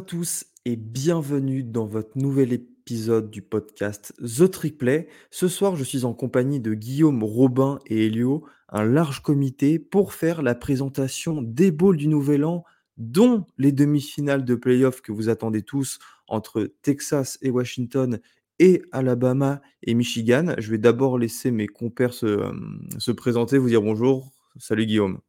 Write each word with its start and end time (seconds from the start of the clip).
À 0.00 0.02
tous 0.02 0.46
et 0.64 0.76
bienvenue 0.76 1.62
dans 1.62 1.84
votre 1.84 2.16
nouvel 2.16 2.54
épisode 2.54 3.30
du 3.30 3.42
podcast 3.42 4.14
The 4.16 4.50
Triplay. 4.50 5.08
Ce 5.30 5.46
soir, 5.46 5.76
je 5.76 5.84
suis 5.84 6.06
en 6.06 6.14
compagnie 6.14 6.58
de 6.58 6.72
Guillaume, 6.72 7.22
Robin 7.22 7.80
et 7.84 8.06
Elio, 8.06 8.46
un 8.70 8.84
large 8.84 9.20
comité 9.20 9.78
pour 9.78 10.14
faire 10.14 10.40
la 10.40 10.54
présentation 10.54 11.42
des 11.42 11.70
bowls 11.70 11.98
du 11.98 12.08
Nouvel 12.08 12.46
An, 12.46 12.64
dont 12.96 13.44
les 13.58 13.72
demi-finales 13.72 14.46
de 14.46 14.54
playoffs 14.54 15.02
que 15.02 15.12
vous 15.12 15.28
attendez 15.28 15.60
tous 15.60 15.98
entre 16.28 16.72
Texas 16.80 17.36
et 17.42 17.50
Washington 17.50 18.20
et 18.58 18.80
Alabama 18.92 19.60
et 19.82 19.92
Michigan. 19.92 20.54
Je 20.56 20.70
vais 20.70 20.78
d'abord 20.78 21.18
laisser 21.18 21.50
mes 21.50 21.66
compères 21.66 22.14
se, 22.14 22.24
euh, 22.24 22.52
se 22.96 23.12
présenter, 23.12 23.58
vous 23.58 23.68
dire 23.68 23.82
bonjour. 23.82 24.32
Salut 24.56 24.86
Guillaume. 24.86 25.20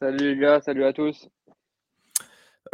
Salut 0.00 0.34
les 0.34 0.36
gars, 0.38 0.60
salut 0.60 0.84
à 0.84 0.92
tous. 0.92 1.30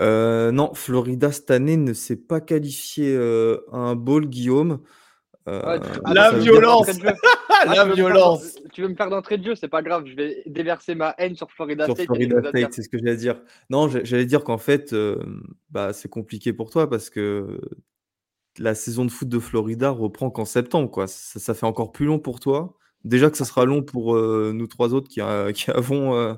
Euh, 0.00 0.52
non, 0.52 0.74
Florida 0.74 1.32
cette 1.32 1.50
année 1.50 1.76
ne 1.76 1.92
s'est 1.94 2.16
pas 2.16 2.40
qualifié 2.40 3.14
euh, 3.16 3.58
à 3.72 3.78
un 3.78 3.94
bowl, 3.94 4.26
Guillaume. 4.26 4.80
Ouais, 5.46 5.52
Euh, 5.54 5.78
tu- 5.78 6.00
donc 6.00 6.14
La 6.14 6.24
ça 6.24 6.30
veut 6.32 6.42
dire- 6.42 6.52
violence. 6.52 6.86
jeu. 7.00 7.08
Ah, 7.48 7.62
Ah, 7.68 7.74
la 7.74 7.74
tu 7.74 7.78
veux 7.78 7.86
me 7.86 7.94
faire 7.94 8.06
violence 8.06 8.54
Tu 8.74 8.82
veux 8.82 8.88
me 8.88 8.94
faire 8.96 9.08
d'entrée 9.08 9.38
de 9.38 9.44
jeu, 9.44 9.54
c'est 9.54 9.68
pas 9.68 9.80
grave, 9.80 10.04
je 10.06 10.14
vais 10.14 10.42
déverser 10.44 10.94
ma 10.94 11.14
haine 11.16 11.34
sur 11.36 11.50
Florida 11.50 11.86
Sur 11.86 11.94
State. 11.94 12.06
Florida 12.06 12.40
State, 12.40 12.54
dire. 12.54 12.68
c'est 12.72 12.82
ce 12.82 12.88
que 12.90 12.98
j'allais 12.98 13.16
dire. 13.16 13.40
Non, 13.70 13.88
j'a- 13.88 14.04
j'allais 14.04 14.26
dire 14.26 14.44
qu'en 14.44 14.58
fait, 14.58 14.92
euh, 14.92 15.16
bah, 15.70 15.94
c'est 15.94 16.10
compliqué 16.10 16.52
pour 16.52 16.68
toi 16.68 16.90
parce 16.90 17.08
que 17.08 17.58
la 18.58 18.74
saison 18.74 19.06
de 19.06 19.10
foot 19.10 19.28
de 19.30 19.38
Florida 19.38 19.88
reprend 19.90 20.28
qu'en 20.30 20.44
septembre, 20.44 20.90
quoi. 20.90 21.06
Ça, 21.06 21.38
ça 21.40 21.54
fait 21.54 21.64
encore 21.66 21.92
plus 21.92 22.04
long 22.04 22.18
pour 22.18 22.40
toi. 22.40 22.76
Déjà 23.04 23.30
que 23.30 23.36
ça 23.38 23.44
sera 23.46 23.64
long 23.64 23.82
pour 23.82 24.16
euh, 24.16 24.52
nous 24.52 24.66
trois 24.66 24.92
autres 24.92 25.08
qui 25.08 25.20
avons 25.70 26.36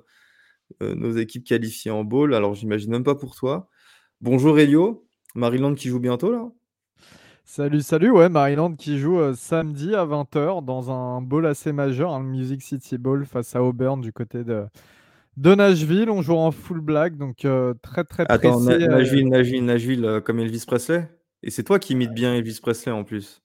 euh, 0.83 0.95
nos 0.95 1.13
équipes 1.13 1.45
qualifiées 1.45 1.91
en 1.91 2.05
bowl. 2.05 2.35
Alors, 2.35 2.55
j'imagine 2.55 2.91
même 2.91 3.05
pas 3.05 3.15
pour 3.15 3.35
toi. 3.35 3.69
Bonjour 4.21 4.59
Elio, 4.59 5.07
Maryland 5.35 5.75
qui 5.75 5.89
joue 5.89 6.01
bientôt 6.01 6.33
là. 6.33 6.49
Salut, 7.45 7.81
salut, 7.81 8.11
ouais, 8.11 8.29
Maryland 8.29 8.75
qui 8.75 8.99
joue 8.99 9.19
euh, 9.19 9.35
samedi 9.35 9.95
à 9.95 10.05
20h 10.05 10.65
dans 10.65 10.91
un 10.91 11.23
bowl 11.23 11.47
assez 11.47 11.73
majeur, 11.73 12.13
un 12.13 12.23
Music 12.23 12.61
City 12.63 12.99
Bowl 12.99 13.25
face 13.25 13.57
à 13.57 13.63
Auburn 13.63 14.01
du 14.03 14.13
côté 14.13 14.45
de, 14.45 14.65
de 15.39 15.55
Nashville. 15.55 16.11
On 16.11 16.21
joue 16.21 16.35
en 16.35 16.51
full 16.51 16.81
black, 16.81 17.17
donc 17.17 17.47
euh, 17.47 17.73
très 17.81 18.05
très 18.05 18.27
Attends, 18.29 18.63
pressé. 18.63 18.79
Na- 18.79 18.85
euh, 18.85 18.99
Nashville, 18.99 19.29
Nashville, 19.29 19.65
Nashville, 19.65 20.21
comme 20.27 20.41
Elvis 20.41 20.65
Presley. 20.67 21.09
Et 21.43 21.51
c'est 21.51 21.63
toi 21.65 21.79
qui 21.79 21.95
imites 21.95 22.13
bien 22.13 22.35
Elvis 22.35 22.59
Presley 22.61 22.93
en 22.93 23.05
plus. 23.05 23.41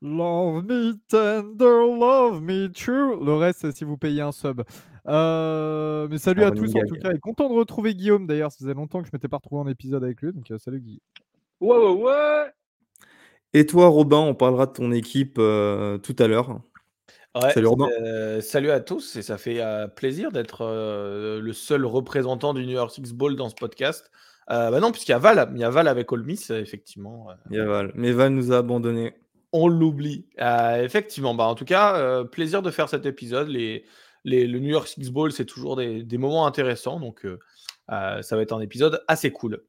Love 0.00 0.64
me 0.64 0.92
tender, 1.08 1.98
love 1.98 2.40
me 2.40 2.68
true. 2.68 3.22
Le 3.24 3.34
reste, 3.34 3.60
c'est 3.60 3.76
si 3.76 3.84
vous 3.84 3.96
payez 3.98 4.20
un 4.22 4.32
sub. 4.32 4.62
Euh, 5.06 6.08
mais 6.10 6.18
salut 6.18 6.42
à 6.44 6.50
tous 6.50 6.74
en 6.74 6.80
tout 6.86 6.96
cas. 6.96 7.12
Et 7.12 7.18
content 7.18 7.48
de 7.48 7.54
retrouver 7.54 7.94
Guillaume 7.94 8.26
d'ailleurs. 8.26 8.52
Ça 8.52 8.58
faisait 8.58 8.74
longtemps 8.74 9.00
que 9.02 9.06
je 9.08 9.12
m'étais 9.12 9.28
pas 9.28 9.36
retrouvé 9.36 9.60
en 9.62 9.68
épisode 9.68 10.02
avec 10.04 10.22
lui. 10.22 10.32
Donc 10.32 10.50
euh, 10.50 10.58
salut 10.58 10.80
Guy. 10.80 11.00
Ouais, 11.60 11.76
ouais, 11.76 11.92
ouais. 11.92 12.46
Et 13.52 13.66
toi, 13.66 13.86
Robin, 13.88 14.18
on 14.18 14.34
parlera 14.34 14.66
de 14.66 14.72
ton 14.72 14.90
équipe 14.92 15.36
euh, 15.38 15.98
tout 15.98 16.16
à 16.18 16.26
l'heure. 16.26 16.60
Ouais, 17.40 17.50
Salut, 17.52 17.66
Robin. 17.66 17.88
euh, 18.00 18.40
salut 18.40 18.70
à 18.70 18.78
tous 18.80 19.16
et 19.16 19.22
ça 19.22 19.38
fait 19.38 19.60
euh, 19.60 19.88
plaisir 19.88 20.30
d'être 20.30 20.60
euh, 20.64 21.40
le 21.40 21.52
seul 21.52 21.84
représentant 21.84 22.54
du 22.54 22.64
New 22.64 22.72
York 22.74 22.92
Six 22.92 23.12
Ball 23.12 23.34
dans 23.34 23.48
ce 23.48 23.56
podcast. 23.56 24.10
Euh, 24.50 24.70
bah 24.70 24.78
non, 24.78 24.92
puisqu'il 24.92 25.12
y 25.12 25.14
a 25.14 25.18
Val, 25.18 25.50
il 25.54 25.60
y 25.60 25.64
a 25.64 25.70
Val 25.70 25.88
avec 25.88 26.12
Ole 26.12 26.22
Miss, 26.22 26.50
effectivement. 26.50 27.28
Il 27.50 27.56
y 27.56 27.60
a 27.60 27.64
Val. 27.64 27.90
Mais 27.96 28.12
Val 28.12 28.32
nous 28.32 28.52
a 28.52 28.58
abandonnés. 28.58 29.14
on 29.52 29.66
l'oublie. 29.68 30.26
Euh, 30.40 30.82
effectivement, 30.84 31.34
bah 31.34 31.44
en 31.44 31.54
tout 31.56 31.64
cas, 31.64 31.96
euh, 31.96 32.24
plaisir 32.24 32.62
de 32.62 32.70
faire 32.70 32.88
cet 32.88 33.04
épisode. 33.06 33.48
Les, 33.48 33.84
le 34.24 34.58
New 34.58 34.70
York 34.70 34.88
Six 34.88 35.10
Ball, 35.10 35.32
c'est 35.32 35.44
toujours 35.44 35.76
des, 35.76 36.18
moments 36.18 36.46
intéressants, 36.46 37.00
donc 37.00 37.24
euh, 37.24 37.38
euh, 37.90 38.22
ça 38.22 38.36
va 38.36 38.42
être 38.42 38.52
un 38.52 38.60
épisode 38.60 39.02
assez 39.08 39.30
cool. 39.30 39.62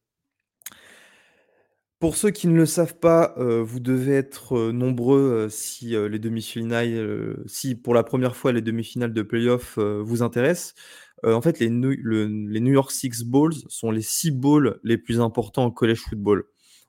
Pour 1.99 2.17
ceux 2.17 2.29
qui 2.29 2.47
ne 2.47 2.55
le 2.55 2.65
savent 2.65 2.99
pas, 2.99 3.33
euh, 3.37 3.63
vous 3.63 3.79
devez 3.79 4.13
être 4.13 4.71
nombreux 4.71 5.47
si 5.49 5.89
les 5.91 6.19
demi-finales, 6.19 7.37
si 7.47 7.75
pour 7.75 7.93
la 7.93 8.03
première 8.03 8.35
fois 8.35 8.51
les 8.51 8.61
demi-finales 8.61 9.13
de 9.13 9.21
playoff 9.21 9.77
vous 9.79 10.21
intéressent. 10.21 10.75
En 11.23 11.41
fait, 11.41 11.59
les 11.59 11.69
New, 11.69 11.95
le- 11.97 12.27
les 12.27 12.59
New 12.59 12.73
York 12.73 12.91
Six 12.91 13.23
Bowls 13.23 13.55
sont 13.67 13.89
les 13.89 14.01
six 14.01 14.29
bowls 14.29 14.79
les 14.83 14.97
plus 14.97 15.19
importants 15.19 15.63
en 15.63 15.71
college 15.71 16.01
football. 16.01 16.43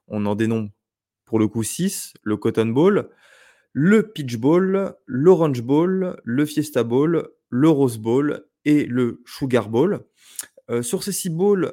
On 0.09 0.27
en 0.27 0.35
dénombre 0.35 0.71
pour 1.25 1.39
le 1.39 1.49
coup 1.49 1.63
six 1.63 2.13
le 2.23 2.37
Cotton 2.37 2.67
Bowl, 2.67 3.09
le 3.73 4.11
Peach 4.11 4.37
Bowl, 4.37 4.95
l'Orange 5.07 5.63
Bowl, 5.63 6.21
le 6.25 6.47
Fiesta 6.47 6.83
Bowl, 6.83 7.29
le 7.49 7.69
Rose 7.69 7.99
Bowl 7.99 8.47
et 8.65 8.85
le 8.85 9.23
Sugar 9.27 9.69
Bowl. 9.69 10.05
Euh, 10.71 10.83
sur 10.83 11.03
ces 11.03 11.13
six 11.13 11.31
bowls, 11.31 11.73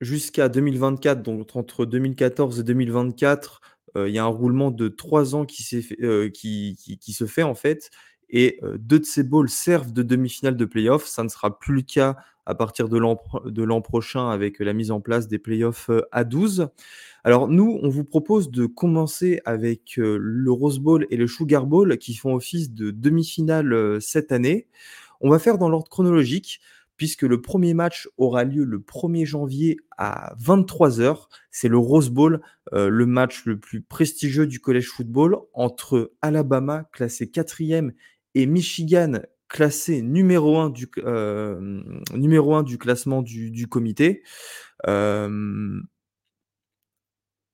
jusqu'à 0.00 0.48
2024, 0.48 1.22
donc 1.22 1.54
entre 1.56 1.86
2014 1.86 2.60
et 2.60 2.62
2024, 2.62 3.60
euh, 3.96 4.08
il 4.08 4.14
y 4.14 4.18
a 4.18 4.24
un 4.24 4.28
roulement 4.28 4.70
de 4.70 4.88
trois 4.88 5.34
ans 5.34 5.44
qui, 5.44 5.62
euh, 6.02 6.30
se 6.32 7.26
fait 7.26 7.42
en 7.42 7.54
fait. 7.54 7.90
Et 8.30 8.58
deux 8.78 8.98
de 8.98 9.04
ces 9.04 9.22
bowls 9.22 9.50
servent 9.50 9.92
de 9.92 10.02
demi-finale 10.02 10.56
de 10.56 10.64
playoff. 10.64 11.06
Ça 11.06 11.22
ne 11.22 11.28
sera 11.28 11.58
plus 11.58 11.74
le 11.74 11.82
cas 11.82 12.16
à 12.46 12.54
partir 12.54 12.88
de 12.88 12.98
l'an 12.98 13.80
prochain 13.80 14.28
avec 14.30 14.58
la 14.58 14.72
mise 14.72 14.90
en 14.90 15.00
place 15.00 15.28
des 15.28 15.38
playoffs 15.38 15.90
euh, 15.90 16.02
à 16.12 16.24
12. 16.24 16.68
Alors 17.24 17.48
nous, 17.48 17.78
on 17.82 17.88
vous 17.88 18.04
propose 18.04 18.50
de 18.50 18.66
commencer 18.66 19.40
avec 19.44 19.98
euh, 19.98 20.18
le 20.20 20.52
Rose 20.52 20.78
Bowl 20.78 21.06
et 21.10 21.16
le 21.16 21.26
Sugar 21.26 21.66
Bowl 21.66 21.96
qui 21.98 22.14
font 22.14 22.34
office 22.34 22.70
de 22.72 22.90
demi-finale 22.90 23.72
euh, 23.72 24.00
cette 24.00 24.32
année. 24.32 24.68
On 25.20 25.30
va 25.30 25.38
faire 25.38 25.58
dans 25.58 25.68
l'ordre 25.68 25.88
chronologique 25.88 26.60
puisque 26.96 27.22
le 27.22 27.40
premier 27.40 27.74
match 27.74 28.08
aura 28.18 28.44
lieu 28.44 28.64
le 28.64 28.78
1er 28.78 29.24
janvier 29.24 29.78
à 29.96 30.34
23h. 30.36 31.26
C'est 31.50 31.68
le 31.68 31.78
Rose 31.78 32.10
Bowl, 32.10 32.40
le 32.72 33.04
match 33.04 33.46
le 33.46 33.58
plus 33.58 33.80
prestigieux 33.80 34.46
du 34.46 34.60
college 34.60 34.86
football 34.86 35.38
entre 35.54 36.12
Alabama, 36.22 36.84
classé 36.92 37.28
quatrième, 37.28 37.92
et 38.36 38.46
Michigan, 38.46 39.22
classé 39.54 40.02
numéro 40.02 40.58
1 40.58 40.70
du, 40.70 40.88
euh, 40.98 41.80
numéro 42.12 42.56
un 42.56 42.64
du 42.64 42.76
classement 42.76 43.22
du, 43.22 43.68
comité. 43.68 44.24
Euh, 44.88 45.80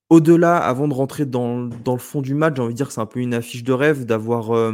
au-delà, 0.09 0.57
avant 0.57 0.89
de 0.89 0.95
rentrer 0.95 1.27
dans, 1.27 1.67
dans 1.67 1.93
le 1.93 1.99
fond 1.99 2.23
du 2.23 2.35
match, 2.35 2.57
j'ai 2.57 2.63
envie 2.63 2.73
de 2.73 2.77
dire 2.77 2.87
que 2.87 2.95
c'est 2.95 3.03
un 3.03 3.07
peu 3.07 3.21
une 3.21 3.35
affiche 3.35 3.65
de 3.65 3.75
rêve 3.75 4.07
d'avoir 4.07 4.57
euh, 4.57 4.73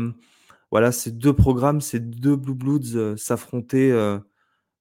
voilà, 0.71 0.93
ces 0.93 1.11
deux 1.11 1.33
programmes, 1.33 1.81
ces 1.81 1.99
deux 1.99 2.37
Blue 2.37 2.55
Bloods 2.55 3.17
s'affronter 3.17 3.93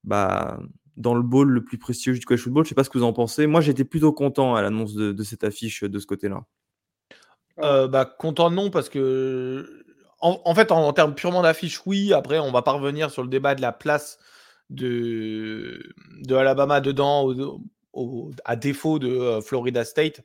bah, 0.03 0.59
dans 0.97 1.15
le 1.15 1.23
bowl 1.23 1.49
le 1.49 1.63
plus 1.63 1.79
prestigieux 1.79 2.13
du 2.13 2.25
college 2.27 2.43
football. 2.43 2.63
Je 2.63 2.69
sais 2.69 2.75
pas 2.75 2.83
ce 2.83 2.91
que 2.91 2.99
vous 2.99 3.03
en 3.05 3.13
pensez. 3.13 3.47
Moi, 3.47 3.61
j'étais 3.61 3.85
plutôt 3.85 4.13
content 4.13 4.53
à 4.53 4.61
l'annonce 4.61 4.93
de, 4.93 5.11
de 5.13 5.23
cette 5.23 5.43
affiche 5.43 5.83
de 5.83 5.97
ce 5.97 6.05
côté-là. 6.05 6.43
Bah, 7.57 8.05
content 8.05 8.51
non, 8.51 8.69
parce 8.69 8.89
que, 8.89 9.84
en, 10.19 10.55
fait, 10.55 10.71
en, 10.71 10.91
termes 10.93 11.15
purement 11.15 11.41
d'affiche, 11.41 11.81
oui. 11.85 12.13
Après, 12.13 12.39
on 12.39 12.51
va 12.51 12.61
pas 12.61 12.71
revenir 12.71 13.11
sur 13.11 13.21
le 13.21 13.29
débat 13.29 13.55
de 13.55 13.61
la 13.61 13.71
place 13.71 14.17
de, 14.69 15.93
de 16.21 16.35
Alabama 16.35 16.81
dedans, 16.81 17.33
à 18.45 18.55
défaut 18.55 18.99
de 18.99 19.09
euh, 19.09 19.41
Florida 19.41 19.85
State. 19.85 20.21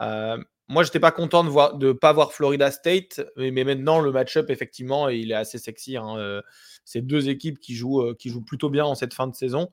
Euh, 0.00 0.38
moi, 0.68 0.84
j'étais 0.84 1.00
pas 1.00 1.10
content 1.12 1.44
de 1.44 1.50
voir 1.50 1.76
de 1.76 1.92
pas 1.92 2.12
voir 2.12 2.32
Florida 2.32 2.70
State, 2.70 3.20
mais, 3.36 3.50
maintenant 3.64 4.00
le 4.00 4.10
match-up 4.12 4.48
effectivement, 4.48 5.08
il 5.08 5.30
est 5.30 5.34
assez 5.34 5.58
sexy. 5.58 5.96
hein. 5.96 6.16
Euh, 6.16 6.40
C'est 6.84 7.02
deux 7.02 7.28
équipes 7.28 7.58
qui 7.60 7.74
jouent 7.74 8.00
euh, 8.02 8.14
qui 8.18 8.30
jouent 8.30 8.44
plutôt 8.44 8.70
bien 8.70 8.84
en 8.84 8.94
cette 8.94 9.14
fin 9.14 9.26
de 9.26 9.34
saison, 9.34 9.70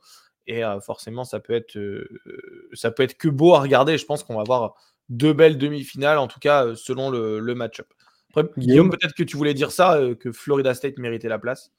et 0.47 0.61
forcément, 0.81 1.23
ça 1.25 1.39
peut 1.39 1.53
être 1.53 1.73
peut 1.73 3.03
être 3.03 3.17
que 3.17 3.29
beau 3.29 3.53
à 3.53 3.61
regarder. 3.61 3.97
Je 3.97 4.05
pense 4.05 4.23
qu'on 4.23 4.35
va 4.35 4.43
voir 4.43 4.73
deux 5.09 5.33
belles 5.33 5.57
demi-finales, 5.57 6.17
en 6.17 6.27
tout 6.27 6.39
cas 6.39 6.75
selon 6.75 7.09
le, 7.11 7.39
le 7.39 7.55
match-up. 7.55 7.87
Après, 8.29 8.43
Guillaume 8.57 8.57
Guillaume, 8.57 8.89
peut-être 8.91 9.13
que 9.15 9.23
tu 9.23 9.37
voulais 9.37 9.53
dire 9.53 9.71
ça, 9.71 9.95
euh, 9.97 10.15
que 10.15 10.31
Florida 10.31 10.73
State 10.73 10.97
méritait 10.97 11.29
la 11.29 11.39
place. 11.39 11.71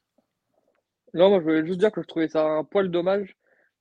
Non, 1.14 1.28
moi 1.30 1.38
je 1.40 1.44
voulais 1.44 1.66
juste 1.66 1.78
dire 1.80 1.90
que 1.92 2.02
je 2.02 2.06
trouvais 2.06 2.28
ça 2.28 2.44
un 2.44 2.64
poil 2.64 2.90
dommage 2.90 3.36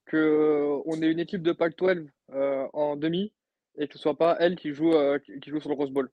que 0.06 0.18
euh, 0.18 0.82
on 0.86 1.02
ait 1.02 1.12
une 1.12 1.20
équipe 1.20 1.44
de 1.44 1.52
Pac-12 1.52 2.08
euh, 2.34 2.66
en 2.74 2.96
demi 2.96 3.32
et 3.78 3.88
que 3.88 3.94
ce 3.94 4.00
soit 4.00 4.18
pas 4.18 4.36
elle 4.40 4.56
qui 4.56 4.74
joue, 4.74 4.94
euh, 4.94 5.20
qui 5.20 5.40
qui 5.40 5.50
joue 5.52 5.60
sur 5.60 5.70
le 5.70 5.76
Rose 5.76 5.92
Bowl. 5.92 6.10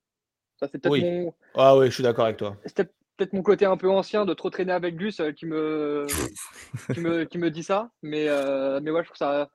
Ça, 0.58 0.68
c'est 0.68 0.78
peut-être 0.78 0.92
Oui. 0.92 1.02
mon, 1.02 1.34
Ah 1.54 1.76
oui, 1.76 1.86
je 1.86 1.92
suis 1.92 2.02
d'accord 2.02 2.24
avec 2.26 2.36
toi. 2.36 2.56
c'était 2.64 2.84
peut-être 3.16 3.32
mon 3.32 3.42
côté 3.42 3.64
un 3.64 3.76
peu 3.76 3.90
ancien 3.90 4.24
de 4.24 4.34
trop 4.34 4.50
traîner 4.50 4.72
avec 4.72 4.96
Gus 4.96 5.20
euh, 5.20 5.32
qui 5.32 5.46
me, 5.46 6.06
qui 6.94 7.00
me, 7.00 7.24
qui 7.24 7.38
me 7.38 7.50
dit 7.50 7.62
ça. 7.62 7.90
Mais, 8.02 8.26
euh, 8.28 8.80
mais 8.82 8.90
ouais, 8.90 9.02
je 9.02 9.06
trouve 9.08 9.16
ça. 9.16 9.50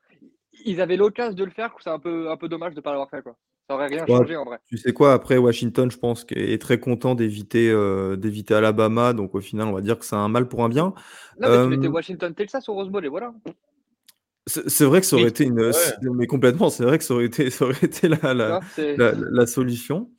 Ils 0.65 0.81
avaient 0.81 0.97
l'occasion 0.97 1.33
de 1.35 1.43
le 1.43 1.51
faire, 1.51 1.67
je 1.67 1.71
trouve 1.71 1.83
ça 1.83 1.93
un 1.93 1.99
peu, 1.99 2.29
un 2.29 2.37
peu 2.37 2.49
dommage 2.49 2.73
de 2.73 2.79
ne 2.79 2.81
pas 2.81 2.91
l'avoir 2.91 3.09
fait. 3.09 3.21
Quoi. 3.21 3.35
Ça 3.77 3.85
rien 3.85 4.01
Ouais. 4.05 4.07
changé 4.07 4.35
en 4.35 4.45
vrai. 4.45 4.57
Tu 4.67 4.77
sais 4.77 4.93
quoi, 4.93 5.13
après 5.13 5.37
Washington, 5.37 5.89
je 5.91 5.97
pense 5.97 6.23
qu'il 6.25 6.37
est 6.39 6.61
très 6.61 6.79
content 6.79 7.15
d'éviter 7.15 7.69
euh, 7.69 8.15
d'éviter 8.15 8.53
Alabama. 8.53 9.13
Donc 9.13 9.35
au 9.35 9.41
final, 9.41 9.67
on 9.67 9.73
va 9.73 9.81
dire 9.81 9.97
que 9.99 10.05
c'est 10.05 10.15
un 10.15 10.27
mal 10.29 10.47
pour 10.47 10.63
un 10.63 10.69
bien. 10.69 10.93
Non, 11.39 11.47
mais 11.47 11.47
Euh, 11.47 11.63
tu 11.63 11.69
mettais 11.77 11.87
Washington 11.87 12.33
Texas 12.33 12.67
au 12.69 12.73
Rose 12.73 12.89
Bowl 12.89 13.05
et 13.05 13.09
voilà. 13.09 13.33
C'est 14.47 14.85
vrai 14.85 15.01
que 15.01 15.05
ça 15.07 15.15
aurait 15.15 15.25
Oui. 15.25 15.29
été 15.29 15.43
une. 15.45 15.59
Ouais. 15.61 15.71
Mais 16.01 16.27
complètement, 16.27 16.69
c'est 16.69 16.83
vrai 16.83 16.97
que 16.97 17.03
ça 17.03 17.13
aurait 17.13 17.25
été, 17.25 17.49
ça 17.51 17.65
aurait 17.65 17.77
été 17.83 18.07
la, 18.09 18.59
la, 18.97 19.45
solution. 19.45 20.09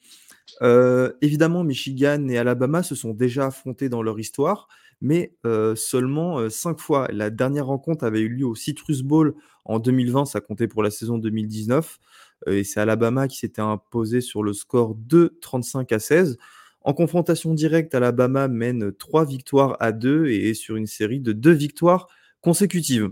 Euh, 0.62 1.12
évidemment, 1.20 1.64
Michigan 1.64 2.28
et 2.28 2.38
Alabama 2.38 2.82
se 2.82 2.94
sont 2.94 3.12
déjà 3.14 3.46
affrontés 3.46 3.88
dans 3.88 4.02
leur 4.02 4.19
histoire, 4.20 4.69
mais 5.00 5.34
seulement 5.75 6.48
5 6.48 6.78
fois. 6.78 7.08
La 7.10 7.31
dernière 7.31 7.66
rencontre 7.66 8.05
avait 8.05 8.20
eu 8.20 8.28
lieu 8.28 8.46
au 8.46 8.55
Citrus 8.55 9.02
Bowl 9.02 9.34
en 9.64 9.78
2020, 9.78 10.25
ça 10.25 10.40
comptait 10.40 10.69
pour 10.69 10.82
la 10.82 10.90
saison 10.90 11.19
2019 11.19 11.98
et 12.46 12.64
c'est 12.64 12.80
Alabama 12.80 13.28
qui 13.28 13.38
s'était 13.38 13.62
imposé 13.62 14.20
sur 14.20 14.42
le 14.42 14.52
score 14.52 14.94
de 14.94 15.38
35 15.40 15.92
à 15.92 15.98
16. 15.98 16.38
En 16.84 16.94
confrontation 16.94 17.54
directe, 17.54 17.94
Alabama 17.94 18.48
mène 18.48 18.92
3 18.92 19.24
victoires 19.24 19.76
à 19.80 19.92
2 19.92 20.26
et 20.26 20.50
est 20.50 20.54
sur 20.54 20.76
une 20.76 20.86
série 20.86 21.20
de 21.20 21.32
2 21.32 21.52
victoires 21.52 22.08
consécutives. 22.40 23.10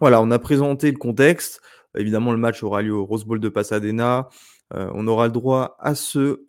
Voilà, 0.00 0.20
on 0.20 0.30
a 0.30 0.38
présenté 0.38 0.90
le 0.90 0.98
contexte. 0.98 1.62
Évidemment, 1.96 2.32
le 2.32 2.38
match 2.38 2.62
aura 2.62 2.82
lieu 2.82 2.92
au 2.92 3.04
Rose 3.04 3.24
Bowl 3.24 3.40
de 3.40 3.48
Pasadena. 3.48 4.28
on 4.72 5.06
aura 5.08 5.26
le 5.26 5.32
droit 5.32 5.76
à 5.80 5.94
ce, 5.94 6.44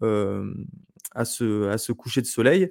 ce 1.15 1.91
coucher 1.91 2.21
de 2.21 2.27
soleil. 2.27 2.69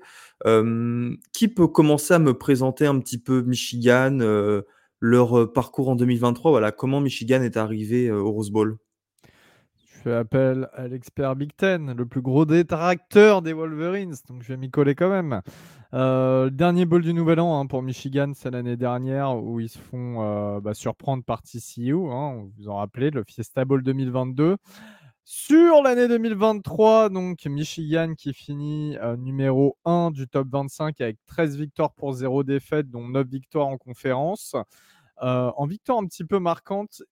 qui 1.33 1.49
peut 1.49 1.69
commencer 1.69 2.15
à 2.15 2.19
me 2.19 2.35
présenter 2.35 2.87
un 2.87 2.99
petit 2.99 3.19
peu 3.19 3.43
Michigan, 3.43 4.19
leur 5.01 5.53
parcours 5.53 5.89
en 5.89 5.97
2023 5.97 6.51
Voilà, 6.51 6.71
comment 6.71 7.01
Michigan 7.01 7.43
est 7.43 7.57
arrivé 7.57 8.11
au 8.11 8.31
Rose 8.31 8.51
Bowl? 8.51 8.79
Fais 10.01 10.15
appel 10.15 10.69
à 10.73 10.89
l'expert 10.89 11.37
Big 11.37 11.51
Ten, 11.55 11.93
le 11.93 12.07
plus 12.07 12.23
gros 12.23 12.47
détracteur 12.47 13.43
des 13.43 13.53
Wolverines, 13.53 14.15
donc 14.29 14.43
je 14.43 14.49
vais 14.49 14.57
m'y 14.57 14.71
coller 14.71 14.95
quand 14.95 15.11
même. 15.11 15.43
Euh, 15.93 16.49
dernier 16.49 16.87
bowl 16.87 17.03
du 17.03 17.13
Nouvel 17.13 17.39
An 17.41 17.61
hein, 17.61 17.67
pour 17.67 17.83
Michigan, 17.83 18.33
c'est 18.35 18.51
l'année 18.51 18.77
dernière 18.77 19.37
où 19.37 19.61
ils 19.61 19.69
se 19.69 19.79
font 19.79 20.23
euh, 20.23 20.61
bah, 20.61 20.73
surprendre 20.73 21.23
par 21.23 21.43
TCU, 21.43 21.95
hein, 22.11 22.49
vous 22.57 22.69
en 22.69 22.77
rappelez, 22.77 23.11
le 23.11 23.25
Fiesta 23.25 23.65
Bowl 23.65 23.83
2022. 23.83 24.57
Sur 25.25 25.83
l'année 25.83 26.09
2023, 26.09 27.11
donc 27.11 27.45
Michigan 27.45 28.15
qui 28.17 28.33
finit 28.33 28.97
euh, 28.99 29.17
numéro 29.19 29.77
1 29.85 30.13
du 30.13 30.27
top 30.29 30.49
25 30.51 30.99
avec 31.03 31.19
13 31.27 31.59
victoires 31.59 31.93
pour 31.93 32.15
0 32.15 32.43
défaites, 32.43 32.89
dont 32.89 33.07
9 33.07 33.27
victoires 33.27 33.69
en 33.69 33.77
conférence. 33.77 34.57
en 35.19 35.67
victoire 35.67 35.99
un 35.99 36.07
petit 36.07 36.25
peu 36.25 36.39
marquante, 36.39 37.03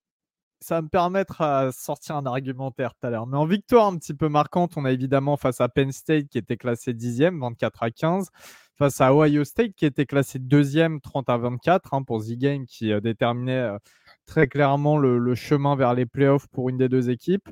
ça 0.61 0.77
va 0.77 0.83
me 0.83 0.89
permettre 0.89 1.41
à 1.41 1.71
sortir 1.73 2.17
un 2.17 2.27
argumentaire 2.27 2.95
tout 2.95 3.07
à 3.07 3.11
l'heure. 3.11 3.27
Mais 3.27 3.37
en 3.37 3.47
victoire 3.47 3.87
un 3.87 3.97
petit 3.97 4.15
peu 4.15 4.29
marquante, 4.29 4.77
on 4.77 4.85
a 4.85 4.93
évidemment 4.93 5.37
face 5.37 5.61
à 5.61 5.69
Penn 5.69 5.93
State 5.93 6.29
qui 6.29 6.39
était 6.39 6.57
classé 6.57 6.93
10e, 6.93 7.39
24 7.41 7.83
à 7.83 7.91
15. 7.91 8.31
Face 8.77 9.01
à 9.01 9.13
Ohio 9.13 9.45
State 9.45 9.73
qui 9.75 9.87
était 9.87 10.07
classé 10.07 10.39
2e, 10.39 11.01
30 11.01 11.29
à 11.29 11.37
24 11.37 11.95
hein, 11.95 12.03
pour 12.03 12.21
Z-Game 12.21 12.65
qui 12.65 12.93
euh, 12.93 13.01
déterminait 13.01 13.59
euh, 13.59 13.79
très 14.25 14.47
clairement 14.47 14.99
le, 14.99 15.35
chemin 15.35 15.75
vers 15.75 15.95
les 15.95 16.07
playoffs 16.07 16.47
pour 16.49 16.69
une 16.69 16.77
des 16.77 16.89
deux 16.89 17.11
équipes. 17.11 17.49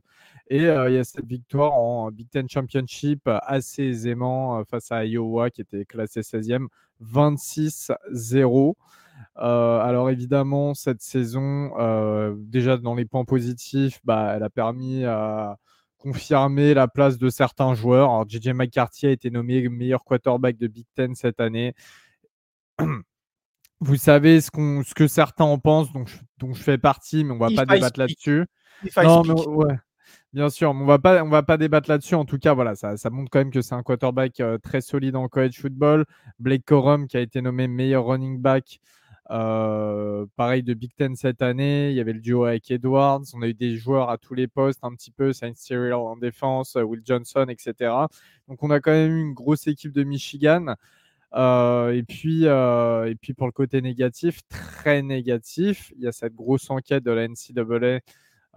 Et 0.49 0.67
euh, 0.67 0.88
il 0.88 0.94
y 0.94 0.99
a 0.99 1.05
cette 1.05 1.26
victoire 1.26 1.75
en 1.75 2.12
Big 2.12 2.29
Ten 2.31 2.49
Championship 2.49 3.29
assez 3.43 3.82
aisément 3.82 4.62
face 4.64 4.93
à 4.93 5.05
Iowa 5.05 5.50
qui 5.50 5.62
était 5.62 5.85
classé 5.85 6.20
16e, 6.20 6.69
26-0. 7.03 8.75
Euh, 9.38 9.81
alors 9.81 10.11
évidemment, 10.11 10.75
cette 10.75 11.03
saison, 11.03 11.73
euh, 11.79 12.35
déjà 12.38 12.77
dans 12.79 12.94
les 12.94 13.05
points 13.05 13.25
positifs, 13.25 14.00
bah, 14.05 14.33
elle 14.35 14.43
a 14.43 14.50
permis 14.50 15.05
à 15.05 15.59
confirmer 15.99 16.75
la 16.75 16.88
place 16.88 17.19
de 17.19 17.29
certains 17.29 17.75
joueurs. 17.75 18.11
Alors, 18.11 18.29
JJ 18.29 18.49
McCarthy 18.49 19.06
a 19.06 19.11
été 19.11 19.31
nommé 19.31 19.69
meilleur 19.69 20.05
quarterback 20.05 20.56
de 20.56 20.67
Big 20.69 20.87
Ten 20.94 21.15
cette 21.15 21.41
année. 21.41 21.75
Vous 23.81 23.97
savez 23.97 24.41
ce, 24.41 24.49
ce 24.87 24.94
que 24.94 25.06
certains 25.06 25.44
en 25.44 25.59
pensent, 25.59 25.93
donc 25.93 26.09
je, 26.09 26.17
je 26.53 26.62
fais 26.62 26.79
partie, 26.79 27.25
mais 27.25 27.32
on 27.32 27.39
va 27.39 27.50
pas 27.55 27.67
débattre 27.67 27.99
là-dessus. 27.99 28.47
Non, 28.97 29.23
ouais. 29.23 29.75
Bien 30.32 30.50
sûr, 30.50 30.75
mais 30.75 30.82
on 30.82 30.87
va 30.87 30.99
pas, 30.99 31.23
on 31.23 31.29
va 31.29 31.43
pas 31.43 31.56
débattre 31.56 31.89
là-dessus. 31.89 32.15
En 32.15 32.25
tout 32.25 32.39
cas, 32.39 32.53
voilà, 32.53 32.75
ça, 32.75 32.97
ça 32.97 33.11
montre 33.11 33.31
quand 33.31 33.39
même 33.39 33.50
que 33.50 33.62
c'est 33.62 33.75
un 33.75 33.82
quarterback 33.82 34.41
euh, 34.41 34.59
très 34.59 34.81
solide 34.81 35.17
en 35.17 35.29
college 35.29 35.59
football. 35.59 36.05
Blake 36.39 36.65
Corum 36.65 37.06
qui 37.06 37.17
a 37.17 37.21
été 37.21 37.41
nommé 37.41 37.69
meilleur 37.69 38.06
running 38.06 38.39
back 38.41 38.81
euh, 39.31 40.26
pareil 40.37 40.62
de 40.62 40.75
Big 40.75 40.94
Ten 40.94 41.17
cette 41.17 41.43
année, 41.43 41.90
il 41.90 41.96
y 41.96 42.00
avait 42.00 42.12
le 42.12 42.20
duo 42.20 42.44
avec 42.44 42.70
Edwards. 42.70 43.23
On 43.34 43.43
a 43.43 43.49
eu 43.49 43.55
des 43.55 43.76
joueurs 43.76 44.11
à 44.11 44.19
tous 44.19 44.34
les 44.34 44.46
postes, 44.46 44.81
un 44.82 44.94
petit 44.94 45.11
peu, 45.11 45.32
Saint 45.32 45.52
Cyril 45.55 45.94
en 45.94 46.17
défense, 46.17 46.76
euh, 46.76 46.82
Will 46.82 47.02
Johnson, 47.05 47.46
etc. 47.49 47.93
Donc 48.49 48.62
on 48.62 48.70
a 48.70 48.81
quand 48.81 48.93
même 48.93 49.17
une 49.17 49.34
grosse 49.34 49.67
équipe 49.67 49.93
de 49.93 50.05
Michigan. 50.05 50.75
Euh, 51.34 51.93
et, 51.93 52.02
puis, 52.02 52.44
et 52.44 53.14
puis 53.20 53.34
pour 53.34 53.46
le 53.46 53.52
côté 53.52 53.82
négatif, 53.82 54.40
très 54.49 55.02
négatif, 55.02 55.93
il 55.96 56.05
y 56.05 56.06
a 56.06 56.12
cette 56.12 56.34
grosse 56.34 56.70
enquête 56.70 57.05
de 57.05 57.11
la 57.11 57.29
NCAA 57.29 58.00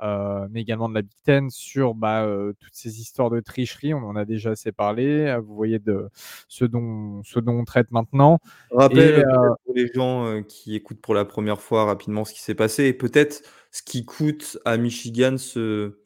euh, 0.04 0.48
mais 0.52 0.62
également 0.62 0.90
de 0.90 0.94
la 0.94 1.02
Big 1.02 1.18
Ten 1.24 1.50
sur 1.50 1.94
bah, 1.94 2.24
euh, 2.24 2.54
toutes 2.60 2.74
ces 2.74 3.00
histoires 3.00 3.30
de 3.30 3.40
tricherie. 3.40 3.94
On 3.94 4.04
en 4.04 4.16
a 4.16 4.26
déjà 4.26 4.52
assez 4.52 4.72
parlé. 4.72 5.28
Euh, 5.28 5.40
vous 5.40 5.56
voyez 5.56 5.80
de 5.80 6.10
ce 6.48 6.66
dont, 6.66 7.22
ce 7.24 7.40
dont 7.40 7.54
on 7.54 7.66
traite 7.66 7.92
maintenant. 7.92 8.40
Rappel 8.72 9.26
pour 9.66 9.76
les 9.76 9.88
gens 9.94 10.42
qui 10.48 10.76
écoutent 10.76 11.02
pour 11.02 11.14
la 11.14 11.26
première 11.26 11.62
fois 11.62 11.86
rapidement 11.86 12.26
ce 12.26 12.34
qui 12.34 12.42
s'est 12.42 12.56
passé 12.56 12.86
et 12.86 12.94
peut-être 12.94 13.44
ce 13.72 13.84
qui 13.84 14.06
coûte 14.06 14.58
à 14.66 14.78
Michigan 14.78 15.38
ce 15.38 16.00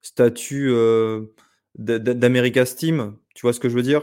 statut 0.00 0.72
d'America's 1.76 2.76
Team. 2.76 3.16
Tu 3.34 3.42
vois 3.42 3.52
ce 3.52 3.60
que 3.60 3.68
je 3.68 3.74
veux 3.74 3.82
dire? 3.82 4.02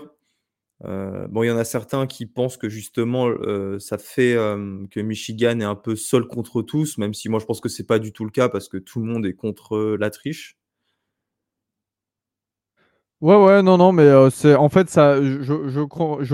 Euh, 0.86 1.28
bon, 1.28 1.44
il 1.44 1.48
y 1.48 1.52
en 1.52 1.58
a 1.58 1.66
certains 1.66 2.08
qui 2.08 2.26
pensent 2.26 2.58
que 2.58 2.70
justement, 2.70 3.28
euh, 3.28 3.80
ça 3.80 3.98
fait 3.98 4.36
que 4.92 5.00
Michigan 5.00 5.60
est 5.60 5.66
un 5.66 5.76
peu 5.76 5.96
seul 5.96 6.26
contre 6.26 6.62
tous, 6.62 6.98
même 6.98 7.14
si 7.14 7.30
moi 7.30 7.40
je 7.40 7.46
pense 7.46 7.60
que 7.60 7.70
c'est 7.70 7.86
pas 7.86 8.00
du 8.00 8.14
tout 8.14 8.24
le 8.26 8.32
cas 8.32 8.50
parce 8.50 8.70
que 8.70 8.78
tout 8.78 9.00
le 9.00 9.06
monde 9.06 9.26
est 9.26 9.34
contre 9.34 9.98
la 10.00 10.10
triche. 10.10 10.58
Ouais, 13.22 13.36
ouais, 13.36 13.62
non, 13.62 13.78
non, 13.78 13.92
mais 13.92 14.10
c'est 14.32 14.56
en 14.56 14.70
fait 14.70 14.90
ça. 14.90 15.22
Je, 15.22 15.84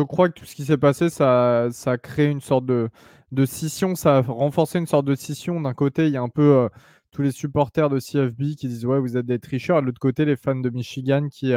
crois, 0.03 0.29
que 0.29 0.39
tout 0.39 0.45
ce 0.45 0.55
qui 0.55 0.65
s'est 0.65 0.77
passé, 0.77 1.09
ça, 1.09 1.69
ça 1.71 1.93
a 1.93 1.97
créé 1.97 2.27
une 2.27 2.41
sorte 2.41 2.67
de, 2.67 2.89
de 3.31 3.45
scission, 3.45 3.95
ça 3.95 4.17
a 4.17 4.21
renforcé 4.21 4.77
une 4.77 4.85
sorte 4.85 5.05
de 5.05 5.15
scission. 5.15 5.59
D'un 5.59 5.73
côté, 5.73 6.05
il 6.05 6.13
y 6.13 6.17
a 6.17 6.21
un 6.21 6.29
peu 6.29 6.69
tous 7.11 7.23
les 7.23 7.31
supporters 7.31 7.89
de 7.89 7.99
CFB 7.99 8.55
qui 8.55 8.67
disent 8.67 8.85
ouais, 8.85 8.99
vous 8.99 9.17
êtes 9.17 9.25
des 9.25 9.39
tricheurs. 9.39 9.81
De 9.81 9.87
l'autre 9.87 9.99
côté, 9.99 10.25
les 10.25 10.35
fans 10.35 10.55
de 10.55 10.69
Michigan 10.69 11.27
qui 11.31 11.53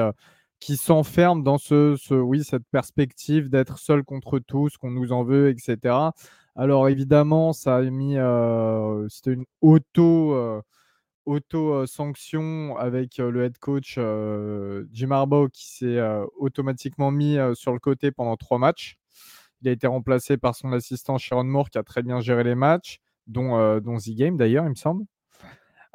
qui 0.61 0.77
s'enferme 0.77 1.43
dans 1.43 1.59
ce, 1.59 1.97
ce, 1.97 2.15
oui, 2.15 2.45
cette 2.45 2.67
perspective 2.71 3.49
d'être 3.49 3.79
seul 3.79 4.03
contre 4.05 4.39
tous, 4.39 4.77
qu'on 4.77 4.91
nous 4.91 5.13
en 5.13 5.25
veut, 5.25 5.51
etc. 5.51 6.13
Alors 6.59 6.89
évidemment, 6.89 7.53
ça 7.53 7.77
a 7.77 7.83
mis, 7.83 8.17
euh, 8.19 9.07
c'était 9.09 9.35
une 9.35 9.45
auto, 9.61 10.35
euh, 10.35 10.61
auto 11.27 11.87
sanction 11.87 12.77
avec 12.77 13.21
euh, 13.21 13.31
le 13.31 13.45
head 13.45 13.59
coach 13.59 13.99
Jim 14.93 15.11
Harbaugh 15.13 15.49
qui 15.51 15.69
s'est 15.69 16.01
automatiquement 16.37 17.13
mis 17.13 17.39
sur 17.55 17.73
le 17.73 17.79
côté 17.79 18.11
pendant 18.11 18.37
trois 18.37 18.59
matchs. 18.59 18.99
Il 19.63 19.69
a 19.69 19.73
été 19.73 19.87
remplacé 19.87 20.37
par 20.37 20.55
son 20.57 20.73
assistant 20.73 21.19
Sharon 21.19 21.45
Moore 21.45 21.71
qui 21.71 21.79
a 21.79 21.83
très 21.85 22.03
bien 22.03 22.21
géré 22.21 22.45
les 22.45 22.55
matchs, 22.57 22.99
dont, 23.29 23.81
dont 23.81 23.99
The 23.99 24.11
Game 24.11 24.37
d'ailleurs, 24.37 24.65
il 24.65 24.71
me 24.71 24.75
semble. 24.75 25.05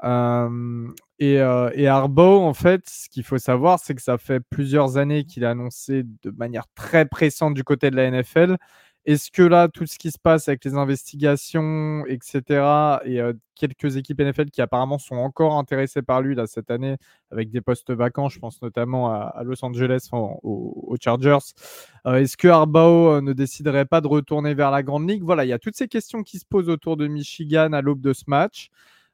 Et, 0.04 1.40
euh, 1.40 1.90
Arbo, 1.90 2.42
en 2.42 2.54
fait, 2.54 2.90
ce 2.90 3.08
qu'il 3.10 3.24
faut 3.24 3.38
savoir, 3.38 3.80
c'est 3.80 3.96
que 3.96 4.02
ça 4.02 4.18
fait 4.18 4.42
plusieurs 4.42 4.98
années 4.98 5.24
qu'il 5.24 5.46
a 5.46 5.52
annoncé 5.52 6.04
de 6.04 6.32
manière 6.32 6.66
très 6.76 7.06
pressante 7.06 7.54
du 7.54 7.64
côté 7.64 7.90
de 7.90 7.96
la 7.96 8.12
NFL. 8.12 8.58
Est-ce 9.06 9.32
que 9.32 9.42
là, 9.42 9.68
tout 9.68 9.86
ce 9.86 9.98
qui 9.98 10.12
se 10.12 10.18
passe 10.18 10.48
avec 10.48 10.64
les 10.66 10.76
investigations, 10.76 12.06
etc., 12.08 13.00
et 13.06 13.20
quelques 13.56 13.98
équipes 13.98 14.20
NFL 14.22 14.50
qui 14.50 14.62
apparemment 14.62 14.98
sont 14.98 15.16
encore 15.16 15.58
intéressées 15.58 16.02
par 16.02 16.22
lui 16.22 16.36
là, 16.36 16.48
cette 16.48 16.72
année, 16.72 16.98
avec 17.32 17.52
des 17.52 17.62
postes 17.62 17.92
vacants, 17.92 18.30
je 18.30 18.40
pense 18.40 18.62
notamment 18.62 19.12
à, 19.12 19.44
Los 19.44 19.64
Angeles, 19.64 20.10
aux, 20.12 20.96
Chargers, 21.02 21.54
euh, 22.06 22.16
est-ce 22.16 22.38
que 22.38 22.48
Arbaugh 22.48 23.22
ne 23.22 23.34
déciderait 23.34 23.86
pas 23.86 24.02
de 24.02 24.08
retourner 24.08 24.54
vers 24.54 24.72
la 24.72 24.84
Grande 24.84 25.10
Ligue? 25.10 25.24
Voilà, 25.24 25.46
il 25.46 25.50
y 25.50 25.54
a 25.54 25.60
toutes 25.60 25.76
ces 25.76 25.88
questions 25.88 26.24
qui 26.24 26.40
se 26.40 26.46
posent 26.46 26.70
autour 26.70 26.98
de 26.98 27.08
Michigan 27.08 27.74
à 27.74 27.82
l'aube 27.82 28.02
de 28.02 28.14
ce 28.14 28.24
match. 28.28 28.70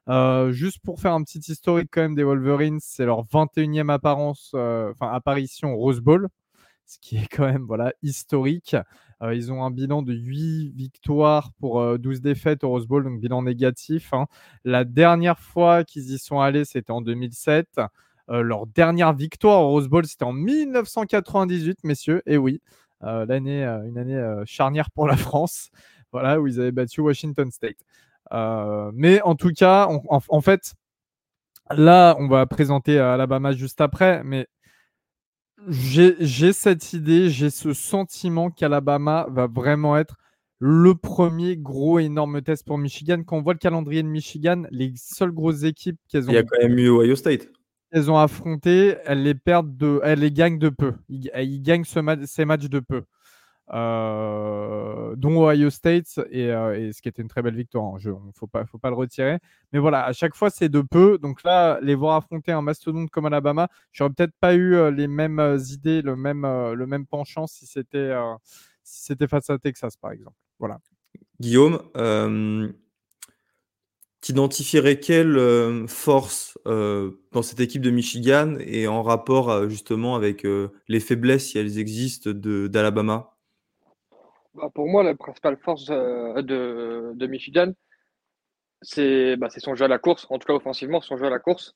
Euh, 0.08 0.50
juste 0.52 0.80
pour 0.82 1.00
faire 1.00 1.12
un 1.12 1.22
petit 1.22 1.38
historique 1.38 1.88
quand 1.92 2.00
même 2.00 2.14
des 2.14 2.24
Wolverines, 2.24 2.78
c'est 2.80 3.04
leur 3.04 3.24
21e 3.26 3.90
apparence, 3.92 4.52
euh, 4.54 4.90
enfin 4.90 5.12
apparition 5.12 5.74
au 5.74 5.76
Rose 5.76 6.00
Bowl, 6.00 6.28
ce 6.86 6.98
qui 7.00 7.16
est 7.16 7.28
quand 7.28 7.44
même 7.44 7.64
voilà 7.66 7.92
historique. 8.02 8.76
Euh, 9.22 9.34
ils 9.34 9.52
ont 9.52 9.62
un 9.62 9.70
bilan 9.70 10.02
de 10.02 10.14
8 10.14 10.72
victoires 10.74 11.52
pour 11.60 11.98
12 11.98 12.22
défaites 12.22 12.64
au 12.64 12.70
Rose 12.70 12.86
Bowl, 12.86 13.04
donc 13.04 13.20
bilan 13.20 13.42
négatif. 13.42 14.12
Hein. 14.14 14.26
La 14.64 14.84
dernière 14.84 15.38
fois 15.38 15.84
qu'ils 15.84 16.10
y 16.12 16.18
sont 16.18 16.40
allés, 16.40 16.64
c'était 16.64 16.90
en 16.90 17.02
2007. 17.02 17.80
leur 18.28 18.66
dernière 18.66 19.12
victoire 19.12 19.62
au 19.62 19.70
Rose 19.70 19.88
Bowl, 19.88 20.06
c'était 20.06 20.24
en 20.24 20.32
1998, 20.32 21.84
messieurs. 21.84 22.22
Et 22.26 22.38
oui, 22.38 22.62
l'année, 23.02 23.64
une 23.64 23.98
année 23.98 24.42
charnière 24.46 24.90
pour 24.90 25.06
la 25.06 25.16
France. 25.18 25.70
Voilà, 26.12 26.40
où 26.40 26.46
ils 26.46 26.58
avaient 26.58 26.72
battu 26.72 27.00
Washington 27.02 27.50
State. 27.50 27.76
Euh, 28.32 28.90
mais 28.94 29.20
en 29.22 29.34
tout 29.34 29.50
cas, 29.50 29.88
en, 30.08 30.40
fait, 30.40 30.74
là, 31.70 32.16
on 32.18 32.28
va 32.28 32.46
présenter 32.46 32.98
Alabama 32.98 33.52
juste 33.52 33.80
après, 33.80 34.22
mais 34.24 34.46
j'ai 35.68 36.52
cette 36.52 36.92
idée, 36.92 37.28
j'ai 37.30 37.50
ce 37.50 37.72
sentiment 37.72 38.50
qu'Alabama 38.50 39.26
va 39.30 39.46
vraiment 39.46 39.96
être 39.96 40.16
le 40.58 40.94
premier 40.94 41.56
gros 41.56 41.98
énorme 41.98 42.42
test 42.42 42.66
pour 42.66 42.78
Michigan. 42.78 43.22
Quand 43.24 43.38
on 43.38 43.42
voit 43.42 43.54
le 43.54 43.58
calendrier 43.58 44.02
de 44.02 44.08
Michigan, 44.08 44.64
les 44.70 44.92
seules 44.96 45.32
grosses 45.32 45.64
équipes 45.64 45.98
qu'elles 46.08 46.28
ont. 46.28 46.32
Il 46.32 46.34
y 46.34 46.38
a 46.38 46.42
quand 46.42 46.60
même 46.60 46.78
eu 46.78 46.90
Ohio 46.90 47.16
State. 47.16 47.48
Elles 47.90 48.10
ont 48.10 48.18
affronté, 48.18 48.96
elles 49.04 49.22
les 49.22 49.34
perdent 49.34 49.76
de, 49.76 50.00
elles 50.04 50.20
les 50.20 50.30
gagnent 50.30 50.58
de 50.58 50.68
peu. 50.68 50.92
Ils, 51.08 51.62
gagnent 51.62 51.84
ce 51.84 52.00
ces 52.26 52.44
matchs 52.44 52.68
de 52.68 52.78
peu. 52.78 53.02
Euh, 53.72 55.14
dont 55.16 55.48
Ohio 55.48 55.70
State, 55.70 56.18
et, 56.30 56.46
et, 56.46 56.92
ce 56.92 57.00
qui 57.00 57.08
était 57.08 57.22
une 57.22 57.28
très 57.28 57.42
belle 57.42 57.54
victoire. 57.54 57.94
Il 58.02 58.08
ne 58.08 58.32
faut 58.34 58.46
pas, 58.48 58.64
le 58.64 58.94
retirer. 58.94 59.38
Mais 59.72 59.78
voilà, 59.78 60.04
à 60.04 60.12
chaque 60.12 60.34
fois, 60.34 60.50
c'est 60.50 60.68
de 60.68 60.80
peu. 60.80 61.18
Donc 61.18 61.44
là, 61.44 61.78
les 61.80 61.94
voir 61.94 62.16
affronter 62.16 62.52
un 62.52 62.62
mastodonte 62.62 63.10
comme 63.10 63.26
Alabama, 63.26 63.68
j'aurais 63.92 64.10
peut-être 64.10 64.34
pas 64.40 64.54
eu 64.54 64.92
les 64.92 65.06
mêmes 65.06 65.58
idées, 65.70 66.02
le 66.02 66.16
même, 66.16 67.06
penchant 67.06 67.46
si 67.46 67.66
c'était 67.66 68.12
si 68.82 69.04
c'était 69.04 69.28
face 69.28 69.48
à 69.50 69.58
Texas, 69.58 69.96
par 69.96 70.10
exemple. 70.10 70.36
Voilà. 70.58 70.80
Guillaume, 71.38 71.80
identifierais 74.28 74.98
quelle 74.98 75.86
force 75.86 76.58
dans 76.64 77.42
cette 77.42 77.60
équipe 77.60 77.82
de 77.82 77.90
Michigan 77.90 78.56
et 78.58 78.88
en 78.88 79.04
rapport 79.04 79.68
justement 79.68 80.16
avec 80.16 80.44
les 80.88 81.00
faiblesses, 81.00 81.50
si 81.50 81.58
elles 81.58 81.78
existent, 81.78 82.30
d'Alabama? 82.32 83.36
Bah, 84.54 84.70
Pour 84.74 84.88
moi, 84.88 85.02
la 85.02 85.14
principale 85.14 85.56
force 85.58 85.86
de, 85.86 87.12
de, 87.14 87.26
Michigan, 87.26 87.68
bah, 87.68 89.48
c'est 89.50 89.60
son 89.60 89.74
jeu 89.74 89.84
à 89.84 89.88
la 89.88 89.98
course, 89.98 90.26
en 90.30 90.38
tout 90.38 90.46
cas 90.46 90.54
offensivement, 90.54 91.00
son 91.00 91.16
jeu 91.16 91.26
à 91.26 91.30
la 91.30 91.38
course. 91.38 91.74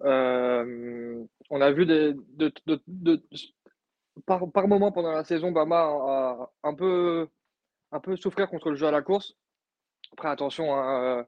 on 0.00 1.60
a 1.60 1.70
vu 1.72 1.86
des, 1.86 2.14
de, 2.14 3.22
par, 4.26 4.50
par, 4.50 4.68
moment 4.68 4.92
pendant 4.92 5.12
la 5.12 5.24
saison, 5.24 5.52
Bama 5.52 5.80
a 5.80 6.50
un 6.64 6.74
peu, 6.74 7.28
un 7.92 8.00
peu 8.00 8.16
souffrir 8.16 8.48
contre 8.48 8.70
le 8.70 8.76
jeu 8.76 8.86
à 8.86 8.90
la 8.90 9.02
course. 9.02 9.34
Après, 10.12 10.28
attention, 10.28 10.74
hein, 10.74 11.26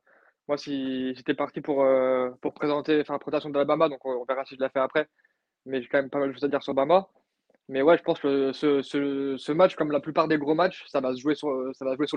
moi, 0.51 0.59
si 0.59 1.15
j'étais 1.15 1.35
parti 1.35 1.61
pour, 1.61 1.85
euh, 1.85 2.31
pour 2.43 2.55
présenter, 2.55 3.01
enfin, 3.01 3.15
la 3.15 3.21
présentation 3.21 3.51
d'Alabama, 3.51 3.89
donc 3.89 4.05
on, 4.05 4.25
verra 4.25 4.45
si 4.45 4.57
je 4.57 4.61
la 4.61 4.69
fais 4.69 4.81
après. 4.81 5.09
Mais 5.65 5.81
j'ai 5.81 5.87
quand 5.87 5.99
même 5.99 6.11
pas 6.11 6.19
mal 6.19 6.31
de 6.31 6.33
choses 6.33 6.43
à 6.43 6.49
dire 6.49 6.61
sur 6.61 6.75
Bama. 6.75 7.09
Mais 7.71 7.83
ouais, 7.83 7.97
je 7.97 8.03
pense 8.03 8.19
que 8.19 8.53
ce, 8.53 9.53
match, 9.53 9.77
comme 9.77 9.93
la 9.93 10.01
plupart 10.01 10.27
des 10.29 10.39
gros 10.39 10.55
matchs, 10.55 10.85
ça 10.89 11.01
va 11.01 11.15
se 11.15 11.21
jouer 11.21 11.37
sur, 11.37 11.53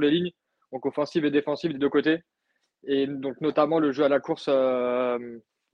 les 0.02 0.10
lignes, 0.10 0.32
donc 0.72 0.86
offensive 0.86 1.26
et 1.26 1.32
défensive 1.32 1.72
des 1.72 1.78
deux 1.78 1.90
côtés. 1.90 2.24
Et 2.86 3.08
donc 3.08 3.40
notamment 3.40 3.80
le 3.80 3.92
jeu 3.92 4.04
à 4.04 4.10
la 4.10 4.20
course, 4.20 4.48
euh, 4.50 5.18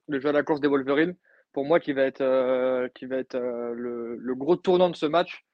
le 0.08 0.20
jeu 0.20 0.30
à 0.30 0.34
la 0.34 0.44
course 0.44 0.60
des 0.60 0.68
Wolverines, 0.68 1.16
pour 1.54 1.66
moi, 1.66 1.80
qui 1.80 1.94
va 1.94 2.04
être, 2.04 2.22
euh, 2.22 2.90
être 3.12 3.38
le, 3.38 4.36
gros 4.36 4.58
tournant 4.58 4.90
de 4.90 4.96
ce 4.96 5.06
match 5.06 5.46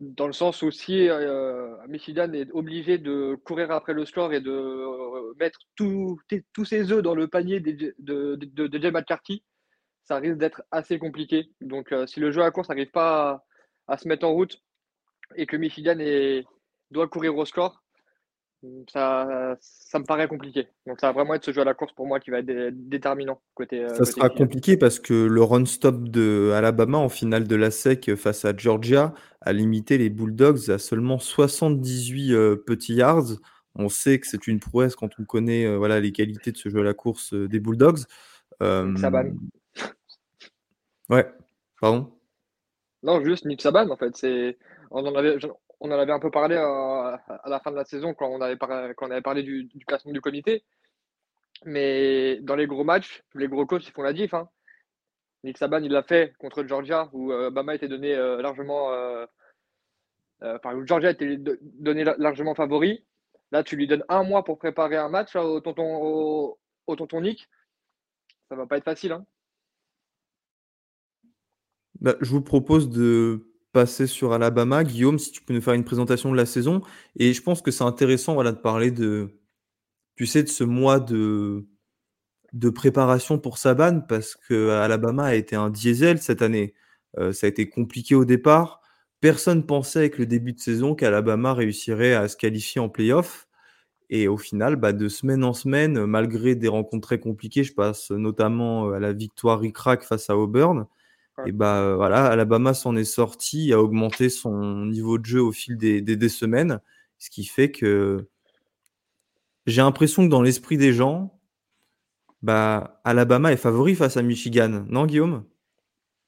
dans 0.00 0.26
le 0.26 0.32
sens 0.32 0.62
où 0.62 0.70
si 0.70 1.08
euh, 1.08 1.76
Michigan 1.88 2.32
est 2.32 2.50
obligé 2.52 2.98
de 2.98 3.36
courir 3.44 3.70
après 3.70 3.92
le 3.92 4.04
score 4.04 4.32
et 4.32 4.40
de 4.40 4.50
euh, 4.50 5.34
mettre 5.38 5.60
tous 5.76 6.18
ses 6.64 6.90
œufs 6.90 7.02
dans 7.02 7.14
le 7.14 7.28
panier 7.28 7.60
de, 7.60 7.94
de, 8.00 8.90
McCarthy, 8.90 9.44
ça 10.04 10.16
risque 10.16 10.38
d'être 10.38 10.62
assez 10.70 10.98
compliqué. 10.98 11.50
Donc 11.60 11.92
euh, 11.92 12.06
si 12.06 12.20
le 12.20 12.30
jeu 12.30 12.42
à 12.42 12.50
course 12.50 12.68
n'arrive 12.68 12.90
pas 12.90 13.44
à, 13.88 13.96
se 13.96 14.08
mettre 14.08 14.26
en 14.26 14.32
route 14.32 14.62
et 15.36 15.46
que 15.46 15.56
Michigan 15.56 15.98
est, 15.98 16.44
doit 16.90 17.08
courir 17.08 17.36
au 17.36 17.44
score, 17.44 17.82
ça, 18.88 19.56
ça 19.60 19.98
me 19.98 20.04
paraît 20.04 20.28
compliqué. 20.28 20.68
Donc 20.86 21.00
ça 21.00 21.08
va 21.08 21.12
vraiment 21.12 21.34
être 21.34 21.44
ce 21.44 21.52
jeu 21.52 21.60
à 21.62 21.64
la 21.64 21.74
course 21.74 21.92
pour 21.92 22.06
moi 22.06 22.20
qui 22.20 22.30
va 22.30 22.38
être 22.38 22.88
déterminant 22.88 23.40
côté. 23.54 23.86
Ça 23.88 24.04
sera 24.04 24.30
compliqué 24.30 24.76
parce 24.76 25.00
que 25.00 25.14
le 25.14 25.42
run-stop 25.42 26.08
de 26.08 26.52
Alabama 26.54 26.98
en 26.98 27.08
finale 27.08 27.48
de 27.48 27.56
la 27.56 27.70
SEC 27.70 28.14
face 28.14 28.44
à 28.44 28.56
Georgia 28.56 29.14
a 29.40 29.52
limité 29.52 29.98
les 29.98 30.10
Bulldogs 30.10 30.70
à 30.70 30.78
seulement 30.78 31.18
78 31.18 32.32
euh, 32.32 32.56
petits 32.56 32.94
yards. 32.94 33.32
On 33.74 33.88
sait 33.88 34.18
que 34.20 34.26
c'est 34.26 34.46
une 34.46 34.60
prouesse 34.60 34.94
quand 34.94 35.10
on 35.18 35.24
connaît 35.24 35.66
euh, 35.66 35.76
voilà, 35.76 35.98
les 35.98 36.12
qualités 36.12 36.52
de 36.52 36.56
ce 36.56 36.68
jeu 36.68 36.80
à 36.80 36.84
la 36.84 36.94
course 36.94 37.32
euh, 37.34 37.48
des 37.48 37.58
Bulldogs. 37.58 38.04
Saban. 38.60 39.32
Ouais, 41.12 41.30
pardon? 41.78 42.10
Non, 43.02 43.22
juste 43.22 43.44
Nick 43.44 43.60
Saban 43.60 43.90
en 43.90 43.98
fait. 43.98 44.16
C'est... 44.16 44.56
On 44.90 45.04
en 45.06 45.14
avait, 45.14 45.36
on 45.80 45.90
en 45.90 45.98
avait 45.98 46.12
un 46.12 46.18
peu 46.18 46.30
parlé 46.30 46.56
à, 46.56 47.22
la 47.44 47.60
fin 47.60 47.70
de 47.70 47.76
la 47.76 47.84
saison 47.84 48.14
quand 48.14 48.28
on 48.28 48.40
avait, 48.40 48.56
quand 48.56 49.08
on 49.08 49.10
avait 49.10 49.20
parlé 49.20 49.42
du, 49.42 49.68
classement 49.86 50.12
du 50.12 50.22
comité. 50.22 50.64
Mais 51.66 52.38
dans 52.40 52.56
les 52.56 52.66
gros 52.66 52.82
matchs, 52.82 53.22
les 53.34 53.46
gros 53.46 53.66
coachs, 53.66 53.86
ils 53.86 53.92
font 53.92 54.00
la 54.00 54.14
diff. 54.14 54.32
Hein. 54.32 54.48
Nick 55.44 55.58
Saban, 55.58 55.82
il 55.82 55.92
l'a 55.92 56.02
fait 56.02 56.32
contre 56.38 56.64
Georgia, 56.64 57.10
où 57.12 57.30
euh, 57.30 57.50
Bama 57.50 57.74
était 57.74 57.88
donné 57.88 58.14
euh, 58.14 58.40
largement. 58.40 58.90
Euh, 58.94 59.26
enfin, 60.40 60.74
où 60.74 60.86
Georgia 60.86 61.10
était 61.10 61.36
donné 61.36 62.04
largement 62.04 62.54
favori. 62.54 63.04
Là, 63.50 63.62
tu 63.62 63.76
lui 63.76 63.86
donnes 63.86 64.04
un 64.08 64.22
mois 64.22 64.44
pour 64.44 64.58
préparer 64.58 64.96
un 64.96 65.10
match 65.10 65.36
au 65.36 65.60
tonton, 65.60 66.56
au, 66.86 66.96
tonton 66.96 67.20
Nick. 67.20 67.50
Ça 68.48 68.56
va 68.56 68.66
pas 68.66 68.78
être 68.78 68.84
facile. 68.84 69.12
Hein. 69.12 69.26
Bah, 72.02 72.16
je 72.20 72.30
vous 72.30 72.42
propose 72.42 72.90
de 72.90 73.52
passer 73.72 74.08
sur 74.08 74.32
Alabama. 74.32 74.82
Guillaume, 74.82 75.20
si 75.20 75.30
tu 75.30 75.40
peux 75.40 75.54
nous 75.54 75.60
faire 75.62 75.74
une 75.74 75.84
présentation 75.84 76.32
de 76.32 76.36
la 76.36 76.46
saison. 76.46 76.82
Et 77.16 77.32
je 77.32 77.42
pense 77.42 77.62
que 77.62 77.70
c'est 77.70 77.84
intéressant 77.84 78.42
de 78.42 78.50
parler 78.50 78.90
de, 78.90 79.40
tu 80.16 80.26
sais, 80.26 80.42
de 80.42 80.48
ce 80.48 80.64
mois 80.64 80.98
de, 81.00 81.64
de 82.52 82.70
préparation 82.70 83.38
pour 83.38 83.58
Saban, 83.58 84.00
parce 84.00 84.34
que 84.36 84.70
Alabama 84.70 85.26
a 85.26 85.34
été 85.36 85.56
un 85.56 85.70
diesel 85.70 86.20
cette 86.20 86.42
année. 86.42 86.74
Euh, 87.18 87.32
ça 87.32 87.46
a 87.46 87.50
été 87.50 87.68
compliqué 87.70 88.16
au 88.16 88.24
départ. 88.24 88.80
Personne 89.20 89.64
pensait 89.64 90.00
avec 90.00 90.18
le 90.18 90.26
début 90.26 90.54
de 90.54 90.60
saison 90.60 90.96
qu'Alabama 90.96 91.54
réussirait 91.54 92.14
à 92.14 92.28
se 92.28 92.36
qualifier 92.36 92.80
en 92.80 92.88
playoff. 92.88 93.46
Et 94.10 94.28
au 94.28 94.38
final, 94.38 94.76
bah, 94.76 94.92
de 94.92 95.08
semaine 95.08 95.44
en 95.44 95.54
semaine, 95.54 96.04
malgré 96.06 96.56
des 96.56 96.68
rencontres 96.68 97.06
très 97.08 97.20
compliquées, 97.20 97.64
je 97.64 97.74
passe 97.74 98.10
notamment 98.10 98.90
à 98.90 98.98
la 99.00 99.12
victoire 99.12 99.60
ric 99.60 99.78
face 100.02 100.30
à 100.30 100.36
Auburn, 100.36 100.86
et 101.46 101.52
bah 101.52 101.94
voilà, 101.96 102.26
Alabama 102.26 102.74
s'en 102.74 102.94
est 102.94 103.04
sorti, 103.04 103.72
a 103.72 103.80
augmenté 103.80 104.28
son 104.28 104.86
niveau 104.86 105.18
de 105.18 105.24
jeu 105.24 105.42
au 105.42 105.52
fil 105.52 105.76
des, 105.76 106.00
des, 106.02 106.28
semaines, 106.28 106.80
ce 107.18 107.30
qui 107.30 107.44
fait 107.44 107.70
que 107.70 108.28
j'ai 109.66 109.80
l'impression 109.80 110.24
que 110.24 110.30
dans 110.30 110.42
l'esprit 110.42 110.76
des 110.76 110.92
gens, 110.92 111.38
bah, 112.42 113.00
Alabama 113.04 113.52
est 113.52 113.56
favori 113.56 113.94
face 113.94 114.16
à 114.16 114.22
Michigan, 114.22 114.84
non 114.88 115.06
Guillaume? 115.06 115.44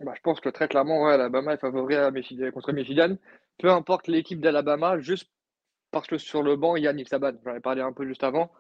Bah, 0.00 0.12
Je 0.16 0.20
pense 0.22 0.40
que 0.40 0.48
très 0.48 0.68
clairement, 0.68 1.04
ouais, 1.04 1.12
Alabama 1.12 1.54
est 1.54 1.58
favori 1.58 1.96
à 1.96 2.10
Michigan, 2.10 2.50
contre 2.52 2.72
Michigan. 2.72 3.16
Peu 3.58 3.70
importe 3.70 4.08
l'équipe 4.08 4.40
d'Alabama, 4.40 4.98
juste 5.00 5.30
parce 5.90 6.06
que 6.06 6.18
sur 6.18 6.42
le 6.42 6.56
banc, 6.56 6.76
il 6.76 6.84
y 6.84 6.88
a 6.88 6.92
Nick 6.92 7.08
Saban. 7.08 7.32
J'en 7.44 7.54
ai 7.54 7.60
parlé 7.60 7.80
un 7.80 7.92
peu 7.92 8.06
juste 8.06 8.24
avant. 8.24 8.50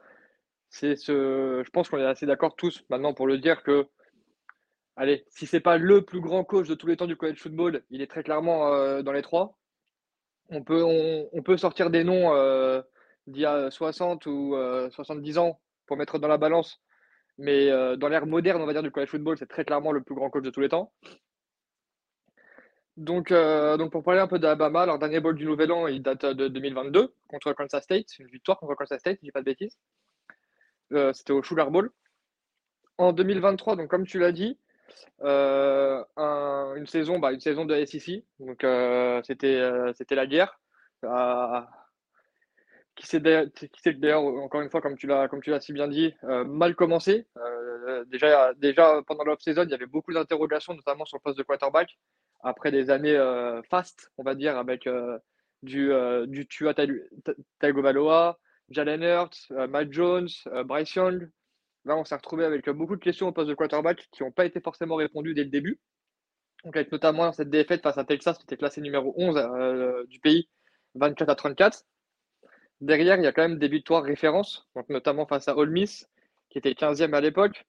C'est 0.68 0.96
ce... 0.96 1.62
Je 1.64 1.70
pense 1.70 1.88
qu'on 1.88 1.98
est 1.98 2.04
assez 2.04 2.26
d'accord 2.26 2.54
tous 2.56 2.84
maintenant 2.90 3.14
pour 3.14 3.26
le 3.26 3.38
dire 3.38 3.62
que 3.62 3.88
allez, 4.96 5.24
si 5.28 5.46
c'est 5.46 5.60
pas 5.60 5.78
le 5.78 6.02
plus 6.02 6.20
grand 6.20 6.44
coach 6.44 6.68
de 6.68 6.74
tous 6.74 6.86
les 6.86 6.96
temps 6.96 7.06
du 7.06 7.16
college 7.16 7.40
football, 7.40 7.82
il 7.90 8.02
est 8.02 8.06
très 8.06 8.22
clairement 8.22 8.72
euh, 8.72 9.02
dans 9.02 9.12
les 9.12 9.22
trois. 9.22 9.56
On 10.50 10.62
peut, 10.62 10.82
on, 10.84 11.42
peut 11.42 11.56
sortir 11.56 11.90
des 11.90 12.04
noms 12.04 12.34
euh, 12.34 12.82
d'il 13.26 13.42
y 13.42 13.46
a 13.46 13.70
60 13.70 14.26
ou 14.26 14.54
70 14.90 15.38
euh, 15.38 15.40
ans 15.40 15.60
pour 15.86 15.96
mettre 15.96 16.18
dans 16.18 16.28
la 16.28 16.36
balance, 16.36 16.82
mais 17.38 17.70
dans 17.96 18.08
l'ère 18.08 18.26
moderne, 18.26 18.60
on 18.60 18.66
va 18.66 18.72
dire, 18.72 18.82
du 18.82 18.90
college 18.90 19.08
football, 19.08 19.38
c'est 19.38 19.48
très 19.48 19.64
clairement 19.64 19.92
le 19.92 20.02
plus 20.02 20.14
grand 20.14 20.30
coach 20.30 20.44
de 20.44 20.50
tous 20.50 20.60
les 20.60 20.68
temps. 20.68 20.92
Donc, 22.96 23.32
donc 23.32 23.90
pour 23.90 24.02
parler 24.02 24.20
un 24.20 24.26
peu 24.28 24.38
d'Alabama, 24.38 24.86
leur 24.86 24.98
dernier 24.98 25.20
bowl 25.20 25.34
du 25.34 25.46
Nouvel 25.46 25.72
An, 25.72 25.86
il 25.88 26.02
date 26.02 26.26
de 26.26 26.48
2022 26.48 27.14
contre 27.26 27.52
Kansas 27.54 27.82
State, 27.82 28.18
une 28.18 28.28
victoire 28.28 28.58
contre 28.58 28.74
Kansas 28.74 29.00
State, 29.00 29.18
je 29.20 29.26
dis 29.26 29.32
pas 29.32 29.40
de 29.40 29.46
bêtises. 29.46 29.78
C'était 31.12 31.32
au 31.32 31.42
Sugar 31.42 31.70
Bowl. 31.70 31.90
En 32.98 33.12
2023, 33.12 33.76
donc 33.76 33.88
comme 33.88 34.06
tu 34.06 34.18
l'as 34.18 34.32
dit, 34.32 34.58
euh, 35.22 36.04
une 36.76 36.86
saison, 36.86 37.18
bah, 37.18 37.32
une 37.32 37.40
saison 37.40 37.64
de 37.64 37.84
SEC. 37.84 38.24
Donc 38.40 38.64
euh, 38.64 39.20
c'était 39.24 39.56
euh, 39.56 39.92
c'était 39.94 40.14
la 40.14 40.26
guerre. 40.26 40.60
qui 42.96 43.06
s'est 43.06 43.20
d'ailleurs 43.20 44.24
encore 44.24 44.60
une 44.60 44.70
fois 44.70 44.80
comme 44.80 44.96
tu 44.96 45.06
l'as 45.06 45.28
comme 45.28 45.42
tu 45.42 45.50
l'as 45.50 45.60
si 45.60 45.72
bien 45.72 45.88
dit 45.88 46.14
mal 46.22 46.74
commencé. 46.74 47.26
déjà 48.06 48.52
déjà 48.54 49.02
pendant 49.06 49.24
l'off-season, 49.24 49.64
il 49.64 49.70
y 49.70 49.74
avait 49.74 49.86
beaucoup 49.86 50.12
d'interrogations, 50.12 50.74
notamment 50.74 51.04
sur 51.04 51.18
le 51.18 51.22
poste 51.22 51.38
de 51.38 51.42
quarterback. 51.42 51.96
Après 52.42 52.70
des 52.70 52.90
années 52.90 53.18
fast, 53.70 54.10
on 54.18 54.22
va 54.22 54.34
dire, 54.34 54.56
avec 54.58 54.88
du, 55.62 55.90
du 56.26 56.46
Tua 56.46 56.74
Jalen 58.70 59.02
Hurts, 59.02 59.50
Matt 59.68 59.92
Jones, 59.92 60.28
Bryce 60.64 60.94
Young, 60.94 61.28
Là, 61.84 61.96
on 61.96 62.04
s'est 62.04 62.14
retrouvé 62.14 62.44
avec 62.44 62.68
beaucoup 62.70 62.96
de 62.96 63.00
questions 63.02 63.28
au 63.28 63.32
poste 63.32 63.48
de 63.48 63.54
quarterback 63.54 64.08
qui 64.10 64.22
n'ont 64.22 64.32
pas 64.32 64.46
été 64.46 64.60
forcément 64.60 64.96
répondues 64.96 65.34
dès 65.34 65.44
le 65.44 65.50
début. 65.50 65.80
Donc, 66.64 66.76
avec 66.76 66.90
notamment 66.92 67.30
cette 67.32 67.50
défaite 67.50 67.82
face 67.82 67.98
à 67.98 68.04
Texas, 68.04 68.38
qui 68.38 68.44
était 68.44 68.56
classé 68.56 68.80
numéro 68.80 69.12
11 69.16 69.36
euh, 69.36 70.06
du 70.06 70.18
pays, 70.18 70.48
24 70.94 71.28
à 71.28 71.34
34. 71.34 71.84
Derrière, 72.80 73.16
il 73.16 73.24
y 73.24 73.26
a 73.26 73.32
quand 73.32 73.42
même 73.42 73.58
des 73.58 73.68
victoires 73.68 74.02
références, 74.02 74.66
donc 74.74 74.88
notamment 74.88 75.26
face 75.26 75.46
à 75.48 75.56
Ole 75.56 75.70
Miss, 75.70 76.08
qui 76.48 76.58
était 76.58 76.72
15e 76.72 77.12
à 77.14 77.20
l'époque. 77.20 77.66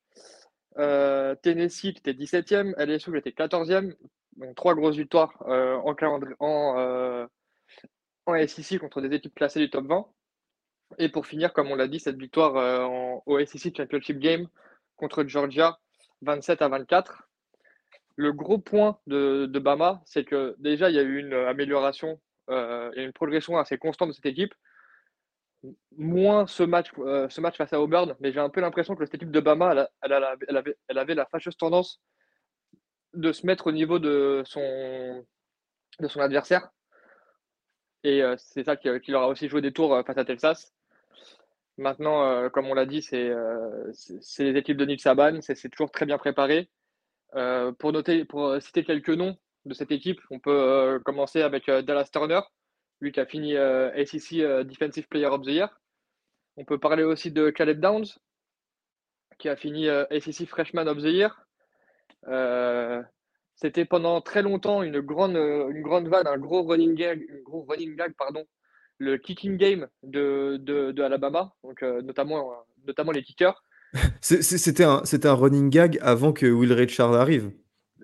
Euh, 0.78 1.36
Tennessee, 1.36 1.94
qui 1.94 2.00
était 2.06 2.14
17e. 2.14 2.74
LSU, 2.78 3.12
qui 3.12 3.18
était 3.18 3.32
14e. 3.32 3.96
Donc, 4.38 4.56
trois 4.56 4.76
grosses 4.76 4.98
victoires 4.98 5.44
euh, 5.48 5.76
en, 5.76 5.96
en, 6.40 7.28
en 8.26 8.48
SEC 8.48 8.80
contre 8.80 9.02
des 9.02 9.14
équipes 9.16 9.36
classées 9.36 9.60
du 9.60 9.70
top 9.70 9.88
20. 9.88 10.08
Et 10.98 11.10
pour 11.10 11.26
finir, 11.26 11.54
comme 11.54 11.72
on 11.72 11.76
l'a 11.76 11.88
dit, 11.88 12.00
cette 12.00 12.18
victoire 12.18 12.56
euh, 12.58 12.84
en, 12.84 13.24
au 13.26 13.44
SEC 13.44 13.76
Championship 13.76 14.20
Game 14.20 14.48
contre 14.96 15.24
Georgia, 15.26 15.80
27 16.22 16.62
à 16.62 16.70
24. 16.70 17.24
Le 18.18 18.32
gros 18.32 18.58
point 18.58 19.00
de, 19.08 19.48
Bama, 19.60 20.02
c'est 20.06 20.24
que 20.24 20.56
déjà, 20.60 20.90
il 20.90 20.96
y 20.96 21.00
a 21.00 21.04
eu 21.04 21.20
une 21.20 21.34
amélioration 21.34 22.20
il 22.48 22.94
y 22.96 23.00
a 23.00 23.04
une 23.04 23.12
progression 23.12 23.58
assez 23.58 23.78
constante 23.80 24.10
de 24.10 24.14
cette 24.14 24.28
équipe. 24.28 24.54
Moins 25.98 26.46
ce 26.46 26.62
match, 26.62 26.92
ce 26.96 27.42
match 27.42 27.58
face 27.58 27.74
à 27.74 27.82
Auburn, 27.82 28.16
mais 28.20 28.32
j'ai 28.32 28.40
un 28.40 28.52
peu 28.52 28.62
l'impression 28.62 28.96
que 28.96 29.04
cette 29.04 29.16
équipe 29.16 29.32
de 29.32 29.40
Bama, 29.40 29.90
elle, 30.04 30.14
avait, 30.14 30.78
elle, 30.88 30.98
avait, 31.00 31.16
la 31.16 31.26
fâcheuse 31.26 31.58
tendance 31.58 32.00
de 33.16 33.32
se 33.32 33.48
mettre 33.48 33.66
au 33.68 33.72
niveau 33.72 33.98
de 33.98 34.44
son, 34.46 35.26
de 36.00 36.08
son 36.08 36.20
adversaire. 36.20 36.70
Et 38.04 38.22
c'est 38.38 38.64
ça 38.64 38.76
qui, 38.76 38.90
qui, 39.02 39.10
leur 39.10 39.24
a 39.24 39.28
aussi 39.28 39.50
joué 39.50 39.62
des 39.62 39.74
tours 39.74 40.04
face 40.06 40.18
à 40.18 40.24
Texas. 40.24 40.75
Maintenant, 41.78 42.50
comme 42.50 42.68
on 42.68 42.74
l'a 42.74 42.86
dit, 42.86 43.02
c'est 43.02 43.34
les 44.40 44.58
équipes 44.58 44.78
de 44.78 44.86
Nick 44.86 45.02
Saban, 45.02 45.42
c'est 45.42 45.70
toujours 45.70 45.92
très 45.92 46.06
bien 46.06 46.18
préparé. 46.18 46.70
pour, 47.80 47.92
noter, 47.92 48.26
pour 48.26 48.62
citer 48.62 48.84
quelques 48.84 49.10
noms 49.10 49.38
de 49.66 49.74
cette 49.74 49.92
équipe, 49.92 50.22
on 50.32 50.40
peut 50.40 51.02
commencer 51.04 51.42
avec 51.42 51.70
Dallas 51.70 52.10
Turner, 52.12 52.42
lui 53.02 53.12
qui 53.12 53.20
a 53.20 53.26
fini 53.26 53.54
SEC 54.06 54.38
Defensive 54.66 55.08
Player 55.10 55.26
of 55.26 55.42
the 55.42 55.48
Year. 55.50 55.80
On 56.58 56.64
peut 56.64 56.80
parler 56.80 57.04
aussi 57.04 57.32
de 57.32 57.50
Caleb 57.50 57.82
Downs, 57.82 58.06
qui 59.38 59.50
a 59.50 59.56
fini 59.58 59.88
SEC 60.20 60.48
Freshman 60.48 60.88
of 60.88 61.00
the 61.00 61.12
Year. 61.12 61.46
C'était 63.56 63.86
pendant 63.86 64.22
très 64.22 64.42
longtemps 64.42 64.82
une 64.84 65.02
grande, 65.02 65.36
une 65.36 65.82
grande 65.82 66.08
vanne, 66.08 66.28
un 66.28 66.38
gros 66.38 66.64
running 66.64 66.96
gag, 66.96 67.26
gros 67.44 67.66
running 67.68 67.96
gag 67.96 68.14
pardon, 68.18 68.46
le 68.98 69.18
kicking 69.18 69.58
game 69.58 69.88
de, 70.04 70.58
de, 70.58 71.02
Alabama, 71.02 71.54
donc 71.64 71.82
notamment, 71.82 72.66
notamment 72.86 73.12
les 73.12 73.24
kickers. 73.24 73.64
C'était 74.22 74.84
un, 74.84 75.04
un 75.24 75.34
running 75.34 75.70
gag 75.70 75.98
avant 76.02 76.34
que 76.34 76.46
Will 76.46 76.74
Richard 76.74 77.14
arrive. 77.14 77.52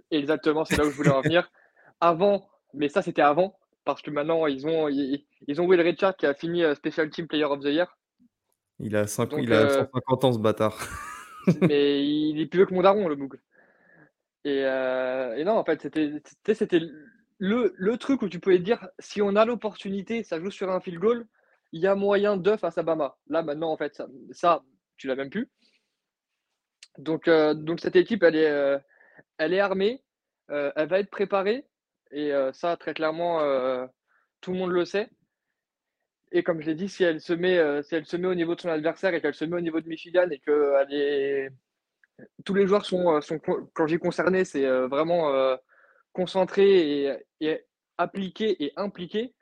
Exactement, 0.09 0.65
c'est 0.65 0.77
là 0.77 0.85
où 0.85 0.89
je 0.91 0.95
voulais 0.95 1.11
en 1.11 1.21
venir. 1.21 1.49
Avant, 2.03 2.49
mais 2.73 2.89
ça 2.89 3.03
c'était 3.03 3.21
avant, 3.21 3.55
parce 3.85 4.01
que 4.01 4.09
maintenant 4.09 4.47
ils 4.47 4.65
ont, 4.65 4.89
ils, 4.89 5.61
ont 5.61 5.67
Will 5.67 5.81
Richard 5.81 6.17
qui 6.17 6.25
a 6.25 6.33
fini 6.33 6.63
Special 6.73 7.11
Team 7.11 7.27
Player 7.27 7.43
of 7.43 7.59
the 7.59 7.65
Year. 7.65 7.95
Il 8.79 8.95
a, 8.95 9.05
5, 9.05 9.33
il 9.37 9.53
a 9.53 9.69
150 9.69 10.23
ans 10.23 10.33
ce 10.33 10.39
bâtard. 10.39 10.79
mais 11.61 12.03
il 12.03 12.41
est 12.41 12.47
plus 12.47 12.57
vieux 12.57 12.65
que 12.65 12.73
mon 12.73 12.81
daron, 12.81 13.07
le 13.07 13.15
bouc. 13.15 13.35
Et, 14.43 14.61
et, 14.61 15.43
non, 15.45 15.57
en 15.57 15.63
fait, 15.63 15.79
c'était 15.83 16.79
le, 17.41 17.73
le, 17.75 17.97
truc 17.97 18.21
où 18.21 18.29
tu 18.29 18.39
pouvais 18.39 18.59
dire 18.59 18.87
si 18.99 19.21
on 19.21 19.35
a 19.35 19.45
l'opportunité, 19.45 20.23
ça 20.23 20.39
joue 20.39 20.51
sur 20.51 20.71
un 20.71 20.79
field 20.79 20.99
goal, 20.99 21.27
il 21.71 21.81
y 21.81 21.87
a 21.87 21.95
moyen 21.95 22.37
de 22.37 22.51
à 22.51 22.83
Bama. 22.83 23.17
Là, 23.27 23.41
maintenant, 23.41 23.71
en 23.71 23.77
fait, 23.77 24.01
ça, 24.31 24.63
tu 24.97 25.07
l'as 25.07 25.15
même 25.15 25.29
plus. 25.29 25.49
Donc, 26.97 27.29
donc 27.29 27.79
cette 27.79 27.95
équipe, 27.95 28.23
elle 28.23 28.35
est, 28.35 28.81
elle 29.37 29.53
est 29.53 29.59
armée, 29.59 30.03
elle 30.49 30.87
va 30.87 30.99
être 30.99 31.09
préparée. 31.09 31.65
Et 32.11 32.31
ça, 32.53 32.77
très 32.77 32.93
clairement, 32.93 33.39
tout 34.41 34.51
le 34.51 34.57
monde 34.57 34.71
le 34.71 34.85
sait. 34.85 35.09
Et 36.33 36.43
comme 36.43 36.61
je 36.61 36.67
l'ai 36.67 36.75
dit, 36.75 36.89
si 36.89 37.03
elle, 37.03 37.21
se 37.21 37.33
met, 37.33 37.81
si 37.83 37.95
elle 37.95 38.05
se 38.05 38.17
met 38.17 38.27
au 38.27 38.35
niveau 38.35 38.55
de 38.55 38.61
son 38.61 38.69
adversaire 38.69 39.13
et 39.13 39.21
qu'elle 39.21 39.33
se 39.33 39.45
met 39.45 39.55
au 39.55 39.61
niveau 39.61 39.81
de 39.81 39.87
Michigan 39.87 40.29
et 40.29 40.39
que 40.39 41.49
tous 42.45 42.53
les 42.53 42.67
joueurs 42.67 42.85
sont, 42.85 43.15
euh, 43.15 43.21
sont 43.21 43.39
quand 43.39 43.87
j'ai 43.87 43.97
concerné, 43.97 44.45
c'est 44.45 44.65
euh, 44.65 44.87
vraiment 44.87 45.33
euh, 45.33 45.55
concentré 46.13 47.21
et, 47.39 47.65
appliqué 47.97 48.63
et 48.63 48.73
impliqué. 48.75 49.33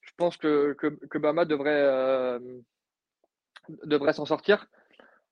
Je 0.00 0.10
pense 0.16 0.36
que, 0.36 0.74
que, 0.74 1.18
Bama 1.18 1.44
devrait, 1.44 2.38
devrait 3.84 4.12
s'en 4.12 4.26
sortir. 4.26 4.66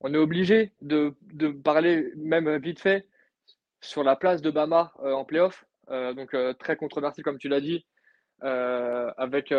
On 0.00 0.14
est 0.14 0.18
obligé 0.18 0.72
de, 0.80 1.14
parler, 1.62 2.12
même 2.16 2.56
vite 2.58 2.80
fait, 2.80 3.06
sur 3.80 4.02
la 4.04 4.16
place 4.16 4.42
de 4.42 4.50
Bama 4.50 4.92
en 4.98 5.24
playoff. 5.24 5.64
donc 5.88 6.34
très 6.58 6.76
controversé, 6.76 7.22
comme 7.22 7.38
tu 7.38 7.48
l'as 7.48 7.60
dit, 7.60 7.86
avec, 8.40 9.52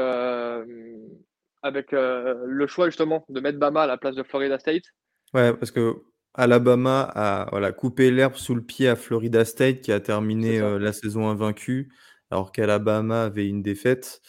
avec 1.61 1.91
le 1.91 2.67
choix 2.67 2.87
justement 2.87 3.25
de 3.29 3.39
mettre 3.39 3.59
Bama 3.59 3.83
à 3.83 3.87
la 3.87 3.97
place 3.97 4.15
de 4.15 4.23
Florida 4.23 4.57
State. 4.57 4.85
Ouais, 5.33 5.53
parce 5.53 5.71
que 5.71 6.03
Alabama 6.33 7.01
a 7.13 7.47
voilà, 7.51 7.71
coupé 7.71 8.09
l'herbe 8.11 8.35
sous 8.35 8.55
le 8.55 8.63
pied 8.63 8.87
à 8.87 8.95
Florida 8.95 9.43
State 9.45 9.81
qui 9.81 9.91
a 9.91 9.99
terminé 9.99 10.59
la 10.79 10.93
saison 10.93 11.27
invaincue, 11.27 11.91
alors 12.29 12.51
qu'Alabama 12.51 13.25
avait 13.25 13.47
une 13.47 13.61
défaite. 13.61 14.21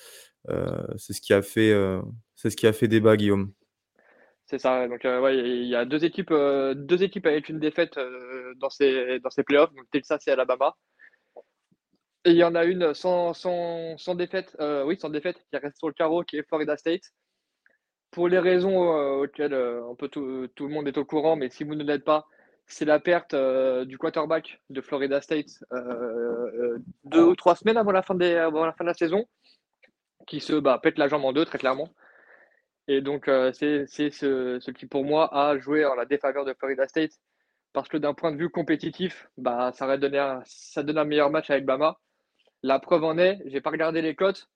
c'est 0.96 1.12
ce 1.12 1.20
qui 1.20 1.32
a 1.32 1.42
fait, 1.42 1.72
c'est 2.34 2.50
ce 2.50 2.56
qui 2.56 2.66
a 2.66 2.72
fait 2.72 2.88
débat, 2.88 3.16
Guillaume. 3.16 3.52
C'est 4.46 4.58
ça. 4.58 4.88
Donc, 4.88 5.04
ouais, 5.04 5.38
il 5.38 5.66
y 5.66 5.76
a 5.76 5.84
deux 5.84 6.04
équipes, 6.04 6.34
deux 6.74 7.02
équipes 7.02 7.26
avec 7.26 7.48
une 7.48 7.60
défaite 7.60 7.98
dans 8.56 8.70
ces 8.70 9.20
dans 9.20 9.30
ces 9.30 9.44
playoffs, 9.44 9.72
donc 9.72 9.86
Texas 9.90 10.26
et 10.26 10.32
Alabama. 10.32 10.74
Et 12.24 12.30
il 12.30 12.36
y 12.36 12.44
en 12.44 12.54
a 12.54 12.64
une 12.64 12.94
sans, 12.94 13.34
sans, 13.34 13.96
sans 13.98 14.14
défaite, 14.14 14.56
oui, 14.86 14.96
sans 15.00 15.10
défaite, 15.10 15.36
qui 15.50 15.56
reste 15.56 15.78
sur 15.78 15.88
le 15.88 15.94
carreau, 15.94 16.24
qui 16.24 16.36
est 16.36 16.46
Florida 16.48 16.76
State 16.76 17.12
pour 18.12 18.28
les 18.28 18.38
raisons 18.38 18.94
euh, 18.94 19.24
auxquelles 19.24 19.54
euh, 19.54 19.82
on 19.86 19.96
peut 19.96 20.08
tout, 20.08 20.48
le 20.60 20.68
monde 20.68 20.86
est 20.86 20.98
au 20.98 21.04
courant, 21.04 21.34
mais 21.34 21.48
si 21.48 21.64
vous 21.64 21.74
ne 21.74 21.82
l'êtes 21.82 22.04
pas, 22.04 22.28
c'est 22.66 22.84
la 22.84 23.00
perte 23.00 23.34
euh, 23.34 23.84
du 23.84 23.98
quarterback 23.98 24.60
de 24.70 24.80
Florida 24.80 25.20
State 25.20 25.64
deux 27.04 27.24
ou 27.24 27.34
trois 27.34 27.56
semaines 27.56 27.78
avant 27.78 27.90
la 27.90 28.02
fin, 28.02 28.14
de 28.14 28.84
la 28.84 28.94
saison, 28.94 29.26
qui 30.26 30.40
se 30.40 30.52
bah, 30.52 30.78
pète 30.80 30.98
la 30.98 31.08
jambe 31.08 31.24
en 31.24 31.32
deux, 31.32 31.44
très 31.44 31.58
clairement. 31.58 31.88
Et 32.86 33.00
donc, 33.00 33.30
c'est 33.54 33.86
ce, 33.86 34.58
ce, 34.60 34.70
qui, 34.70 34.86
pour 34.86 35.04
moi, 35.04 35.34
a 35.34 35.56
joué 35.58 35.84
en 35.84 35.94
la 35.94 36.04
défaveur 36.04 36.44
de 36.44 36.52
Florida 36.52 36.86
State. 36.86 37.12
Parce 37.72 37.88
que 37.88 37.96
d'un 37.96 38.12
point 38.12 38.32
de 38.32 38.36
vue 38.36 38.50
compétitif, 38.50 39.28
bah, 39.38 39.72
ça, 39.72 39.96
donné 39.96 40.18
un, 40.18 40.42
ça 40.44 40.82
donne 40.82 40.98
un 40.98 41.04
meilleur 41.04 41.30
match 41.30 41.48
avec 41.48 41.64
Bama. 41.64 41.98
La 42.62 42.78
preuve 42.80 43.04
en 43.04 43.16
est, 43.18 43.40
j'ai 43.46 43.60
pas 43.60 43.70
regardé 43.70 44.02
les 44.02 44.14
cotes. 44.14 44.50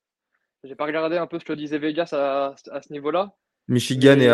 J'ai 0.65 0.75
pas 0.75 0.85
regardé 0.85 1.17
un 1.17 1.27
peu 1.27 1.39
ce 1.39 1.45
que 1.45 1.53
disait 1.53 1.79
Vegas 1.79 2.13
à 2.13 2.83
ce 2.83 2.93
niveau-là. 2.93 3.33
Michigan 3.69 4.19
est, 4.21 4.29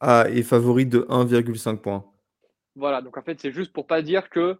à, 0.00 0.30
est 0.30 0.42
favori 0.42 0.86
de 0.86 1.00
1,5 1.00 1.78
points. 1.78 2.04
Voilà, 2.76 3.02
donc 3.02 3.16
en 3.16 3.22
fait, 3.22 3.40
c'est 3.40 3.52
juste 3.52 3.72
pour 3.72 3.86
pas 3.86 4.02
dire 4.02 4.30
que 4.30 4.58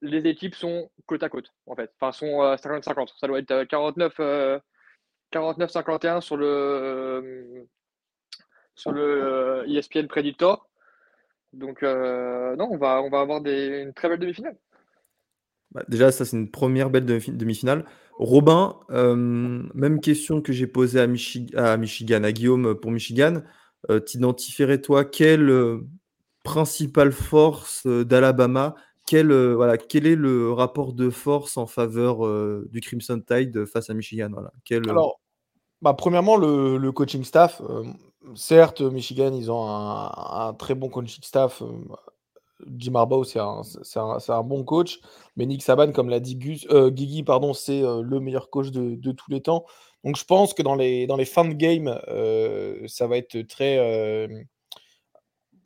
les 0.00 0.26
équipes 0.26 0.54
sont 0.54 0.90
côte 1.06 1.22
à 1.22 1.28
côte, 1.28 1.52
en 1.66 1.74
fait. 1.74 1.92
Enfin, 2.00 2.12
sont 2.12 2.40
50-50. 2.56 3.00
Euh, 3.00 3.06
Ça 3.20 3.26
doit 3.26 3.38
être 3.38 3.64
49, 3.64 4.18
49-51 5.32 6.16
euh, 6.16 6.20
sur 6.20 6.36
le, 6.36 6.46
euh, 6.46 7.64
sur 8.74 8.92
le 8.92 9.64
ESPN 9.68 10.06
Predictor. 10.06 10.68
Donc, 11.52 11.82
non, 11.82 12.68
on 12.70 12.76
va, 12.76 13.02
on 13.02 13.10
va 13.10 13.20
avoir 13.20 13.40
des, 13.40 13.82
une 13.82 13.94
très 13.94 14.08
belle 14.08 14.20
demi-finale. 14.20 14.56
Bah, 15.72 15.82
déjà, 15.88 16.10
ça, 16.10 16.24
c'est 16.24 16.36
une 16.36 16.50
première 16.50 16.90
belle 16.90 17.04
demi-finale. 17.04 17.84
Robin, 18.18 18.76
euh, 18.90 19.14
même 19.74 20.00
question 20.00 20.40
que 20.40 20.52
j'ai 20.52 20.66
posée 20.66 21.00
à, 21.00 21.06
Michigan, 21.06 22.24
à 22.24 22.32
Guillaume 22.32 22.74
pour 22.74 22.90
Michigan. 22.90 23.42
Euh, 23.90 24.00
t'identifierais, 24.00 24.80
toi, 24.80 25.04
quelle 25.04 25.50
euh, 25.50 25.86
principale 26.42 27.12
force 27.12 27.86
d'Alabama? 27.86 28.74
Quel, 29.06 29.32
voilà, 29.32 29.78
quel 29.78 30.06
est 30.06 30.16
le 30.16 30.52
rapport 30.52 30.92
de 30.92 31.08
force 31.08 31.56
en 31.56 31.66
faveur 31.66 32.18
du 32.68 32.80
Crimson 32.80 33.22
Tide 33.26 33.64
face 33.64 33.88
à 33.88 33.94
Michigan? 33.94 34.28
Voilà. 34.30 34.50
Alors, 34.90 35.20
bah, 35.80 35.94
premièrement, 35.94 36.36
le, 36.36 36.90
coaching 36.92 37.24
staff. 37.24 37.62
certes, 38.34 38.82
Michigan, 38.82 39.32
ils 39.32 39.50
ont 39.50 39.66
un, 39.66 40.52
très 40.58 40.74
bon 40.74 40.90
coaching 40.90 41.22
staff 41.22 41.62
Jim 42.66 42.94
Harbaugh, 42.94 43.24
c'est 43.24 43.38
un, 43.38 44.42
bon 44.42 44.64
coach, 44.64 45.00
mais 45.36 45.46
Nick 45.46 45.62
Saban, 45.62 45.92
comme 45.92 46.08
l'a 46.08 46.20
dit 46.20 46.36
Gus, 46.36 46.66
euh, 46.70 46.90
Guigui, 46.90 47.22
pardon, 47.22 47.54
c'est 47.54 47.82
euh, 47.82 48.02
le 48.02 48.20
meilleur 48.20 48.50
coach 48.50 48.70
de, 48.70 49.12
tous 49.12 49.30
les 49.30 49.40
temps. 49.40 49.64
Donc 50.04 50.16
je 50.16 50.24
pense 50.24 50.54
que 50.54 50.62
dans 50.62 50.74
les, 50.74 51.06
dans 51.06 51.16
les 51.16 51.24
fins 51.24 51.44
de 51.44 51.54
game, 51.54 52.00
euh, 52.08 52.86
ça 52.86 53.06
va 53.06 53.16
être 53.16 53.40
très, 53.42 54.28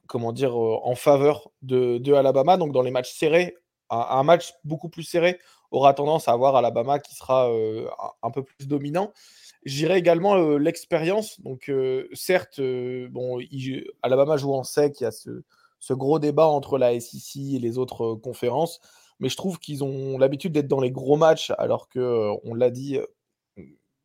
comment 0.06 0.32
dire, 0.32 0.56
en 0.56 0.94
faveur 0.94 1.50
de, 1.62 2.12
Alabama. 2.12 2.56
Donc 2.56 2.72
dans 2.72 2.82
les 2.82 2.90
matchs 2.90 3.12
serrés, 3.12 3.56
un, 3.90 4.22
match 4.22 4.52
beaucoup 4.64 4.88
plus 4.88 5.02
serré 5.02 5.38
aura 5.70 5.94
tendance 5.94 6.28
à 6.28 6.32
avoir 6.32 6.56
Alabama 6.56 6.98
qui 6.98 7.14
sera 7.14 7.50
un, 8.22 8.30
peu 8.30 8.42
plus 8.42 8.66
dominant. 8.66 9.12
J'irai 9.64 9.96
également 9.96 10.34
l'expérience. 10.56 11.40
Donc 11.40 11.70
certes, 12.14 12.60
bon, 13.10 13.38
Alabama 14.02 14.36
joue 14.36 14.54
en 14.54 14.64
sec, 14.64 15.00
il 15.00 15.04
y 15.04 15.06
a 15.06 15.10
ce 15.10 15.42
ce 15.82 15.94
gros 15.94 16.20
débat 16.20 16.46
entre 16.46 16.78
la 16.78 16.98
SEC 16.98 17.54
et 17.54 17.58
les 17.58 17.76
autres 17.76 18.14
conférences. 18.14 18.80
Mais 19.18 19.28
je 19.28 19.36
trouve 19.36 19.58
qu'ils 19.58 19.82
ont 19.82 20.16
l'habitude 20.16 20.52
d'être 20.52 20.68
dans 20.68 20.80
les 20.80 20.92
gros 20.92 21.16
matchs, 21.16 21.50
alors 21.58 21.88
que, 21.88 22.30
on 22.44 22.54
l'a 22.54 22.70
dit, 22.70 23.00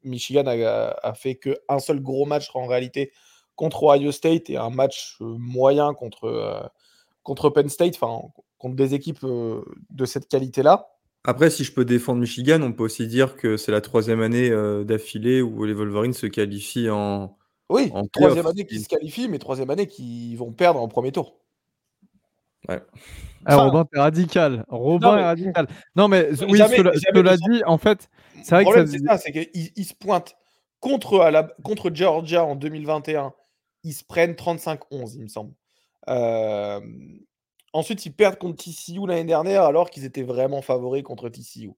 Michigan 0.04 0.46
a, 0.48 1.14
fait 1.14 1.36
qu'un 1.36 1.80
seul 1.80 2.02
gros 2.02 2.26
match 2.26 2.50
en 2.56 2.66
réalité 2.66 3.12
contre 3.56 3.84
Ohio 3.84 4.12
State 4.12 4.50
et 4.50 4.58
un 4.58 4.72
match 4.72 5.18
moyen 5.20 5.94
contre, 5.94 6.72
contre 7.22 7.52
Penn 7.52 7.70
State, 7.70 7.96
enfin 8.02 8.28
contre 8.58 8.76
des 8.76 8.96
équipes 8.96 9.24
de 9.24 10.06
cette 10.06 10.28
qualité-là. 10.28 10.88
Après, 11.26 11.52
si 11.52 11.64
je 11.64 11.74
peux 11.74 11.86
défendre 11.86 12.22
Michigan, 12.22 12.60
on 12.64 12.74
peut 12.74 12.86
aussi 12.86 13.06
dire 13.06 13.36
que 13.36 13.56
c'est 13.56 13.72
la 13.72 13.82
troisième 13.82 14.22
année 14.22 14.50
d'affilée 14.84 15.44
où 15.44 15.64
les 15.64 15.74
Wolverines 15.74 16.14
se 16.14 16.26
qualifient 16.26 16.90
en. 16.90 17.38
Oui, 17.70 17.92
troisième 18.14 18.48
année 18.48 18.66
qui 18.66 18.80
se 18.80 18.90
qualifient, 18.90 19.28
mais 19.28 19.38
troisième 19.38 19.70
année 19.70 19.86
qui 19.86 20.36
vont 20.36 20.52
perdre 20.52 20.82
en 20.82 20.88
premier 20.88 21.12
tour. 21.12 21.38
Ouais. 22.70 22.82
Ah, 23.46 23.56
Robin, 23.58 23.86
t'es 23.86 24.00
radical. 24.00 24.66
Robin 24.68 25.18
est 25.18 25.24
radical. 25.24 25.68
Non, 25.96 26.08
mais 26.08 26.30
oui, 26.44 26.58
cela, 26.60 27.38
dit, 27.38 27.64
en 27.66 27.78
fait, 27.78 28.10
c'est 28.44 28.56
vrai 28.56 28.66
que 28.66 28.86
ça... 28.86 29.18
c'est 29.18 29.32
c'est 29.34 29.50
qu'il 29.50 29.86
se 29.86 29.94
pointe 29.94 30.36
contre, 30.80 31.54
contre 31.64 31.92
Georgia 31.94 32.44
en 32.44 32.56
2021, 32.56 33.34
ils 33.84 33.94
se 33.94 34.04
prennent 34.04 34.34
35-11, 34.34 35.16
il 35.16 35.24
me 35.24 35.28
semble. 35.28 35.54
ensuite, 37.74 38.06
ils 38.06 38.14
perdent 38.14 38.38
contre 38.38 38.64
TCU 38.64 39.06
l'année 39.08 39.24
dernière 39.24 39.64
alors 39.64 39.90
qu'ils 39.90 40.06
étaient 40.06 40.24
vraiment 40.24 40.62
favoris 40.62 41.04
contre 41.04 41.30
TCU. 41.30 41.72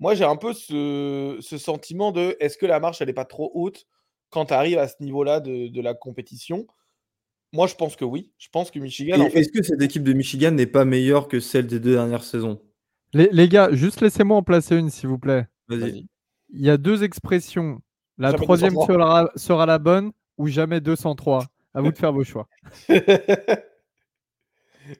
Moi, 0.00 0.14
j'ai 0.14 0.24
un 0.24 0.36
peu 0.36 0.52
ce, 0.52 1.38
sentiment 1.40 2.12
de 2.12 2.36
est-ce 2.40 2.56
que 2.56 2.66
la 2.66 2.78
marche, 2.78 3.00
elle 3.00 3.08
n'est 3.08 3.14
pas 3.14 3.24
trop 3.24 3.50
haute 3.54 3.86
quand 4.30 4.46
tu 4.46 4.54
arrives 4.54 4.78
à 4.78 4.86
ce 4.86 4.94
niveau-là 5.00 5.40
de, 5.40 5.80
la 5.80 5.94
compétition? 5.94 6.66
Moi, 7.52 7.66
je 7.66 7.74
pense 7.74 7.96
que 7.96 8.04
oui. 8.04 8.32
Je 8.38 8.48
pense 8.50 8.70
que 8.70 8.78
Michigan. 8.78 9.24
Est-ce 9.32 9.50
que 9.50 9.62
cette 9.62 9.80
équipe 9.82 10.02
de 10.02 10.12
Michigan 10.12 10.50
n'est 10.50 10.66
pas 10.66 10.84
meilleure 10.84 11.28
que 11.28 11.40
celle 11.40 11.66
des 11.66 11.80
deux 11.80 11.92
dernières 11.92 12.24
saisons? 12.24 12.60
Les, 13.14 13.48
gars, 13.48 13.70
juste 13.72 14.02
laissez-moi 14.02 14.36
en 14.36 14.42
placer 14.42 14.76
une, 14.76 14.90
s'il 14.90 15.08
vous 15.08 15.18
plaît. 15.18 15.46
Vas-y. 15.68 16.06
Il 16.50 16.60
y 16.60 16.70
a 16.70 16.76
deux 16.76 17.04
expressions. 17.04 17.80
La 18.18 18.32
troisième 18.32 18.74
sera, 18.74 19.30
sera, 19.36 19.64
la 19.64 19.78
bonne 19.78 20.12
ou 20.36 20.48
jamais 20.48 20.80
203. 20.80 21.46
À 21.74 21.80
vous 21.80 21.92
de 21.92 21.98
faire 21.98 22.12
vos 22.12 22.24
choix. 22.24 22.48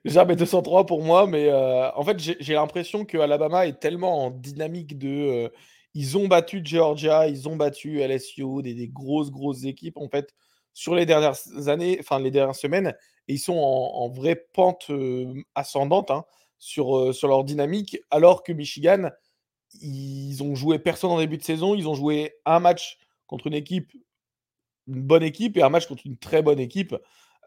Jamais 0.05 0.37
203 0.37 0.87
pour 0.87 1.03
moi, 1.03 1.27
mais 1.27 1.49
euh, 1.49 1.91
en 1.93 2.05
fait, 2.05 2.19
j'ai 2.19 2.55
l'impression 2.55 3.05
que 3.05 3.17
Alabama 3.17 3.67
est 3.67 3.81
tellement 3.81 4.27
en 4.27 4.31
dynamique 4.31 4.99
de. 4.99 5.09
Euh, 5.09 5.49
ils 5.95 6.19
ont 6.19 6.29
battu 6.29 6.61
Georgia, 6.63 7.27
ils 7.27 7.49
ont 7.49 7.57
battu 7.57 8.01
LSU, 8.01 8.63
des, 8.63 8.89
grosses, 8.89 9.31
grosses 9.31 9.65
équipes, 9.65 9.97
en 9.97 10.09
fait, 10.09 10.35
sur 10.79 10.95
les 10.95 11.07
dernières 11.07 11.35
années, 11.67 11.97
enfin, 11.99 12.21
les 12.21 12.31
dernières 12.31 12.55
semaines, 12.55 12.95
et 13.27 13.33
ils 13.33 13.41
sont 13.41 13.59
en, 13.59 14.09
vraie 14.11 14.37
pente 14.37 14.93
ascendante 15.57 16.12
hein, 16.12 16.25
sur, 16.61 17.12
sur 17.12 17.27
leur 17.27 17.43
dynamique, 17.43 17.99
alors 18.12 18.45
que 18.45 18.53
Michigan, 18.53 19.11
ils 19.83 20.41
ont 20.41 20.55
joué 20.55 20.79
personne 20.79 21.11
en 21.11 21.19
début 21.19 21.37
de 21.37 21.43
saison, 21.43 21.75
ils 21.75 21.88
ont 21.88 21.95
joué 21.95 22.37
un 22.45 22.61
match 22.61 22.97
contre 23.27 23.49
une 23.49 23.55
équipe, 23.55 23.91
une 24.87 25.03
bonne 25.03 25.25
équipe, 25.25 25.57
et 25.57 25.62
un 25.62 25.69
match 25.69 25.88
contre 25.88 26.07
une 26.07 26.17
très 26.17 26.43
bonne 26.43 26.61
équipe. 26.61 26.95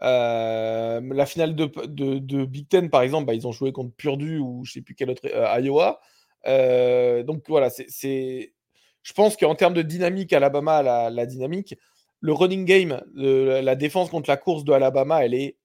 La 0.02 1.26
finale 1.26 1.56
de, 1.56 1.67
de, 1.86 2.44
Big 2.44 2.67
Ten, 2.67 2.89
par 2.89 3.02
exemple, 3.02 3.28
bah, 3.28 3.34
ils 3.34 3.48
ont 3.48 3.54
joué 3.54 3.72
contre 3.72 3.96
Purdue 3.96 4.39
ou 4.39 4.65
je 4.65 4.74
sais 4.74 4.82
plus 4.82 4.94
quel 4.94 5.10
autre, 5.10 5.22
euh, 5.26 5.62
Iowa. 5.62 6.02
Donc 7.24 7.44
voilà, 7.48 7.70
c'est, 7.70 8.54
je 9.04 9.13
pense 9.13 9.38
qu'en 9.38 9.56
termes 9.56 9.74
de 9.74 9.84
dynamique, 9.84 10.34
Alabama 10.34 11.10
la 11.10 11.26
dynamique. 11.26 11.76
Le 12.22 12.34
running 12.34 12.66
game, 12.66 13.02
la 13.16 13.76
défense 13.76 14.10
contre 14.10 14.30
la 14.30 14.38
course 14.38 14.64
de 14.64 14.72
Alabama, 14.72 15.26
elle 15.26 15.34
est 15.34 15.58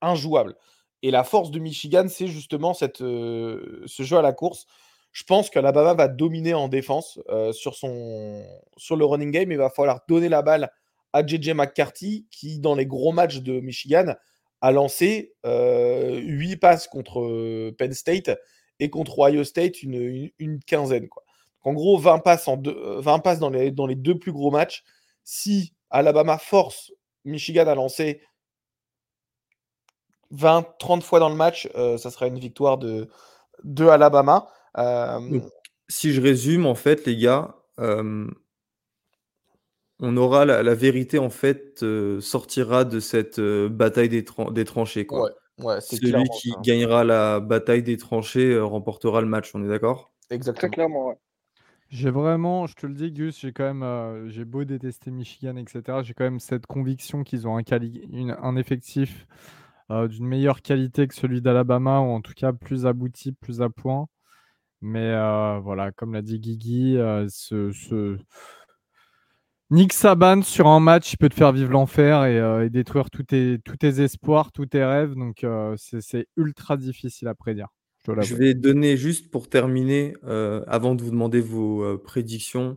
injouable. 0.00 0.56
Et 1.02 1.10
la 1.10 1.24
force 1.24 1.50
de 1.50 1.58
Michigan, 1.58 2.06
c'est 2.08 2.28
justement 2.28 2.74
cette, 2.74 2.98
ce 2.98 3.84
jeu 3.98 4.16
à 4.16 4.22
la 4.22 4.32
course. 4.32 4.66
Je 5.12 5.24
pense 5.24 5.50
qu'Alabama 5.50 5.94
va 5.94 6.08
dominer 6.08 6.54
en 6.54 6.68
défense 6.68 7.18
sur, 7.52 7.74
son, 7.74 8.44
sur 8.76 8.96
le 8.96 9.04
running 9.04 9.32
game. 9.32 9.50
Il 9.50 9.58
va 9.58 9.68
falloir 9.68 10.00
donner 10.08 10.28
la 10.28 10.42
balle 10.42 10.70
à 11.12 11.26
JJ 11.26 11.50
McCarthy, 11.50 12.26
qui, 12.30 12.60
dans 12.60 12.74
les 12.74 12.86
gros 12.86 13.12
matchs 13.12 13.38
de 13.38 13.60
Michigan, 13.60 14.14
a 14.60 14.72
lancé 14.72 15.34
euh, 15.44 16.18
8 16.18 16.56
passes 16.56 16.88
contre 16.88 17.20
euh, 17.20 17.74
Penn 17.78 17.92
State 17.92 18.30
et 18.80 18.90
contre 18.90 19.18
Ohio 19.18 19.44
State 19.44 19.82
une, 19.82 20.30
une, 20.38 20.60
quinzaine. 20.60 21.08
Quoi. 21.08 21.24
en 21.62 21.72
gros, 21.72 21.98
20 21.98 22.18
passes, 22.20 22.48
en 22.48 22.56
20 22.56 22.68
euh, 22.68 23.18
passes 23.18 23.38
dans, 23.38 23.50
les, 23.50 23.70
dans 23.70 23.86
les 23.86 23.94
deux 23.94 24.18
plus 24.18 24.32
gros 24.32 24.50
matchs. 24.50 24.82
Si 25.24 25.72
Alabama 25.90 26.38
force 26.38 26.92
Michigan 27.24 27.66
à 27.66 27.74
lancer 27.74 28.22
20, 30.30 30.66
30 30.78 31.02
fois 31.02 31.20
dans 31.20 31.28
le 31.28 31.36
match, 31.36 31.68
euh, 31.76 31.98
ça 31.98 32.10
sera 32.10 32.26
une 32.26 32.38
victoire 32.38 32.78
de, 32.78 33.08
de 33.64 33.86
Alabama. 33.86 34.48
si 35.88 36.12
je 36.12 36.20
résume, 36.20 36.66
en 36.66 36.74
fait, 36.74 37.06
les 37.06 37.16
gars, 37.16 37.54
on 40.00 40.16
aura 40.16 40.44
la, 40.44 40.74
vérité 40.74 41.18
en 41.18 41.30
fait 41.30 41.82
euh, 41.82 42.20
sortira 42.20 42.84
de 42.84 43.00
cette 43.00 43.38
euh, 43.38 43.68
bataille 43.68 44.08
des, 44.08 44.24
tranchées 44.64 45.06
quoi. 45.06 45.30
Celui 45.80 46.28
qui 46.40 46.52
gagnera 46.62 47.02
la 47.04 47.40
bataille 47.40 47.82
des 47.82 47.96
tranchées 47.96 48.52
euh, 48.52 48.64
remportera 48.64 49.22
le 49.22 49.26
match, 49.26 49.54
on 49.54 49.64
est 49.64 49.68
d'accord? 49.68 50.12
Exactement. 50.30 50.68
Très 50.68 50.70
clairement, 50.70 51.08
ouais. 51.08 51.14
J'ai 51.88 52.10
vraiment, 52.10 52.66
je 52.66 52.74
te 52.74 52.86
le 52.86 52.94
dis, 52.94 53.12
Gus, 53.12 53.38
j'ai 53.40 53.52
quand 53.52 53.72
même, 53.72 54.28
j'ai 54.28 54.44
beau 54.44 54.64
détester 54.64 55.10
Michigan, 55.10 55.56
etc. 55.56 56.02
J'ai 56.02 56.14
quand 56.14 56.24
même 56.24 56.40
cette 56.40 56.66
conviction 56.66 57.22
qu'ils 57.22 57.46
ont 57.46 57.58
un, 57.58 57.62
un 58.42 58.56
effectif 58.56 59.26
d'une 59.90 60.26
meilleure 60.26 60.62
qualité 60.62 61.06
que 61.06 61.14
celui 61.14 61.40
d'Alabama, 61.42 62.00
ou 62.00 62.10
en 62.10 62.20
tout 62.20 62.34
cas 62.34 62.52
plus 62.52 62.86
abouti, 62.86 63.32
plus 63.32 63.62
à 63.62 63.70
point. 63.70 64.08
Mais 64.82 65.12
voilà, 65.60 65.92
comme 65.92 66.12
l'a 66.14 66.22
dit 66.22 66.40
Guigui, 66.40 66.96
ce, 67.28 68.18
Nick 69.70 69.92
Saban 69.92 70.42
sur 70.42 70.68
un 70.68 70.78
match, 70.78 71.12
il 71.12 71.16
peut 71.16 71.28
te 71.28 71.34
faire 71.34 71.50
vivre 71.50 71.72
l'enfer 71.72 72.24
et, 72.24 72.38
euh, 72.38 72.68
détruire 72.68 73.10
tous 73.10 73.24
tes, 73.24 73.60
espoirs, 74.00 74.52
tous 74.52 74.66
tes 74.66 74.84
rêves. 74.84 75.14
Donc 75.14 75.42
euh, 75.42 75.74
c'est 75.76 76.28
ultra 76.36 76.76
difficile 76.76 77.26
à 77.26 77.34
prédire. 77.34 77.68
Je, 78.20 78.34
vais 78.34 78.54
donner 78.54 78.96
juste 78.96 79.30
pour 79.30 79.48
terminer, 79.48 80.14
euh, 80.24 80.64
avant 80.66 80.94
de 80.94 81.02
vous 81.02 81.10
demander 81.10 81.40
vos 81.40 81.98
prédictions, 81.98 82.76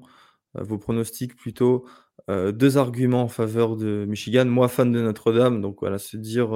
vos 0.56 0.78
pronostics 0.78 1.36
plutôt, 1.36 1.86
deux 2.28 2.78
arguments 2.78 3.24
en 3.24 3.28
faveur 3.28 3.76
de 3.76 4.06
Michigan. 4.08 4.46
Moi, 4.46 4.68
fan 4.68 4.92
de 4.92 5.02
Notre-Dame, 5.02 5.62
donc 5.62 5.78
voilà, 5.82 5.98
se 5.98 6.18
dire 6.18 6.50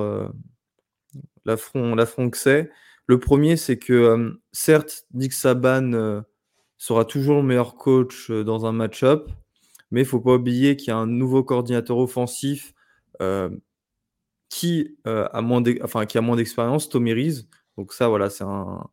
l'affront 1.46 2.30
que 2.30 2.38
c'est. 2.38 2.70
Le 3.08 3.20
premier, 3.20 3.58
c'est 3.58 3.78
que 3.78 4.38
certes, 4.52 5.06
Nick 5.14 5.34
Saban 5.34 6.24
sera 6.78 7.06
toujours 7.06 7.38
le 7.38 7.44
meilleur 7.44 7.76
coach 7.76 8.32
dans 8.32 8.66
un 8.66 8.72
match-up 8.72 9.30
mais 9.94 10.02
il 10.02 10.06
ne 10.06 10.10
faut 10.10 10.20
pas 10.20 10.34
oublier 10.34 10.76
qu'il 10.76 10.88
y 10.88 10.92
a 10.92 10.98
un 10.98 11.06
nouveau 11.06 11.44
coordinateur 11.44 12.00
offensif 12.00 12.74
euh, 13.22 13.52
qui, 14.50 14.98
euh, 15.06 15.28
a 15.32 15.42
moins 15.42 15.62
enfin, 15.84 16.08
qui 16.08 16.18
a 16.18 16.22
moins 16.22 16.36
d'expérience, 16.36 16.90
Tommy. 16.90 17.14
Donc 17.78 17.94
ça, 17.94 18.08
voilà, 18.08 18.30
c'est 18.30 18.44
un 18.44 18.88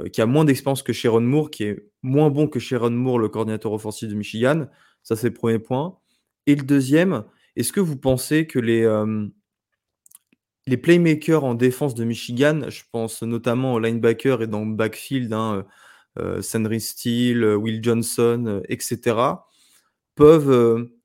euh, 0.00 0.08
qui 0.08 0.20
a 0.20 0.26
moins 0.26 0.44
d'expérience 0.44 0.82
que 0.82 0.92
Sharon 0.92 1.20
Moore, 1.20 1.50
qui 1.50 1.64
est 1.64 1.90
moins 2.02 2.30
bon 2.30 2.48
que 2.48 2.58
Sharon 2.58 2.90
Moore, 2.90 3.18
le 3.18 3.28
coordinateur 3.28 3.72
offensif 3.72 4.08
de 4.08 4.14
Michigan. 4.14 4.66
Ça, 5.02 5.16
c'est 5.16 5.28
le 5.28 5.34
premier 5.34 5.58
point. 5.58 5.98
Et 6.46 6.54
le 6.54 6.62
deuxième, 6.62 7.24
est-ce 7.56 7.72
que 7.72 7.80
vous 7.80 7.96
pensez 7.96 8.46
que 8.46 8.58
les, 8.58 8.86
les 10.66 10.76
playmakers 10.76 11.44
en 11.44 11.54
défense 11.54 11.94
de 11.94 12.04
Michigan, 12.04 12.68
je 12.68 12.82
pense 12.92 13.22
notamment 13.22 13.74
au 13.74 13.78
linebacker 13.80 14.42
et 14.42 14.46
dans 14.46 14.64
le 14.64 14.74
backfield, 14.74 15.32
hein, 15.32 15.64
Sandry 16.40 16.80
Steele, 16.80 17.44
Will 17.56 17.82
Johnson, 17.82 18.62
etc., 18.68 19.16
peuvent 20.16 20.50
euh, 20.50 20.98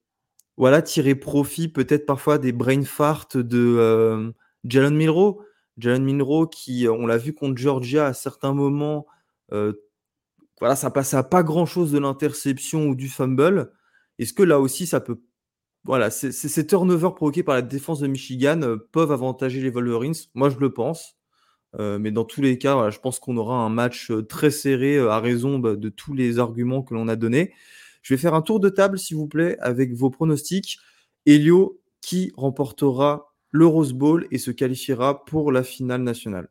voilà, 0.57 0.81
tirer 0.81 1.13
profit 1.13 1.67
peut-être 1.67 2.07
parfois 2.07 2.39
des 2.39 2.51
brain 2.51 2.83
farts 2.83 3.27
de 3.35 3.75
euh, 3.77 4.31
Jalen 4.63 4.95
Milrow? 4.95 5.43
Jalen 5.77 6.03
Milrow 6.03 6.47
qui, 6.47 6.87
on 6.87 7.05
l'a 7.05 7.17
vu 7.17 7.33
contre 7.33 7.57
Georgia 7.57 8.07
à 8.07 8.13
certains 8.13 8.53
moments, 8.53 9.05
euh, 9.51 9.73
voilà, 10.59 10.75
ça 10.75 10.91
passait 10.91 11.17
à 11.17 11.23
pas 11.23 11.43
grand-chose 11.43 11.91
de 11.91 11.99
l'interception 11.99 12.87
ou 12.87 12.95
du 12.95 13.09
fumble. 13.09 13.71
Est-ce 14.19 14.33
que 14.33 14.43
là 14.43 14.59
aussi, 14.59 14.85
ça 14.87 15.01
peut... 15.01 15.21
Voilà, 15.83 16.11
ces 16.11 16.67
turnovers 16.67 17.15
provoqués 17.15 17.41
par 17.41 17.55
la 17.55 17.63
défense 17.63 17.99
de 17.99 18.07
Michigan 18.07 18.77
peuvent 18.91 19.11
avantager 19.11 19.61
les 19.61 19.71
Wolverines? 19.71 20.13
Moi, 20.35 20.51
je 20.51 20.59
le 20.59 20.71
pense. 20.71 21.17
mais 21.79 22.11
dans 22.11 22.23
tous 22.23 22.41
les 22.41 22.59
cas, 22.59 22.75
voilà, 22.75 22.91
je 22.91 22.99
pense 22.99 23.19
qu'on 23.19 23.35
aura 23.37 23.55
un 23.55 23.69
match 23.69 24.11
très 24.29 24.51
serré 24.51 24.99
à 24.99 25.19
raison 25.19 25.57
de 25.57 25.89
tous 25.89 26.13
les 26.13 26.37
arguments 26.37 26.83
que 26.83 26.93
l'on 26.93 27.07
a 27.07 27.15
donnés. 27.15 27.51
Je 28.03 28.13
vais 28.13 28.19
faire 28.19 28.35
un 28.35 28.43
tour 28.43 28.59
de 28.59 28.69
table, 28.69 28.99
s'il 28.99 29.17
vous 29.17 29.27
plaît, 29.27 29.57
avec 29.59 29.93
vos 29.93 30.11
pronostics. 30.11 30.77
Elio, 31.25 31.81
qui 32.01 32.31
remportera 32.35 33.30
le 33.51 33.65
Rose 33.65 33.93
Bowl 33.93 34.27
et 34.31 34.37
se 34.37 34.51
qualifiera 34.51 35.25
pour 35.25 35.51
la 35.51 35.63
finale 35.63 36.01
nationale 36.01 36.49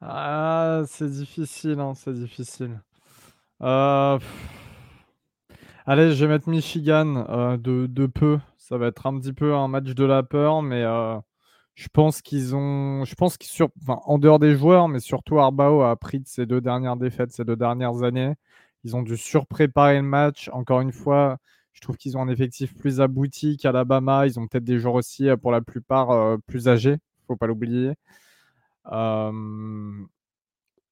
Ah, 0.00 0.82
c'est 0.86 1.10
difficile, 1.10 1.78
hein, 1.80 1.94
c'est 1.94 2.14
difficile. 2.14 2.80
Euh, 3.62 4.18
allez, 5.86 6.12
je 6.14 6.24
vais 6.24 6.32
mettre 6.32 6.48
Michigan 6.48 7.26
euh, 7.28 7.56
de, 7.58 8.06
peu. 8.06 8.38
Ça 8.56 8.78
va 8.78 8.86
être 8.88 9.06
un 9.06 9.18
petit 9.18 9.32
peu 9.32 9.54
un 9.54 9.68
match 9.68 9.94
de 9.94 10.04
la 10.04 10.22
peur, 10.22 10.62
mais 10.62 10.82
euh, 10.82 11.18
je 11.74 11.88
pense 11.92 12.22
qu'ils 12.22 12.54
ont. 12.56 13.04
Je 13.04 13.14
pense 13.14 13.36
en 13.88 14.18
dehors 14.18 14.38
des 14.38 14.56
joueurs, 14.56 14.88
mais 14.88 15.00
surtout 15.00 15.38
Arbao 15.38 15.82
a 15.82 15.90
appris 15.90 16.20
de 16.20 16.26
ses 16.28 16.46
deux 16.46 16.60
dernières 16.60 16.96
défaites, 16.96 17.32
ces 17.32 17.44
deux 17.44 17.56
dernières 17.56 18.02
années. 18.02 18.34
Ils 18.84 18.96
ont 18.96 19.02
dû 19.02 19.16
surpréparer 19.16 19.96
le 19.96 20.02
match. 20.02 20.50
Encore 20.52 20.80
une 20.80 20.92
fois, 20.92 21.38
je 21.72 21.80
trouve 21.80 21.96
qu'ils 21.96 22.16
ont 22.16 22.22
un 22.22 22.28
effectif 22.28 22.74
plus 22.76 23.00
abouti 23.00 23.56
qu'Alabama. 23.56 24.26
Ils 24.26 24.38
ont 24.38 24.46
peut-être 24.46 24.64
des 24.64 24.78
joueurs 24.78 24.94
aussi, 24.94 25.28
euh, 25.28 25.36
pour 25.36 25.52
la 25.52 25.60
plupart, 25.60 26.10
euh, 26.10 26.36
plus 26.46 26.68
âgés. 26.68 26.90
Il 26.92 27.22
ne 27.22 27.26
faut 27.28 27.36
pas 27.36 27.46
l'oublier. 27.46 27.94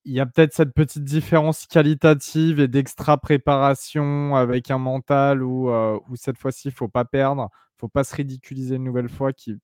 il 0.05 0.15
y 0.15 0.21
a 0.21 0.27
peut-être 0.27 0.55
cette 0.55 0.73
petite 0.73 1.05
différence 1.05 1.67
qualitative 1.67 2.61
et 2.61 2.69
d'extra 2.69 3.19
préparation 3.19 4.35
avec 4.37 4.71
un 4.71 4.79
mental 4.79 5.43
où, 5.43 5.71
euh, 5.71 5.99
cette 6.15 6.39
fois-ci, 6.39 6.69
il 6.69 6.73
ne 6.73 6.77
faut 6.77 6.89
pas 6.89 7.05
perdre. 7.05 7.51
Il 7.53 7.77
ne 7.77 7.81
faut 7.81 7.89
pas 7.89 8.05
se 8.05 8.15
ridiculiser 8.17 8.77
une 8.77 8.85
nouvelle 8.85 9.09
fois 9.09 9.33
qui 9.33 9.57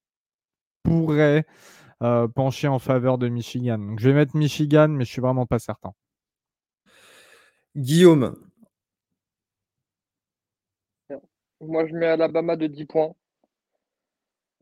pourrait 0.83 1.47
pencher 2.35 2.69
en 2.69 2.79
faveur 2.79 3.19
de 3.19 3.29
Michigan. 3.29 3.79
Donc, 3.79 4.01
je 4.01 4.09
vais 4.11 4.15
mettre 4.15 4.37
Michigan, 4.37 4.89
mais 4.89 5.05
je 5.07 5.11
ne 5.11 5.15
suis 5.15 5.23
vraiment 5.23 5.47
pas 5.47 5.59
certain. 5.59 5.93
Guillaume. 7.77 8.37
Moi, 11.67 11.87
je 11.87 11.95
mets 11.95 12.07
Alabama 12.07 12.57
de 12.57 12.67
10 12.67 12.87
points. 12.87 13.15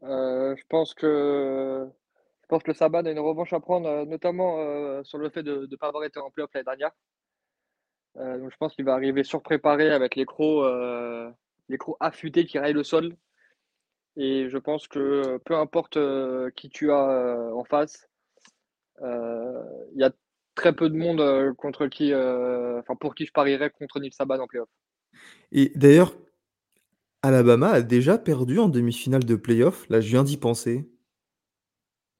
Euh, 0.05 0.57
je 0.57 0.63
pense 0.69 0.95
que 0.95 1.89
je 2.43 2.47
pense 2.49 2.63
que 2.63 2.73
Saban 2.73 3.05
a 3.07 3.11
une 3.11 3.19
revanche 3.21 3.53
à 3.53 3.61
prendre, 3.61 3.89
euh, 3.89 4.05
notamment 4.05 4.59
euh, 4.59 5.03
sur 5.05 5.19
le 5.19 5.31
fait 5.31 5.43
de 5.43 5.69
ne 5.71 5.77
pas 5.77 5.89
avoir 5.89 6.05
été 6.05 6.19
en 6.19 6.31
playoff 6.31 6.51
l'année 6.55 6.65
dernière. 6.65 6.91
donc 8.17 8.51
je 8.51 8.57
pense 8.57 8.75
qu'il 8.75 8.85
va 8.85 8.95
arriver 8.95 9.25
surpréparé 9.25 9.91
avec 9.91 10.17
les 10.17 10.27
crocs, 10.27 10.67
les 11.69 11.79
crocs 11.79 11.97
affûtés 12.01 12.47
qui 12.47 12.59
rayent 12.59 12.75
le 12.75 12.85
sol. 12.85 13.17
Et 14.17 14.51
je 14.51 14.59
pense 14.59 14.89
que 14.89 15.39
peu 15.47 15.57
importe 15.57 15.99
qui 16.55 16.69
tu 16.69 16.93
as 16.93 17.51
en 17.55 17.65
face, 17.65 18.09
il 19.01 19.97
y 19.97 20.05
a 20.05 20.11
très 20.55 20.75
peu 20.75 20.91
de 20.91 20.97
monde 20.97 21.55
contre 21.57 21.87
qui, 21.87 22.15
enfin 22.15 22.97
pour 22.97 23.15
qui 23.15 23.25
je 23.25 23.33
parierais 23.33 23.71
contre 23.71 24.01
Nick 24.01 24.15
Saban 24.15 24.41
en 24.41 24.47
playoff. 24.47 24.69
Et 25.53 25.73
d'ailleurs, 25.75 26.15
Alabama 27.23 27.71
a 27.71 27.83
déjà 27.83 28.19
perdu 28.19 28.59
en 28.59 28.69
demi-finale 28.69 29.25
de 29.25 29.37
playoff. 29.37 29.89
Là, 29.89 30.01
je 30.01 30.09
viens 30.09 30.25
d'y 30.25 30.37
penser. 30.37 30.89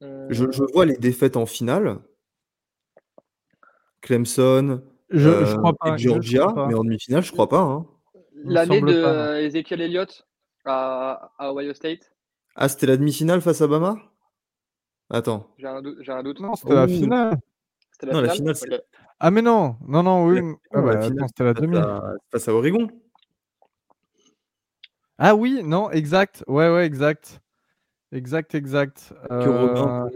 Je, 0.01 0.51
je, 0.51 0.63
vois 0.73 0.85
les 0.85 0.97
défaites 0.97 1.37
en 1.37 1.45
finale. 1.45 1.99
Clemson, 4.01 4.81
je, 5.09 5.29
euh, 5.29 5.57
crois 5.57 5.73
pas, 5.73 5.95
et 5.95 5.97
Georgia, 5.97 6.47
mais 6.67 6.73
en 6.73 6.83
demi-finale, 6.83 7.23
je 7.23 7.31
crois 7.31 7.47
pas. 7.47 7.61
Hein. 7.61 7.85
L'année 8.43 8.81
de 8.81 9.41
Ezekiel 9.45 9.81
Elliott 9.81 10.27
à, 10.65 11.31
à, 11.37 11.53
Ohio 11.53 11.73
State. 11.73 12.11
Ah, 12.55 12.67
c'était 12.67 12.87
la 12.87 12.97
demi-finale 12.97 13.41
face 13.41 13.61
à 13.61 13.67
Bama? 13.67 13.95
Attends. 15.09 15.53
J'ai 15.57 15.67
un, 15.67 15.81
doute. 15.81 16.39
Non, 16.39 16.55
c'était 16.55 16.73
la 16.73 16.87
finale. 16.87 17.37
La 18.01 18.11
non, 18.11 18.29
finale, 18.29 18.45
la 18.47 18.53
finale, 18.53 18.81
Ah, 19.19 19.31
mais 19.31 19.41
non, 19.41 19.77
non, 19.87 20.03
non, 20.03 20.25
oui. 20.25 20.41
Ah, 20.71 20.81
bah, 20.81 21.01
c'était 21.01 21.43
la 21.45 21.53
demi. 21.53 21.77
Face 22.31 22.47
à 22.47 22.53
Oregon. 22.53 22.89
Ah 25.17 25.35
oui, 25.35 25.61
non, 25.63 25.91
exact. 25.91 26.43
Ouais, 26.47 26.69
ouais, 26.73 26.85
exact. 26.85 27.41
Exact, 28.11 28.53
exact. 28.55 29.13
Euh... 29.31 30.07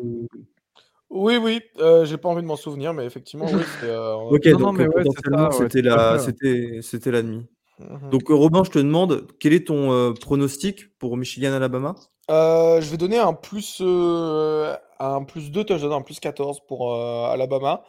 Oui, 1.10 1.38
oui, 1.38 1.62
euh, 1.79 2.05
j'ai 2.05 2.17
pas 2.17 2.29
envie 2.29 2.41
de 2.41 2.47
m'en 2.47 2.57
souvenir, 2.57 2.93
mais 2.93 3.05
effectivement, 3.05 3.45
oui. 3.45 3.62
Euh... 3.83 4.13
ok, 4.13 4.45
non, 4.47 4.60
donc 4.60 4.79
non, 4.79 4.83
euh, 4.83 4.89
potentiellement, 4.89 5.51
c'était 5.51 5.81
la, 5.81 6.19
c'était, 6.19 6.79
c'était 6.81 7.12
la 7.12 7.23
nuit. 7.23 7.45
Mmh 7.79 8.10
donc, 8.10 8.23
Robin, 8.27 8.63
je 8.63 8.71
te 8.71 8.79
demande, 8.79 9.27
quel 9.39 9.53
est 9.53 9.67
ton 9.67 9.91
euh, 9.91 10.12
pronostic 10.12 10.97
pour 10.97 11.15
Michigan-Alabama 11.15 11.95
Je 12.29 12.89
vais 12.89 12.97
donner 12.97 13.19
un 13.19 13.33
plus, 13.33 13.81
un 13.81 15.23
plus 15.23 15.51
2 15.51 15.63
touchdowns, 15.63 15.93
un 15.93 16.01
plus 16.01 16.19
14 16.19 16.62
pour 16.67 16.93
Alabama. 16.95 17.83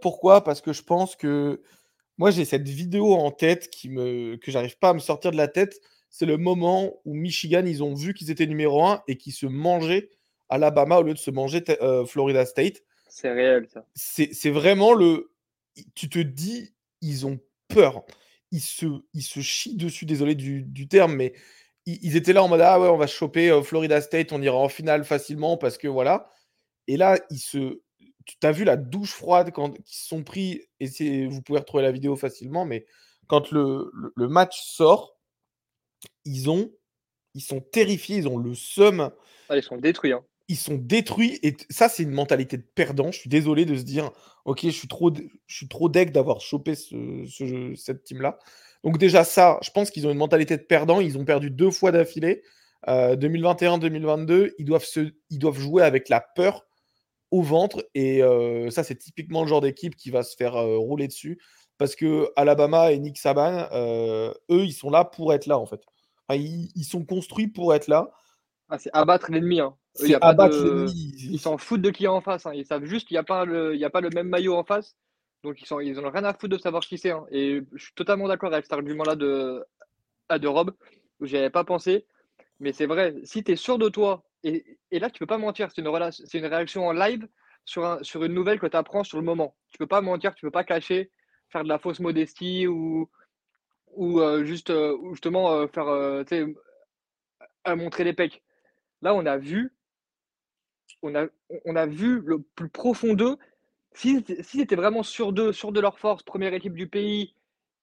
pourquoi? 0.00 0.42
Parce 0.42 0.60
que 0.60 0.72
je 0.72 0.82
pense 0.82 1.14
que 1.14 1.60
moi, 2.18 2.30
j'ai 2.30 2.44
cette 2.44 2.68
vidéo 2.68 3.14
en 3.14 3.30
tête 3.30 3.68
qui 3.70 3.88
me, 3.88 4.36
que 4.36 4.50
j'arrive 4.50 4.78
pas 4.78 4.90
à 4.90 4.94
me 4.94 4.98
sortir 4.98 5.30
de 5.30 5.36
la 5.36 5.48
tête 5.48 5.80
c'est 6.12 6.26
le 6.26 6.36
moment 6.36 7.00
où 7.06 7.14
Michigan, 7.14 7.64
ils 7.64 7.82
ont 7.82 7.94
vu 7.94 8.12
qu'ils 8.12 8.30
étaient 8.30 8.46
numéro 8.46 8.84
1 8.84 9.02
et 9.08 9.16
qu'ils 9.16 9.32
se 9.32 9.46
mangeaient 9.46 10.10
Alabama 10.50 10.98
au 10.98 11.02
lieu 11.02 11.14
de 11.14 11.18
se 11.18 11.30
manger 11.30 11.64
euh, 11.80 12.04
Florida 12.04 12.44
State. 12.44 12.82
C'est 13.08 13.32
réel, 13.32 13.66
ça. 13.72 13.86
C'est 13.94 14.50
vraiment 14.50 14.92
le. 14.92 15.32
Tu 15.94 16.10
te 16.10 16.18
dis, 16.18 16.74
ils 17.00 17.26
ont 17.26 17.40
peur. 17.68 18.04
Ils 18.50 18.60
se, 18.60 18.84
ils 19.14 19.22
se 19.22 19.40
chient 19.40 19.76
dessus, 19.76 20.04
désolé 20.04 20.34
du, 20.34 20.86
terme, 20.86 21.14
mais 21.14 21.32
ils, 21.86 22.14
étaient 22.14 22.34
là 22.34 22.42
en 22.42 22.48
mode 22.48 22.60
Ah 22.60 22.78
ouais, 22.78 22.88
on 22.88 22.98
va 22.98 23.06
choper 23.06 23.50
euh, 23.50 23.62
Florida 23.62 24.02
State, 24.02 24.32
on 24.32 24.42
ira 24.42 24.56
en 24.58 24.68
finale 24.68 25.04
facilement 25.04 25.56
parce 25.56 25.78
que 25.78 25.88
voilà. 25.88 26.30
Et 26.88 26.98
là, 26.98 27.18
ils 27.30 27.38
se. 27.38 27.80
Tu 28.26 28.36
as 28.42 28.52
vu 28.52 28.64
la 28.64 28.76
douche 28.76 29.12
froide 29.12 29.50
quand 29.50 29.72
ils 29.78 29.94
se 29.94 30.08
sont 30.08 30.22
pris, 30.22 30.60
et 30.78 31.26
vous 31.26 31.40
pouvez 31.40 31.58
retrouver 31.58 31.82
la 31.82 31.90
vidéo 31.90 32.16
facilement, 32.16 32.66
mais 32.66 32.84
quand 33.28 33.50
le, 33.50 33.90
le 34.14 34.28
match 34.28 34.60
sort, 34.62 35.16
ils 36.24 36.50
ont, 36.50 36.70
ils 37.34 37.40
sont 37.40 37.60
terrifiés, 37.60 38.18
ils 38.18 38.28
ont 38.28 38.36
le 38.36 38.54
seum. 38.54 39.10
Ah, 39.48 39.56
ils 39.56 39.62
sont 39.62 39.76
détruits. 39.76 40.12
Hein. 40.12 40.24
Ils 40.48 40.56
sont 40.56 40.76
détruits 40.76 41.38
et 41.42 41.56
ça, 41.70 41.88
c'est 41.88 42.02
une 42.02 42.10
mentalité 42.10 42.56
de 42.56 42.66
perdant. 42.74 43.10
Je 43.10 43.18
suis 43.18 43.30
désolé 43.30 43.64
de 43.64 43.76
se 43.76 43.82
dire, 43.82 44.10
ok, 44.44 44.60
je 44.64 44.70
suis 44.70 44.88
trop, 44.88 45.12
je 45.14 45.56
suis 45.56 45.68
trop 45.68 45.88
deck 45.88 46.12
d'avoir 46.12 46.40
chopé 46.40 46.74
ce, 46.74 47.74
cette 47.76 48.04
team-là. 48.04 48.38
Donc 48.84 48.98
déjà 48.98 49.24
ça, 49.24 49.58
je 49.62 49.70
pense 49.70 49.90
qu'ils 49.90 50.06
ont 50.06 50.10
une 50.10 50.18
mentalité 50.18 50.56
de 50.56 50.62
perdant. 50.62 51.00
Ils 51.00 51.16
ont 51.16 51.24
perdu 51.24 51.50
deux 51.50 51.70
fois 51.70 51.92
d'affilée. 51.92 52.42
2021-2022, 52.86 54.30
euh, 54.32 54.54
ils 54.58 54.64
doivent, 54.64 54.84
se, 54.84 55.12
ils 55.30 55.38
doivent 55.38 55.58
jouer 55.58 55.84
avec 55.84 56.08
la 56.08 56.20
peur 56.20 56.66
au 57.30 57.40
ventre. 57.40 57.88
Et 57.94 58.22
euh, 58.22 58.70
ça, 58.70 58.82
c'est 58.82 58.96
typiquement 58.96 59.42
le 59.42 59.48
genre 59.48 59.60
d'équipe 59.60 59.94
qui 59.94 60.10
va 60.10 60.24
se 60.24 60.34
faire 60.36 60.56
euh, 60.56 60.76
rouler 60.76 61.06
dessus. 61.06 61.40
Parce 61.78 61.94
que 61.94 62.30
Alabama 62.36 62.92
et 62.92 62.98
Nick 62.98 63.18
Saban, 63.18 63.68
eux, 63.72 64.64
ils 64.64 64.72
sont 64.72 64.90
là 64.90 65.04
pour 65.04 65.32
être 65.32 65.46
là, 65.46 65.58
en 65.58 65.66
fait 65.66 65.80
ils, 66.36 66.84
sont 66.84 67.04
construits 67.04 67.48
pour 67.48 67.74
être 67.74 67.88
là. 67.88 68.10
Ah, 68.68 68.78
c'est 68.78 68.90
abattre 68.92 69.30
l'ennemi. 69.30 69.60
Hein. 69.60 69.74
Ils 70.00 71.38
s'en 71.38 71.58
foutent 71.58 71.82
de 71.82 71.90
qui 71.90 72.04
est 72.04 72.08
en 72.08 72.20
face. 72.20 72.46
Hein. 72.46 72.52
Ils 72.54 72.66
savent 72.66 72.84
juste 72.84 73.08
qu'il 73.08 73.14
n'y 73.14 73.20
a, 73.20 73.24
pas 73.24 73.44
le... 73.44 73.82
a 73.82 73.90
pas 73.90 74.00
le 74.00 74.10
même 74.10 74.28
maillot 74.28 74.54
en 74.54 74.64
face. 74.64 74.96
Donc 75.42 75.60
ils, 75.60 75.66
sont... 75.66 75.80
ils 75.80 75.98
ont 75.98 76.10
rien 76.10 76.24
à 76.24 76.32
foutre 76.32 76.56
de 76.56 76.58
savoir 76.58 76.82
qui 76.82 76.98
c'est. 76.98 77.10
Hein. 77.10 77.26
Et 77.30 77.62
je 77.72 77.84
suis 77.84 77.94
totalement 77.94 78.28
d'accord 78.28 78.52
avec 78.52 78.64
cet 78.64 78.72
argument-là 78.72 79.16
de... 79.16 79.64
À 80.28 80.38
de 80.38 80.48
Rob, 80.48 80.72
j'y 81.20 81.36
avais 81.36 81.50
pas 81.50 81.64
pensé. 81.64 82.06
Mais 82.60 82.72
c'est 82.72 82.86
vrai, 82.86 83.14
si 83.24 83.42
tu 83.42 83.52
es 83.52 83.56
sûr 83.56 83.76
de 83.76 83.88
toi, 83.88 84.22
et, 84.44 84.78
là 84.92 85.10
tu 85.10 85.18
peux 85.18 85.26
pas 85.26 85.38
mentir, 85.38 85.68
c'est 85.74 85.82
une, 85.82 86.46
réaction 86.46 86.86
en 86.86 86.92
live 86.92 87.28
sur, 87.64 87.84
un... 87.84 88.02
sur 88.02 88.24
une 88.24 88.32
nouvelle 88.32 88.60
que 88.60 88.66
tu 88.66 88.76
apprends 88.76 89.04
sur 89.04 89.18
le 89.18 89.24
moment. 89.24 89.56
Tu 89.70 89.78
peux 89.78 89.86
pas 89.86 90.00
mentir, 90.00 90.34
tu 90.34 90.46
peux 90.46 90.50
pas 90.50 90.64
cacher, 90.64 91.10
faire 91.50 91.64
de 91.64 91.68
la 91.68 91.78
fausse 91.78 92.00
modestie 92.00 92.66
ou, 92.66 93.10
ou 93.94 94.20
juste 94.44 94.72
justement 95.10 95.66
faire 95.68 96.24
à 97.64 97.76
montrer 97.76 98.04
les 98.04 98.12
pecs. 98.12 98.42
Là, 99.02 99.14
on 99.14 99.26
a 99.26 99.36
vu, 99.36 99.72
on 101.02 101.14
a, 101.14 101.26
on 101.64 101.76
a 101.76 101.86
vu 101.86 102.20
le 102.20 102.40
plus 102.40 102.68
profond 102.68 103.14
d'eux. 103.14 103.36
S'ils 103.92 104.24
si 104.42 104.60
étaient 104.60 104.76
vraiment 104.76 105.02
sûrs 105.02 105.32
d'eux, 105.32 105.52
sûrs 105.52 105.72
de 105.72 105.80
leur 105.80 105.98
force, 105.98 106.22
première 106.22 106.54
équipe 106.54 106.74
du 106.74 106.88
pays, 106.88 107.34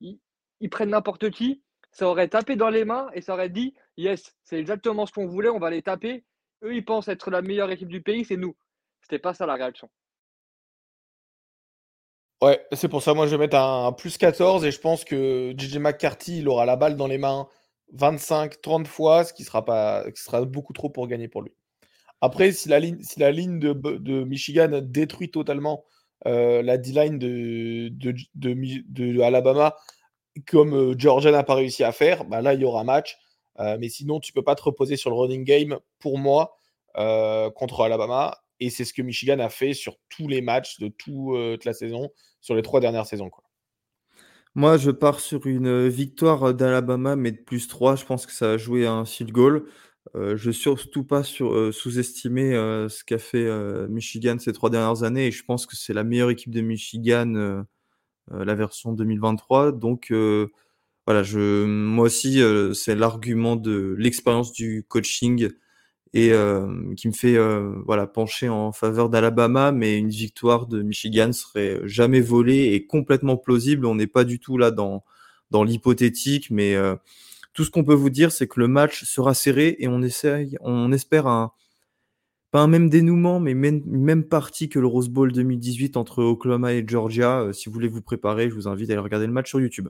ils, 0.01 0.69
prennent 0.69 0.89
n'importe 0.89 1.29
qui, 1.29 1.61
ça 1.91 2.07
aurait 2.07 2.27
tapé 2.27 2.55
dans 2.55 2.69
les 2.69 2.85
mains 2.85 3.09
et 3.13 3.21
ça 3.21 3.33
aurait 3.33 3.49
dit 3.49 3.75
Yes, 3.97 4.35
c'est 4.43 4.59
exactement 4.59 5.05
ce 5.05 5.13
qu'on 5.13 5.27
voulait, 5.27 5.49
on 5.49 5.59
va 5.59 5.69
les 5.69 5.81
taper. 5.81 6.23
Eux, 6.63 6.75
ils 6.75 6.85
pensent 6.85 7.07
être 7.07 7.31
la 7.31 7.41
meilleure 7.41 7.71
équipe 7.71 7.89
du 7.89 8.01
pays, 8.01 8.25
c'est 8.25 8.37
nous. 8.37 8.55
C'était 9.01 9.19
pas 9.19 9.33
ça 9.33 9.45
la 9.45 9.55
réaction. 9.55 9.89
Ouais, 12.41 12.65
c'est 12.71 12.88
pour 12.88 13.02
ça, 13.02 13.13
moi 13.13 13.25
je 13.25 13.32
vais 13.32 13.38
mettre 13.38 13.58
un, 13.58 13.91
plus 13.91 14.17
14 14.17 14.63
et 14.63 14.71
je 14.71 14.80
pense 14.80 15.04
que 15.04 15.54
JJ 15.58 15.78
McCarthy, 15.78 16.39
il 16.39 16.47
aura 16.47 16.65
la 16.65 16.78
balle 16.78 16.95
dans 16.95 17.08
les 17.08 17.17
mains 17.17 17.49
25, 17.93 18.62
30 18.62 18.88
fois, 18.88 19.25
ce 19.25 19.34
qui 19.34 19.43
sera, 19.43 19.65
pas, 19.65 20.06
beaucoup 20.45 20.73
trop 20.73 20.89
pour 20.89 21.08
gagner 21.08 21.28
pour 21.28 21.41
lui. 21.41 21.52
Après, 22.21 22.52
si 22.52 22.69
la 22.69 22.80
ligne, 22.80 23.60
de, 23.60 24.23
Michigan 24.23 24.80
détruit 24.82 25.32
totalement 25.32 25.84
euh, 26.28 26.62
la 26.62 26.78
D-line 26.78 27.17
de, 27.17 27.89
de, 28.36 29.21
Alabama, 29.21 29.75
comme 30.47 30.73
euh, 30.73 30.95
Georgia 30.97 31.32
n'a 31.32 31.43
pas 31.43 31.56
réussi 31.56 31.84
à 31.84 31.91
faire, 31.91 32.25
bah 32.25 32.41
là, 32.41 32.54
il 32.54 32.62
y 32.62 32.65
aura 32.65 32.84
match. 32.84 33.17
Euh, 33.60 33.78
mais 33.80 33.89
sinon, 33.89 34.19
tu 34.19 34.34
peux 34.34 34.43
pas 34.43 34.56
te 34.56 34.63
reposer 34.63 34.97
sur 34.97 35.10
le 35.10 35.15
running 35.17 35.43
game, 35.43 35.80
pour 35.99 36.17
moi, 36.17 36.58
contre 37.56 37.84
Alabama. 37.84 38.38
Et 38.59 38.69
c'est 38.69 38.85
ce 38.85 38.93
que 38.93 39.01
Michigan 39.01 39.39
a 39.39 39.49
fait 39.49 39.73
sur 39.73 39.97
tous 40.09 40.27
les 40.27 40.41
matchs 40.41 40.79
de 40.79 40.89
toute 40.89 41.65
la 41.65 41.73
saison 41.73 42.09
sur 42.41 42.55
les 42.55 42.61
trois 42.61 42.79
dernières 42.79 43.05
saisons. 43.05 43.29
Moi, 44.55 44.77
je 44.77 44.91
pars 44.91 45.19
sur 45.19 45.45
une 45.45 45.87
victoire 45.87 46.53
d'Alabama, 46.53 47.15
mais 47.15 47.31
de 47.31 47.37
plus 47.37 47.67
3. 47.67 47.95
Je 47.95 48.05
pense 48.05 48.25
que 48.25 48.33
ça 48.33 48.53
a 48.53 48.57
joué 48.57 48.87
un 48.87 49.05
field 49.05 49.31
goal. 49.31 49.65
Euh, 50.15 50.35
je 50.37 50.49
surtout 50.51 51.03
pas 51.03 51.23
sur, 51.23 51.73
sous-estimer 51.73 52.51
ce 52.89 53.03
qu'a 53.03 53.19
fait 53.19 53.47
Michigan 53.87 54.37
ces 54.39 54.53
trois 54.53 54.69
dernières 54.69 55.03
années. 55.03 55.27
Et 55.27 55.31
je 55.31 55.45
pense 55.45 55.65
que 55.65 55.75
c'est 55.75 55.93
la 55.93 56.03
meilleure 56.03 56.31
équipe 56.31 56.51
de 56.51 56.61
Michigan, 56.61 57.63
la 58.31 58.55
version 58.55 58.91
2023. 58.93 59.71
Donc, 59.71 60.11
voilà, 61.05 61.23
je, 61.23 61.65
moi 61.65 62.05
aussi, 62.05 62.41
c'est 62.73 62.95
l'argument 62.95 63.55
de 63.55 63.95
l'expérience 63.97 64.51
du 64.51 64.83
coaching 64.87 65.49
et 66.13 66.31
qui 66.97 67.07
me 67.07 67.13
fait 67.13 67.37
voilà 67.85 68.07
pencher 68.07 68.49
en 68.49 68.71
faveur 68.71 69.09
d'Alabama, 69.09 69.71
mais 69.71 69.97
une 69.97 70.09
victoire 70.09 70.65
de 70.67 70.81
Michigan 70.81 71.31
serait 71.31 71.81
jamais 71.83 72.21
volée 72.21 72.73
et 72.73 72.85
complètement 72.87 73.37
plausible. 73.37 73.85
On 73.85 73.95
n'est 73.95 74.07
pas 74.07 74.23
du 74.23 74.39
tout 74.39 74.57
là 74.57 74.71
dans 74.71 75.03
dans 75.51 75.63
l'hypothétique, 75.63 76.49
mais 76.51 76.75
tout 77.53 77.63
ce 77.63 77.71
qu'on 77.71 77.83
peut 77.83 77.93
vous 77.93 78.09
dire, 78.09 78.31
c'est 78.31 78.47
que 78.47 78.59
le 78.59 78.67
match 78.67 79.03
sera 79.03 79.33
serré 79.33 79.75
et 79.79 79.87
on 79.87 80.01
essaye, 80.01 80.57
on 80.61 80.91
espère 80.91 81.27
un 81.27 81.51
pas 82.51 82.61
un 82.61 82.67
même 82.67 82.89
dénouement, 82.89 83.39
mais 83.39 83.53
même, 83.53 83.83
même 83.85 84.23
partie 84.23 84.69
que 84.69 84.79
le 84.79 84.87
Rose 84.87 85.09
Bowl 85.09 85.31
2018 85.31 85.97
entre 85.97 86.23
Oklahoma 86.23 86.73
et 86.73 86.83
Georgia. 86.87 87.47
si 87.53 87.69
vous 87.69 87.73
voulez 87.73 87.87
vous 87.87 88.01
préparer, 88.01 88.49
je 88.49 88.55
vous 88.55 88.67
invite 88.67 88.89
à 88.89 88.93
aller 88.93 89.01
regarder 89.01 89.27
le 89.27 89.33
match 89.33 89.49
sur 89.49 89.59
YouTube. 89.59 89.89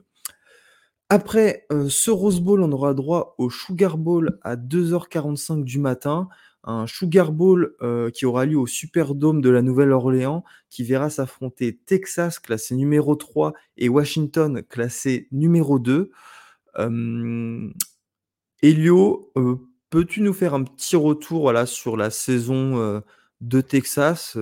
Après 1.12 1.66
euh, 1.72 1.88
ce 1.88 2.12
Rose 2.12 2.40
Bowl, 2.40 2.62
on 2.62 2.70
aura 2.70 2.94
droit 2.94 3.34
au 3.36 3.50
Sugar 3.50 3.98
Bowl 3.98 4.38
à 4.42 4.54
2h45 4.54 5.64
du 5.64 5.80
matin. 5.80 6.28
Un 6.62 6.86
Sugar 6.86 7.32
Bowl 7.32 7.74
euh, 7.82 8.10
qui 8.10 8.26
aura 8.26 8.46
lieu 8.46 8.56
au 8.56 8.68
Superdome 8.68 9.40
de 9.40 9.50
la 9.50 9.60
Nouvelle-Orléans, 9.60 10.44
qui 10.68 10.84
verra 10.84 11.10
s'affronter 11.10 11.76
Texas, 11.84 12.38
classé 12.38 12.76
numéro 12.76 13.16
3, 13.16 13.54
et 13.76 13.88
Washington, 13.88 14.62
classé 14.62 15.26
numéro 15.32 15.80
2. 15.80 16.12
Elio, 18.62 19.32
peux-tu 19.90 20.20
nous 20.20 20.32
faire 20.32 20.54
un 20.54 20.62
petit 20.62 20.94
retour 20.94 21.52
sur 21.66 21.96
la 21.96 22.10
saison 22.10 23.02
de 23.40 23.60
Texas 23.60 24.38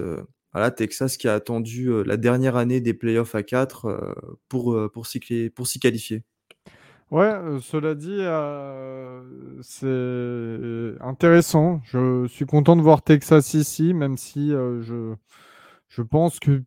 Texas 0.77 1.17
qui 1.17 1.29
a 1.29 1.35
attendu 1.35 2.05
la 2.05 2.19
dernière 2.19 2.57
année 2.57 2.83
des 2.83 2.93
playoffs 2.93 3.35
à 3.35 3.43
4 3.43 4.37
pour, 4.49 4.77
pour 4.93 5.07
s'y 5.07 5.81
qualifier? 5.81 6.25
Ouais, 7.11 7.33
cela 7.63 7.95
dit, 7.95 8.21
c'est 9.63 11.03
intéressant. 11.03 11.81
Je 11.85 12.27
suis 12.29 12.45
content 12.47 12.77
de 12.77 12.83
voir 12.83 13.03
Texas 13.03 13.55
ici, 13.55 13.95
même 13.95 14.17
si 14.19 14.51
je, 14.51 15.15
je 15.89 16.03
pense 16.03 16.41
que 16.41 16.63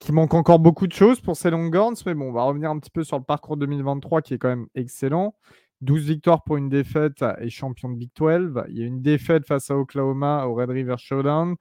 qu'il 0.00 0.14
manque 0.14 0.34
encore 0.34 0.60
beaucoup 0.60 0.86
de 0.86 0.92
choses 0.92 1.20
pour 1.20 1.36
ces 1.36 1.50
Longhorns. 1.50 1.96
Mais 2.06 2.14
bon, 2.14 2.30
on 2.30 2.32
va 2.32 2.44
revenir 2.44 2.70
un 2.70 2.78
petit 2.78 2.90
peu 2.90 3.04
sur 3.04 3.18
le 3.18 3.24
parcours 3.24 3.56
2023 3.56 4.22
qui 4.22 4.34
est 4.34 4.38
quand 4.38 4.48
même 4.48 4.68
excellent. 4.74 5.34
12 5.80 6.06
victoires 6.06 6.42
pour 6.44 6.56
une 6.56 6.68
défaite 6.68 7.24
et 7.40 7.50
champion 7.50 7.90
de 7.90 7.96
Big 7.96 8.10
12. 8.16 8.64
Il 8.68 8.78
y 8.78 8.82
a 8.82 8.86
une 8.86 9.02
défaite 9.02 9.46
face 9.46 9.70
à 9.70 9.76
Oklahoma 9.76 10.46
au 10.46 10.54
Red 10.54 10.70
River 10.70 10.96
Showdown. 10.98 11.56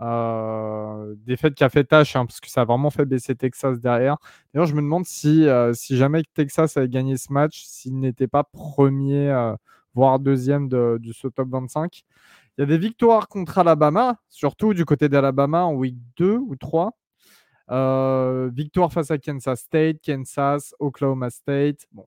Euh, 0.00 1.14
défaite 1.26 1.54
qui 1.54 1.64
a 1.64 1.68
fait 1.68 1.84
tâche, 1.84 2.16
hein, 2.16 2.24
parce 2.24 2.40
que 2.40 2.48
ça 2.48 2.62
a 2.62 2.64
vraiment 2.64 2.90
fait 2.90 3.04
baisser 3.04 3.34
Texas 3.34 3.80
derrière. 3.80 4.16
D'ailleurs, 4.52 4.66
je 4.66 4.74
me 4.74 4.80
demande 4.80 5.04
si, 5.04 5.46
euh, 5.46 5.74
si 5.74 5.96
jamais 5.96 6.22
Texas 6.34 6.76
avait 6.76 6.88
gagné 6.88 7.16
ce 7.18 7.32
match, 7.32 7.64
s'il 7.64 7.98
n'était 7.98 8.28
pas 8.28 8.44
premier, 8.44 9.28
euh, 9.30 9.54
voire 9.94 10.18
deuxième 10.18 10.68
de, 10.68 10.98
de, 11.00 11.12
ce 11.12 11.28
top 11.28 11.48
25. 11.50 12.02
Il 12.56 12.62
y 12.62 12.64
a 12.64 12.66
des 12.66 12.78
victoires 12.78 13.28
contre 13.28 13.58
Alabama, 13.58 14.16
surtout 14.28 14.72
du 14.74 14.84
côté 14.84 15.08
d'Alabama 15.08 15.64
en 15.64 15.74
week 15.74 15.96
2 16.16 16.36
ou 16.38 16.56
3. 16.56 16.92
victoire 18.52 18.92
face 18.92 19.10
à 19.10 19.18
Kansas 19.18 19.60
State, 19.60 19.98
Kansas, 20.04 20.74
Oklahoma 20.78 21.30
State. 21.30 21.86
Bon, 21.92 22.06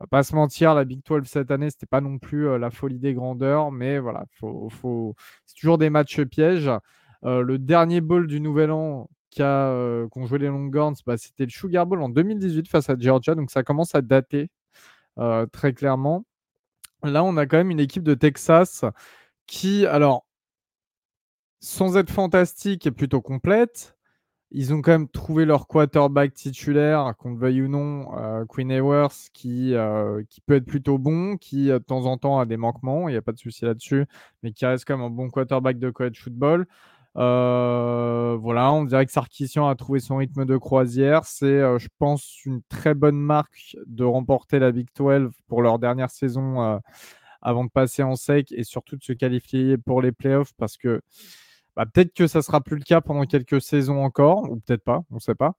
on 0.00 0.04
va 0.04 0.06
pas 0.08 0.22
se 0.24 0.34
mentir, 0.34 0.74
la 0.74 0.84
Big 0.84 1.02
12 1.04 1.26
cette 1.26 1.50
année, 1.50 1.70
c'était 1.70 1.86
pas 1.86 2.00
non 2.00 2.18
plus 2.18 2.58
la 2.58 2.70
folie 2.70 2.98
des 2.98 3.14
grandeurs, 3.14 3.70
mais 3.72 3.98
voilà, 3.98 4.24
c'est 4.40 5.54
toujours 5.56 5.78
des 5.78 5.90
matchs 5.90 6.22
pièges. 6.22 6.70
Euh, 7.24 7.42
le 7.42 7.58
dernier 7.58 8.00
bowl 8.00 8.26
du 8.26 8.40
Nouvel 8.40 8.70
An 8.70 9.08
euh, 9.40 10.08
qu'ont 10.08 10.26
joué 10.26 10.38
les 10.38 10.48
Longhorns, 10.48 10.96
bah, 11.06 11.16
c'était 11.16 11.44
le 11.44 11.50
Sugar 11.50 11.86
Bowl 11.86 12.02
en 12.02 12.08
2018 12.08 12.68
face 12.68 12.90
à 12.90 12.96
Georgia, 12.98 13.34
donc 13.34 13.50
ça 13.50 13.62
commence 13.62 13.94
à 13.94 14.02
dater 14.02 14.50
euh, 15.18 15.46
très 15.46 15.72
clairement. 15.74 16.24
Là, 17.04 17.24
on 17.24 17.36
a 17.36 17.46
quand 17.46 17.58
même 17.58 17.70
une 17.70 17.80
équipe 17.80 18.02
de 18.04 18.14
Texas 18.14 18.84
qui, 19.46 19.86
alors, 19.86 20.26
sans 21.60 21.96
être 21.96 22.10
fantastique, 22.10 22.86
est 22.86 22.90
plutôt 22.90 23.20
complète. 23.20 23.96
Ils 24.50 24.74
ont 24.74 24.82
quand 24.82 24.92
même 24.92 25.08
trouvé 25.08 25.44
leur 25.44 25.68
quarterback 25.68 26.34
titulaire, 26.34 27.14
qu'on 27.18 27.32
le 27.32 27.38
veuille 27.38 27.62
ou 27.62 27.68
non, 27.68 28.06
Queen 28.48 28.70
Ewers, 28.70 29.30
qui, 29.32 29.74
qui 30.28 30.40
peut 30.42 30.56
être 30.56 30.66
plutôt 30.66 30.98
bon, 30.98 31.36
qui 31.36 31.66
de 31.68 31.78
temps 31.78 32.06
en 32.06 32.18
temps 32.18 32.40
a 32.40 32.46
des 32.46 32.56
manquements, 32.56 33.08
il 33.08 33.12
n'y 33.12 33.18
a 33.18 33.22
pas 33.22 33.32
de 33.32 33.38
souci 33.38 33.64
là-dessus, 33.64 34.06
mais 34.42 34.52
qui 34.52 34.66
reste 34.66 34.84
quand 34.86 34.96
même 34.96 35.06
un 35.06 35.10
bon 35.10 35.30
quarterback 35.30 35.78
de 35.78 35.90
college 35.90 36.20
football. 36.20 36.66
Euh, 37.16 38.36
voilà, 38.40 38.72
on 38.72 38.84
dirait 38.84 39.04
que 39.06 39.12
Sarkissian 39.12 39.68
a 39.68 39.74
trouvé 39.74 40.00
son 40.00 40.16
rythme 40.18 40.44
de 40.44 40.56
croisière. 40.56 41.24
C'est, 41.24 41.46
euh, 41.46 41.78
je 41.78 41.88
pense, 41.98 42.44
une 42.44 42.62
très 42.68 42.94
bonne 42.94 43.18
marque 43.18 43.76
de 43.86 44.04
remporter 44.04 44.58
la 44.58 44.72
Big 44.72 44.88
12 44.96 45.30
pour 45.48 45.62
leur 45.62 45.78
dernière 45.78 46.10
saison 46.10 46.62
euh, 46.62 46.78
avant 47.42 47.64
de 47.64 47.70
passer 47.70 48.02
en 48.02 48.16
sec 48.16 48.52
et 48.52 48.64
surtout 48.64 48.96
de 48.96 49.02
se 49.02 49.12
qualifier 49.12 49.78
pour 49.78 50.02
les 50.02 50.12
playoffs 50.12 50.52
parce 50.58 50.76
que 50.76 51.00
bah, 51.76 51.86
peut-être 51.86 52.14
que 52.14 52.26
ça 52.26 52.42
sera 52.42 52.60
plus 52.60 52.76
le 52.76 52.84
cas 52.84 53.00
pendant 53.00 53.24
quelques 53.26 53.60
saisons 53.62 54.02
encore, 54.04 54.50
ou 54.50 54.56
peut-être 54.60 54.84
pas, 54.84 55.02
on 55.10 55.16
ne 55.16 55.20
sait 55.20 55.34
pas. 55.34 55.54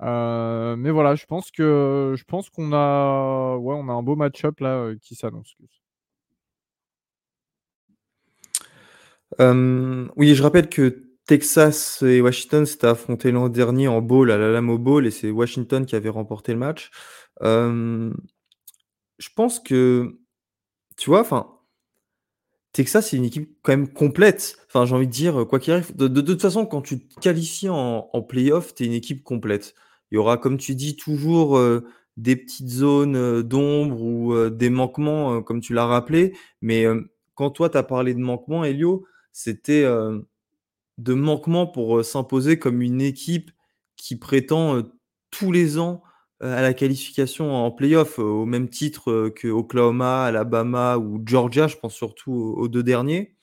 mais 0.00 0.90
voilà, 0.90 1.14
je 1.14 1.26
pense 1.26 1.50
que 1.50 2.14
je 2.16 2.24
pense 2.24 2.50
qu'on 2.50 2.72
a, 2.72 3.56
ouais, 3.56 3.74
on 3.78 3.88
a 3.88 3.92
un 3.92 4.02
beau 4.02 4.16
match-up 4.16 4.60
là 4.60 4.92
qui 5.02 5.14
s'annonce 5.14 5.54
oui, 9.38 10.34
je 10.34 10.42
rappelle 10.42 10.68
que 10.68 11.08
Texas 11.26 12.02
et 12.02 12.20
Washington 12.20 12.64
s'étaient 12.64 12.86
affrontés 12.86 13.30
l'an 13.30 13.48
dernier 13.48 13.88
en 13.88 14.00
bowl 14.00 14.30
à 14.30 14.38
l'Alamo 14.38 14.78
Bowl 14.78 15.06
et 15.06 15.10
c'est 15.10 15.30
Washington 15.30 15.84
qui 15.84 15.94
avait 15.94 16.08
remporté 16.08 16.52
le 16.52 16.58
match. 16.58 16.90
je 17.42 19.28
pense 19.34 19.60
que, 19.60 20.18
tu 20.96 21.10
vois, 21.10 21.20
enfin, 21.20 21.54
Texas, 22.72 23.08
c'est 23.10 23.16
une 23.16 23.24
équipe 23.24 23.50
quand 23.62 23.72
même 23.72 23.92
complète. 23.92 24.56
Enfin, 24.68 24.86
j'ai 24.86 24.94
envie 24.94 25.06
de 25.06 25.12
dire, 25.12 25.46
quoi 25.48 25.58
qu'il 25.58 25.72
arrive, 25.72 25.96
de, 25.96 26.20
toute 26.20 26.40
façon, 26.40 26.66
quand 26.66 26.82
tu 26.82 27.06
te 27.06 27.20
qualifies 27.20 27.68
en, 27.68 28.08
en 28.12 28.22
playoff, 28.22 28.74
tu 28.74 28.84
es 28.84 28.86
une 28.86 28.92
équipe 28.92 29.24
complète. 29.24 29.74
Il 30.10 30.14
y 30.14 30.18
aura, 30.18 30.38
comme 30.38 30.58
tu 30.58 30.74
dis, 30.74 30.96
toujours 30.96 31.60
des 32.16 32.36
petites 32.36 32.68
zones 32.68 33.42
d'ombre 33.42 34.02
ou 34.02 34.50
des 34.50 34.70
manquements, 34.70 35.42
comme 35.42 35.60
tu 35.60 35.72
l'as 35.74 35.86
rappelé. 35.86 36.34
Mais 36.62 36.86
quand 37.34 37.50
toi, 37.50 37.70
tu 37.70 37.78
as 37.78 37.82
parlé 37.82 38.14
de 38.14 38.20
manquements, 38.20 38.64
Elio, 38.64 39.06
c'était 39.38 39.84
de 40.98 41.14
manquement 41.14 41.68
pour 41.68 42.04
s'imposer 42.04 42.58
comme 42.58 42.82
une 42.82 43.00
équipe 43.00 43.52
qui 43.96 44.16
prétend 44.16 44.82
tous 45.30 45.52
les 45.52 45.78
ans 45.78 46.02
à 46.40 46.60
la 46.60 46.74
qualification 46.74 47.54
en 47.54 47.70
playoff, 47.70 48.18
au 48.18 48.46
même 48.46 48.68
titre 48.68 49.28
que 49.28 49.46
Oklahoma, 49.46 50.24
Alabama 50.24 50.98
ou 50.98 51.22
Georgia, 51.24 51.68
je 51.68 51.76
pense 51.76 51.94
surtout 51.94 52.32
aux, 52.32 52.66
deux 52.66 52.82
derniers. 52.82 53.36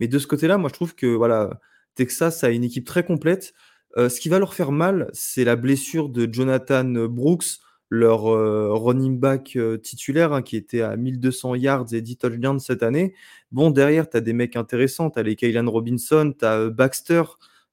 Mais 0.00 0.08
de 0.08 0.18
ce 0.18 0.26
côté-là, 0.26 0.58
moi 0.58 0.70
je 0.70 0.74
trouve 0.74 0.96
que 0.96 1.06
voilà, 1.06 1.60
Texas 1.94 2.42
a 2.42 2.50
une 2.50 2.64
équipe 2.64 2.84
très 2.84 3.04
complète. 3.04 3.54
ce 3.96 4.18
qui 4.18 4.28
va 4.28 4.40
leur 4.40 4.54
faire 4.54 4.72
mal, 4.72 5.08
c'est 5.12 5.44
la 5.44 5.54
blessure 5.54 6.08
de 6.08 6.28
Jonathan 6.32 6.84
Brooks, 6.84 7.60
leur 7.90 8.22
running 8.22 9.18
back 9.18 9.58
titulaire, 9.82 10.32
hein, 10.32 10.42
qui 10.42 10.56
était 10.56 10.82
à 10.82 10.96
1200 10.96 11.54
yards 11.54 11.86
et 11.92 12.02
10 12.02 12.16
touchdowns 12.18 12.60
cette 12.60 12.82
année. 12.82 13.14
Bon, 13.50 13.70
derrière, 13.70 14.08
tu 14.08 14.16
as 14.16 14.20
des 14.20 14.32
mecs 14.32 14.56
intéressants. 14.56 15.10
Tu 15.10 15.18
as 15.18 15.22
les 15.22 15.36
Kaylan 15.36 15.70
Robinson, 15.70 16.34
tu 16.38 16.44
as 16.44 16.68
Baxter, 16.68 17.22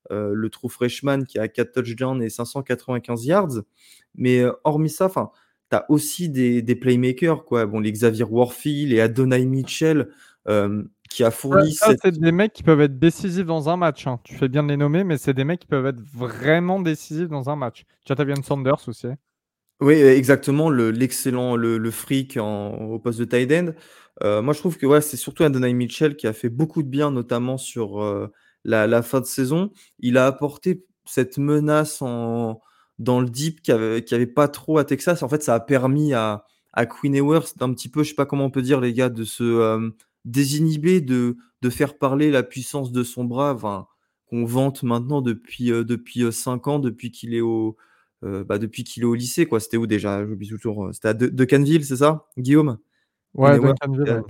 le 0.10 0.48
true 0.50 0.70
freshman, 0.70 1.26
qui 1.26 1.38
a 1.38 1.48
4 1.48 1.74
touchdowns 1.74 2.24
et 2.24 2.30
595 2.30 3.26
yards. 3.26 3.62
Mais 4.16 4.44
hormis 4.64 4.90
ça, 4.90 5.10
tu 5.14 5.76
as 5.76 5.86
aussi 5.90 6.30
des, 6.30 6.76
playmakers, 6.76 7.44
quoi. 7.44 7.66
Bon, 7.66 7.80
les 7.80 7.92
Xavier 7.92 8.24
Warfield, 8.24 8.92
les 8.92 9.02
Adonai 9.02 9.46
Mitchell, 9.46 10.08
qui 11.10 11.24
a 11.24 11.32
fourni. 11.32 11.74
Ça, 11.74 11.94
c'est 12.02 12.18
des 12.18 12.32
mecs 12.32 12.54
qui 12.54 12.64
peuvent 12.64 12.82
être 12.82 13.00
décisifs 13.00 13.46
dans 13.46 13.70
un 13.70 13.78
match. 13.78 14.08
Hein. 14.08 14.20
Tu 14.24 14.36
fais 14.36 14.48
bien 14.48 14.64
de 14.64 14.70
les 14.70 14.78
nommer, 14.78 15.04
mais 15.04 15.18
c'est 15.18 15.34
des 15.34 15.44
mecs 15.44 15.62
qui 15.62 15.68
peuvent 15.68 15.86
être 15.86 16.02
vraiment 16.02 16.82
décisifs 16.82 17.30
dans 17.30 17.50
un 17.50 17.56
match. 17.56 17.86
Jatavian 18.06 18.42
Sanders 18.44 18.88
aussi. 18.88 19.08
Oui, 19.82 19.96
exactement, 19.96 20.70
l'excellent, 20.70 21.58
le, 21.58 21.78
le, 21.78 21.92
au 22.40 23.00
poste 23.00 23.20
de 23.20 23.26
tight 23.26 23.52
end. 23.52 23.74
Euh, 24.24 24.42
moi, 24.42 24.54
je 24.54 24.60
trouve 24.60 24.78
que 24.78 24.86
ouais, 24.86 25.02
c'est 25.02 25.18
surtout 25.18 25.44
Adonai 25.44 25.74
Mitchell 25.74 26.16
qui 26.16 26.28
a 26.28 26.34
fait 26.34 26.50
beaucoup 26.50 26.82
de 26.82 26.88
bien, 26.88 27.12
notamment 27.12 27.58
sur 27.58 28.02
euh, 28.02 28.32
la, 28.64 29.02
fin 29.02 29.20
de 29.20 29.26
saison. 29.26 29.72
Il 30.00 30.18
a 30.18 30.28
apporté 30.28 30.86
cette 31.06 31.38
menace 31.38 32.02
en, 32.02 32.62
dans 33.00 33.20
le 33.20 33.30
deep 33.30 33.62
qu'il 33.62 33.76
n'y 33.76 34.14
avait, 34.14 34.28
pas 34.28 34.48
trop 34.48 34.78
à 34.78 34.86
Texas. 34.86 35.24
En 35.24 35.30
fait, 35.30 35.44
ça 35.44 35.56
a 35.56 35.60
permis 35.60 36.14
à, 36.14 36.46
à 36.72 36.86
Queen 36.86 37.14
Ewers 37.14 37.54
d'un 37.58 37.74
petit 37.74 37.90
peu, 37.90 38.04
je 38.04 38.10
sais 38.10 38.16
pas 38.16 38.26
comment 38.26 38.46
on 38.46 38.52
peut 38.52 38.62
dire, 38.62 38.80
les 38.80 38.94
gars, 38.94 39.10
de 39.10 39.26
se 39.26 39.44
euh, 39.44 39.90
désinhiber, 40.24 41.02
de, 41.02 41.36
faire 41.70 41.98
parler 41.98 42.30
la 42.30 42.44
puissance 42.44 42.92
de 42.92 43.04
son 43.04 43.24
bras, 43.26 43.90
qu'on 44.30 44.46
vante 44.46 44.84
maintenant 44.84 45.22
depuis, 45.22 45.72
depuis 45.72 46.32
5 46.32 46.68
ans, 46.68 46.80
depuis 46.80 47.10
qu'il 47.12 47.34
est 47.34 47.42
au 47.42 47.76
euh, 48.26 48.44
bah, 48.44 48.58
depuis 48.58 48.84
qu'il 48.84 49.04
est 49.04 49.06
au 49.06 49.14
lycée. 49.14 49.46
quoi. 49.46 49.60
C'était 49.60 49.78
où 49.78 49.88
déjà? 49.88 50.26
J'oublie 50.26 50.48
toujours. 50.48 50.88
Euh, 50.88 50.94
c'était 50.94 51.10
à 51.10 51.14
de 51.14 51.46
Canville, 51.46 51.86
c'est 51.86 51.98
ça, 51.98 52.28
Guillaume? 52.38 52.80
Ouais, 53.34 53.60
Duncanville, 53.60 54.24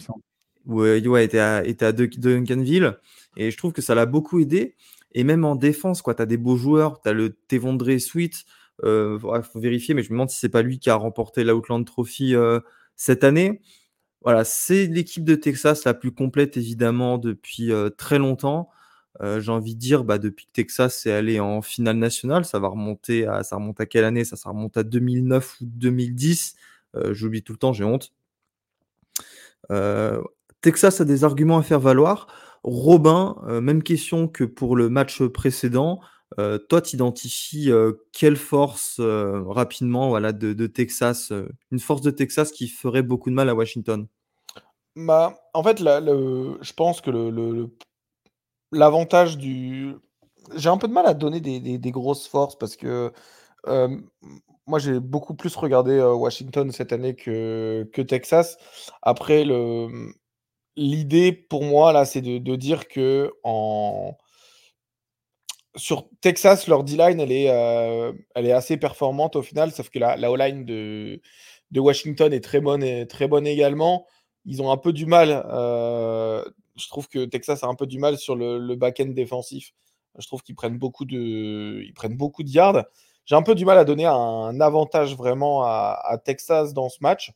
ouais, 0.65 1.07
ouais, 1.07 1.25
était 1.25 1.39
à, 1.39 1.65
était 1.65 1.85
à 1.85 1.91
Duncanville. 1.91 2.97
Et 3.37 3.51
je 3.51 3.57
trouve 3.57 3.71
que 3.71 3.81
ça 3.81 3.95
l'a 3.95 4.05
beaucoup 4.05 4.39
aidé. 4.39 4.75
Et 5.13 5.23
même 5.23 5.45
en 5.45 5.55
défense, 5.55 6.01
quoi, 6.01 6.15
tu 6.15 6.21
as 6.21 6.25
des 6.25 6.37
beaux 6.37 6.57
joueurs. 6.57 7.01
Tu 7.01 7.09
as 7.09 7.13
le 7.13 7.29
Tevondre 7.47 7.99
Sweet. 7.99 8.45
Il 8.83 8.87
euh, 8.89 9.19
faut 9.19 9.59
vérifier, 9.59 9.93
mais 9.93 10.03
je 10.03 10.09
me 10.09 10.15
demande 10.15 10.29
si 10.29 10.39
c'est 10.39 10.49
pas 10.49 10.61
lui 10.61 10.79
qui 10.79 10.89
a 10.89 10.95
remporté 10.95 11.43
l'Outland 11.43 11.85
Trophy 11.85 12.33
cette 12.95 13.23
année. 13.23 13.61
Voilà, 14.21 14.43
c'est 14.43 14.87
l'équipe 14.87 15.23
de 15.23 15.35
Texas 15.35 15.85
la 15.85 15.93
plus 15.93 16.11
complète, 16.11 16.57
évidemment, 16.57 17.17
depuis 17.17 17.71
très 17.97 18.17
longtemps. 18.17 18.69
Euh, 19.21 19.39
j'ai 19.39 19.51
envie 19.51 19.75
de 19.75 19.79
dire, 19.79 20.03
bah, 20.03 20.17
depuis 20.17 20.45
que 20.45 20.51
Texas 20.51 21.05
est 21.05 21.11
allé 21.11 21.39
en 21.39 21.61
finale 21.61 21.97
nationale, 21.97 22.45
ça 22.45 22.59
va 22.59 22.67
remonter 22.67 23.25
à, 23.25 23.43
ça 23.43 23.55
remonte 23.55 23.79
à 23.79 23.85
quelle 23.85 24.03
année? 24.03 24.25
Ça, 24.25 24.35
ça 24.35 24.49
remonte 24.49 24.77
à 24.77 24.83
2009 24.83 25.61
ou 25.61 25.65
2010. 25.65 26.55
Euh, 26.95 27.13
j'oublie 27.13 27.43
tout 27.43 27.53
le 27.53 27.57
temps, 27.57 27.73
j'ai 27.73 27.83
honte. 27.83 28.13
Euh, 29.71 30.21
Texas 30.61 31.01
a 31.01 31.05
des 31.05 31.23
arguments 31.23 31.57
à 31.57 31.63
faire 31.63 31.79
valoir. 31.79 32.27
Robin, 32.63 33.35
même 33.61 33.83
question 33.83 34.27
que 34.27 34.43
pour 34.43 34.75
le 34.75 34.89
match 34.89 35.21
précédent. 35.21 35.99
toi, 36.35 36.81
tu 36.81 36.95
identifies 36.95 37.69
quelle 38.11 38.37
force 38.37 38.99
rapidement 38.99 40.09
voilà, 40.09 40.31
de, 40.31 40.65
Texas, 40.65 41.31
une 41.71 41.79
force 41.79 42.01
de 42.01 42.09
Texas 42.09 42.51
qui 42.51 42.67
ferait 42.67 43.03
beaucoup 43.03 43.29
de 43.29 43.35
mal 43.35 43.49
à 43.49 43.53
Washington? 43.53 44.07
Bah, 44.95 45.37
En 45.53 45.61
fait, 45.61 45.77
je 45.77 46.73
pense 46.73 47.01
que 47.01 47.11
le 47.11 47.69
l'avantage 48.71 49.37
du. 49.37 49.95
J'ai 50.55 50.69
un 50.69 50.77
peu 50.77 50.87
de 50.87 50.93
mal 50.93 51.05
à 51.07 51.13
donner 51.13 51.39
des, 51.41 51.91
grosses 51.91 52.27
forces 52.27 52.57
parce 52.57 52.75
que 52.75 53.11
moi, 54.67 54.79
j'ai 54.79 54.99
beaucoup 54.99 55.35
plus 55.35 55.55
regardé 55.55 56.01
Washington 56.01 56.71
cette 56.71 56.91
année 56.91 57.15
que, 57.15 57.87
que 57.93 58.01
Texas. 58.01 58.57
Après, 59.01 59.43
le, 59.45 60.13
l'idée 60.75 61.31
pour 61.31 61.63
moi, 61.63 61.93
là, 61.93 62.05
c'est 62.05 62.21
de, 62.21 62.37
de, 62.39 62.55
dire 62.55 62.87
que 62.87 63.31
en, 63.43 64.17
sur 65.75 66.09
Texas, 66.21 66.67
leur 66.67 66.83
D-line, 66.83 67.19
elle, 67.19 67.31
est, 67.31 67.45
elle 68.35 68.45
est 68.45 68.51
assez 68.51 68.77
performante 68.77 69.35
au 69.35 69.41
final, 69.41 69.71
sauf 69.71 69.89
que 69.89 69.99
la, 69.99 70.15
la 70.17 70.31
O-line 70.31 70.65
de, 70.65 71.21
de 71.71 71.79
Washington 71.79 72.33
est 72.33 72.43
très 72.43 72.61
bonne, 72.61 72.83
et, 72.83 73.07
très 73.07 73.27
bonne 73.27 73.47
également. 73.47 74.07
Ils 74.45 74.61
ont 74.61 74.71
un 74.71 74.77
peu 74.77 74.93
du 74.93 75.05
mal. 75.05 75.43
Je 76.75 76.87
trouve 76.87 77.07
que 77.07 77.25
Texas 77.25 77.63
a 77.63 77.67
un 77.67 77.75
peu 77.75 77.87
du 77.87 77.99
mal 77.99 78.17
sur 78.17 78.35
le, 78.35 78.57
le 78.57 78.75
back-end 78.75 79.09
défensif. 79.09 79.73
Je 80.17 80.27
trouve 80.27 80.41
qu'ils 80.41 80.55
prennent 80.55 80.77
beaucoup 80.77 81.05
de, 81.05 81.81
ils 81.83 81.93
prennent 81.93 82.17
beaucoup 82.17 82.43
de 82.43 82.49
yards. 82.49 82.85
J'ai 83.25 83.35
un 83.35 83.41
peu 83.41 83.55
du 83.55 83.65
mal 83.65 83.77
à 83.77 83.85
donner 83.85 84.05
un 84.05 84.59
avantage 84.61 85.17
vraiment 85.17 85.63
à, 85.63 86.17
Texas 86.23 86.73
dans 86.73 86.89
ce 86.89 86.97
match. 87.01 87.31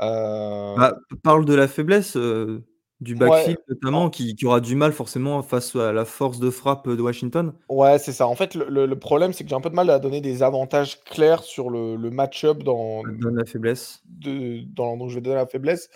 Euh, 0.00 0.76
bah, 0.76 0.96
parle 1.22 1.44
de 1.44 1.54
la 1.54 1.68
faiblesse 1.68 2.16
euh, 2.16 2.64
du 3.00 3.14
backfield 3.14 3.58
notamment, 3.68 4.10
qui, 4.10 4.36
aura 4.44 4.60
du 4.60 4.76
mal 4.76 4.92
forcément 4.92 5.42
face 5.42 5.74
à 5.76 5.92
la 5.92 6.04
force 6.04 6.38
de 6.40 6.50
frappe 6.50 6.88
de 6.88 7.00
Washington. 7.00 7.54
Ouais, 7.70 7.98
c'est 7.98 8.12
ça. 8.12 8.26
En 8.26 8.34
fait, 8.34 8.54
le, 8.54 8.94
problème, 8.96 9.32
c'est 9.32 9.44
que 9.44 9.50
j'ai 9.50 9.56
un 9.56 9.60
peu 9.62 9.70
de 9.70 9.74
mal 9.74 9.88
à 9.88 9.98
donner 9.98 10.20
des 10.20 10.42
avantages 10.42 11.00
clairs 11.04 11.42
sur 11.42 11.70
le, 11.70 11.96
match-up 12.10 12.62
dans, 12.62 13.02
la 13.04 13.44
faiblesse. 13.46 14.02
De, 14.04 14.60
dans, 14.74 14.98
donc 14.98 15.08
je 15.08 15.14
vais 15.14 15.20
donner 15.22 15.36
la 15.36 15.46
faiblesse. 15.46 15.88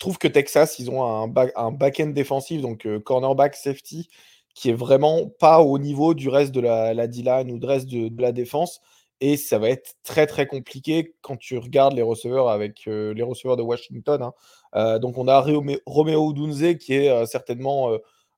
Je 0.00 0.06
trouve 0.06 0.16
que 0.16 0.28
Texas, 0.28 0.78
ils 0.78 0.90
ont 0.90 1.04
un, 1.04 1.30
un 1.56 1.72
back-end 1.72 2.06
défensif, 2.06 2.62
donc 2.62 2.86
euh, 2.86 2.98
cornerback, 3.00 3.54
safety, 3.54 4.08
qui 4.54 4.70
est 4.70 4.74
vraiment 4.74 5.28
pas 5.38 5.60
au 5.60 5.78
niveau 5.78 6.14
du 6.14 6.30
reste 6.30 6.52
de 6.52 6.60
la, 6.62 6.94
la 6.94 7.06
D-line 7.06 7.50
ou 7.50 7.58
du 7.58 7.66
reste 7.66 7.86
de, 7.86 8.10
la 8.22 8.32
défense. 8.32 8.80
Et 9.20 9.36
ça 9.36 9.58
va 9.58 9.68
être 9.68 9.96
très 10.02 10.26
très 10.26 10.46
compliqué 10.46 11.14
quand 11.20 11.36
tu 11.36 11.58
regardes 11.58 11.92
les 11.92 12.00
receveurs 12.00 12.48
avec 12.48 12.88
euh, 12.88 13.12
les 13.12 13.22
receveurs 13.22 13.58
de 13.58 13.62
Washington. 13.62 14.22
Hein. 14.22 14.32
Euh, 14.74 14.98
donc 14.98 15.18
on 15.18 15.28
a 15.28 15.44
Romeo 15.84 16.32
Dunze 16.32 16.78
qui 16.78 16.94
est 16.94 17.26
certainement 17.26 17.90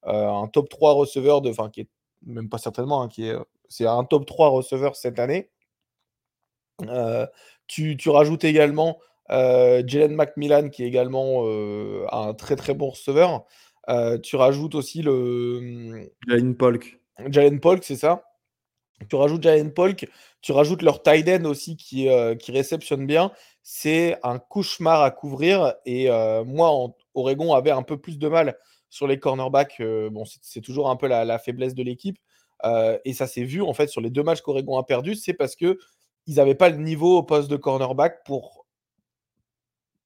un 0.03 0.49
top 0.49 0.69
3 0.69 0.95
receveur 0.95 1.43
de, 1.43 1.51
enfin 1.51 1.71
qui 1.71 1.83
est 1.83 1.89
même 2.27 2.49
pas 2.49 2.59
certainement, 2.59 3.03
hein, 3.03 3.09
qui 3.09 3.29
est 3.29 3.37
c'est 3.69 3.87
un 3.87 4.03
top 4.03 4.27
3 4.27 4.49
receveur 4.49 4.97
cette 4.97 5.21
année. 5.21 5.49
Tu, 7.69 7.97
tu, 7.97 8.11
rajoutes 8.11 8.43
également 8.43 8.99
Jalen 9.29 10.15
McMillan 10.15 10.69
qui 10.69 10.83
est 10.83 10.87
également 10.87 11.45
un 12.13 12.35
très 12.35 12.57
très 12.57 12.75
bon 12.75 12.91
receveur. 12.91 13.47
Euh, 13.89 14.19
tu 14.19 14.37
rajoutes 14.37 14.75
aussi 14.75 15.03
le. 15.03 15.61
Mmh, 15.61 16.09
Jalen 16.29 16.57
Polk. 16.57 17.01
Jalen 17.29 17.61
Polk, 17.61 17.85
c'est 17.85 17.97
ça. 17.97 18.25
Tu 19.09 19.17
rajoutes 19.17 19.43
Jalen 19.43 19.73
Polk, 19.73 20.09
tu 20.43 20.53
rajoutes 20.53 20.83
leur 20.83 21.03
tight 21.03 21.29
end 21.29 21.45
aussi 21.47 21.77
qui, 21.77 22.09
euh, 22.09 22.37
qui 22.37 22.53
réceptionne 22.53 23.07
bien. 23.07 23.33
C'est 23.65 24.17
un 24.23 24.39
cauchemar 24.39 25.03
à 25.03 25.11
couvrir. 25.11 25.75
Et 25.85 26.09
euh, 26.09 26.45
moi, 26.45 26.71
en, 26.71 26.95
Oregon 27.15 27.53
avait 27.53 27.73
un 27.73 27.83
peu 27.83 28.01
plus 28.01 28.19
de 28.19 28.29
mal 28.29 28.57
sur 28.91 29.09
les 29.09 29.19
cornerbacks. 29.19 29.83
bon, 30.11 30.25
c'est 30.25 30.61
toujours 30.61 30.89
un 30.89 30.97
peu 30.97 31.09
la, 31.09 31.39
faiblesse 31.39 31.75
de 31.75 31.83
l'équipe. 31.83 32.19
et 33.05 33.13
ça 33.15 33.27
s'est 33.27 33.45
vu 33.45 33.63
en 33.63 33.73
fait 33.75 33.89
sur 33.89 34.01
les 34.01 34.11
deux 34.11 34.23
matchs 34.23 34.43
qu'Oregon 34.43 34.79
a 34.79 34.85
perdu. 34.85 35.15
C'est 35.15 35.35
parce 35.35 35.57
que 35.57 35.79
ils 36.27 36.37
n'avaient 36.37 36.55
pas 36.55 36.69
le 36.69 36.77
niveau 36.77 37.19
au 37.19 37.23
poste 37.25 37.51
de 37.51 37.57
cornerback 37.57 38.23
pour, 38.25 38.62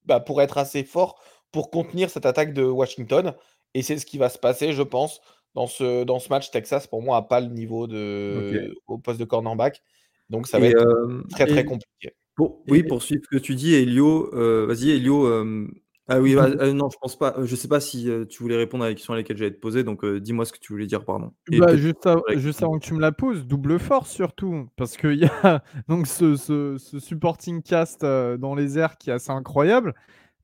bah, 0.07 0.21
pour 0.21 0.41
être 0.43 0.59
assez 0.59 0.85
fort 0.85 1.21
pour 1.53 1.71
contenir 1.71 2.11
cette 2.11 2.27
attaque 2.27 2.53
de 2.53 2.63
Washington. 2.63 3.35
Et 3.75 3.83
c'est 3.83 3.99
ce 3.99 4.07
qui 4.07 4.19
va 4.19 4.29
se 4.29 4.39
passer, 4.39 4.73
je 4.73 4.83
pense, 4.83 5.21
dans 5.55 5.67
ce, 5.67 6.05
dans 6.05 6.19
ce 6.19 6.29
match. 6.29 6.51
Texas, 6.51 6.87
pour 6.87 7.03
moi, 7.03 7.17
n'a 7.17 7.23
pas 7.23 7.41
le 7.41 7.49
niveau 7.49 7.87
de, 7.87 8.75
au 8.87 8.99
poste 8.99 9.21
de 9.21 9.25
cornerback. 9.25 9.83
Donc, 10.31 10.47
ça 10.49 10.59
va 10.59 10.67
être 10.67 10.87
euh, 10.87 11.23
très, 11.31 11.47
très 11.47 11.65
compliqué. 11.65 12.13
oui, 12.69 12.83
pour 12.83 13.03
suivre 13.03 13.23
ce 13.25 13.37
que 13.37 13.43
tu 13.43 13.55
dis, 13.55 13.75
Elio, 13.75 14.35
euh, 14.35 14.67
vas-y, 14.67 14.91
Elio. 14.91 15.27
Euh, 15.27 15.67
ah 16.09 16.21
oui, 16.21 16.35
bah, 16.35 16.49
mmh 16.49 16.71
non, 16.73 16.89
je 16.91 16.97
pense 17.01 17.17
pas. 17.19 17.35
Je 17.45 17.57
sais 17.57 17.69
pas 17.69 17.81
si 17.81 18.11
tu 18.29 18.43
voulais 18.43 18.57
répondre 18.57 18.85
à 18.85 18.89
la 18.89 18.95
question 18.95 19.13
à 19.15 19.17
laquelle 19.17 19.37
j'allais 19.37 19.53
te 19.53 19.61
poser, 19.61 19.85
donc 19.85 20.05
dis-moi 20.05 20.45
ce 20.45 20.53
que 20.53 20.59
tu 20.59 20.73
voulais 20.73 20.87
dire, 20.87 21.05
pardon. 21.05 21.33
Bah, 21.51 21.77
juste, 21.77 22.09
juste, 22.37 22.63
avant 22.63 22.79
que 22.79 22.85
tu 22.85 22.95
me 22.95 23.01
la 23.01 23.13
poses, 23.13 23.47
double 23.47 23.79
force 23.79 24.11
surtout, 24.11 24.69
parce 24.77 24.97
qu'il 24.97 25.15
y 25.15 25.25
a 25.25 25.63
donc 25.89 26.07
ce, 26.07 26.37
ce, 26.37 26.77
ce, 26.79 26.99
supporting 26.99 27.63
cast 27.63 28.03
dans 28.03 28.55
les 28.55 28.79
airs 28.79 28.99
qui 28.99 29.11
est 29.11 29.15
assez 29.15 29.33
incroyable. 29.33 29.95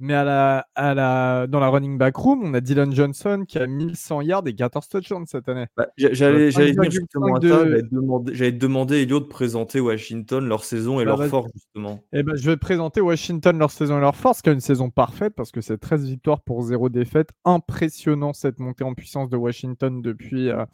Mais 0.05 0.15
à 0.15 0.25
la, 0.25 0.67
à 0.75 0.95
la, 0.95 1.47
dans 1.47 1.61
la 1.61 1.69
running 1.69 1.97
back 1.97 2.17
room, 2.17 2.43
on 2.43 2.55
a 2.55 2.61
Dylan 2.61 2.93
Johnson 2.93 3.45
qui 3.47 3.57
a 3.57 3.69
1100 3.69 4.23
yards 4.23 4.43
et 4.47 4.53
14 4.53 4.89
touchdowns 4.89 5.27
cette 5.27 5.49
année. 5.49 5.67
Bah, 5.77 5.87
j'allais 5.97 6.51
dire 6.51 6.91
justement 6.91 7.39
de... 7.39 7.49
j'allais 7.49 7.83
demander, 7.83 8.51
demander 8.51 9.03
Elio 9.03 9.21
de 9.21 9.27
présenter 9.27 9.79
Washington, 9.79 10.45
leur 10.45 10.65
saison 10.65 10.99
et 10.99 11.05
bah, 11.05 11.15
leur 11.17 11.27
force 11.27 11.53
justement. 11.55 12.03
Eh 12.13 12.25
ben, 12.25 12.35
je 12.35 12.51
vais 12.51 12.57
présenter 12.57 13.01
Washington, 13.01 13.57
leur 13.57 13.71
saison 13.71 13.99
et 13.99 14.01
leur 14.01 14.17
force, 14.17 14.43
qui 14.43 14.51
a 14.51 14.53
une 14.53 14.61
saison 14.61 14.91
parfaite 14.91 15.35
parce 15.37 15.53
que 15.53 15.61
c'est 15.61 15.79
13 15.79 16.05
victoires 16.05 16.41
pour 16.41 16.63
0 16.63 16.89
défaite. 16.89 17.31
Impressionnant 17.45 18.33
cette 18.33 18.59
montée 18.59 18.83
en 18.83 18.95
puissance 18.95 19.29
de 19.29 19.37
Washington 19.37 20.03
depuis 20.03 20.49
euh, 20.49 20.65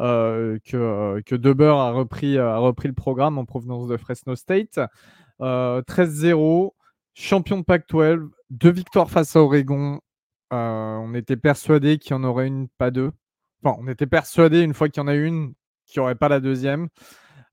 euh, 0.00 0.58
que, 0.64 0.76
euh, 0.76 1.20
que 1.24 1.36
Deber 1.36 1.76
a 1.76 1.92
repris, 1.92 2.38
a 2.38 2.56
repris 2.56 2.88
le 2.88 2.94
programme 2.94 3.38
en 3.38 3.44
provenance 3.44 3.86
de 3.86 3.96
Fresno 3.96 4.34
State. 4.34 4.80
13-0 5.38 6.72
champion 7.14 7.58
de 7.58 7.62
Pac-12, 7.62 8.28
deux 8.54 8.70
victoires 8.70 9.10
face 9.10 9.36
à 9.36 9.40
Oregon. 9.40 10.00
On 10.50 11.12
était 11.14 11.36
persuadé 11.36 11.98
qu'il 11.98 12.12
y 12.12 12.14
en 12.14 12.24
aurait 12.24 12.46
une, 12.46 12.68
pas 12.78 12.90
deux. 12.90 13.10
Enfin, 13.62 13.76
on 13.80 13.88
était 13.88 14.06
persuadé 14.06 14.60
une 14.60 14.74
fois 14.74 14.88
qu'il 14.88 15.00
y 15.00 15.04
en 15.04 15.08
a 15.08 15.14
une, 15.14 15.54
qu'il 15.84 16.00
n'y 16.00 16.04
aurait 16.04 16.14
pas 16.14 16.28
la 16.28 16.40
deuxième. 16.40 16.88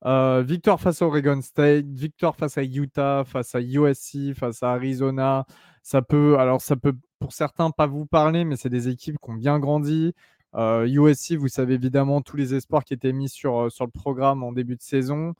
Victoire 0.03 0.79
face 0.79 1.01
à 1.01 1.07
Oregon 1.07 1.41
State, 1.41 1.85
victoire 1.85 2.35
face 2.35 2.57
à 2.57 2.63
Utah, 2.63 3.23
face 3.25 3.55
à 3.55 3.61
USC, 3.61 4.33
face 4.35 4.61
à 4.63 4.71
Arizona. 4.71 5.45
Ça 5.83 6.01
peut, 6.01 6.37
alors 6.37 6.61
ça 6.61 6.75
peut 6.75 6.95
pour 7.19 7.33
certains 7.33 7.71
pas 7.71 7.87
vous 7.87 8.05
parler, 8.05 8.45
mais 8.45 8.55
c'est 8.55 8.69
des 8.69 8.87
équipes 8.87 9.17
qui 9.23 9.29
ont 9.31 9.35
bien 9.35 9.59
grandi. 9.59 10.13
USC, 10.55 11.33
vous 11.35 11.47
savez 11.47 11.75
évidemment 11.75 12.21
tous 12.21 12.37
les 12.37 12.53
espoirs 12.53 12.83
qui 12.83 12.93
étaient 12.93 13.13
mis 13.13 13.29
sur 13.29 13.63
le 13.63 13.87
programme 13.87 14.43
en 14.43 14.51
début 14.51 14.75
de 14.75 14.81
saison. 14.81 15.33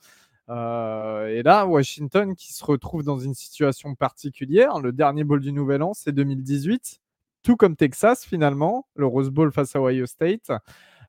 Euh, 0.49 1.27
et 1.27 1.43
là, 1.43 1.65
Washington 1.65 2.35
qui 2.35 2.53
se 2.53 2.63
retrouve 2.65 3.03
dans 3.03 3.19
une 3.19 3.33
situation 3.33 3.95
particulière. 3.95 4.79
Le 4.79 4.91
dernier 4.91 5.23
bowl 5.23 5.39
du 5.39 5.51
Nouvel 5.51 5.83
An, 5.83 5.93
c'est 5.93 6.11
2018, 6.11 6.99
tout 7.43 7.55
comme 7.55 7.75
Texas 7.75 8.25
finalement, 8.25 8.87
le 8.95 9.05
Rose 9.05 9.29
Bowl 9.29 9.51
face 9.51 9.75
à 9.75 9.81
Ohio 9.81 10.05
State. 10.05 10.51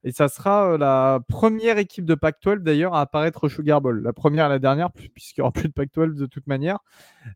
Et 0.04 0.10
ça 0.10 0.28
sera 0.28 0.72
euh, 0.72 0.78
la 0.78 1.20
première 1.28 1.78
équipe 1.78 2.04
de 2.04 2.14
Pac-12 2.14 2.58
d'ailleurs 2.58 2.94
à 2.94 3.02
apparaître 3.02 3.44
au 3.44 3.48
Sugar 3.48 3.80
Bowl. 3.80 4.02
La 4.02 4.12
première 4.12 4.46
et 4.46 4.48
la 4.48 4.58
dernière, 4.58 4.90
puisqu'il 4.90 5.40
n'y 5.40 5.42
aura 5.42 5.52
plus 5.52 5.68
de 5.68 5.72
Pac-12 5.72 6.14
de 6.14 6.26
toute 6.26 6.46
manière. 6.46 6.80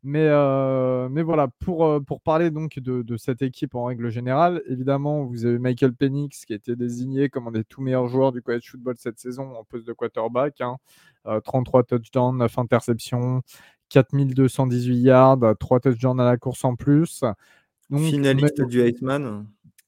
Mais, 0.02 0.26
euh, 0.26 1.08
mais 1.08 1.22
voilà, 1.22 1.48
pour, 1.60 2.04
pour 2.04 2.20
parler 2.20 2.50
donc 2.50 2.78
de, 2.78 3.02
de, 3.02 3.16
cette 3.16 3.42
équipe 3.42 3.74
en 3.76 3.84
règle 3.84 4.10
générale, 4.10 4.62
évidemment, 4.66 5.24
vous 5.24 5.46
avez 5.46 5.58
Michael 5.58 5.94
Penix 5.94 6.44
qui 6.44 6.54
a 6.54 6.56
été 6.56 6.74
désigné 6.74 7.28
comme 7.28 7.46
un 7.46 7.52
des 7.52 7.64
tout 7.64 7.82
meilleurs 7.82 8.08
joueurs 8.08 8.32
du 8.32 8.42
college 8.42 8.68
football 8.68 8.96
cette 8.98 9.18
saison 9.18 9.54
en 9.54 9.64
poste 9.64 9.86
de 9.86 9.92
quarterback. 9.92 10.60
Hein. 10.60 10.76
33 11.44 11.80
euh, 11.80 11.82
touchdowns, 11.84 12.38
9 12.38 12.58
interceptions, 12.58 13.42
4218 13.90 14.98
yards, 14.98 15.38
3 15.58 15.80
touchdowns 15.80 16.20
à 16.20 16.24
la 16.24 16.36
course 16.36 16.64
en 16.64 16.74
plus. 16.74 17.22
finaliste 17.90 18.62
du 18.62 18.82
Iceman. 18.82 19.46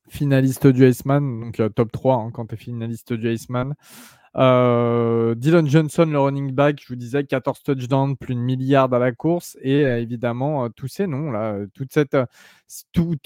Finaliste 0.09 0.67
du 0.67 0.89
Iceman, 0.89 1.41
donc 1.41 1.61
euh, 1.61 1.69
top 1.69 1.93
3 1.93 2.17
hein, 2.17 2.31
quand 2.33 2.47
tu 2.47 2.55
es 2.55 2.59
finaliste 2.59 3.13
du 3.13 3.31
Iceman. 3.33 3.75
Euh, 4.37 5.35
Dylan 5.35 5.67
Johnson, 5.67 6.05
le 6.05 6.19
running 6.19 6.53
back, 6.53 6.81
je 6.83 6.89
vous 6.89 6.97
disais 6.97 7.25
14 7.25 7.63
touchdowns, 7.63 8.17
plus 8.17 8.35
de 8.35 8.41
milliard 8.41 8.93
à 8.93 8.99
la 8.99 9.13
course, 9.13 9.57
et 9.63 9.85
euh, 9.85 10.01
évidemment 10.01 10.69
tous 10.71 10.87
ces 10.89 11.07
noms 11.07 11.31
là, 11.31 11.59
toute 11.75 11.93
cette, 11.93 12.17
tout, 12.93 13.17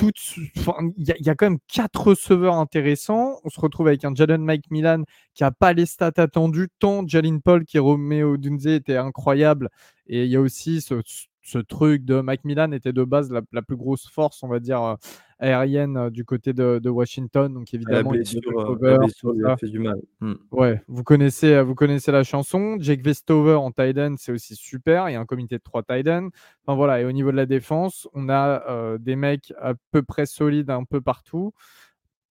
il 0.97 1.05
y, 1.07 1.31
a 1.31 1.35
quand 1.35 1.47
même 1.47 1.59
quatre 1.69 2.09
receveurs 2.09 2.55
intéressants. 2.55 3.41
On 3.45 3.51
se 3.51 3.61
retrouve 3.61 3.89
avec 3.89 4.05
un 4.05 4.15
Jalen 4.15 4.43
Mike 4.43 4.71
Milan 4.71 5.03
qui 5.35 5.45
a 5.45 5.51
pas 5.51 5.73
les 5.73 5.87
stats 5.87 6.13
attendues, 6.17 6.69
tant 6.79 7.07
Jalen 7.07 7.43
Paul 7.43 7.65
qui 7.65 7.79
Romeo 7.79 8.37
Dunze 8.37 8.67
était 8.67 8.97
incroyable, 8.97 9.69
et 10.07 10.25
il 10.25 10.31
y 10.31 10.37
a 10.37 10.41
aussi 10.41 10.81
ce, 10.81 11.03
ce 11.43 11.59
truc 11.59 12.05
de 12.05 12.21
Macmillan 12.21 12.73
était 12.73 12.93
de 12.93 13.05
base 13.05 13.31
la, 13.31 13.63
plus 13.63 13.77
grosse 13.77 14.09
force, 14.09 14.43
on 14.43 14.49
va 14.49 14.61
dire, 14.61 14.83
euh, 14.83 14.95
aérienne 15.41 15.97
euh, 15.97 16.11
du 16.11 16.25
côté 16.25 16.53
de, 16.53 16.89
Washington. 16.89 17.53
Donc 17.53 17.75
évidemment, 17.75 18.13
la 18.13 18.19
blessure, 18.19 18.41
euh, 18.57 19.57
fait 19.57 19.69
du 19.69 19.81
mal. 19.81 20.01
Hmm. 20.21 20.35
Ouais, 20.53 20.81
vous 20.87 21.03
connaissez, 21.03 21.61
vous 21.63 21.75
connaissez 21.75 22.13
la 22.13 22.23
chanson. 22.23 22.77
Jake 22.79 23.05
Vestover 23.05 23.55
en 23.55 23.73
tight 23.73 23.99
c'est 24.19 24.33
aussi 24.33 24.55
super. 24.55 25.09
Il 25.09 25.15
y 25.15 25.17
a 25.17 25.21
un 25.21 25.27
comité 25.27 25.57
de 25.57 25.63
trois 25.63 25.83
tight 25.83 26.09
Enfin 26.09 26.77
voilà, 26.77 27.01
et 27.01 27.05
au 27.05 27.13
niveau 27.13 27.33
de 27.33 27.37
la 27.37 27.47
défense, 27.47 28.09
on 28.15 28.29
a 28.29 28.97
des 28.99 29.17
mecs 29.17 29.53
à 29.61 29.75
peu 29.91 30.03
près 30.03 30.27
solides 30.27 30.71
un 30.71 30.85
peu 30.85 31.01
partout. 31.01 31.53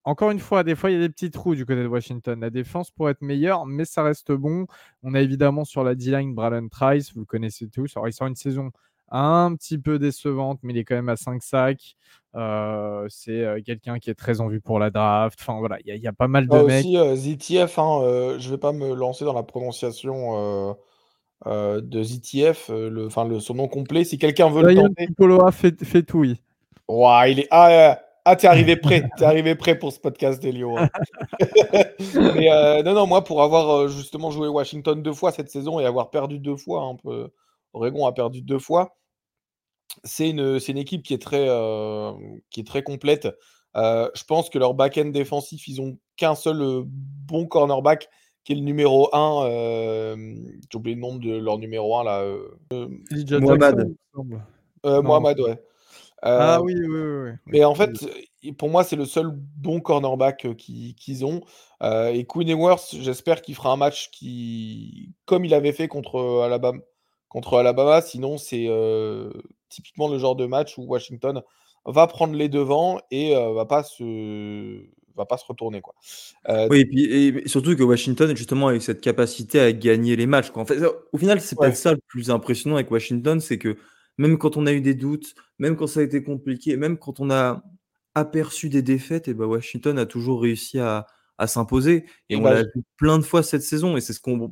Encore 0.04 0.32
une 0.32 0.40
fois, 0.40 0.64
des 0.64 0.76
fois, 0.76 0.90
il 0.90 0.94
y 0.94 0.98
a 0.98 1.00
des 1.00 1.14
petits 1.14 1.30
trous 1.30 1.54
du 1.54 1.64
côté 1.64 1.84
de 1.84 1.88
Washington. 1.88 2.40
La 2.40 2.50
défense 2.50 2.90
pourrait 2.90 3.12
être 3.12 3.22
meilleure, 3.22 3.68
mais 3.68 3.86
ça 3.86 4.02
reste 4.02 4.32
bon. 4.32 4.66
On 5.04 5.14
a 5.14 5.22
évidemment 5.22 5.64
sur 5.64 5.84
la 5.84 5.94
D-line 5.94 6.34
Brandon 6.34 6.68
Trice, 6.70 7.14
vous 7.14 7.20
le 7.20 7.26
connaissez 7.28 7.70
tous. 7.70 7.96
Alors, 7.96 8.08
il 8.08 8.14
sort 8.14 8.26
une 8.26 8.36
saison 8.36 8.72
un 9.12 9.56
petit 9.56 9.78
peu 9.78 10.00
décevante, 10.00 10.60
mais 10.64 10.74
il 10.74 10.80
est 10.80 10.84
quand 10.84 10.96
même 10.96 11.10
à 11.10 11.18
5 11.18 11.44
sacs. 11.44 11.96
Euh, 12.36 13.06
c'est 13.10 13.44
euh, 13.44 13.60
quelqu'un 13.66 14.00
qui 14.00 14.10
est 14.10 14.16
très 14.16 14.40
en 14.40 14.48
vue 14.48 14.62
pour 14.62 14.80
la 14.80 14.90
draft. 14.90 15.38
Enfin 15.42 15.60
voilà, 15.60 15.78
il 15.86 15.96
y, 15.96 16.08
a 16.08 16.14
pas 16.14 16.28
mal 16.28 16.48
de 16.48 16.58
mecs. 16.58 16.86
Aussi, 16.86 16.98
euh, 16.98 17.16
ZTF, 17.16 17.78
hein, 17.78 18.38
je 18.40 18.50
vais 18.50 18.58
pas 18.58 18.72
me 18.72 18.94
lancer 18.94 19.26
dans 19.26 19.34
la 19.34 19.44
prononciation 19.44 20.76
de 21.46 22.04
ZTF, 22.04 22.70
le, 22.70 23.08
enfin, 23.08 23.26
le, 23.26 23.40
son 23.40 23.56
nom 23.56 23.68
complet. 23.68 24.04
Si 24.04 24.18
quelqu'un 24.18 24.50
veut 24.50 24.64
le 24.64 24.76
tenter. 24.76 25.52
fait, 25.52 25.84
fait 25.84 26.04
tout, 26.04 26.20
oui. 26.20 26.42
il 27.28 27.40
est. 27.40 27.48
Ah, 27.52 28.00
ah, 28.24 28.36
t'es 28.36 28.48
arrivé 28.48 28.76
prêt, 28.76 29.04
t'es 29.18 29.26
arrivé 29.26 29.56
prêt 29.56 29.78
pour 29.78 29.92
ce 29.92 30.00
podcast, 30.00 30.42
Delio. 30.42 30.78
Hein. 30.78 30.90
Mais 32.36 32.52
euh, 32.52 32.84
non, 32.84 32.94
non, 32.94 33.08
moi, 33.08 33.24
pour 33.24 33.42
avoir 33.42 33.70
euh, 33.70 33.88
justement 33.88 34.30
joué 34.30 34.48
Washington 34.48 35.02
deux 35.02 35.14
fois 35.14 35.32
cette 35.32 35.50
saison 35.50 35.80
et 35.80 35.86
avoir 35.86 36.12
perdu 36.12 36.38
deux 36.38 36.56
fois, 36.56 36.84
un 36.84 36.96
peu, 36.96 37.30
Oregon 37.74 38.06
a 38.06 38.12
perdu 38.12 38.42
deux 38.42 38.60
fois, 38.60 38.96
c'est 40.04 40.30
une, 40.30 40.60
une 40.68 40.78
équipe 40.78 41.04
qui 41.04 41.14
est 41.14 41.22
très, 41.22 41.48
euh, 41.48 42.12
qui 42.50 42.62
est 42.62 42.68
très 42.68 42.84
complète. 42.84 43.28
je 43.76 44.24
pense 44.28 44.50
que 44.50 44.60
leur 44.60 44.74
back-end 44.74 45.10
défensif, 45.10 45.68
ils 45.68 45.82
ont 45.82 45.98
qu'un 46.18 46.36
seul 46.36 46.84
bon 46.86 47.48
cornerback 47.48 48.10
qui 48.44 48.54
est 48.54 48.56
le 48.56 48.62
numéro 48.62 49.10
1. 49.16 50.16
J'ai 50.70 50.78
oublié 50.78 50.96
le 50.96 51.02
nom 51.02 51.16
de 51.16 51.38
leur 51.38 51.58
numéro 51.58 51.98
1 51.98 52.04
là. 52.04 52.26
Mohamed. 53.40 53.96
Mohamed, 54.84 55.40
ouais. 55.40 55.60
Ah 56.22 56.58
euh, 56.58 56.62
oui, 56.62 56.76
oui, 56.76 56.88
oui, 56.88 57.32
Mais 57.48 57.64
en 57.64 57.74
fait, 57.74 57.92
pour 58.58 58.70
moi, 58.70 58.84
c'est 58.84 58.96
le 58.96 59.06
seul 59.06 59.32
bon 59.34 59.80
cornerback 59.80 60.46
euh, 60.46 60.54
qu'ils 60.54 61.26
ont. 61.26 61.42
Euh, 61.82 62.10
et 62.10 62.26
Queen 62.26 62.54
Worth, 62.54 62.96
j'espère 63.00 63.42
qu'il 63.42 63.56
fera 63.56 63.72
un 63.72 63.78
match 63.78 64.12
qui, 64.12 65.14
comme 65.26 65.46
il 65.46 65.54
avait 65.54 65.72
fait 65.72 65.88
contre 65.88 66.44
Alabama, 66.44 66.80
contre 67.28 67.58
Alabama. 67.58 68.02
Sinon, 68.02 68.38
c'est 68.38 68.68
typiquement 69.72 70.08
le 70.08 70.20
genre 70.20 70.36
de 70.36 70.46
match 70.46 70.78
où 70.78 70.84
Washington 70.84 71.42
va 71.86 72.06
prendre 72.06 72.36
les 72.36 72.50
devants 72.50 73.00
et 73.10 73.34
va 73.34 73.66
pas 73.66 73.84
se 73.84 74.86
va 75.16 75.26
pas 75.26 75.38
se 75.38 75.46
retourner 75.46 75.82
quoi. 75.82 75.96
oui, 76.70 76.82
et, 76.82 76.86
puis, 76.86 77.04
et 77.06 77.48
surtout 77.48 77.76
que 77.76 77.84
Washington 77.84 78.36
justement 78.36 78.68
avec 78.68 78.82
cette 78.84 79.02
capacité 79.02 79.60
à 79.60 79.74
gagner 79.74 80.16
les 80.16 80.28
matchs. 80.28 80.52
En 80.54 80.66
fait, 80.66 80.80
au 81.12 81.18
final, 81.18 81.42
c'est 81.42 81.58
peut-être 81.58 81.76
ça 81.76 81.94
le 81.94 82.00
plus 82.08 82.30
impressionnant 82.30 82.76
avec 82.76 82.92
Washington, 82.92 83.40
c'est 83.40 83.58
que 83.58 83.78
même 84.18 84.38
quand 84.38 84.58
on 84.58 84.68
a 84.68 84.74
eu 84.74 84.82
des 84.82 84.94
doutes, 84.94 85.34
même 85.60 85.76
quand 85.76 85.88
ça 85.88 86.00
a 86.00 86.04
été 86.04 86.24
compliqué, 86.24 86.78
même 86.78 86.98
quand 86.98 87.20
on 87.20 87.32
a 87.32 87.64
aperçu 88.16 88.70
des 88.70 88.82
défaites, 88.82 89.28
et 89.28 89.34
ben 89.34 89.46
Washington 89.46 89.98
a 89.98 90.06
toujours 90.06 90.42
réussi 90.42 90.80
à, 90.80 91.08
s'imposer. 91.48 92.06
Et, 92.30 92.36
on 92.36 92.42
bah, 92.42 92.54
l'a 92.54 92.64
vu 92.64 92.84
plein 92.98 93.18
de 93.18 93.24
fois 93.24 93.42
cette 93.42 93.64
saison. 93.64 93.98
Et 93.98 94.02
c'est 94.02 94.14
ce 94.14 94.20
qu'on. 94.20 94.52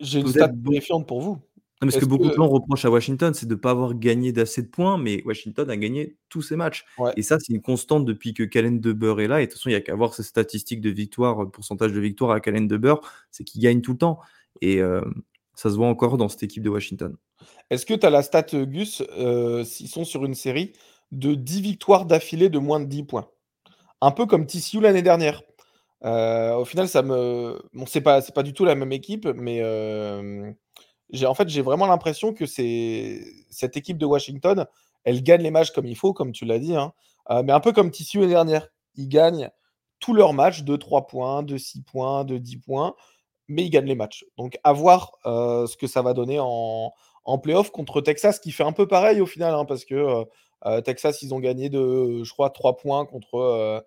J'ai 0.00 0.20
une 0.20 0.28
stat 0.28 0.52
méfiante 0.62 1.08
pour 1.08 1.22
vous. 1.22 1.38
Parce 1.84 1.96
que 1.96 2.04
beaucoup 2.04 2.28
de 2.28 2.34
gens 2.34 2.48
reprochent 2.48 2.84
à 2.84 2.90
Washington, 2.90 3.34
c'est 3.34 3.46
de 3.46 3.54
ne 3.54 3.58
pas 3.58 3.70
avoir 3.70 3.94
gagné 3.94 4.32
d'assez 4.32 4.62
de 4.62 4.68
points, 4.68 4.98
mais 4.98 5.22
Washington 5.24 5.68
a 5.70 5.76
gagné 5.76 6.16
tous 6.28 6.42
ses 6.42 6.56
matchs. 6.56 6.84
Et 7.16 7.22
ça, 7.22 7.38
c'est 7.38 7.52
une 7.52 7.62
constante 7.62 8.04
depuis 8.04 8.34
que 8.34 8.42
Kalen 8.42 8.80
Deber 8.80 9.20
est 9.20 9.28
là. 9.28 9.40
Et 9.40 9.46
de 9.46 9.50
toute 9.50 9.58
façon, 9.58 9.70
il 9.70 9.72
n'y 9.72 9.76
a 9.76 9.80
qu'à 9.80 9.94
voir 9.94 10.14
ses 10.14 10.22
statistiques 10.22 10.80
de 10.80 10.90
victoire, 10.90 11.50
pourcentage 11.50 11.92
de 11.92 12.00
victoire 12.00 12.30
à 12.32 12.40
Kalen 12.40 12.66
Deber, 12.66 12.96
c'est 13.30 13.44
qu'il 13.44 13.60
gagne 13.60 13.80
tout 13.80 13.92
le 13.92 13.98
temps. 13.98 14.20
Et 14.60 14.80
euh, 14.80 15.00
ça 15.54 15.70
se 15.70 15.76
voit 15.76 15.88
encore 15.88 16.16
dans 16.16 16.28
cette 16.28 16.42
équipe 16.42 16.62
de 16.62 16.70
Washington. 16.70 17.16
Est-ce 17.70 17.86
que 17.86 17.94
tu 17.94 18.06
as 18.06 18.10
la 18.10 18.22
stat, 18.22 18.46
euh, 18.54 18.66
Gus, 18.66 19.02
euh, 19.16 19.64
s'ils 19.64 19.88
sont 19.88 20.04
sur 20.04 20.24
une 20.24 20.34
série 20.34 20.72
de 21.12 21.34
10 21.34 21.60
victoires 21.60 22.06
d'affilée 22.06 22.48
de 22.48 22.58
moins 22.58 22.80
de 22.80 22.86
10 22.86 23.04
points? 23.04 23.28
Un 24.00 24.10
peu 24.10 24.26
comme 24.26 24.46
TCU 24.46 24.80
l'année 24.80 25.02
dernière. 25.02 25.42
Euh, 26.04 26.54
au 26.56 26.64
final, 26.64 26.88
ça 26.88 27.02
me. 27.02 27.58
Bon, 27.72 27.86
c'est 27.86 28.02
pas, 28.02 28.20
pas 28.20 28.42
du 28.42 28.52
tout 28.52 28.64
la 28.64 28.74
même 28.74 28.92
équipe, 28.92 29.26
mais 29.26 29.60
j'ai, 31.10 31.26
en 31.26 31.34
fait, 31.34 31.48
j'ai 31.48 31.62
vraiment 31.62 31.86
l'impression 31.86 32.32
que 32.32 32.46
c'est 32.46 33.24
cette 33.50 33.76
équipe 33.76 33.98
de 33.98 34.06
Washington, 34.06 34.66
elle 35.04 35.22
gagne 35.22 35.42
les 35.42 35.50
matchs 35.50 35.70
comme 35.70 35.86
il 35.86 35.96
faut, 35.96 36.12
comme 36.12 36.32
tu 36.32 36.44
l'as 36.44 36.58
dit, 36.58 36.74
hein. 36.74 36.92
mais 37.44 37.52
un 37.52 37.60
peu 37.60 37.72
comme 37.72 37.90
TCU 37.90 38.20
l'année 38.20 38.32
dernière. 38.32 38.68
Ils 38.96 39.08
gagnent 39.08 39.50
tous 40.00 40.14
leurs 40.14 40.32
matchs 40.32 40.62
de 40.62 40.76
3 40.76 41.06
points, 41.06 41.42
de 41.42 41.56
6 41.56 41.82
points, 41.82 42.24
de 42.24 42.38
10 42.38 42.58
points, 42.58 42.94
mais 43.48 43.64
ils 43.64 43.70
gagnent 43.70 43.86
les 43.86 43.94
matchs. 43.94 44.24
Donc, 44.38 44.58
à 44.64 44.72
voir 44.72 45.12
ce 45.24 45.76
que 45.76 45.86
ça 45.86 46.02
va 46.02 46.14
donner 46.14 46.38
en, 46.40 46.92
en 47.24 47.38
playoff 47.38 47.70
contre 47.70 48.00
Texas, 48.00 48.38
qui 48.38 48.52
fait 48.52 48.64
un 48.64 48.72
peu 48.72 48.86
pareil 48.86 49.20
au 49.20 49.26
final, 49.26 49.54
hein, 49.54 49.64
parce 49.64 49.84
que 49.84 49.94
euh, 49.94 50.24
euh, 50.66 50.80
Texas, 50.80 51.22
ils 51.22 51.34
ont 51.34 51.40
gagné 51.40 51.68
de, 51.70 52.22
je 52.22 52.32
crois, 52.32 52.50
3 52.50 52.76
points 52.76 53.06
contre. 53.06 53.84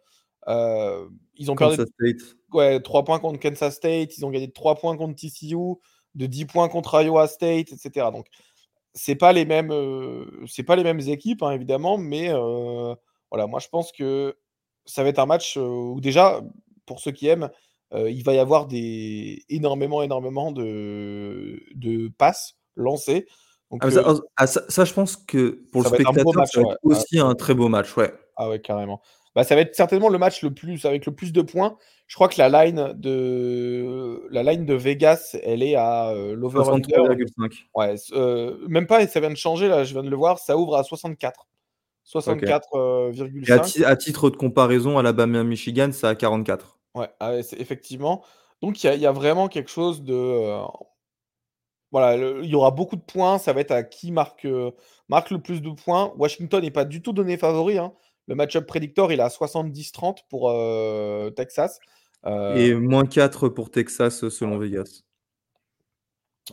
Euh, 0.47 1.07
ils 1.36 1.51
ont 1.51 1.55
Kansas 1.55 1.78
perdu 1.78 2.20
State. 2.20 2.38
Ouais, 2.53 2.80
3 2.80 3.03
points 3.03 3.20
contre 3.20 3.39
Kansas 3.39 3.76
State, 3.76 4.18
ils 4.18 4.26
ont 4.26 4.30
gagné 4.30 4.47
de 4.47 4.53
3 4.53 4.76
points 4.76 4.97
contre 4.97 5.15
TCU, 5.15 5.76
de 6.18 6.26
10 6.26 6.45
points 6.45 6.68
contre 6.68 7.01
Iowa 7.01 7.28
State, 7.28 7.72
etc. 7.72 8.07
Donc, 8.11 8.28
c'est 8.93 9.15
pas 9.15 9.32
les 9.32 9.45
mêmes, 9.45 9.72
c'est 10.47 10.63
pas 10.63 10.76
les 10.76 10.84
mêmes 10.84 10.99
équipes, 10.99 11.43
hein, 11.43 11.51
évidemment, 11.51 11.97
mais 11.97 12.30
voilà, 13.32 13.47
moi 13.47 13.59
je 13.59 13.68
pense 13.70 13.91
que 13.91 14.36
ça 14.86 15.03
va 15.03 15.09
être 15.09 15.20
un 15.20 15.26
match 15.26 15.57
où 15.57 15.99
déjà, 16.01 16.41
pour 16.86 16.99
ceux 16.99 17.11
qui 17.11 17.28
aiment, 17.28 17.49
il 17.93 18.24
va 18.24 18.34
y 18.34 18.39
avoir 18.39 18.65
des 18.65 19.45
énormément, 19.49 20.01
énormément 20.01 20.51
de, 20.51 21.61
de 21.76 22.09
passes 22.18 22.57
lancé. 22.76 23.28
Ah, 23.82 23.88
euh 23.88 24.20
ah, 24.38 24.47
ça, 24.47 24.61
ça, 24.70 24.86
je 24.86 24.93
pense 24.93 25.18
que 25.18 25.61
pour 25.72 25.84
le 25.84 25.89
spectateur, 25.89 26.24
ça 26.47 26.61
va 26.61 26.72
être 26.72 26.80
aussi 26.84 27.20
un 27.20 27.36
très 27.36 27.53
beau 27.53 27.68
match. 27.68 27.95
Ouais. 27.97 28.13
Ah 28.38 28.49
ouais, 28.49 28.61
carrément. 28.61 29.01
Bah, 29.38 29.43
ça 29.43 29.53
va 29.53 29.61
être 29.61 29.75
certainement 29.75 30.09
le 30.09 30.17
match 30.17 30.41
le 30.41 30.51
plus 30.51 30.83
avec 30.85 31.05
le 31.05 31.13
plus 31.13 31.31
de 31.31 31.43
points. 31.43 31.77
Je 32.07 32.15
crois 32.15 32.27
que 32.27 32.39
la 32.39 32.49
line 32.49 32.93
de 32.95 34.27
la 34.31 34.41
line 34.41 34.65
de 34.65 34.73
Vegas, 34.73 35.38
elle 35.43 35.61
est 35.61 35.75
à 35.75 36.09
euh, 36.09 36.33
l'over 36.33 36.63
Ouais, 37.75 37.93
euh, 38.13 38.57
même 38.67 38.88
pas, 38.88 39.05
ça 39.05 39.19
vient 39.19 39.29
de 39.29 39.35
changer 39.35 39.67
là, 39.67 39.83
je 39.83 39.93
viens 39.93 40.01
de 40.01 40.09
le 40.09 40.15
voir, 40.15 40.39
ça 40.39 40.57
ouvre 40.57 40.75
à 40.75 40.83
64. 40.83 41.45
64,5. 42.03 43.85
à, 43.85 43.95
titre 43.95 44.31
de 44.31 44.38
comparaison, 44.38 44.97
Alabama 44.97 45.43
Michigan, 45.43 45.91
c'est 45.91 46.07
à 46.07 46.15
44. 46.15 46.79
Ouais, 46.95 47.09
ah 47.19 47.35
effectivement. 47.35 48.23
Donc 48.63 48.83
il 48.83 48.91
y, 48.91 48.97
y, 48.97 49.05
a 49.05 49.11
vraiment 49.11 49.49
quelque 49.49 49.69
chose 49.69 50.01
de 50.01 50.63
voilà, 51.91 52.15
il 52.43 52.49
y 52.49 52.55
aura 52.55 52.71
beaucoup 52.71 52.95
de 52.95 53.01
points. 53.01 53.38
Ça 53.38 53.53
va 53.53 53.61
être 53.61 53.71
à 53.71 53.83
qui 53.83 54.11
marque, 54.11 54.45
euh, 54.45 54.71
marque 55.09 55.31
le 55.31 55.39
plus 55.39 55.61
de 55.61 55.69
points. 55.69 56.13
Washington 56.17 56.61
n'est 56.61 56.71
pas 56.71 56.85
du 56.85 57.01
tout 57.01 57.13
donné 57.13 57.38
favori. 57.38 57.77
Hein. 57.77 57.93
Le 58.28 58.36
match-up 58.36 58.65
predictor, 58.67 59.11
il 59.11 59.19
est 59.19 59.23
à 59.23 59.30
70-30 59.30 60.19
pour 60.30 60.49
euh, 60.49 61.30
Texas. 61.32 61.80
Et 62.25 62.71
euh 62.71 62.78
moins 62.78 63.05
4 63.05 63.47
pour 63.49 63.71
Texas 63.71 64.28
selon 64.30 64.57
Vegas. 64.57 65.03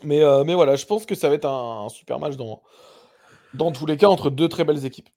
Mais, 0.03 0.23
mais 0.45 0.55
voilà, 0.55 0.77
je 0.77 0.87
pense 0.87 1.07
que 1.07 1.15
ça 1.15 1.29
va 1.29 1.35
être 1.35 1.47
un, 1.49 1.89
super 1.89 2.19
match 2.19 2.37
dans, 2.37 2.63
dans 3.55 3.73
tous 3.73 3.87
les 3.87 3.97
cas 3.97 4.09
entre 4.09 4.31
deux 4.31 4.49
très 4.49 4.65
belles 4.65 4.85
équipes. 4.85 5.09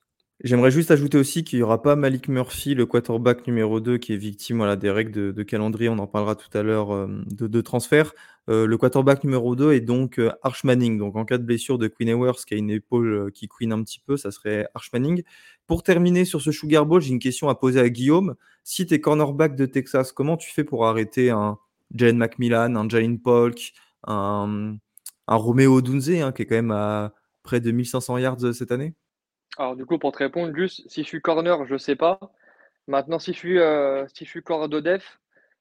J'aimerais 0.44 0.70
juste 0.70 0.92
ajouter 0.92 1.18
aussi 1.18 1.44
qu'il 1.44 1.58
n'y 1.58 1.64
aura 1.64 1.82
pas 1.82 1.96
Malik 1.96 2.28
Murphy, 2.28 2.76
le 2.76 2.86
quarterback 2.86 3.48
numéro 3.48 3.80
2, 3.80 3.98
qui 3.98 4.14
est 4.14 4.18
victime 4.18 4.58
voilà, 4.58 4.76
des 4.76 4.92
règles 4.92 5.34
de, 5.34 5.44
calendrier. 5.44 5.90
On 5.90 5.98
en 5.98 6.06
parlera 6.06 6.36
tout 6.36 6.56
à 6.56 6.62
l'heure 6.62 7.08
de, 7.08 7.48
de, 7.48 7.62
transfert. 7.62 8.14
le 8.48 8.76
quarterback 8.76 9.24
numéro 9.24 9.56
2 9.56 9.74
est 9.74 9.82
donc 9.82 10.22
Arch 10.44 10.64
Manning. 10.64 11.00
Donc 11.00 11.16
en 11.16 11.26
cas 11.26 11.40
de 11.40 11.44
blessure 11.44 11.80
de 11.80 11.88
Queen 11.88 12.10
Ewers, 12.10 12.46
qui 12.46 12.54
a 12.54 12.58
une 12.58 12.70
épaule 12.70 13.32
qui 13.34 13.48
queen 13.48 13.72
un 13.72 13.82
petit 13.84 14.00
peu, 14.00 14.16
ça 14.16 14.30
serait 14.30 14.68
Arch 14.76 14.92
Manning. 14.94 15.24
Pour 15.66 15.82
terminer 15.82 16.24
sur 16.24 16.42
ce 16.42 16.52
Sugar 16.52 16.86
Bowl, 16.86 17.02
j'ai 17.02 17.12
une 17.12 17.20
question 17.20 17.50
à 17.50 17.56
poser 17.56 17.80
à 17.80 17.90
Guillaume. 17.90 18.36
Si 18.64 18.86
tu 18.86 18.94
es 18.94 19.02
cornerback 19.02 19.56
de 19.56 19.66
Texas, 19.66 20.12
comment 20.12 20.38
tu 20.38 20.52
fais 20.52 20.64
pour 20.64 20.86
arrêter 20.86 21.32
un 21.32 21.58
Jalen 21.96 22.18
McMillan, 22.18 22.76
un 22.76 22.88
Jalen 22.88 23.20
Polk, 23.20 23.74
un, 24.06 24.78
un 25.28 25.36
Romeo 25.36 25.82
Dunze, 25.82 26.10
hein, 26.12 26.32
qui 26.32 26.44
est 26.44 26.46
quand 26.46 26.56
même 26.56 26.72
à 26.72 27.14
près 27.44 27.60
de 27.60 27.72
1500 27.72 28.20
yards 28.20 28.54
cette 28.54 28.72
année? 28.72 28.94
Alors, 29.58 29.76
du 29.76 29.86
coup, 29.86 29.98
pour 29.98 30.12
te 30.12 30.20
répondre, 30.20 30.56
juste 30.56 30.88
si 30.90 31.04
je 31.04 31.08
suis 31.08 31.22
corner, 31.22 31.66
je 31.66 31.74
ne 31.74 31.78
sais 31.80 31.96
pas. 31.96 32.20
Maintenant, 32.88 33.20
si 33.20 33.34
je 33.34 33.38
suis, 33.38 33.60
euh, 33.60 34.08
si 34.10 34.24
je 34.26 34.30
suis 34.30 34.44
corps 34.44 34.70
de 34.70 34.80
def, 34.80 35.20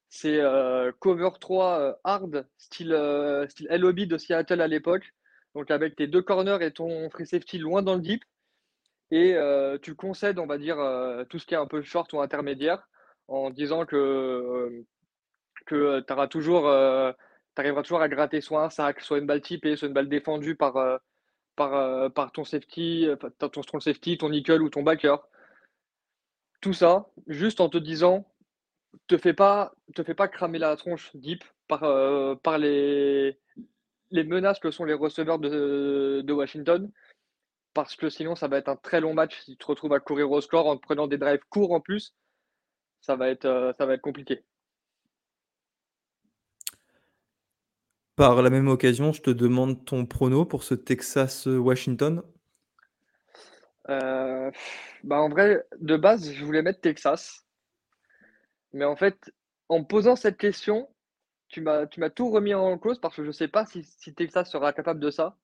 c'est 0.09 0.39
euh, 0.39 0.91
cover 0.99 1.31
3 1.39 1.79
euh, 1.79 1.93
hard, 2.03 2.47
style, 2.57 2.95
style 3.49 3.67
LOB 3.71 4.01
de 4.01 4.17
Seattle 4.17 4.61
à 4.61 4.67
l'époque. 4.67 5.13
Donc, 5.55 5.71
avec 5.71 5.95
tes 5.95 6.07
deux 6.07 6.21
corners 6.21 6.59
et 6.61 6.71
ton 6.71 7.09
free 7.09 7.25
safety 7.25 7.57
loin 7.57 7.81
dans 7.81 7.95
le 7.95 8.01
deep. 8.01 8.23
Et 9.11 9.35
tu 9.81 9.95
concèdes, 9.95 10.37
on 10.39 10.47
va 10.47 10.57
dire, 10.57 10.77
tout 11.29 11.39
ce 11.39 11.45
qui 11.45 11.53
est 11.53 11.57
un 11.57 11.67
peu 11.67 11.81
short 11.81 12.11
ou 12.13 12.21
intermédiaire 12.21 12.87
en 13.27 13.49
disant 13.49 13.85
que, 13.85 14.83
que 15.65 16.01
tu 16.01 16.13
arriveras 16.13 16.27
toujours 16.27 16.67
à 18.01 18.09
gratter 18.09 18.41
soit 18.41 18.65
un 18.65 18.69
sac, 18.69 19.01
soit 19.01 19.19
une 19.19 19.25
balle 19.25 19.41
typée, 19.41 19.75
soit 19.77 19.87
une 19.87 19.93
balle 19.93 20.09
défendue 20.09 20.55
par 20.55 20.99
par, 21.57 21.73
euh, 21.73 22.07
par 22.07 22.31
ton 22.31 22.45
safety, 22.45 23.05
euh, 23.07 23.17
ton 23.17 23.63
strong 23.63 23.81
safety, 23.81 24.17
ton 24.17 24.29
nickel 24.29 24.61
ou 24.61 24.69
ton 24.69 24.83
backer. 24.83 25.27
Tout 26.61 26.73
ça, 26.73 27.09
juste 27.27 27.59
en 27.59 27.67
te 27.67 27.77
disant, 27.77 28.25
te 29.07 29.17
fais 29.17 29.33
pas, 29.33 29.73
te 29.93 30.03
fais 30.03 30.13
pas 30.13 30.29
cramer 30.29 30.59
la 30.59 30.75
tronche 30.77 31.11
deep 31.15 31.43
par, 31.67 31.83
euh, 31.83 32.35
les, 32.57 33.35
menaces 34.23 34.59
que 34.59 34.71
sont 34.71 34.85
les 34.85 34.93
receveurs 34.93 35.39
de, 35.39 36.31
Washington, 36.31 36.89
parce 37.73 37.95
que 37.95 38.09
sinon 38.09 38.35
ça 38.35 38.47
va 38.47 38.57
être 38.57 38.69
un 38.69 38.75
très 38.77 39.01
long 39.01 39.13
match 39.13 39.39
si 39.41 39.51
tu 39.51 39.57
te 39.57 39.65
retrouves 39.65 39.93
à 39.93 39.99
courir 39.99 40.31
au 40.31 40.41
score 40.41 40.67
en 40.67 40.77
prenant 40.77 41.07
des 41.07 41.17
drives 41.17 41.43
courts 41.49 41.73
en 41.73 41.81
plus, 41.81 42.15
ça 43.01 43.15
va 43.15 43.29
être 43.29 44.01
compliqué. 44.01 44.43
Par 48.17 48.41
la 48.41 48.49
même 48.49 48.67
occasion, 48.67 49.13
je 49.13 49.21
te 49.21 49.29
demande 49.29 49.85
ton 49.85 50.07
prono 50.07 50.43
pour 50.43 50.63
ce 50.63 50.73
Texas-Washington. 50.73 52.23
Euh, 53.89 54.49
bah 55.03 55.17
en 55.17 55.29
vrai, 55.29 55.63
de 55.79 55.95
base, 55.97 56.33
je 56.33 56.43
voulais 56.43 56.63
mettre 56.63 56.81
Texas. 56.81 57.45
Mais 58.73 58.85
en 58.85 58.95
fait, 58.95 59.31
en 59.69 59.83
posant 59.83 60.15
cette 60.15 60.37
question, 60.37 60.89
tu 61.49 61.61
m'as 61.61 61.85
tout 62.09 62.31
remis 62.31 62.55
en 62.55 62.79
cause 62.79 62.99
parce 62.99 63.15
que 63.15 63.21
je 63.21 63.27
ne 63.27 63.33
sais 63.33 63.47
pas 63.47 63.67
si, 63.67 63.85
Texas 64.15 64.49
sera 64.49 64.73
capable 64.73 64.99
de 64.99 65.11
ça. 65.11 65.37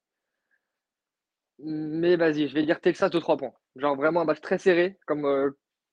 Mais 1.59 2.15
vas-y, 2.15 2.47
je 2.47 2.55
vais 2.55 2.65
dire 2.65 2.81
Texas 2.81 3.11
de 3.11 3.19
3 3.19 3.37
points. 3.37 3.53
Genre 3.75 3.95
vraiment 3.95 4.21
un 4.21 4.25
match 4.25 4.41
très 4.41 4.57
serré, 4.57 4.97
comme, 5.05 5.25
euh, 5.25 5.51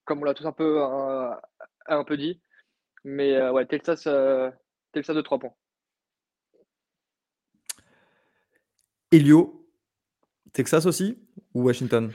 on 0.08 0.24
l'a 0.24 0.32
tous 0.32 0.46
un 0.46 0.52
peu, 0.52 0.82
peu 2.06 2.16
dit. 2.16 2.40
Mais 3.04 3.34
euh, 3.36 3.52
ouais, 3.52 3.66
Texas, 3.66 4.06
euh, 4.06 4.50
Texas 4.92 5.14
de 5.14 5.20
3 5.20 5.38
points. 5.38 5.54
Elio, 9.12 9.66
Texas 10.52 10.86
aussi 10.86 11.18
ou 11.52 11.64
Washington? 11.64 12.12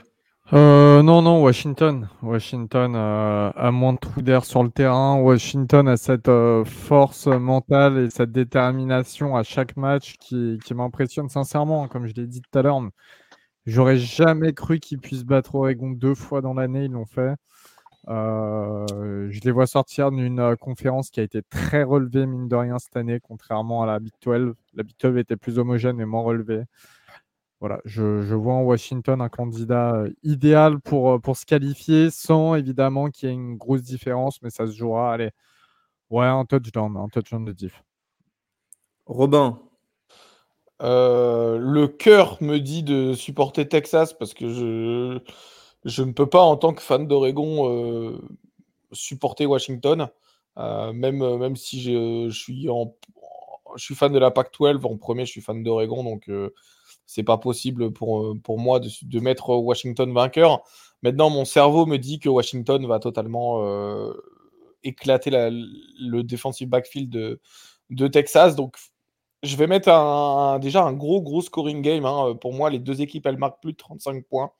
Euh, 0.52 1.02
non, 1.02 1.20
non, 1.20 1.42
Washington. 1.42 2.08
Washington 2.22 2.94
a 2.96 3.70
moins 3.70 3.92
de 3.92 3.98
trous 3.98 4.22
d'air 4.22 4.44
sur 4.46 4.62
le 4.62 4.70
terrain. 4.70 5.20
Washington 5.20 5.88
a 5.88 5.98
cette 5.98 6.30
force 6.64 7.26
mentale 7.26 7.98
et 7.98 8.10
cette 8.10 8.32
détermination 8.32 9.36
à 9.36 9.42
chaque 9.42 9.76
match 9.76 10.14
qui, 10.18 10.58
qui 10.64 10.72
m'impressionne 10.72 11.28
sincèrement. 11.28 11.86
Comme 11.88 12.06
je 12.06 12.14
l'ai 12.14 12.26
dit 12.26 12.40
tout 12.40 12.58
à 12.58 12.62
l'heure, 12.62 12.80
j'aurais 13.66 13.98
jamais 13.98 14.54
cru 14.54 14.78
qu'ils 14.78 14.98
puissent 14.98 15.24
battre 15.24 15.56
Oregon 15.56 15.90
deux 15.90 16.14
fois 16.14 16.40
dans 16.40 16.54
l'année. 16.54 16.84
Ils 16.84 16.92
l'ont 16.92 17.06
fait. 17.06 17.34
Euh, 18.08 19.28
je 19.30 19.40
les 19.40 19.50
vois 19.50 19.66
sortir 19.66 20.12
d'une 20.12 20.38
euh, 20.38 20.56
conférence 20.56 21.10
qui 21.10 21.18
a 21.20 21.22
été 21.24 21.42
très 21.42 21.82
relevée, 21.82 22.26
mine 22.26 22.48
de 22.48 22.54
rien, 22.54 22.78
cette 22.78 22.96
année, 22.96 23.18
contrairement 23.20 23.82
à 23.82 23.86
la 23.86 23.98
Big 23.98 24.12
12. 24.22 24.54
La 24.74 24.82
Big 24.84 24.94
12 25.00 25.16
était 25.18 25.36
plus 25.36 25.58
homogène 25.58 26.00
et 26.00 26.04
moins 26.04 26.22
relevée. 26.22 26.62
Voilà, 27.60 27.80
je, 27.84 28.34
vois 28.34 28.54
en 28.54 28.62
Washington 28.62 29.20
un 29.20 29.28
candidat 29.28 29.94
euh, 29.94 30.10
idéal 30.22 30.78
pour, 30.80 31.20
pour 31.20 31.36
se 31.36 31.46
qualifier, 31.46 32.10
sans 32.10 32.54
évidemment 32.54 33.08
qu'il 33.10 33.28
y 33.28 33.32
ait 33.32 33.34
une 33.34 33.56
grosse 33.56 33.82
différence, 33.82 34.40
mais 34.42 34.50
ça 34.50 34.66
se 34.66 34.72
jouera. 34.72 35.14
Allez, 35.14 35.30
ouais, 36.10 36.26
un 36.26 36.44
touchdown, 36.44 36.96
un 36.96 37.08
touchdown 37.08 37.44
de 37.44 37.52
diff. 37.52 37.82
Robin. 39.06 39.60
le 40.80 41.86
cœur 41.86 42.40
me 42.40 42.58
dit 42.58 42.82
de 42.82 43.14
supporter 43.14 43.68
Texas 43.68 44.12
parce 44.12 44.34
que 44.34 44.48
je 44.48 45.20
je 45.86 46.02
ne 46.02 46.12
peux 46.12 46.26
pas, 46.28 46.42
en 46.42 46.56
tant 46.56 46.74
que 46.74 46.82
fan 46.82 47.06
d'Oregon, 47.06 47.70
euh, 47.70 48.20
supporter 48.92 49.46
Washington. 49.46 50.08
Euh, 50.58 50.92
même, 50.92 51.22
euh, 51.22 51.38
même 51.38 51.54
si 51.54 51.80
je, 51.80 52.28
suis 52.30 52.68
en, 52.68 52.94
fan 53.76 54.12
de 54.12 54.18
la 54.18 54.32
Pac-12, 54.32 54.84
en 54.84 54.96
premier, 54.96 55.26
je 55.26 55.30
suis 55.30 55.40
fan 55.40 55.62
d'Oregon, 55.62 56.02
donc 56.02 56.28
c'est 57.06 57.22
pas 57.22 57.38
possible 57.38 57.92
pour, 57.92 58.34
pour 58.42 58.58
moi 58.58 58.80
de, 58.80 59.20
mettre 59.20 59.50
Washington 59.50 60.12
vainqueur. 60.12 60.64
Maintenant, 61.02 61.30
mon 61.30 61.44
cerveau 61.44 61.86
me 61.86 61.98
dit 61.98 62.18
que 62.18 62.28
Washington 62.28 62.84
va 62.86 62.98
totalement 62.98 63.62
éclater 64.82 65.30
le 65.30 66.22
defensive 66.22 66.68
backfield 66.68 67.10
de, 67.90 68.08
Texas. 68.08 68.56
Donc, 68.56 68.76
je 69.44 69.56
vais 69.56 69.68
mettre 69.68 70.58
déjà 70.60 70.82
un 70.82 70.94
gros, 70.94 71.22
gros 71.22 71.42
scoring 71.42 71.80
game. 71.80 72.06
Hein. 72.06 72.34
Pour 72.40 72.54
moi, 72.54 72.70
les 72.70 72.80
deux 72.80 73.02
équipes, 73.02 73.26
elles 73.26 73.38
marquent 73.38 73.60
plus 73.60 73.72
de 73.72 73.76
35 73.76 74.24
points 74.24 74.50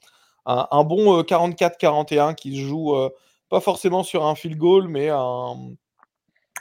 un, 0.47 0.85
bon 0.85 1.23
44-41 1.23 2.31
euh, 2.31 2.33
qui 2.35 2.57
se 2.57 2.61
joue 2.61 2.95
euh, 2.95 3.11
pas 3.49 3.61
forcément 3.61 4.03
sur 4.03 4.25
un 4.25 4.35
field 4.35 4.57
goal, 4.57 4.89
mais 4.89 5.09
un, 5.09 5.57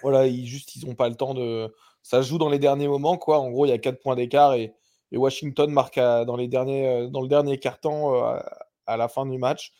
voilà, 0.01 0.27
ils, 0.27 0.45
juste 0.47 0.75
ils 0.75 0.87
n'ont 0.87 0.95
pas 0.95 1.09
le 1.09 1.15
temps 1.15 1.33
de. 1.33 1.73
Ça 2.03 2.21
se 2.21 2.29
joue 2.29 2.37
dans 2.37 2.49
les 2.49 2.59
derniers 2.59 2.87
moments, 2.87 3.17
quoi. 3.17 3.39
En 3.39 3.49
gros, 3.49 3.65
il 3.65 3.69
y 3.69 3.71
a 3.71 3.77
4 3.77 4.01
points 4.01 4.15
d'écart 4.15 4.53
et, 4.53 4.73
Washington 5.11 5.71
marque 5.71 5.97
dans, 5.97 6.35
les 6.35 6.49
derniers, 6.49 6.87
euh, 6.87 7.07
dans 7.07 7.21
le 7.21 7.29
dernier 7.29 7.57
carton 7.57 8.13
à, 8.85 8.97
la 8.97 9.07
fin 9.07 9.25
du 9.25 9.37
match. 9.37 9.71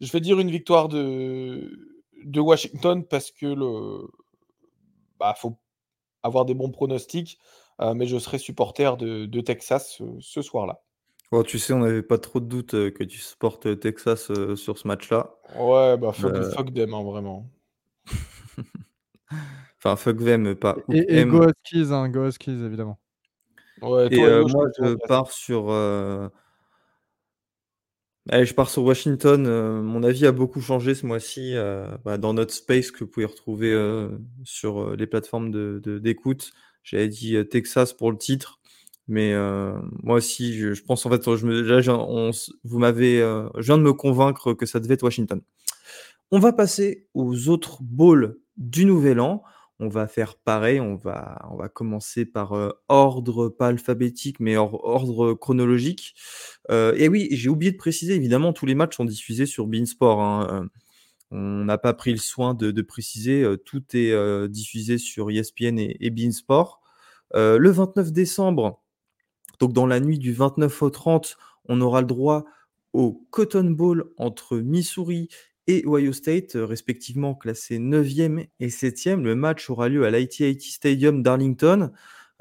Je 0.00 0.10
vais 0.10 0.20
dire 0.20 0.38
une 0.40 0.50
victoire 0.50 0.88
de, 0.88 2.00
de 2.24 2.40
Washington 2.40 3.04
parce 3.04 3.30
que 3.30 3.46
le. 3.46 4.08
Bah, 5.18 5.34
faut 5.36 5.58
avoir 6.22 6.44
des 6.46 6.54
bons 6.54 6.70
pronostics, 6.70 7.38
mais 7.80 8.06
je 8.06 8.18
serai 8.18 8.38
supporter 8.38 8.96
de, 8.96 9.40
Texas 9.40 10.00
ce 10.20 10.42
soir-là. 10.42 10.80
Oh, 11.30 11.42
tu 11.42 11.58
sais, 11.58 11.74
on 11.74 11.80
n'avait 11.80 12.02
pas 12.02 12.16
trop 12.16 12.40
de 12.40 12.46
doute 12.46 12.72
euh, 12.72 12.90
que 12.90 13.04
tu 13.04 13.18
supportes 13.18 13.66
euh, 13.66 13.76
Texas 13.76 14.30
euh, 14.30 14.56
sur 14.56 14.78
ce 14.78 14.88
match-là. 14.88 15.34
Ouais, 15.58 15.98
bah 15.98 16.12
fuck, 16.12 16.34
fuck 16.54 16.72
them, 16.72 16.94
hein, 16.94 17.02
vraiment. 17.02 17.50
enfin, 19.78 19.96
fuck 19.96 20.24
them, 20.24 20.54
pas 20.54 20.76
Et, 20.90 21.20
et 21.20 21.26
Go 21.26 21.44
Huskies, 21.44 21.92
hein, 21.92 22.08
Go 22.08 22.26
Huskies, 22.26 22.64
évidemment. 22.64 22.98
Ouais, 23.82 24.08
et 24.10 24.20
moi, 24.20 24.68
je 24.78 24.94
pars 25.06 25.30
sur. 25.30 25.70
Allez, 28.30 28.44
je 28.44 28.54
pars 28.54 28.68
sur 28.70 28.82
Washington. 28.84 29.82
mon 29.82 30.02
avis 30.02 30.26
a 30.26 30.32
beaucoup 30.32 30.60
changé 30.60 30.94
ce 30.94 31.06
mois-ci 31.06 31.54
bah, 32.04 32.18
dans 32.18 32.34
notre 32.34 32.52
space 32.52 32.90
que 32.90 33.04
vous 33.04 33.10
pouvez 33.10 33.26
retrouver 33.26 33.74
sur 34.44 34.96
les 34.96 35.06
plateformes 35.06 35.50
d'écoute. 35.80 36.46
De, 36.46 36.56
J'avais 36.82 37.08
dit 37.08 37.36
Texas 37.48 37.92
pour 37.92 38.10
le 38.10 38.18
titre. 38.18 38.57
Mais 39.08 39.32
euh, 39.32 39.72
moi 40.02 40.16
aussi, 40.16 40.52
je, 40.58 40.82
pense 40.82 41.06
en 41.06 41.10
fait, 41.10 41.22
je 41.34 41.46
là, 41.46 42.30
vous 42.64 42.78
m'avez, 42.78 43.22
euh, 43.22 43.48
je 43.56 43.62
viens 43.62 43.78
de 43.78 43.82
me 43.82 43.94
convaincre 43.94 44.52
que 44.52 44.66
ça 44.66 44.80
devait 44.80 44.94
être 44.94 45.02
Washington. 45.02 45.40
On 46.30 46.38
va 46.38 46.52
passer 46.52 47.06
aux 47.14 47.48
autres 47.48 47.78
bowls 47.82 48.38
du 48.58 48.84
Nouvel 48.84 49.18
An. 49.18 49.42
On 49.80 49.88
va 49.88 50.08
faire 50.08 50.36
pareil. 50.36 50.78
On 50.78 50.96
va, 50.96 51.40
on 51.50 51.56
va 51.56 51.70
commencer 51.70 52.26
par 52.26 52.52
euh, 52.52 52.70
ordre 52.88 53.48
pas 53.48 53.68
alphabétique, 53.68 54.40
mais 54.40 54.58
ordre 54.58 55.32
chronologique. 55.32 56.14
et 56.70 57.08
oui, 57.08 57.28
j'ai 57.30 57.48
oublié 57.48 57.72
de 57.72 57.78
préciser. 57.78 58.14
Évidemment, 58.14 58.52
tous 58.52 58.66
les 58.66 58.74
matchs 58.74 58.96
sont 58.96 59.06
diffusés 59.06 59.46
sur 59.46 59.66
Beansport. 59.66 60.20
Hein, 60.20 60.68
on 61.30 61.64
n'a 61.64 61.78
pas 61.78 61.94
pris 61.94 62.10
le 62.12 62.18
soin 62.18 62.52
de, 62.52 62.82
préciser. 62.82 63.46
tout 63.64 63.84
est 63.94 64.48
diffusé 64.48 64.98
sur 64.98 65.30
ESPN 65.30 65.78
et, 65.78 65.96
et 66.00 66.10
Beansport. 66.10 66.82
le 67.34 67.70
29 67.70 68.12
décembre, 68.12 68.82
donc 69.58 69.72
dans 69.72 69.86
la 69.86 70.00
nuit 70.00 70.18
du 70.18 70.32
29 70.32 70.82
au 70.82 70.90
30, 70.90 71.36
on 71.68 71.80
aura 71.80 72.00
le 72.00 72.06
droit 72.06 72.44
au 72.92 73.26
Cotton 73.30 73.70
Bowl 73.70 74.10
entre 74.16 74.56
Missouri 74.58 75.28
et 75.66 75.84
Ohio 75.86 76.12
State, 76.12 76.56
euh, 76.56 76.64
respectivement 76.64 77.34
classés 77.34 77.78
9e 77.78 78.48
et 78.58 78.68
7e. 78.68 79.22
Le 79.22 79.34
match 79.34 79.68
aura 79.70 79.88
lieu 79.88 80.04
à 80.04 80.10
l'IT 80.10 80.60
Stadium 80.62 81.22
d'Arlington. 81.22 81.92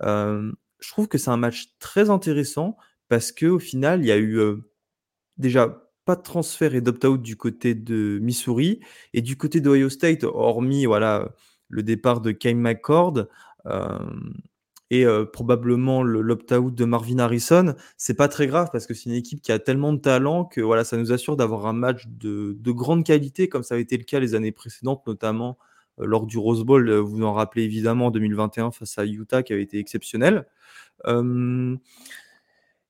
Euh, 0.01 0.51
je 0.79 0.89
trouve 0.89 1.07
que 1.07 1.17
c'est 1.17 1.29
un 1.29 1.37
match 1.37 1.75
très 1.79 2.09
intéressant 2.09 2.77
parce 3.09 3.31
qu'au 3.31 3.59
final, 3.59 4.01
il 4.01 4.07
y 4.07 4.11
a 4.11 4.17
eu 4.17 4.39
euh, 4.39 4.57
déjà 5.37 5.83
pas 6.05 6.15
de 6.15 6.21
transfert 6.21 6.73
et 6.73 6.81
d'opt-out 6.81 7.21
du 7.21 7.35
côté 7.35 7.75
de 7.75 8.17
Missouri 8.21 8.79
et 9.13 9.21
du 9.21 9.35
côté 9.35 9.59
d'Ohio 9.59 9.89
State, 9.89 10.23
hormis 10.23 10.85
voilà, 10.85 11.35
le 11.67 11.83
départ 11.83 12.21
de 12.21 12.31
Kyle 12.31 12.55
McCord 12.55 13.27
et 14.89 15.05
probablement 15.33 16.01
l'opt-out 16.03 16.73
de 16.73 16.85
Marvin 16.85 17.19
Harrison, 17.19 17.75
c'est 17.97 18.13
pas 18.13 18.27
très 18.27 18.47
grave 18.47 18.69
parce 18.71 18.87
que 18.87 18.93
c'est 18.93 19.09
une 19.09 19.15
équipe 19.15 19.41
qui 19.41 19.51
a 19.51 19.59
tellement 19.59 19.91
de 19.93 19.99
talent 19.99 20.45
que 20.45 20.61
voilà, 20.61 20.83
ça 20.83 20.97
nous 20.97 21.11
assure 21.11 21.35
d'avoir 21.35 21.65
un 21.65 21.73
match 21.73 22.05
de, 22.07 22.55
grande 22.67 23.03
qualité 23.03 23.49
comme 23.49 23.63
ça 23.63 23.75
avait 23.75 23.83
été 23.83 23.97
le 23.97 24.03
cas 24.03 24.19
les 24.19 24.35
années 24.35 24.51
précédentes, 24.51 25.05
notamment 25.05 25.57
lors 25.97 26.25
du 26.25 26.37
Rose 26.37 26.63
Bowl. 26.63 26.89
vous 26.91 27.17
vous 27.17 27.23
en 27.23 27.33
rappelez 27.33 27.63
évidemment 27.63 28.07
en 28.07 28.11
2021 28.11 28.71
face 28.71 28.97
à 28.97 29.05
Utah 29.05 29.43
qui 29.43 29.51
avait 29.53 29.63
été 29.63 29.77
exceptionnel. 29.77 30.45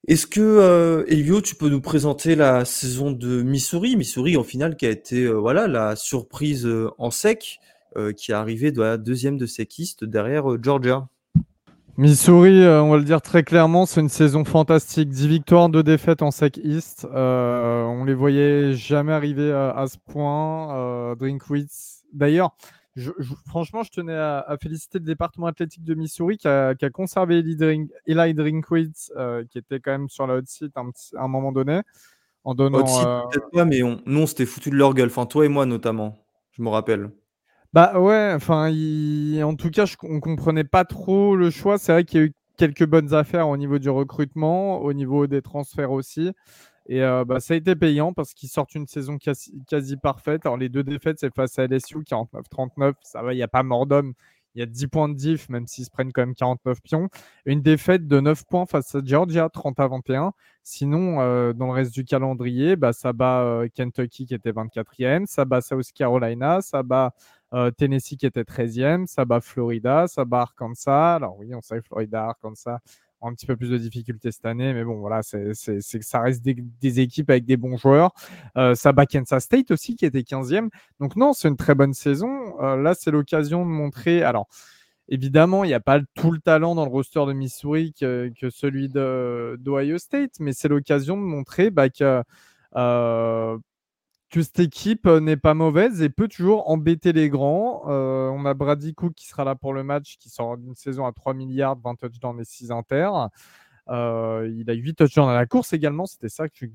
Est-ce 0.08 0.28
que 0.28 1.04
Elio, 1.08 1.42
tu 1.42 1.56
peux 1.56 1.70
nous 1.70 1.82
présenter 1.82 2.36
la 2.36 2.64
saison 2.64 3.12
de 3.12 3.42
Missouri, 3.42 3.96
Missouri 3.96 4.38
en 4.38 4.44
finale 4.44 4.78
qui 4.78 4.86
a 4.86 4.92
été 4.92 5.28
voilà 5.28 5.68
la 5.68 5.96
surprise 5.96 6.70
en 7.00 7.10
sec, 7.10 7.60
qui 8.16 8.32
est 8.32 8.36
arrivée 8.36 8.72
de 8.72 8.82
la 8.82 8.98
deuxième 8.98 9.38
de 9.38 9.48
séquiste 9.48 10.04
derrière 10.04 10.62
Georgia. 10.62 11.10
Missouri, 11.98 12.62
euh, 12.62 12.84
on 12.84 12.92
va 12.92 12.98
le 12.98 13.04
dire 13.04 13.24
très 13.24 13.42
clairement, 13.42 13.88
c'est 13.88 14.02
une 14.02 14.10
saison 14.10 14.46
fantastique. 14.46 15.10
10 15.10 15.28
victoires, 15.28 15.68
2 15.68 15.82
défaites 15.82 16.22
en 16.22 16.30
SEC 16.30 16.60
East. 16.64 17.08
Euh, 17.12 17.86
on 17.86 18.04
les 18.04 18.14
voyait 18.14 18.74
jamais 18.74 19.14
arriver 19.14 19.52
à, 19.52 19.84
ce 19.88 19.98
point. 20.06 20.78
Euh, 20.78 21.16
Drinkwitz. 21.16 22.04
D'ailleurs, 22.14 22.56
franchement, 23.48 23.82
je 23.82 23.90
tenais 23.90 24.14
à, 24.14 24.56
féliciter 24.62 25.00
le 25.00 25.06
département 25.06 25.48
athlétique 25.48 25.84
de 25.84 25.96
Missouri 25.96 26.38
qui 26.38 26.48
a, 26.48 26.76
conservé 26.94 27.40
Eli, 27.40 27.56
Drink, 27.56 27.90
Drinkwitz, 28.08 29.12
qui 29.50 29.58
était 29.58 29.80
quand 29.80 29.92
même 29.92 30.10
sur 30.10 30.28
la 30.28 30.36
hot 30.36 30.46
seat 30.46 30.72
à 30.78 30.84
un, 31.18 31.28
moment 31.28 31.52
donné. 31.52 31.82
En 32.44 32.54
donnant. 32.54 32.84
Hot 32.84 32.86
seat, 32.86 33.08
peut-être 33.32 33.50
pas, 33.52 33.66
mais 33.66 33.82
on, 33.82 34.02
nous, 34.06 34.22
on 34.22 34.28
s'était 34.28 34.46
foutu 34.46 34.70
de 34.70 34.76
leur 34.76 34.94
gueule. 34.94 35.08
Enfin, 35.10 35.26
toi 35.26 35.46
et 35.46 35.50
moi 35.50 35.66
notamment. 35.66 36.16
Je 36.52 36.62
me 36.62 36.70
rappelle. 36.70 37.10
Bah 37.74 38.00
ouais, 38.00 38.32
enfin, 38.36 38.72
en 39.44 39.56
tout 39.56 39.70
cas, 39.70 39.86
je... 39.86 39.96
on 40.04 40.20
comprenait 40.20 40.64
pas 40.64 40.86
trop 40.86 41.36
le 41.36 41.50
choix. 41.52 41.78
C'est 41.78 41.92
vrai 41.92 42.04
qu'il 42.06 42.20
y 42.20 42.24
a 42.24 42.26
eu 42.28 42.34
quelques 42.58 42.86
bonnes 42.86 43.14
affaires 43.14 43.50
au 43.50 43.58
niveau 43.58 43.80
du 43.80 43.90
recrutement, 43.90 44.82
au 44.82 44.94
niveau 44.94 45.28
des 45.28 45.42
transferts 45.42 45.92
aussi. 45.92 46.32
Et 46.88 47.04
euh, 47.04 47.26
bah, 47.26 47.40
ça 47.40 47.54
a 47.54 47.58
été 47.58 47.76
payant 47.76 48.14
parce 48.14 48.34
qu'ils 48.34 48.50
sortent 48.50 48.76
une 48.76 48.88
saison 48.88 49.18
quasi, 49.18 49.98
parfaite. 49.98 50.46
Alors, 50.46 50.58
les 50.58 50.70
deux 50.70 50.84
défaites, 50.84 51.20
c'est 51.20 51.34
face 51.34 51.60
à 51.60 51.68
LSU, 51.68 51.98
49-39. 52.04 52.94
Ça 53.02 53.22
va, 53.22 53.34
il 53.34 53.38
n'y 53.38 53.44
a 53.44 53.48
pas 53.50 53.64
mort 53.64 53.86
d'homme. 53.86 54.14
Il 54.56 54.60
y 54.60 54.64
a 54.64 54.66
10 54.66 54.88
points 54.88 55.08
de 55.10 55.14
diff, 55.14 55.50
même 55.50 55.68
s'ils 55.68 55.86
se 55.86 55.92
prennent 55.92 56.12
quand 56.12 56.22
même 56.24 56.34
49 56.34 56.82
pions. 56.82 57.10
une 57.46 57.62
défaite 57.62 58.08
de 58.08 58.20
9 58.20 58.44
points 58.46 58.66
face 58.66 58.96
à 58.96 59.02
Georgia, 59.06 59.50
30 59.50 59.80
à 59.80 59.88
21. 59.88 60.34
Sinon, 60.64 61.22
euh, 61.22 61.54
dans 61.54 61.68
le 61.68 61.74
reste 61.74 61.94
du 61.94 62.04
calendrier, 62.06 62.76
bah, 62.76 62.92
ça 62.92 63.14
bat 63.14 63.42
euh, 63.42 63.68
Kentucky 63.76 64.26
qui 64.26 64.34
était 64.34 64.52
24e, 64.52 65.28
ça 65.28 65.46
bat 65.46 65.62
South 65.62 65.92
Carolina, 65.94 66.62
ça 66.62 66.82
bat 66.82 67.14
Tennessee 67.78 68.18
qui 68.18 68.26
était 68.26 68.44
13e, 68.44 69.06
ça 69.06 69.26
bat 69.26 69.42
Florida, 69.42 70.08
ça 70.08 70.26
bat 70.26 70.42
Arkansas. 70.42 71.16
Alors 71.16 71.38
oui, 71.38 71.54
on 71.56 71.62
sait 71.62 71.82
Florida, 71.82 72.26
Arkansas 72.26 72.80
ont 73.22 73.30
un 73.30 73.34
petit 73.34 73.48
peu 73.48 73.56
plus 73.56 73.70
de 73.70 73.78
difficultés 73.78 74.32
cette 74.32 74.46
année, 74.46 74.74
mais 74.74 74.84
bon, 74.84 75.00
voilà, 75.00 75.24
c'est, 75.24 75.54
ça 75.54 76.20
reste 76.20 76.44
des, 76.44 77.00
équipes 77.00 77.32
avec 77.32 77.46
des 77.46 77.58
bons 77.58 77.78
joueurs. 77.78 78.12
ça 78.76 78.92
bat 78.92 79.06
Kansas 79.06 79.44
State 79.44 79.72
aussi 79.72 79.96
qui 79.96 80.06
était 80.06 80.22
15e. 80.22 80.70
Donc 81.00 81.16
non, 81.16 81.34
c'est 81.34 81.48
une 81.48 81.58
très 81.58 81.74
bonne 81.74 81.94
saison. 81.94 82.58
là, 82.60 82.94
c'est 82.94 83.12
l'occasion 83.12 83.66
de 83.66 83.72
montrer. 83.72 84.24
Alors, 84.24 84.48
Évidemment, 85.10 85.64
il 85.64 85.68
n'y 85.68 85.74
a 85.74 85.80
pas 85.80 86.02
tout 86.16 86.32
le 86.32 86.40
talent 86.40 86.76
dans 86.76 86.84
le 86.84 86.92
roster 86.92 87.26
de 87.28 87.34
Missouri 87.34 87.94
que, 87.94 88.30
celui 88.50 88.90
d'Ohio 88.90 89.98
State, 89.98 90.40
mais 90.40 90.52
c'est 90.52 90.68
l'occasion 90.68 91.16
de 91.16 91.22
montrer 91.22 91.70
bah, 91.70 91.90
que, 91.90 92.24
euh, 92.76 93.58
que 94.30 94.42
cette 94.42 94.60
équipe 94.60 95.08
n'est 95.08 95.38
pas 95.38 95.54
mauvaise 95.54 96.02
et 96.02 96.10
peut 96.10 96.28
toujours 96.28 96.70
embêter 96.70 97.14
les 97.14 97.30
grands. 97.30 97.84
Euh, 97.88 98.30
on 98.30 98.46
a 98.46 98.54
Brady 98.54 98.94
Cook 98.94 99.14
qui 99.14 99.28
sera 99.28 99.44
là 99.44 99.56
pour 99.56 99.74
le 99.74 99.84
match, 99.84 100.18
qui 100.20 100.30
sort 100.30 100.58
d'une 100.58 100.76
saison 100.76 101.06
à 101.06 101.14
3 101.14 101.34
milliards, 101.34 101.78
20 101.82 101.96
touchdowns 101.96 102.40
et 102.40 102.46
6 102.46 102.72
inter. 102.72 103.10
Euh, 103.90 104.52
il 104.54 104.70
a 104.70 104.74
8 104.74 104.96
touchdowns 104.96 105.30
à 105.30 105.34
la 105.34 105.46
course 105.46 105.74
également. 105.74 106.06
C'était 106.06 106.30
ça 106.30 106.50
qu'il 106.50 106.70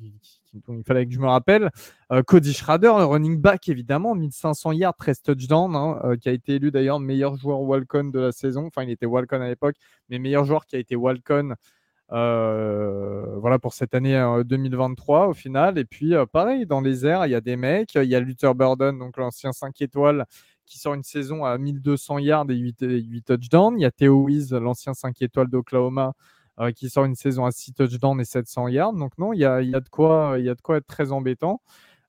fallait 0.87 1.07
que 1.07 1.13
je 1.13 1.19
me 1.19 1.27
rappelle. 1.27 1.71
Euh, 2.11 2.23
Cody 2.23 2.53
Schrader, 2.53 2.93
le 2.99 3.05
running 3.05 3.39
back, 3.39 3.69
évidemment, 3.69 4.15
1500 4.15 4.73
yards, 4.73 4.97
13 4.97 5.23
touchdowns, 5.23 5.77
hein, 5.77 6.01
euh, 6.05 6.17
qui 6.17 6.29
a 6.29 6.33
été 6.33 6.55
élu 6.55 6.71
d'ailleurs 6.71 7.01
meilleur 7.01 7.37
joueur 7.37 7.61
Walcon 7.61 8.05
de 8.05 8.19
la 8.19 8.33
saison. 8.33 8.67
Enfin, 8.67 8.85
il 8.85 8.91
était 8.91 9.07
Walcon 9.07 9.41
à 9.41 9.49
l'époque, 9.49 9.77
mais 10.09 10.19
meilleur 10.19 10.45
joueur 10.45 10.67
qui 10.67 10.77
a 10.77 10.79
été 10.79 10.97
Walcon 10.97 11.55
voilà 12.13 13.59
pour 13.61 13.75
cette 13.75 13.95
année 13.95 14.15
2023 14.45 15.29
au 15.29 15.35
final. 15.35 15.79
Et 15.79 15.85
puis, 15.85 16.15
pareil, 16.33 16.67
dans 16.67 16.81
les 16.81 17.07
airs, 17.07 17.27
il 17.27 17.31
y 17.31 17.35
a 17.35 17.41
des 17.41 17.57
mecs. 17.57 17.95
Il 17.95 18.05
y 18.05 18.15
a 18.15 18.21
Luther 18.21 18.55
Burden, 18.55 18.99
donc 18.99 19.17
l'ancien 19.17 19.53
5 19.53 19.81
étoiles, 19.81 20.27
qui 20.67 20.79
sort 20.79 20.95
une 20.95 21.03
saison 21.03 21.45
à 21.45 21.59
1200 21.59 22.19
yards 22.19 22.51
et 22.51 22.57
8, 22.57 22.79
8 22.81 23.23
touchdowns. 23.23 23.79
Il 23.79 23.83
y 23.83 23.87
a 23.87 23.91
Theo 23.91 24.23
Wiz, 24.25 24.53
l'ancien 24.53 24.95
5 24.95 25.21
étoiles 25.23 25.49
d'Oklahoma, 25.49 26.15
euh, 26.61 26.71
qui 26.71 26.91
sort 26.91 27.05
une 27.05 27.15
saison 27.15 27.45
à 27.45 27.51
6 27.51 27.75
touchdowns 27.75 28.21
et 28.21 28.25
700 28.25 28.69
yards. 28.69 28.93
Donc 28.95 29.17
non, 29.19 29.33
il 29.33 29.41
y 29.41 29.45
a, 29.45 29.63
y 29.63 29.75
a, 29.75 29.81
de, 29.81 29.89
quoi, 29.89 30.39
y 30.39 30.49
a 30.49 30.55
de 30.55 30.61
quoi 30.61 30.79
être 30.79 30.87
très 30.87 31.13
embêtant. 31.13 31.61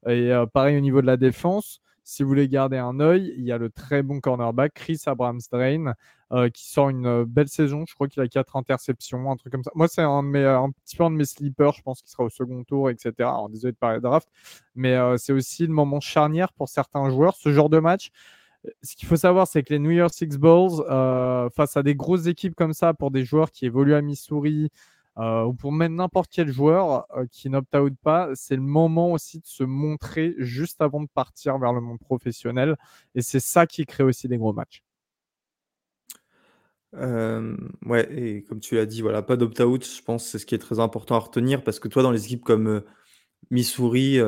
Et 0.06 0.32
euh, 0.32 0.46
pareil 0.46 0.78
au 0.78 0.82
niveau 0.82 1.02
de 1.02 1.08
la 1.08 1.18
défense, 1.18 1.80
si 2.04 2.24
vous 2.24 2.30
voulez 2.30 2.48
garder 2.48 2.78
un 2.78 3.00
œil, 3.00 3.34
il 3.38 3.44
y 3.44 3.52
a 3.52 3.58
le 3.58 3.70
très 3.70 4.04
bon 4.04 4.20
cornerback 4.20 4.74
Chris 4.74 5.02
Abrams-Drain 5.06 5.94
euh, 6.32 6.50
qui 6.50 6.70
sort 6.70 6.90
une 6.90 7.24
belle 7.24 7.48
saison. 7.48 7.86
Je 7.88 7.94
crois 7.96 8.08
qu'il 8.08 8.22
a 8.22 8.28
4 8.28 8.56
interceptions, 8.56 9.32
un 9.32 9.36
truc 9.36 9.52
comme 9.52 9.64
ça. 9.64 9.72
Moi, 9.76 9.88
c'est 9.88 10.02
un, 10.02 10.24
petit 10.24 10.96
peu 10.96 11.04
un 11.04 11.12
de 11.12 11.16
mes 11.16 11.26
sleepers. 11.26 11.74
Je 11.74 11.82
pense 11.82 12.02
qu'il 12.02 12.10
sera 12.10 12.24
au 12.24 12.30
second 12.30 12.64
tour, 12.64 12.90
etc. 12.90 13.14
Alors, 13.20 13.50
désolé 13.50 13.72
de 13.72 13.78
parler 13.78 13.98
de 13.98 14.04
draft, 14.04 14.28
mais 14.76 14.98
c'est 15.18 15.34
aussi 15.34 15.66
le 15.66 15.74
moment 15.74 16.00
charnière 16.00 16.52
pour 16.54 16.70
certains 16.70 17.10
joueurs. 17.10 17.36
Ce 17.36 17.52
genre 17.52 17.70
de 17.70 17.80
match, 17.80 18.12
ce 18.82 18.96
qu'il 18.96 19.08
faut 19.08 19.16
savoir, 19.16 19.48
c'est 19.48 19.64
que 19.64 19.74
les 19.74 19.80
New 19.80 19.92
York 19.92 20.14
Six 20.14 20.30
euh, 20.42 21.50
face 21.50 21.78
à 21.78 21.84
des 21.84 21.96
grosses 21.96 22.28
équipes 22.28 22.56
comme 22.56 22.74
ça, 22.74 22.94
pour 22.94 23.12
des 23.12 23.26
joueurs 23.26 23.52
qui 23.52 23.66
évoluent 23.66 23.96
à 23.96 24.02
Missouri, 24.02 24.72
euh, 25.18 25.44
ou 25.44 25.54
pour 25.54 25.72
même 25.72 25.96
n'importe 25.96 26.32
quel 26.32 26.52
joueur 26.52 27.06
euh, 27.16 27.26
qui 27.32 27.50
n'opte 27.50 27.76
out 27.76 27.94
pas, 28.02 28.30
c'est 28.34 28.56
le 28.56 28.62
moment 28.62 29.12
aussi 29.12 29.40
de 29.40 29.46
se 29.46 29.64
montrer 29.64 30.36
juste 30.38 30.82
avant 30.82 31.02
de 31.02 31.08
partir 31.14 31.58
vers 31.60 31.74
le 31.74 31.82
monde 31.82 32.00
professionnel. 32.00 32.76
Et 33.16 33.22
c'est 33.22 33.40
ça 33.40 33.68
qui 33.68 33.86
crée 33.86 34.04
aussi 34.04 34.28
des 34.28 34.38
gros 34.38 34.54
matchs. 34.54 34.84
ouais, 36.94 38.08
et 38.12 38.44
comme 38.44 38.60
tu 38.60 38.76
l'as 38.76 38.86
dit, 38.86 39.02
voilà, 39.02 39.22
pas 39.22 39.36
d'opt-out, 39.36 39.86
je 39.86 40.02
pense 40.02 40.26
c'est 40.26 40.40
ce 40.40 40.46
qui 40.46 40.56
est 40.56 40.60
très 40.60 40.80
important 40.80 41.16
à 41.16 41.20
retenir 41.20 41.64
parce 41.64 41.80
que 41.80 41.88
toi, 41.88 42.04
dans 42.04 42.12
les 42.12 42.26
équipes 42.26 42.44
comme 42.44 42.84
Missouri, 43.52 44.20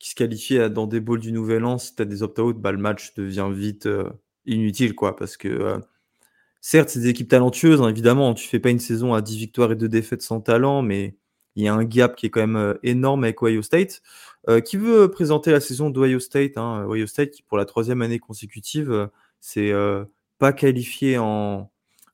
qui 0.00 0.10
se 0.10 0.14
qualifiait 0.16 0.70
dans 0.70 0.86
des 0.86 0.98
bowls 0.98 1.20
du 1.20 1.30
Nouvel 1.30 1.64
An, 1.64 1.78
si 1.78 1.94
tu 1.94 2.02
as 2.02 2.06
des 2.06 2.22
opt-out, 2.24 2.56
bah, 2.58 2.72
le 2.72 2.78
match 2.78 3.14
devient 3.14 3.50
vite 3.52 3.86
euh, 3.86 4.10
inutile. 4.46 4.94
quoi. 4.94 5.14
Parce 5.14 5.36
que, 5.36 5.48
euh, 5.48 5.78
certes, 6.60 6.90
c'est 6.90 7.00
des 7.00 7.08
équipes 7.08 7.28
talentueuses, 7.28 7.80
hein, 7.82 7.88
évidemment. 7.88 8.34
Tu 8.34 8.46
fais 8.48 8.60
pas 8.60 8.70
une 8.70 8.78
saison 8.78 9.14
à 9.14 9.22
10 9.22 9.36
victoires 9.38 9.72
et 9.72 9.76
2 9.76 9.88
défaites 9.88 10.22
sans 10.22 10.40
talent, 10.40 10.82
mais 10.82 11.16
il 11.56 11.64
y 11.64 11.68
a 11.68 11.74
un 11.74 11.84
gap 11.84 12.16
qui 12.16 12.26
est 12.26 12.30
quand 12.30 12.40
même 12.40 12.56
euh, 12.56 12.74
énorme 12.82 13.24
avec 13.24 13.42
Ohio 13.42 13.62
State. 13.62 14.02
qui 14.64 14.76
veut 14.76 15.10
présenter 15.10 15.50
la 15.52 15.60
saison 15.60 15.90
d'Ohio 15.90 16.18
State 16.18 16.56
hein, 16.56 16.86
Ohio 16.88 17.06
State, 17.06 17.30
qui 17.30 17.42
pour 17.42 17.58
la 17.58 17.64
troisième 17.64 18.02
année 18.02 18.18
consécutive, 18.18 19.10
c'est 19.40 19.72
pas 20.38 20.52
qualifié 20.52 21.18
en. 21.18 21.70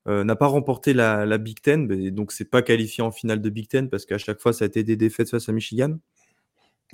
n'a 0.06 0.36
pas 0.36 0.46
remporté 0.46 0.92
la, 0.92 1.38
Big 1.38 1.60
Ten, 1.60 1.86
donc 2.10 2.32
c'est 2.32 2.50
pas 2.50 2.62
qualifié 2.62 3.02
en 3.04 3.12
finale 3.12 3.40
de 3.40 3.50
Big 3.50 3.68
Ten 3.68 3.88
parce 3.88 4.06
qu'à 4.06 4.18
chaque 4.18 4.40
fois 4.40 4.52
ça 4.52 4.64
a 4.64 4.68
été 4.68 4.82
des 4.82 4.96
défaites 4.96 5.30
face 5.30 5.48
à 5.48 5.52
Michigan. 5.52 5.98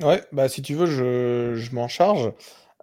Ouais, 0.01 0.23
bah 0.33 0.49
si 0.49 0.63
tu 0.63 0.75
veux, 0.75 0.87
je, 0.87 1.75
m'en 1.75 1.89
charge. 1.89 2.33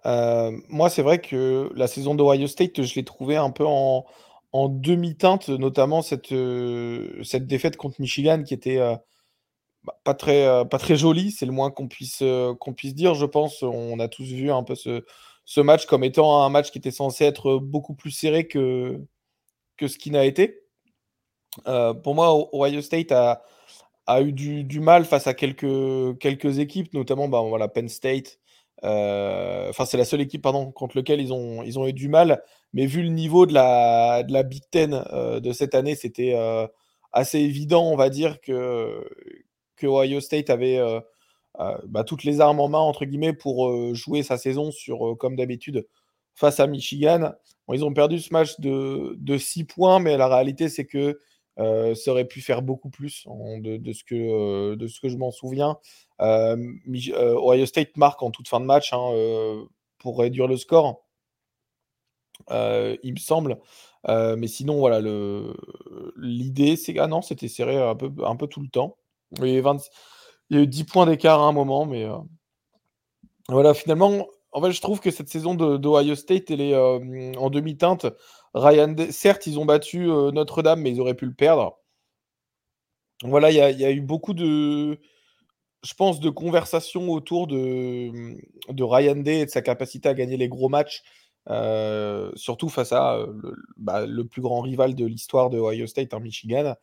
Euh, 0.06 0.52
moi, 0.68 0.88
c'est 0.88 1.02
vrai 1.02 1.20
que 1.20 1.70
la 1.74 1.88
saison 1.88 2.14
d'Ohio 2.14 2.46
State, 2.46 2.82
je 2.82 2.94
l'ai 2.94 3.04
trouvé 3.04 3.36
un 3.36 3.50
peu 3.50 3.64
en, 3.66 4.06
demi-teinte, 4.52 5.48
notamment 5.48 6.02
cette, 6.02 6.32
euh, 6.32 7.22
cette 7.22 7.46
défaite 7.46 7.76
contre 7.76 8.00
Michigan 8.00 8.42
qui 8.42 8.54
était 8.54 8.78
euh, 8.78 8.96
bah, 9.84 9.98
pas, 10.04 10.14
très, 10.14 10.44
pas 10.68 10.78
très 10.78 10.96
jolie, 10.96 11.30
c'est 11.30 11.46
le 11.46 11.52
moins 11.52 11.70
qu'on 11.70 11.88
puisse, 11.88 12.22
qu'on 12.60 12.74
puisse 12.74 12.94
dire, 12.94 13.14
je 13.14 13.26
pense. 13.26 13.62
On 13.62 13.98
a 14.00 14.08
tous 14.08 14.24
vu 14.24 14.50
un 14.50 14.62
peu 14.62 14.74
ce, 14.74 15.04
ce 15.44 15.60
match 15.60 15.86
comme 15.86 16.04
étant 16.04 16.42
un 16.42 16.48
match 16.50 16.70
qui 16.70 16.78
était 16.78 16.90
censé 16.90 17.24
être 17.24 17.58
beaucoup 17.58 17.94
plus 17.94 18.10
serré 18.10 18.46
que, 18.46 19.00
que 19.76 19.88
ce 19.88 19.98
qui 19.98 20.10
n'a 20.10 20.24
été. 20.24 20.62
pour 22.02 22.14
moi, 22.14 22.48
Ohio 22.52 22.82
State 22.82 23.12
a, 23.12 23.42
a 24.10 24.22
eu 24.22 24.32
du, 24.32 24.80
mal 24.80 25.04
face 25.04 25.26
à 25.26 25.34
quelques, 25.34 26.18
quelques 26.18 26.58
équipes, 26.58 26.92
notamment 26.94 27.28
bah, 27.28 27.42
voilà, 27.42 27.68
Penn 27.68 27.88
State. 27.88 28.38
Euh, 28.82 29.68
enfin, 29.68 29.84
c'est 29.84 29.96
la 29.96 30.04
seule 30.04 30.22
équipe 30.22 30.42
pardon, 30.42 30.72
contre 30.72 30.96
laquelle 30.96 31.20
ils 31.20 31.32
ont, 31.32 31.62
ils 31.62 31.78
ont 31.78 31.86
eu 31.86 31.92
du 31.92 32.08
mal. 32.08 32.42
Mais 32.72 32.86
vu 32.86 33.02
le 33.02 33.08
niveau 33.08 33.46
de 33.46 33.54
la, 33.54 34.22
de 34.22 34.32
la 34.32 34.42
Big 34.42 34.62
Ten 34.70 35.04
euh, 35.12 35.40
de 35.40 35.52
cette 35.52 35.74
année, 35.74 35.94
c'était 35.94 36.34
euh, 36.34 36.66
assez 37.12 37.38
évident, 37.40 37.90
on 37.90 37.96
va 37.96 38.10
dire, 38.10 38.40
que, 38.40 39.04
que 39.76 39.86
Ohio 39.86 40.20
State 40.20 40.50
avait 40.50 40.80
bah, 41.86 42.04
toutes 42.04 42.24
les 42.24 42.40
armes 42.40 42.60
en 42.60 42.68
main, 42.68 42.78
entre 42.78 43.04
guillemets, 43.04 43.32
pour 43.32 43.94
jouer 43.94 44.22
sa 44.22 44.38
saison 44.38 44.70
sur, 44.70 45.16
comme 45.18 45.36
d'habitude, 45.36 45.86
face 46.34 46.60
à 46.60 46.66
Michigan. 46.66 47.32
ils 47.72 47.84
ont 47.84 47.92
perdu 47.92 48.20
ce 48.20 48.32
match 48.32 48.60
de, 48.60 49.16
de 49.18 49.36
6 49.36 49.64
points, 49.64 49.98
mais 49.98 50.16
la 50.16 50.28
réalité, 50.28 50.68
c'est 50.68 50.86
que 50.86 51.18
euh, 51.58 51.94
ça 51.94 52.12
aurait 52.12 52.26
pu 52.26 52.40
faire 52.40 52.62
beaucoup 52.62 52.88
plus 52.88 53.26
de, 53.26 53.92
ce 53.92 54.04
que, 54.04 54.14
euh, 54.14 54.76
de 54.76 54.86
ce 54.86 55.00
que 55.00 55.08
je 55.08 55.16
m'en 55.16 55.30
souviens. 55.30 55.78
Euh, 56.20 56.56
Ohio 56.88 57.66
State 57.66 57.96
marque 57.96 58.22
en 58.22 58.30
toute 58.30 58.48
fin 58.48 58.60
de 58.60 58.64
match 58.64 58.92
hein, 58.92 59.66
pour 59.98 60.18
réduire 60.18 60.46
le 60.46 60.56
score, 60.56 61.02
il 62.48 63.12
me 63.12 63.18
semble. 63.18 63.58
mais 64.08 64.46
sinon, 64.46 64.78
voilà, 64.78 65.00
l'idée, 66.16 66.76
c'est. 66.76 66.98
Ah 66.98 67.06
non, 67.06 67.22
c'était 67.22 67.48
serré 67.48 67.76
un 67.76 67.94
peu, 67.94 68.10
un 68.24 68.36
peu 68.36 68.46
tout 68.46 68.60
le 68.60 68.68
temps. 68.68 68.96
Il 69.40 69.48
y, 69.48 69.56
a 70.56 70.60
eu 70.60 70.66
10 70.66 70.84
points 70.84 71.06
d'écart 71.06 71.40
à 71.40 71.46
un 71.46 71.52
moment, 71.52 71.86
mais 71.86 72.06
voilà, 73.48 73.74
finalement, 73.74 74.26
en 74.52 74.62
fait, 74.62 74.72
je 74.72 74.80
trouve 74.80 75.00
que 75.00 75.10
cette 75.10 75.28
saison 75.28 75.54
d'Ohio 75.54 76.14
State, 76.14 76.50
elle 76.50 76.60
est 76.60 76.76
en 76.76 77.50
demi-teinte. 77.50 78.06
Ryan, 78.54 78.94
certes, 79.10 79.46
ils 79.46 79.58
ont 79.58 79.64
battu 79.64 80.10
euh, 80.10 80.32
Notre-Dame, 80.32 80.80
mais 80.80 80.90
ils 80.90 81.00
auraient 81.00 81.14
pu 81.14 81.26
le 81.26 81.34
perdre. 81.34 81.78
Voilà, 83.22 83.50
il 83.50 83.56
y, 83.56 83.84
a 83.84 83.90
eu 83.90 84.00
beaucoup 84.00 84.32
de, 84.32 84.98
je 85.84 85.94
pense, 85.94 86.20
de 86.20 86.30
conversations 86.30 87.10
autour 87.10 87.46
de, 87.46 88.10
de 88.70 88.82
Ryan 88.82 89.16
Day 89.16 89.40
et 89.40 89.44
de 89.44 89.50
sa 89.50 89.60
capacité 89.60 90.08
à 90.08 90.14
gagner 90.14 90.38
les 90.38 90.48
gros 90.48 90.70
matchs, 90.70 91.02
euh, 91.50 92.30
surtout 92.36 92.68
face 92.68 92.92
à 92.92 93.16
euh, 93.16 93.26
bah, 93.76 94.06
le, 94.06 94.24
plus 94.24 94.40
grand 94.40 94.60
rival 94.60 94.94
de 94.94 95.04
l'histoire 95.04 95.50
de 95.50 95.58
Ohio 95.58 95.86
State, 95.86 96.14
hein, 96.14 96.20
Michigan. 96.20 96.76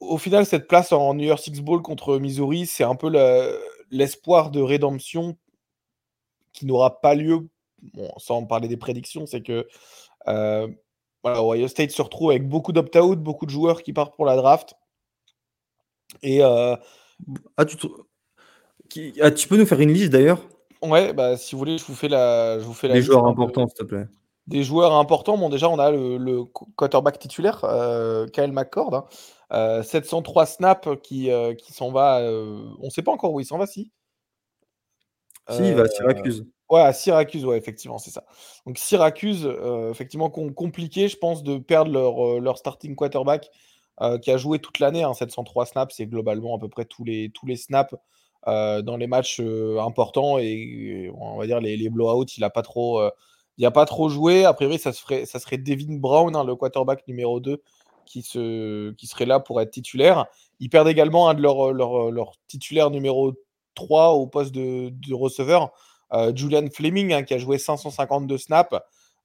Au 0.00 0.18
final, 0.18 0.44
cette 0.44 0.66
place 0.66 0.92
en 0.92 1.14
New 1.14 1.26
York 1.26 1.38
Six 1.38 1.60
Bowl 1.62 1.80
contre 1.80 2.18
Missouri, 2.18 2.66
c'est 2.66 2.84
un 2.84 2.96
peu 2.96 3.10
l'espoir 3.90 4.50
de 4.50 4.60
rédemption 4.60 5.36
qui 6.52 6.66
n'aura 6.66 7.00
pas 7.00 7.14
lieu, 7.14 7.48
sans 8.18 8.44
parler 8.44 8.68
des 8.68 8.76
prédictions, 8.76 9.26
c'est 9.26 9.42
que 9.42 9.68
euh, 10.28 10.68
Ohio 11.24 11.68
State 11.68 11.92
se 11.92 12.02
retrouve 12.02 12.30
avec 12.30 12.48
beaucoup 12.48 12.72
d'opt-out, 12.72 13.18
beaucoup 13.18 13.46
de 13.46 13.50
joueurs 13.50 13.82
qui 13.82 13.92
partent 13.92 14.16
pour 14.16 14.26
la 14.26 14.36
draft. 14.36 14.74
Et 16.22 16.42
ah, 16.42 16.80
ah, 17.56 17.64
tu 17.64 19.48
peux 19.48 19.56
nous 19.56 19.66
faire 19.66 19.80
une 19.80 19.92
liste 19.92 20.10
d'ailleurs? 20.10 20.46
Ouais, 20.82 21.12
bah, 21.12 21.36
si 21.36 21.54
vous 21.54 21.58
voulez, 21.58 21.78
je 21.78 21.84
vous 21.84 21.94
fais 21.94 22.08
la, 22.08 22.58
je 22.58 22.64
vous 22.64 22.74
fais 22.74 22.88
la 22.88 22.94
Des 22.94 23.02
joueurs 23.02 23.26
importants, 23.26 23.66
s'il 23.66 23.78
te 23.78 23.84
plaît. 23.84 24.06
Des 24.46 24.62
joueurs 24.62 24.94
importants. 24.94 25.36
Bon, 25.36 25.48
déjà, 25.48 25.68
on 25.68 25.78
a 25.78 25.90
le, 25.90 26.44
quarterback 26.76 27.18
titulaire, 27.18 27.64
euh, 27.64 28.26
Kyle 28.28 28.52
McCord. 28.52 29.08
703 29.50 30.42
hein. 30.42 30.46
snaps 30.46 30.88
qui, 31.02 31.30
qui 31.58 31.72
s'en 31.72 31.90
va. 31.90 32.20
on 32.22 32.84
ne 32.84 32.90
sait 32.90 33.02
pas 33.02 33.12
encore 33.12 33.32
où 33.32 33.40
il 33.40 33.46
s'en 33.46 33.58
va, 33.58 33.66
si? 33.66 33.90
Si, 35.48 35.62
il 35.62 35.74
va 35.74 35.82
à 35.82 35.88
Syracuse. 35.88 36.44
Ouais, 36.68 36.80
à 36.80 36.92
Syracuse, 36.92 37.44
ouais, 37.44 37.56
effectivement, 37.56 37.98
c'est 37.98 38.10
ça. 38.10 38.24
Donc 38.66 38.78
Syracuse, 38.78 39.46
euh, 39.46 39.90
effectivement, 39.90 40.30
compliqué, 40.30 41.08
je 41.08 41.16
pense, 41.16 41.44
de 41.44 41.58
perdre 41.58 41.92
leur, 41.92 42.26
euh, 42.26 42.40
leur 42.40 42.58
starting 42.58 42.96
quarterback 42.96 43.50
euh, 44.00 44.18
qui 44.18 44.32
a 44.32 44.36
joué 44.36 44.58
toute 44.58 44.80
l'année. 44.80 45.04
Hein, 45.04 45.14
703 45.14 45.66
snaps, 45.66 45.94
c'est 45.96 46.06
globalement 46.06 46.56
à 46.56 46.58
peu 46.58 46.68
près 46.68 46.84
tous 46.84 47.04
les, 47.04 47.30
tous 47.30 47.46
les 47.46 47.56
snaps 47.56 47.94
dans 48.46 48.96
les 48.96 49.06
matchs 49.06 49.40
importants. 49.80 50.38
Et, 50.38 51.10
on 51.18 51.36
va 51.36 51.46
dire 51.46 51.60
les, 51.60 51.76
les 51.76 51.88
blowouts, 51.88 52.24
il 52.36 52.40
n'a 52.40 52.50
pas 52.50 52.62
trop, 52.62 53.00
a 53.00 53.70
pas 53.70 53.86
trop 53.86 54.08
joué. 54.08 54.44
A 54.44 54.54
priori, 54.54 54.78
ça, 54.78 54.92
serait, 54.92 55.26
ça 55.26 55.38
serait 55.38 55.58
Devin 55.58 55.96
Brown, 55.96 56.34
hein, 56.36 56.44
le 56.44 56.54
quarterback 56.54 57.06
numéro 57.08 57.40
2, 57.40 57.62
qui, 58.04 58.22
se, 58.22 58.92
qui 58.92 59.06
serait 59.06 59.26
là 59.26 59.40
pour 59.40 59.60
être 59.60 59.70
titulaire. 59.70 60.26
Ils 60.60 60.70
perdent 60.70 60.88
également 60.88 61.28
un 61.28 61.34
de 61.34 61.42
leurs 61.42 61.72
leur, 61.72 62.10
leur 62.10 62.32
titulaires 62.48 62.90
numéro 62.90 63.34
3 63.76 64.10
au 64.10 64.26
poste 64.26 64.52
de, 64.52 65.14
receveur, 65.14 65.70
euh, 66.12 66.32
Julian 66.34 66.66
Fleming, 66.72 67.12
hein, 67.12 67.22
qui 67.22 67.34
a 67.34 67.38
joué 67.38 67.58
552 67.58 68.38
snaps. 68.38 68.76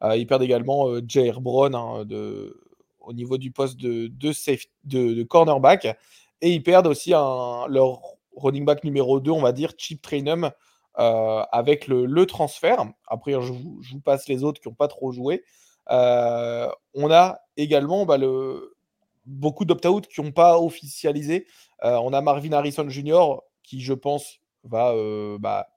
Euh, 0.04 0.16
ils 0.16 0.28
perdent 0.28 0.44
également 0.44 0.90
euh, 0.90 1.02
Jair 1.08 1.42
Brown 1.42 1.74
hein, 1.74 2.06
de, 2.06 2.60
au 3.00 3.14
niveau 3.14 3.38
du 3.40 3.52
poste 3.52 3.78
de, 3.78 4.08
de, 4.08 4.32
safe, 4.32 4.66
de, 4.84 5.24
cornerback. 5.24 5.98
Et 6.42 6.52
ils 6.52 6.64
perdent 6.64 6.88
aussi 6.88 7.12
leur 7.12 8.02
running 8.42 8.66
back 8.66 8.84
numéro 8.84 9.20
2, 9.20 9.32
on 9.32 9.42
va 9.42 9.52
dire, 9.52 9.74
Chip 9.78 10.02
Trainum, 10.02 10.52
euh, 11.00 11.44
avec 11.52 11.88
le, 11.88 12.26
transfert. 12.26 12.86
Après, 13.08 13.32
je 13.34 13.54
vous, 13.54 14.02
passe 14.04 14.28
les 14.28 14.44
autres 14.44 14.60
qui 14.62 14.68
n'ont 14.68 14.76
pas 14.76 14.88
trop 14.88 15.12
joué. 15.12 15.44
Euh, 15.90 16.70
on 16.94 17.12
a 17.12 17.40
également 17.58 18.06
bah, 18.06 18.18
beaucoup 19.26 19.66
d'opt-out 19.66 20.08
qui 20.08 20.22
n'ont 20.22 20.32
pas 20.32 20.60
officialisé. 20.60 21.48
Euh, 21.84 21.98
on 21.98 22.14
a 22.14 22.22
Marvin 22.22 22.52
Harrison 22.52 22.90
Jr. 22.90 23.38
qui, 23.64 23.82
je 23.82 23.94
pense, 23.94 24.40
va 24.64 24.94
bah, 25.40 25.68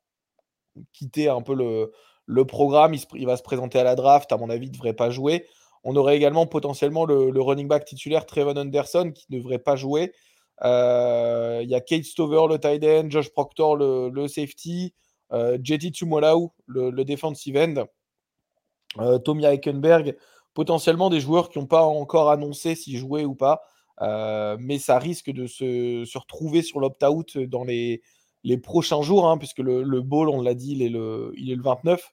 quitter 0.92 1.28
un 1.28 1.42
peu 1.42 1.54
le, 1.54 2.44
programme. 2.44 2.94
Il, 2.94 3.00
il, 3.14 3.26
va 3.26 3.36
se 3.36 3.42
présenter 3.42 3.78
à 3.78 3.84
la 3.84 3.94
draft. 3.94 4.32
À 4.32 4.36
mon 4.36 4.50
avis, 4.50 4.66
il 4.66 4.70
ne 4.70 4.74
devrait 4.74 4.94
pas 4.94 5.10
jouer. 5.10 5.46
On 5.84 5.94
aurait 5.96 6.16
également 6.16 6.46
potentiellement 6.46 7.04
le, 7.04 7.30
le 7.30 7.40
running 7.40 7.68
back 7.68 7.84
titulaire 7.84 8.26
Trevon 8.26 8.56
Anderson 8.56 9.12
qui 9.14 9.26
ne 9.30 9.38
devrait 9.38 9.58
pas 9.58 9.76
jouer. 9.76 10.12
Euh, 10.62 11.60
il 11.62 11.68
y 11.68 11.74
a 11.74 11.80
Kate 11.80 12.04
Stover, 12.04 12.46
le 12.48 12.58
tight 12.58 12.84
end, 12.84 13.10
Josh 13.10 13.30
Proctor, 13.30 13.76
le, 13.76 14.28
safety, 14.28 14.94
euh, 15.32 15.58
JT 15.62 15.90
Tumolau, 15.90 16.52
le, 16.66 16.90
le 16.90 17.04
defensive 17.04 17.56
end, 17.56 17.86
euh, 18.98 19.18
Tommy 19.18 19.44
Eichenberg, 19.44 20.16
potentiellement 20.54 21.10
des 21.10 21.20
joueurs 21.20 21.50
qui 21.50 21.58
n'ont 21.58 21.66
pas 21.66 21.82
encore 21.82 22.30
annoncé 22.30 22.74
s'ils 22.74 22.98
jouaient 22.98 23.24
ou 23.24 23.34
pas. 23.34 23.62
Mais 24.58 24.78
ça 24.78 24.98
risque 24.98 25.30
de 25.30 25.46
se, 25.46 26.18
retrouver 26.18 26.62
sur 26.62 26.80
l'opt-out 26.80 27.38
dans 27.38 27.64
les, 27.64 28.02
prochains 28.62 29.02
jours, 29.02 29.28
hein, 29.28 29.38
puisque 29.38 29.58
le, 29.58 29.82
le, 29.82 30.00
bowl, 30.00 30.28
on 30.28 30.42
l'a 30.42 30.54
dit, 30.54 30.72
il 30.72 30.82
est 30.82 30.88
le, 30.88 31.32
il 31.36 31.50
est 31.50 31.56
le 31.56 31.62
29. 31.62 32.12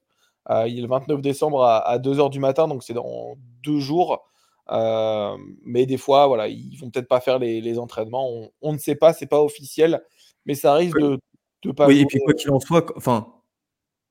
Euh, 0.50 0.68
il 0.68 0.80
est 0.80 0.82
le 0.82 0.88
29 0.88 1.22
décembre 1.22 1.64
à, 1.64 1.78
à 1.88 2.00
2h 2.00 2.30
du 2.30 2.39
matin, 2.39 2.68
donc 2.68 2.84
c'est 2.84 2.94
dans 2.94 3.36
deux 3.64 3.80
jours. 3.80 4.24
Euh, 4.72 5.38
mais 5.64 5.86
des 5.86 5.98
fois, 5.98 6.28
voilà, 6.28 6.48
ils 6.48 6.78
vont 6.78 6.90
peut-être 6.90 7.08
pas 7.08 7.20
faire 7.20 7.40
les, 7.40 7.62
les 7.62 7.78
entraînements. 7.78 8.30
On, 8.32 8.52
on, 8.62 8.74
ne 8.74 8.78
sait 8.78 8.96
pas, 8.96 9.14
c'est 9.14 9.26
pas 9.26 9.42
officiel, 9.42 10.02
mais 10.46 10.56
ça 10.56 10.74
risque 10.74 10.96
oui. 10.96 11.04
de, 11.04 11.20
de 11.64 11.72
pas. 11.72 11.88
Oui, 11.88 11.96
jouer. 11.96 12.04
et 12.04 12.06
puis 12.06 12.20
quoi 12.20 12.34
qu'il 12.34 12.52
en 12.52 12.60
soit, 12.60 12.92
enfin, 12.96 13.34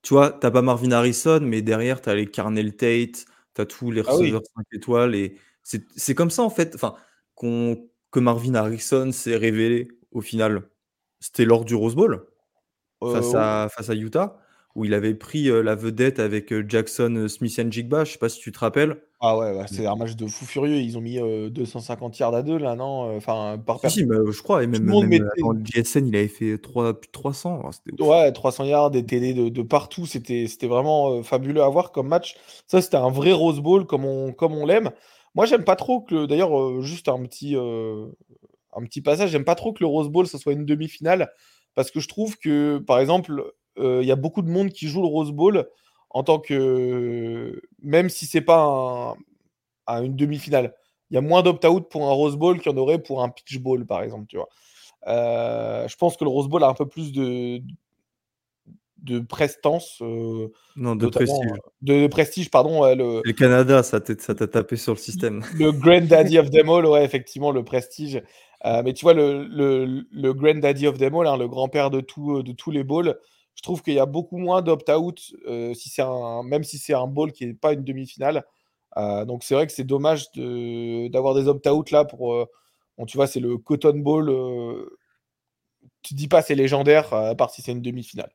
tu 0.02 0.14
vois, 0.14 0.30
t'as 0.30 0.50
pas 0.50 0.62
Marvin 0.62 0.92
Harrison, 0.92 1.40
mais 1.42 1.62
derrière, 1.62 2.00
tu 2.00 2.10
as 2.10 2.14
les 2.14 2.26
Carnell 2.26 2.76
Tate, 2.76 3.24
tu 3.54 3.60
as 3.60 3.66
tous 3.66 3.90
les 3.90 4.02
receveurs 4.02 4.42
ah 4.44 4.50
oui. 4.58 4.64
5 4.72 4.76
étoiles, 4.76 5.14
et 5.14 5.36
c'est 5.62 6.14
comme 6.14 6.30
ça 6.30 6.42
en 6.42 6.50
fait, 6.50 6.74
enfin, 6.74 6.94
qu'on 7.34 7.90
que 8.10 8.20
Marvin 8.20 8.54
Harrison 8.54 9.12
s'est 9.12 9.36
révélé 9.36 9.88
au 10.10 10.20
final. 10.20 10.68
C'était 11.20 11.44
lors 11.44 11.64
du 11.64 11.74
Rose 11.74 11.94
Bowl 11.94 12.26
euh, 13.02 13.14
face, 13.14 13.34
à, 13.34 13.68
face 13.70 13.90
à 13.90 13.94
Utah 13.94 14.40
où 14.74 14.84
il 14.84 14.94
avait 14.94 15.14
pris 15.14 15.48
euh, 15.48 15.62
la 15.62 15.74
vedette 15.74 16.18
avec 16.18 16.52
euh, 16.52 16.64
Jackson 16.66 17.26
Smith 17.28 17.58
and 17.58 17.70
Jigba. 17.70 18.04
Je 18.04 18.12
sais 18.12 18.18
pas 18.18 18.28
si 18.28 18.40
tu 18.40 18.52
te 18.52 18.58
rappelles. 18.58 19.02
Ah 19.22 19.36
ouais, 19.36 19.54
bah, 19.54 19.66
c'est 19.66 19.86
un 19.86 19.96
match 19.96 20.16
de 20.16 20.26
fou 20.26 20.46
furieux. 20.46 20.76
Ils 20.76 20.96
ont 20.96 21.02
mis 21.02 21.18
euh, 21.18 21.50
250 21.50 22.18
yards 22.18 22.34
à 22.34 22.42
deux 22.42 22.56
là, 22.56 22.74
non 22.74 23.14
Enfin, 23.16 23.60
par 23.64 23.78
si, 23.80 23.90
si, 23.90 24.04
bah, 24.04 24.16
je 24.30 24.42
crois. 24.42 24.62
Et 24.64 24.66
même, 24.66 24.82
même 24.82 25.08
mettait... 25.08 25.24
avant 25.38 25.52
le 25.52 25.62
GSN, 25.62 26.06
il 26.06 26.16
avait 26.16 26.28
fait 26.28 26.56
3, 26.56 26.98
plus 26.98 27.08
de 27.08 27.12
300. 27.12 27.70
ouais, 28.00 28.32
300 28.32 28.64
yards, 28.64 28.90
des 28.90 29.04
TD 29.04 29.34
de, 29.34 29.48
de 29.50 29.62
partout. 29.62 30.06
C'était 30.06 30.46
vraiment 30.62 31.12
euh, 31.12 31.22
fabuleux 31.22 31.62
à 31.62 31.68
voir 31.68 31.92
comme 31.92 32.08
match. 32.08 32.36
Ça, 32.66 32.80
c'était 32.80 32.96
un 32.96 33.10
vrai 33.10 33.32
Rose 33.32 33.60
Bowl 33.60 33.86
comme 33.86 34.04
on, 34.04 34.32
comme 34.32 34.54
on 34.54 34.64
l'aime. 34.64 34.90
Moi, 35.34 35.46
j'aime 35.46 35.64
pas 35.64 35.76
trop 35.76 36.00
que. 36.00 36.26
D'ailleurs, 36.26 36.58
euh, 36.58 36.80
juste 36.82 37.08
un 37.08 37.22
petit, 37.22 37.56
euh, 37.56 38.06
un 38.74 38.82
petit 38.82 39.00
passage. 39.00 39.30
J'aime 39.30 39.44
pas 39.44 39.54
trop 39.54 39.72
que 39.72 39.80
le 39.80 39.86
Rose 39.86 40.08
Bowl, 40.08 40.26
ce 40.26 40.38
soit 40.38 40.52
une 40.52 40.64
demi-finale. 40.64 41.30
Parce 41.74 41.90
que 41.90 42.00
je 42.00 42.08
trouve 42.08 42.36
que, 42.38 42.78
par 42.78 42.98
exemple, 42.98 43.52
il 43.76 43.82
euh, 43.82 44.02
y 44.02 44.10
a 44.10 44.16
beaucoup 44.16 44.42
de 44.42 44.50
monde 44.50 44.70
qui 44.70 44.88
joue 44.88 45.00
le 45.00 45.06
Rose 45.06 45.32
Bowl 45.32 45.68
en 46.10 46.22
tant 46.22 46.38
que. 46.38 47.60
Même 47.82 48.08
si 48.08 48.26
c'est 48.26 48.40
pas 48.40 48.62
un, 48.62 49.14
un, 49.86 50.04
une 50.04 50.16
demi-finale. 50.16 50.74
Il 51.10 51.14
y 51.14 51.18
a 51.18 51.22
moins 51.22 51.42
d'opt-out 51.42 51.88
pour 51.88 52.08
un 52.08 52.12
Rose 52.12 52.36
Bowl 52.36 52.60
qu'il 52.60 52.70
y 52.70 52.74
en 52.74 52.78
aurait 52.78 53.02
pour 53.02 53.22
un 53.22 53.30
Pitch 53.30 53.58
Bowl, 53.58 53.84
par 53.84 54.02
exemple. 54.02 54.26
Tu 54.28 54.36
vois. 54.36 54.48
Euh, 55.06 55.88
je 55.88 55.96
pense 55.96 56.16
que 56.16 56.24
le 56.24 56.30
Rose 56.30 56.48
Bowl 56.48 56.62
a 56.62 56.68
un 56.68 56.74
peu 56.74 56.86
plus 56.86 57.12
de, 57.12 57.60
de 58.98 59.18
prestance. 59.18 59.98
Euh, 60.02 60.52
non, 60.76 60.94
de 60.94 61.08
prestige. 61.08 61.50
De, 61.82 62.02
de, 62.02 62.06
prestige, 62.06 62.50
pardon. 62.50 62.82
Ouais, 62.82 62.94
le, 62.94 63.22
le 63.24 63.32
Canada, 63.32 63.82
ça 63.82 64.00
t'a 64.00 64.46
tapé 64.46 64.76
sur 64.76 64.92
le 64.92 64.98
système. 64.98 65.42
Le 65.54 65.72
Granddaddy 65.72 66.38
of 66.38 66.50
them 66.50 66.68
all, 66.68 66.86
ouais, 66.86 67.04
effectivement, 67.04 67.50
le 67.50 67.64
prestige. 67.64 68.22
Euh, 68.66 68.82
mais 68.84 68.92
tu 68.92 69.04
vois, 69.04 69.14
le, 69.14 69.44
le, 69.44 70.04
le 70.12 70.34
Granddaddy 70.34 70.86
of 70.86 70.98
them 70.98 71.16
all, 71.16 71.26
hein, 71.26 71.38
le 71.38 71.48
grand-père 71.48 71.90
de, 71.90 72.00
tout, 72.00 72.42
de 72.42 72.52
tous 72.52 72.70
les 72.70 72.84
bowls, 72.84 73.18
je 73.60 73.62
trouve 73.62 73.82
qu'il 73.82 73.92
y 73.92 73.98
a 73.98 74.06
beaucoup 74.06 74.38
moins 74.38 74.62
d'opt-out, 74.62 75.34
euh, 75.46 75.74
si 75.74 76.00
un, 76.00 76.42
même 76.42 76.64
si 76.64 76.78
c'est 76.78 76.94
un 76.94 77.06
bowl 77.06 77.30
qui 77.30 77.44
n'est 77.44 77.52
pas 77.52 77.74
une 77.74 77.84
demi-finale. 77.84 78.42
Euh, 78.96 79.26
donc 79.26 79.44
c'est 79.44 79.52
vrai 79.54 79.66
que 79.66 79.72
c'est 79.74 79.84
dommage 79.84 80.32
d'avoir 80.32 81.34
de, 81.34 81.42
des 81.42 81.48
opt-out 81.48 81.90
là 81.90 82.06
pour. 82.06 82.32
Euh, 82.32 82.46
bon, 82.96 83.04
tu 83.04 83.18
vois, 83.18 83.26
c'est 83.26 83.38
le 83.38 83.58
Cotton 83.58 83.98
Bowl. 83.98 84.34
Tu 86.00 86.14
dis 86.14 86.26
pas 86.26 86.40
c'est 86.40 86.54
légendaire, 86.54 87.12
à 87.12 87.34
part 87.34 87.50
si 87.50 87.60
c'est 87.60 87.72
une 87.72 87.82
demi-finale. 87.82 88.32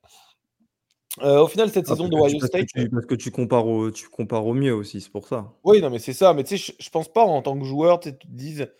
au 1.23 1.47
final, 1.47 1.71
cette 1.71 1.85
ah, 1.87 1.93
saison 1.93 2.07
de 2.07 2.17
Ohio 2.17 2.39
State. 2.45 2.67
Que 2.67 2.81
tu, 2.83 2.89
parce 2.91 3.07
que 3.07 3.15
tu 3.15 3.31
compares, 3.31 3.65
au, 3.65 3.89
tu 3.89 4.07
compares 4.09 4.45
au 4.45 4.53
mieux 4.53 4.75
aussi, 4.75 5.01
c'est 5.01 5.11
pour 5.11 5.27
ça. 5.27 5.51
Oui, 5.63 5.81
non, 5.81 5.89
mais 5.89 5.97
c'est 5.97 6.13
ça. 6.13 6.35
Mais 6.35 6.43
tu 6.43 6.55
sais, 6.59 6.73
je, 6.77 6.83
je 6.85 6.89
pense 6.91 7.11
pas 7.11 7.23
en 7.23 7.41
tant 7.41 7.57
que 7.57 7.65
joueur, 7.65 7.99
tu 7.99 8.15
te 8.15 8.27
dises 8.27 8.71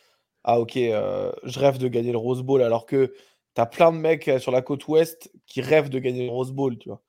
Ah, 0.43 0.60
ok, 0.60 0.76
je 0.76 1.60
rêve 1.60 1.80
de 1.80 1.88
gagner 1.88 2.12
le 2.12 2.20
Rose 2.20 2.43
Bowl, 2.43 2.62
alors 2.62 2.86
que 2.86 3.12
T'as 3.56 3.66
plein 3.66 3.91
de 3.91 3.97
mecs 3.97 4.30
sur 4.38 4.51
la 4.51 4.62
côte 4.62 4.88
ouest 4.88 5.32
qui 5.47 5.62
rêvent 5.62 5.89
de 5.89 5.97
gagner 5.97 6.26
le 6.26 6.32
Rose 6.32 6.51
Bowl, 6.51 6.78
tu 6.78 6.89
vois. 6.89 7.01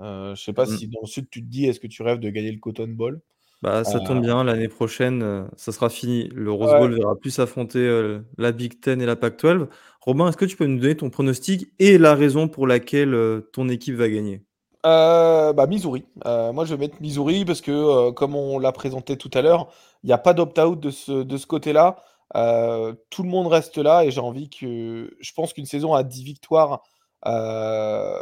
Euh, 0.00 0.34
je 0.34 0.42
sais 0.42 0.52
pas 0.52 0.64
mmh. 0.64 0.76
si 0.76 0.88
dans 0.88 1.00
le 1.02 1.06
sud 1.06 1.28
tu 1.30 1.40
te 1.40 1.46
dis 1.46 1.66
est-ce 1.66 1.78
que 1.78 1.86
tu 1.86 2.02
rêves 2.02 2.18
de 2.18 2.28
gagner 2.30 2.50
le 2.50 2.58
Cotton 2.58 2.88
Bowl? 2.88 3.20
Bah 3.64 3.82
ça 3.82 3.96
euh... 3.96 4.00
tombe 4.00 4.20
bien, 4.20 4.44
l'année 4.44 4.68
prochaine 4.68 5.22
euh, 5.22 5.44
ça 5.56 5.72
sera 5.72 5.88
fini. 5.88 6.28
Le 6.34 6.52
Rose 6.52 6.70
ouais. 6.70 6.78
Bowl 6.78 6.94
verra 6.94 7.16
plus 7.16 7.38
affronter 7.38 7.78
euh, 7.78 8.20
la 8.36 8.52
Big 8.52 8.78
Ten 8.78 9.00
et 9.00 9.06
la 9.06 9.16
Pac-12. 9.16 9.68
Robin, 10.02 10.28
est-ce 10.28 10.36
que 10.36 10.44
tu 10.44 10.56
peux 10.56 10.66
nous 10.66 10.78
donner 10.78 10.96
ton 10.96 11.08
pronostic 11.08 11.68
et 11.78 11.96
la 11.96 12.14
raison 12.14 12.46
pour 12.46 12.66
laquelle 12.66 13.14
euh, 13.14 13.48
ton 13.52 13.70
équipe 13.70 13.94
va 13.94 14.10
gagner? 14.10 14.42
Bah 14.82 15.66
Missouri. 15.66 16.04
moi 16.24 16.66
je 16.66 16.74
vais 16.74 16.76
mettre 16.76 17.00
Missouri 17.00 17.46
parce 17.46 17.62
que 17.62 18.10
comme 18.10 18.34
on 18.34 18.58
l'a 18.58 18.70
présenté 18.70 19.16
tout 19.16 19.30
à 19.32 19.40
l'heure, 19.40 19.72
il 20.02 20.08
n'y 20.08 20.12
a 20.12 20.18
pas 20.18 20.34
d'opt-out 20.34 20.78
de 20.78 20.90
ce, 20.90 21.22
de 21.22 21.36
ce 21.38 21.46
côté-là. 21.46 21.96
Euh, 22.36 22.94
tout 23.10 23.22
le 23.22 23.28
monde 23.28 23.46
reste 23.46 23.78
là 23.78 24.04
et 24.04 24.10
j'ai 24.10 24.20
envie 24.20 24.48
que. 24.48 25.14
Je 25.20 25.32
pense 25.32 25.52
qu'une 25.52 25.66
saison 25.66 25.94
à 25.94 26.02
10 26.02 26.24
victoires 26.24 26.82
euh, 27.26 28.20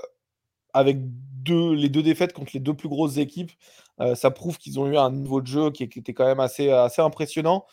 avec 0.75 0.99
deux, 1.01 1.73
les 1.73 1.89
deux 1.89 2.03
défaites 2.03 2.33
contre 2.33 2.53
les 2.55 2.61
deux 2.61 2.75
plus 2.75 2.89
grosses 2.89 3.17
équipes, 3.17 3.53
euh, 4.01 4.15
ça 4.15 4.31
prouve 4.31 4.59
qu'ils 4.59 4.79
ont 4.81 4.87
eu 4.87 4.97
un 4.97 5.11
niveau 5.11 5.41
de 5.41 5.47
jeu 5.47 5.71
qui, 5.71 5.89
qui 5.89 5.99
était 5.99 6.15
quand 6.15 6.27
même 6.27 6.41
assez, 6.41 6.71
assez 6.71 7.03
impressionnant. 7.03 7.65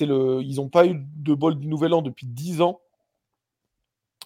Le, 0.00 0.42
ils 0.42 0.56
n'ont 0.56 0.68
pas 0.68 0.86
eu 0.86 1.04
de 1.16 1.34
bol 1.34 1.58
du 1.58 1.66
Nouvel 1.66 1.94
An 1.94 2.02
depuis 2.02 2.26
10 2.26 2.60
ans. 2.60 2.80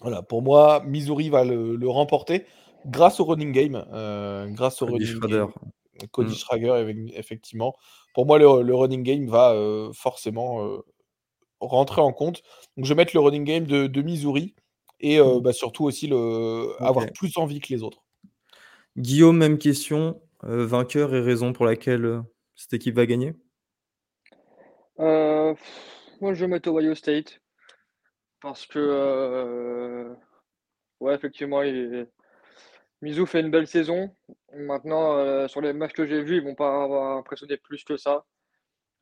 Voilà, 0.01 0.21
pour 0.21 0.41
moi, 0.41 0.81
Missouri 0.85 1.29
va 1.29 1.43
le, 1.43 1.75
le 1.75 1.89
remporter 1.89 2.45
grâce 2.85 3.19
au 3.19 3.25
running 3.25 3.51
game. 3.51 3.85
Grâce 4.53 4.81
au 4.81 4.87
Cody 4.87 5.05
running 5.05 5.19
Schrader. 5.19 5.37
game. 5.37 6.07
Cody 6.11 6.31
mm. 6.31 6.35
Schrager, 6.35 6.95
effectivement. 7.15 7.75
Pour 8.13 8.25
moi, 8.25 8.39
le, 8.39 8.61
le 8.61 8.75
running 8.75 9.03
game 9.03 9.27
va 9.27 9.53
forcément 9.93 10.81
rentrer 11.59 12.01
en 12.01 12.13
compte. 12.13 12.41
Donc 12.75 12.85
je 12.85 12.93
vais 12.93 12.97
mettre 12.97 13.15
le 13.15 13.21
running 13.21 13.43
game 13.43 13.65
de, 13.65 13.87
de 13.87 14.01
Missouri 14.01 14.55
et 14.99 15.19
euh, 15.19 15.39
bah, 15.39 15.53
surtout 15.53 15.85
aussi 15.85 16.07
le, 16.07 16.15
okay. 16.15 16.83
avoir 16.83 17.05
plus 17.11 17.37
envie 17.37 17.59
que 17.59 17.73
les 17.73 17.83
autres. 17.83 18.03
Guillaume, 18.97 19.37
même 19.37 19.57
question. 19.57 20.21
Euh, 20.45 20.65
vainqueur 20.65 21.13
et 21.13 21.19
raison 21.19 21.51
pour 21.51 21.65
laquelle 21.65 22.05
euh, 22.05 22.21
cette 22.55 22.71
équipe 22.73 22.95
va 22.95 23.05
gagner? 23.05 23.33
Euh, 24.99 25.53
Moi, 26.21 26.33
je 26.33 26.39
vais 26.39 26.47
mettre 26.47 26.69
Ohio 26.69 26.95
State. 26.95 27.41
Parce 28.41 28.65
que, 28.65 28.79
euh, 28.79 30.13
ouais, 31.01 31.13
effectivement, 31.13 31.61
il... 31.61 32.07
Mizou 33.01 33.25
fait 33.25 33.41
une 33.41 33.51
belle 33.51 33.67
saison. 33.67 34.15
Maintenant, 34.53 35.47
sur 35.47 35.61
les 35.61 35.71
matchs 35.71 35.93
que 35.93 36.05
j'ai 36.05 36.21
vus, 36.21 36.37
ils 36.37 36.43
vont 36.43 36.55
pas 36.55 36.83
avoir 36.83 37.17
impressionné 37.17 37.55
plus 37.55 37.83
que 37.85 37.95
ça. 37.95 38.25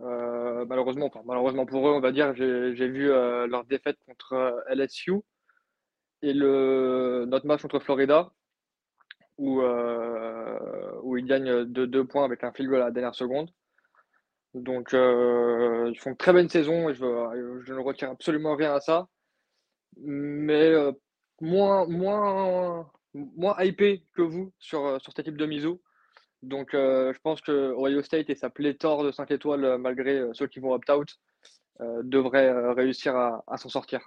Euh, 0.01 0.65
malheureusement, 0.65 1.09
malheureusement 1.25 1.65
pour 1.65 1.87
eux, 1.87 1.91
on 1.91 1.99
va 1.99 2.11
dire, 2.11 2.35
j'ai 2.35 2.87
vu 2.87 3.09
euh, 3.09 3.47
leur 3.47 3.65
défaite 3.65 3.97
contre 4.05 4.33
euh, 4.33 4.61
LSU 4.69 5.13
et 6.21 6.33
le, 6.33 7.25
notre 7.27 7.47
match 7.47 7.61
contre 7.61 7.79
Florida 7.79 8.31
où, 9.37 9.61
ils 11.17 11.25
gagnent 11.25 11.65
de 11.65 11.85
2 11.85 12.05
points 12.05 12.25
avec 12.25 12.43
un 12.43 12.51
field 12.51 12.69
goal 12.69 12.81
à 12.81 12.85
la 12.85 12.91
dernière 12.91 13.15
seconde. 13.15 13.49
Donc, 14.53 14.89
ils 14.93 15.97
font 15.99 16.11
une 16.11 16.17
très 16.17 16.33
bonne 16.33 16.49
saison 16.49 16.89
et 16.89 16.93
je, 16.93 17.03
ne 17.73 17.79
retiens 17.79 18.11
absolument 18.11 18.55
rien 18.55 18.73
à 18.73 18.79
ça. 18.79 19.07
Mais 19.97 20.73
moins, 21.41 21.85
moins, 21.87 22.89
moins 23.13 23.55
hypé 23.63 24.03
que 24.13 24.21
vous 24.21 24.51
sur, 24.59 25.01
sur 25.01 25.11
cette 25.11 25.19
équipe 25.19 25.37
de 25.37 25.45
Mizu. 25.45 25.77
Donc, 26.43 26.69
je 26.73 27.17
pense 27.23 27.41
que 27.41 27.73
Ohio 27.75 28.01
State 28.01 28.29
et 28.29 28.35
sa 28.35 28.49
pléthore 28.49 29.03
de 29.03 29.11
5 29.11 29.31
étoiles, 29.31 29.77
malgré 29.79 30.23
ceux 30.33 30.47
qui 30.47 30.59
vont 30.59 30.73
opt-out, 30.73 31.17
devraient 32.03 32.73
réussir 32.73 33.15
à, 33.15 33.43
à 33.47 33.57
s'en 33.57 33.69
sortir. 33.69 34.01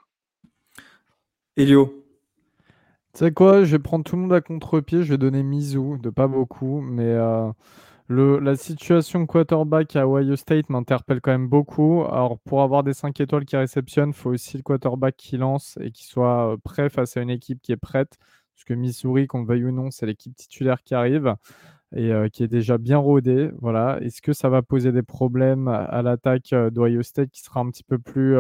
Elio 1.57 2.05
Tu 3.13 3.19
sais 3.19 3.33
quoi, 3.33 3.65
je 3.65 3.73
vais 3.73 3.79
prendre 3.79 4.05
tout 4.05 4.17
le 4.17 4.23
monde 4.23 4.33
à 4.33 4.41
contre-pied, 4.41 5.03
je 5.03 5.11
vais 5.11 5.19
donner 5.19 5.43
Mizu, 5.43 5.99
de 5.99 6.11
pas 6.11 6.29
beaucoup, 6.29 6.81
mais 6.81 7.17
la 8.11 8.57
situation 8.57 9.25
quarterback 9.27 9.95
à 9.95 10.07
Ohio 10.07 10.35
State 10.35 10.69
m'interpelle 10.69 11.21
quand 11.21 11.31
même 11.31 11.49
beaucoup. 11.49 12.03
Alors, 12.11 12.39
pour 12.41 12.63
avoir 12.63 12.83
des 12.83 12.93
5 12.93 13.21
étoiles 13.21 13.45
qui 13.45 13.57
réceptionnent, 13.57 14.11
il 14.11 14.15
faut 14.15 14.31
aussi 14.31 14.57
le 14.57 14.63
quarterback 14.63 15.17
qui 15.17 15.37
lance 15.37 15.79
et 15.81 15.93
qui 15.93 16.05
soit 16.05 16.53
euh, 16.53 16.57
prêt 16.57 16.89
face 16.89 17.17
à 17.17 17.21
une 17.21 17.31
équipe 17.31 17.61
qui 17.63 17.73
est 17.73 17.77
prête. 17.77 18.17
Parce 18.55 18.65
que 18.65 18.75
Missouri, 18.75 19.27
qu'on 19.27 19.41
le 19.41 19.47
veuille 19.47 19.65
ou 19.65 19.71
non, 19.71 19.91
c'est 19.91 20.07
l'équipe 20.07 20.35
titulaire 20.35 20.83
qui 20.83 20.95
arrive 20.95 21.35
et 21.97 22.13
qui 22.33 22.43
est 22.45 22.49
déjà 22.49 22.79
bien 22.79 22.99
rodée. 22.99 23.51
Voilà. 23.61 23.99
Est-ce 24.03 24.23
que 24.23 24.33
ça 24.33 24.49
va 24.49 24.63
poser 24.63 24.93
des 24.93 25.03
problèmes 25.03 25.69
à, 25.69 26.03
l'attaque 26.03 26.55
d'Ohio 26.55 27.03
State 27.03 27.31
qui 27.31 27.43
sera 27.43 27.61
un 27.61 27.71
petit 27.71 27.85
peu 27.85 27.99
plus 27.99 28.37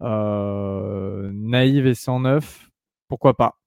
naïve 0.00 1.86
et 1.86 1.94
sans 1.94 2.20
neuf? 2.20 2.70
Pourquoi 3.08 3.34
pas 3.36 3.58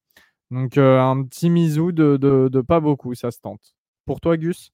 Donc, 0.52 0.78
un 0.78 1.24
petit 1.24 1.50
misou 1.50 1.92
de, 1.92 2.18
de 2.18 2.62
pas 2.62 2.80
beaucoup, 2.80 3.16
ça 3.16 3.32
se 3.32 3.40
tente. 3.40 3.76
Pour 4.06 4.22
toi, 4.22 4.38
Gus? 4.38 4.72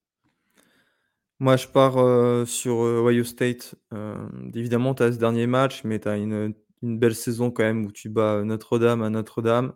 Moi, 1.40 1.56
je 1.56 1.68
pars 1.68 2.48
sur 2.48 2.78
Ohio 2.78 3.24
State. 3.24 3.76
Évidemment, 4.54 4.94
tu 4.96 5.04
as 5.04 5.12
ce 5.12 5.18
dernier 5.18 5.48
match, 5.48 5.84
mais 5.84 6.00
tu 6.00 6.08
as 6.08 6.18
une, 6.18 6.54
belle 6.82 7.16
saison 7.16 7.52
quand 7.52 7.64
même 7.64 7.86
où 7.86 7.92
tu 7.92 8.10
bats 8.10 8.44
Notre-Dame 8.44 9.02
à 9.02 9.10
Notre-Dame. 9.10 9.74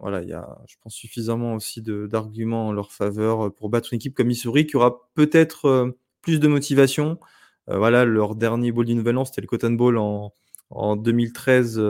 Voilà, 0.00 0.22
il 0.22 0.28
y 0.28 0.32
a, 0.32 0.58
je 0.66 0.76
pense, 0.80 0.94
suffisamment 0.94 1.54
aussi 1.54 1.82
d'arguments 1.82 2.68
en 2.68 2.72
leur 2.72 2.92
faveur 2.92 3.52
pour 3.54 3.68
battre 3.68 3.92
une 3.92 3.96
équipe 3.96 4.14
comme 4.14 4.28
Missouri 4.28 4.66
qui 4.66 4.76
aura 4.76 5.10
peut-être 5.14 5.94
plus 6.22 6.40
de 6.40 6.48
motivation. 6.48 7.18
voilà, 7.66 8.04
leur 8.04 8.34
dernier 8.34 8.72
bowl 8.72 8.86
du 8.86 8.94
Nouvel 8.94 9.18
An, 9.18 9.24
c'était 9.24 9.42
le 9.42 9.46
Cotton 9.46 9.72
Bowl 9.72 9.98
en, 9.98 10.32
en 10.70 10.96
2013 10.96 11.82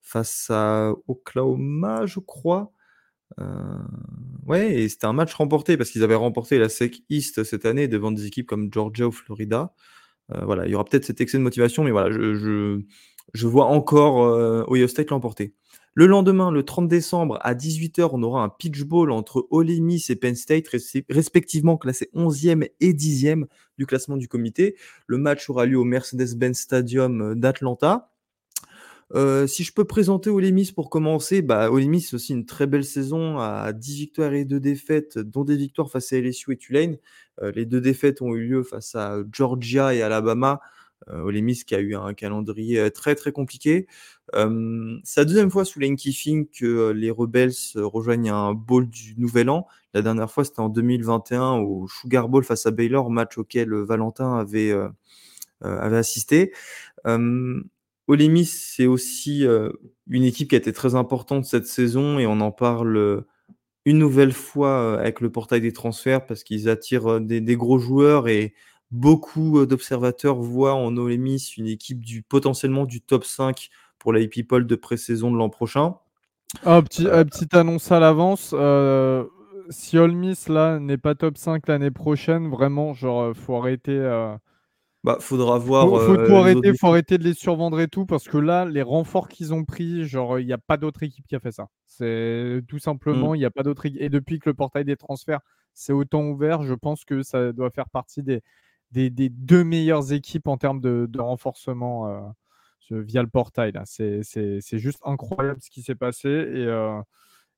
face 0.00 0.48
à 0.50 0.92
Oklahoma, 1.06 2.06
je 2.06 2.20
crois. 2.20 2.72
Euh, 3.40 3.78
ouais, 4.46 4.74
et 4.74 4.88
c'était 4.88 5.06
un 5.06 5.12
match 5.12 5.32
remporté 5.34 5.76
parce 5.76 5.90
qu'ils 5.90 6.02
avaient 6.02 6.14
remporté 6.14 6.58
la 6.58 6.68
SEC 6.68 7.02
East 7.08 7.44
cette 7.44 7.64
année 7.64 7.88
devant 7.88 8.12
des 8.12 8.26
équipes 8.26 8.46
comme 8.46 8.72
Georgia 8.72 9.06
ou 9.06 9.12
Florida. 9.12 9.74
Euh, 10.32 10.44
voilà, 10.44 10.66
il 10.66 10.72
y 10.72 10.74
aura 10.74 10.84
peut-être 10.84 11.04
cet 11.04 11.20
excès 11.20 11.38
de 11.38 11.42
motivation, 11.42 11.84
mais 11.84 11.90
voilà, 11.90 12.10
je, 12.10 12.80
je, 13.34 13.46
vois 13.46 13.66
encore 13.66 14.24
euh, 14.24 14.64
Ohio 14.68 14.88
State 14.88 15.10
l'emporter. 15.10 15.54
Le 15.94 16.06
lendemain, 16.06 16.50
le 16.50 16.62
30 16.62 16.88
décembre, 16.88 17.38
à 17.42 17.54
18h, 17.54 18.08
on 18.12 18.22
aura 18.22 18.42
un 18.42 18.48
pitch 18.48 18.82
ball 18.84 19.10
entre 19.10 19.46
Ole 19.50 19.78
Miss 19.80 20.08
et 20.08 20.16
Penn 20.16 20.34
State, 20.34 20.64
respectivement 21.10 21.76
classés 21.76 22.08
11e 22.14 22.66
et 22.80 22.94
10e 22.94 23.44
du 23.76 23.84
classement 23.84 24.16
du 24.16 24.26
comité. 24.26 24.76
Le 25.06 25.18
match 25.18 25.50
aura 25.50 25.66
lieu 25.66 25.76
au 25.76 25.84
Mercedes-Benz 25.84 26.58
Stadium 26.58 27.34
d'Atlanta. 27.34 28.08
Euh, 29.14 29.46
si 29.46 29.64
je 29.64 29.74
peux 29.74 29.84
présenter 29.84 30.30
Olemis 30.30 30.72
pour 30.74 30.88
commencer, 30.88 31.42
bah, 31.42 31.70
Olemis, 31.70 32.00
c'est 32.00 32.14
aussi 32.14 32.32
une 32.32 32.46
très 32.46 32.66
belle 32.66 32.84
saison 32.84 33.38
à 33.38 33.74
10 33.74 33.96
victoires 33.96 34.32
et 34.32 34.46
2 34.46 34.60
défaites, 34.60 35.18
dont 35.18 35.44
des 35.44 35.56
victoires 35.56 35.90
face 35.90 36.14
à 36.14 36.16
LSU 36.16 36.52
et 36.52 36.56
Tulane. 36.56 36.96
Euh, 37.42 37.52
les 37.54 37.66
deux 37.66 37.82
défaites 37.82 38.22
ont 38.22 38.34
eu 38.34 38.46
lieu 38.46 38.62
face 38.62 38.94
à 38.94 39.18
Georgia 39.30 39.94
et 39.94 40.00
Alabama. 40.00 40.60
Euh, 41.08 41.22
Olemis 41.22 41.62
qui 41.66 41.74
a 41.74 41.80
eu 41.80 41.94
un 41.94 42.14
calendrier 42.14 42.90
très 42.90 43.14
très 43.14 43.32
compliqué. 43.32 43.86
c'est 44.32 45.20
la 45.20 45.24
deuxième 45.24 45.50
fois 45.50 45.64
sous 45.64 45.80
Lane 45.80 45.96
que 45.96 46.90
les 46.90 47.10
Rebels 47.10 47.52
rejoignent 47.76 48.30
un 48.30 48.54
bowl 48.54 48.88
du 48.88 49.14
Nouvel 49.18 49.50
An. 49.50 49.66
La 49.94 50.02
dernière 50.02 50.30
fois, 50.30 50.44
c'était 50.44 50.60
en 50.60 50.68
2021 50.68 51.58
au 51.58 51.86
Sugar 51.88 52.28
Bowl 52.28 52.44
face 52.44 52.66
à 52.66 52.70
Baylor, 52.70 53.10
match 53.10 53.36
auquel 53.36 53.74
Valentin 53.74 54.38
avait, 54.38 54.72
avait 55.60 55.98
assisté. 55.98 56.52
Olemis, 57.04 58.46
c'est 58.46 58.86
aussi 58.86 59.44
une 60.08 60.24
équipe 60.24 60.48
qui 60.48 60.54
a 60.54 60.58
été 60.58 60.72
très 60.72 60.94
importante 60.94 61.44
cette 61.44 61.66
saison 61.66 62.18
et 62.18 62.26
on 62.26 62.40
en 62.40 62.52
parle 62.52 63.24
une 63.84 63.98
nouvelle 63.98 64.32
fois 64.32 64.98
avec 65.00 65.20
le 65.20 65.30
portail 65.30 65.60
des 65.60 65.72
transferts 65.72 66.26
parce 66.26 66.44
qu'ils 66.44 66.68
attirent 66.68 67.20
des, 67.20 67.56
gros 67.56 67.78
joueurs 67.78 68.28
et 68.28 68.54
beaucoup 68.92 69.64
d'observateurs 69.66 70.36
voient 70.36 70.74
en 70.74 70.96
Olemis 70.96 71.54
une 71.56 71.66
équipe 71.66 72.00
du 72.00 72.22
potentiellement 72.22 72.84
du 72.84 73.00
top 73.00 73.24
5 73.24 73.70
pour 73.98 74.12
la 74.12 74.26
People 74.26 74.66
de 74.66 74.74
pré-saison 74.76 75.32
de 75.32 75.36
l'an 75.36 75.48
prochain. 75.48 75.96
Ah, 76.64 76.82
petit, 76.82 77.04
petite 77.04 77.54
annonce 77.54 77.90
à 77.90 77.98
l'avance. 77.98 78.54
si 79.70 79.98
Ole 79.98 80.12
Miss 80.12 80.48
là 80.48 80.78
n'est 80.78 80.98
pas 80.98 81.14
top 81.14 81.38
5 81.38 81.66
l'année 81.66 81.90
prochaine, 81.90 82.48
vraiment, 82.48 82.92
genre, 82.92 83.34
faut 83.34 83.56
arrêter. 83.56 83.98
Bah, 85.04 85.16
faudra 85.18 85.58
voir. 85.58 85.88
Faut, 85.88 85.98
faut 85.98 86.26
tout 86.26 86.36
arrêter, 86.36 86.72
faut 86.78 86.86
arrêter 86.86 87.18
de 87.18 87.24
les 87.24 87.34
survendre 87.34 87.80
et 87.80 87.88
tout, 87.88 88.06
parce 88.06 88.28
que 88.28 88.38
là, 88.38 88.64
les 88.64 88.82
renforts 88.82 89.28
qu'ils 89.28 89.52
ont 89.52 89.64
pris, 89.64 90.04
genre, 90.04 90.38
il 90.38 90.46
n'y 90.46 90.52
a 90.52 90.58
pas 90.58 90.76
d'autre 90.76 91.02
équipe 91.02 91.26
qui 91.26 91.34
a 91.34 91.40
fait 91.40 91.50
ça. 91.50 91.66
C'est 91.86 92.62
tout 92.68 92.78
simplement, 92.78 93.32
mmh. 93.32 93.36
il 93.36 93.38
n'y 93.40 93.44
a 93.44 93.50
pas 93.50 93.64
d'autre 93.64 93.86
équipe. 93.86 94.00
Et 94.00 94.08
depuis 94.08 94.38
que 94.38 94.48
le 94.48 94.54
portail 94.54 94.84
des 94.84 94.96
transferts 94.96 95.40
s'est 95.74 95.92
autant 95.92 96.22
ouvert, 96.22 96.62
je 96.62 96.74
pense 96.74 97.04
que 97.04 97.22
ça 97.22 97.52
doit 97.52 97.70
faire 97.70 97.88
partie 97.88 98.22
des, 98.22 98.42
des, 98.92 99.28
deux 99.28 99.64
meilleures 99.64 100.12
équipes 100.12 100.46
en 100.48 100.56
termes 100.56 100.80
de, 100.80 101.20
renforcement 101.20 102.08
euh, 102.08 103.00
via 103.02 103.22
le 103.22 103.28
portail. 103.28 103.72
C'est 103.84 104.78
juste 104.78 105.00
incroyable 105.04 105.60
ce 105.60 105.70
qui 105.70 105.82
s'est 105.82 105.94
passé. 105.94 106.28
Euh, 106.28 107.00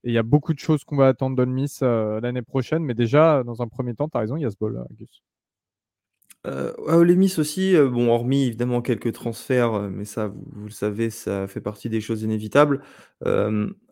et 0.05 0.11
il 0.11 0.12
y 0.12 0.18
a 0.18 0.22
beaucoup 0.22 0.53
de 0.55 0.59
choses 0.59 0.85
qu'on 0.85 0.97
va 0.97 1.09
attendre 1.09 1.37
d'Olmis 1.37 1.78
euh, 1.82 2.20
l'année 2.20 2.43
prochaine. 2.43 2.85
Mais 2.85 2.95
déjà, 2.95 3.43
dans 3.43 3.62
un 3.62 3.68
premier 3.68 3.95
temps, 3.95 4.09
tu 4.09 4.16
as 4.16 4.20
raison, 4.20 4.37
il 4.37 4.43
y 4.43 4.47
a 4.47 4.51
ce 4.51 4.57
bol, 4.57 4.85
Gus. 4.93 5.22
Euh, 6.47 7.14
Miss 7.14 7.38
aussi, 7.38 7.74
euh, 7.74 7.88
bon, 7.88 8.11
hormis 8.11 8.45
évidemment 8.45 8.82
quelques 8.82 9.12
transferts, 9.12 9.74
euh, 9.74 9.88
mais 9.90 10.05
ça, 10.05 10.28
vous, 10.28 10.66
le 10.66 10.70
savez, 10.70 11.09
ça 11.09 11.47
fait 11.47 11.61
partie 11.62 11.88
des 11.88 12.01
choses 12.03 12.22
inévitables. 12.22 12.82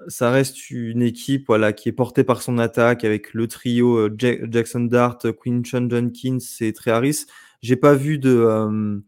ça 0.08 0.30
reste 0.30 0.70
une 0.70 1.02
équipe, 1.02 1.46
voilà, 1.46 1.72
qui 1.72 1.88
est 1.88 1.92
portée 1.92 2.24
par 2.24 2.42
son 2.42 2.58
attaque 2.58 3.04
avec 3.04 3.32
le 3.32 3.48
trio 3.48 3.96
euh, 3.96 4.14
Jackson 4.18 4.80
Dart, 4.80 5.18
Jenkins 5.44 6.38
et 6.60 6.72
Trey 6.72 6.90
Harris. 6.90 7.24
J'ai 7.62 7.76
pas 7.76 7.94
vu 7.94 8.18
de, 8.18 9.00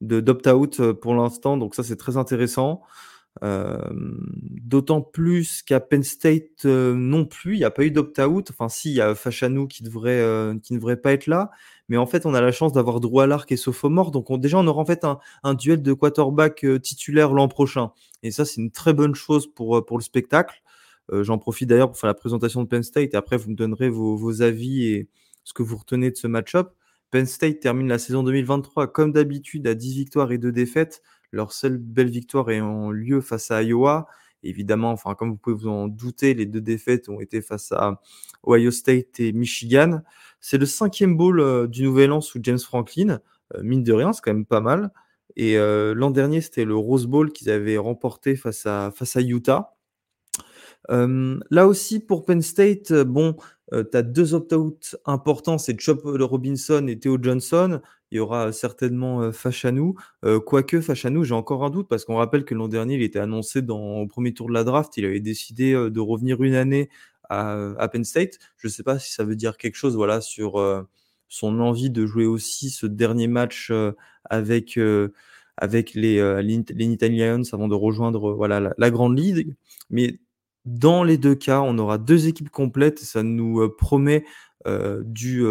de 0.00 0.20
d'opt-out 0.20 0.92
pour 0.92 1.14
l'instant, 1.14 1.56
donc 1.56 1.74
ça 1.74 1.82
c'est 1.82 1.96
très 1.96 2.16
intéressant. 2.16 2.82
D'autant 3.42 5.02
plus 5.02 5.62
qu'à 5.62 5.80
Penn 5.80 6.02
State 6.02 6.64
non 6.64 7.24
plus, 7.24 7.54
il 7.54 7.58
n'y 7.58 7.64
a 7.64 7.70
pas 7.70 7.84
eu 7.84 7.90
d'opt-out. 7.90 8.50
Enfin, 8.50 8.68
si, 8.68 8.90
il 8.90 8.94
y 8.96 9.00
a 9.00 9.14
Fachanou 9.14 9.66
qui 9.66 9.82
devrait, 9.82 10.22
qui 10.62 10.72
ne 10.72 10.78
devrait 10.78 10.96
pas 10.96 11.12
être 11.12 11.26
là. 11.26 11.50
Mais 11.88 11.96
en 11.96 12.06
fait, 12.06 12.26
on 12.26 12.34
a 12.34 12.40
la 12.40 12.52
chance 12.52 12.72
d'avoir 12.72 13.00
droit 13.00 13.24
à 13.24 13.26
l'arc 13.26 13.50
et 13.52 13.56
sophomore. 13.56 14.10
Donc, 14.10 14.30
on, 14.30 14.38
déjà, 14.38 14.58
on 14.58 14.66
aura 14.66 14.82
en 14.82 14.86
fait 14.86 15.04
un, 15.42 15.54
duel 15.54 15.82
de 15.82 15.92
quarterback 15.92 16.64
euh, 16.64 16.78
titulaire 16.78 17.32
l'an 17.32 17.48
prochain. 17.48 17.92
Et 18.22 18.30
ça, 18.30 18.44
c'est 18.44 18.60
une 18.60 18.70
très 18.70 18.92
bonne 18.92 19.14
chose 19.14 19.46
pour, 19.52 19.78
euh, 19.78 19.84
pour 19.84 19.98
le 19.98 20.02
spectacle. 20.02 20.62
Euh, 21.12 21.22
j'en 21.22 21.38
profite 21.38 21.68
d'ailleurs 21.68 21.88
pour 21.88 21.98
faire 21.98 22.08
la 22.08 22.14
présentation 22.14 22.62
de 22.62 22.68
Penn 22.68 22.82
State. 22.82 23.14
Et 23.14 23.16
après, 23.16 23.36
vous 23.36 23.50
me 23.50 23.54
donnerez 23.54 23.88
vos, 23.88 24.42
avis 24.42 24.86
et 24.86 25.08
ce 25.44 25.52
que 25.52 25.62
vous 25.62 25.76
retenez 25.76 26.10
de 26.10 26.16
ce 26.16 26.26
match-up. 26.26 26.72
Penn 27.12 27.24
State 27.26 27.60
termine 27.60 27.86
la 27.86 27.98
saison 27.98 28.24
2023 28.24 28.88
comme 28.88 29.12
d'habitude 29.12 29.66
à 29.68 29.74
10 29.74 29.94
victoires 29.94 30.32
et 30.32 30.38
2 30.38 30.50
défaites. 30.50 31.02
Leur 31.36 31.52
seule 31.52 31.76
belle 31.76 32.08
victoire 32.08 32.50
est 32.50 32.62
en 32.62 32.90
lieu 32.90 33.20
face 33.20 33.50
à 33.50 33.62
Iowa. 33.62 34.06
Évidemment, 34.42 34.90
enfin, 34.90 35.14
comme 35.14 35.30
vous 35.30 35.36
pouvez 35.36 35.56
vous 35.56 35.68
en 35.68 35.86
douter, 35.86 36.32
les 36.32 36.46
deux 36.46 36.62
défaites 36.62 37.10
ont 37.10 37.20
été 37.20 37.42
face 37.42 37.72
à 37.72 38.00
Ohio 38.46 38.70
State 38.70 39.20
et 39.20 39.32
Michigan. 39.32 40.00
C'est 40.40 40.56
le 40.56 40.64
cinquième 40.64 41.14
bowl 41.14 41.40
euh, 41.40 41.66
du 41.66 41.82
Nouvel 41.82 42.10
An 42.12 42.22
sous 42.22 42.38
James 42.42 42.58
Franklin. 42.58 43.20
Euh, 43.54 43.62
mine 43.62 43.82
de 43.82 43.92
rien, 43.92 44.14
c'est 44.14 44.22
quand 44.22 44.32
même 44.32 44.46
pas 44.46 44.62
mal. 44.62 44.92
Et 45.36 45.58
euh, 45.58 45.92
l'an 45.94 46.10
dernier, 46.10 46.40
c'était 46.40 46.64
le 46.64 46.74
Rose 46.74 47.06
Bowl 47.06 47.30
qu'ils 47.32 47.50
avaient 47.50 47.76
remporté 47.76 48.34
face 48.34 48.64
à, 48.64 48.90
face 48.90 49.16
à 49.16 49.20
Utah. 49.20 49.74
là 50.88 51.66
aussi, 51.66 52.00
pour 52.00 52.24
Penn 52.24 52.40
State, 52.40 52.94
bon, 52.94 53.36
tu 53.72 53.96
as 53.96 54.02
deux 54.02 54.32
opt-out 54.32 54.96
importants, 55.04 55.58
c'est 55.58 55.78
Chop 55.78 56.00
Robinson 56.04 56.86
et 56.86 56.98
Theo 56.98 57.18
Johnson. 57.20 57.82
Il 58.10 58.16
y 58.16 58.20
aura 58.20 58.52
certainement 58.52 59.32
Fachanou. 59.32 59.96
quoique 60.46 60.80
Fachanou, 60.80 61.24
j'ai 61.24 61.34
encore 61.34 61.64
un 61.64 61.70
doute 61.70 61.88
parce 61.88 62.04
qu'on 62.04 62.16
rappelle 62.16 62.44
que 62.44 62.54
l'an 62.54 62.68
dernier, 62.68 62.94
il 62.94 63.02
était 63.02 63.18
annoncé 63.18 63.62
dans, 63.62 63.96
au 63.98 64.06
premier 64.06 64.32
tour 64.32 64.48
de 64.48 64.52
la 64.52 64.62
draft. 64.62 64.96
Il 64.96 65.04
avait 65.04 65.20
décidé 65.20 65.72
de 65.72 66.00
revenir 66.00 66.42
une 66.42 66.54
année 66.54 66.88
à, 67.30 67.88
Penn 67.88 68.04
State. 68.04 68.38
Je 68.56 68.68
ne 68.68 68.72
sais 68.72 68.82
pas 68.82 68.98
si 68.98 69.12
ça 69.12 69.24
veut 69.24 69.36
dire 69.36 69.56
quelque 69.56 69.76
chose 69.76 69.96
voilà, 69.96 70.20
sur 70.20 70.56
euh, 70.56 70.82
son 71.28 71.60
envie 71.60 71.90
de 71.90 72.06
jouer 72.06 72.26
aussi 72.26 72.70
ce 72.70 72.86
dernier 72.86 73.28
match 73.28 73.68
euh, 73.70 73.92
avec, 74.24 74.76
euh, 74.78 75.12
avec 75.56 75.94
les, 75.94 76.42
les 76.42 76.86
Nittany 76.86 77.18
Lions 77.18 77.42
avant 77.52 77.68
de 77.68 77.74
rejoindre 77.74 78.32
voilà, 78.32 78.72
la, 78.76 78.90
grande 78.90 79.18
ligue. 79.18 79.54
Mais 79.90 80.18
dans 80.64 81.04
les 81.04 81.18
deux 81.18 81.34
cas, 81.34 81.60
on 81.60 81.78
aura 81.78 81.98
deux 81.98 82.28
équipes 82.28 82.50
complètes. 82.50 82.98
Ça 82.98 83.22
nous 83.22 83.68
promet 83.70 84.24
du, 85.04 85.44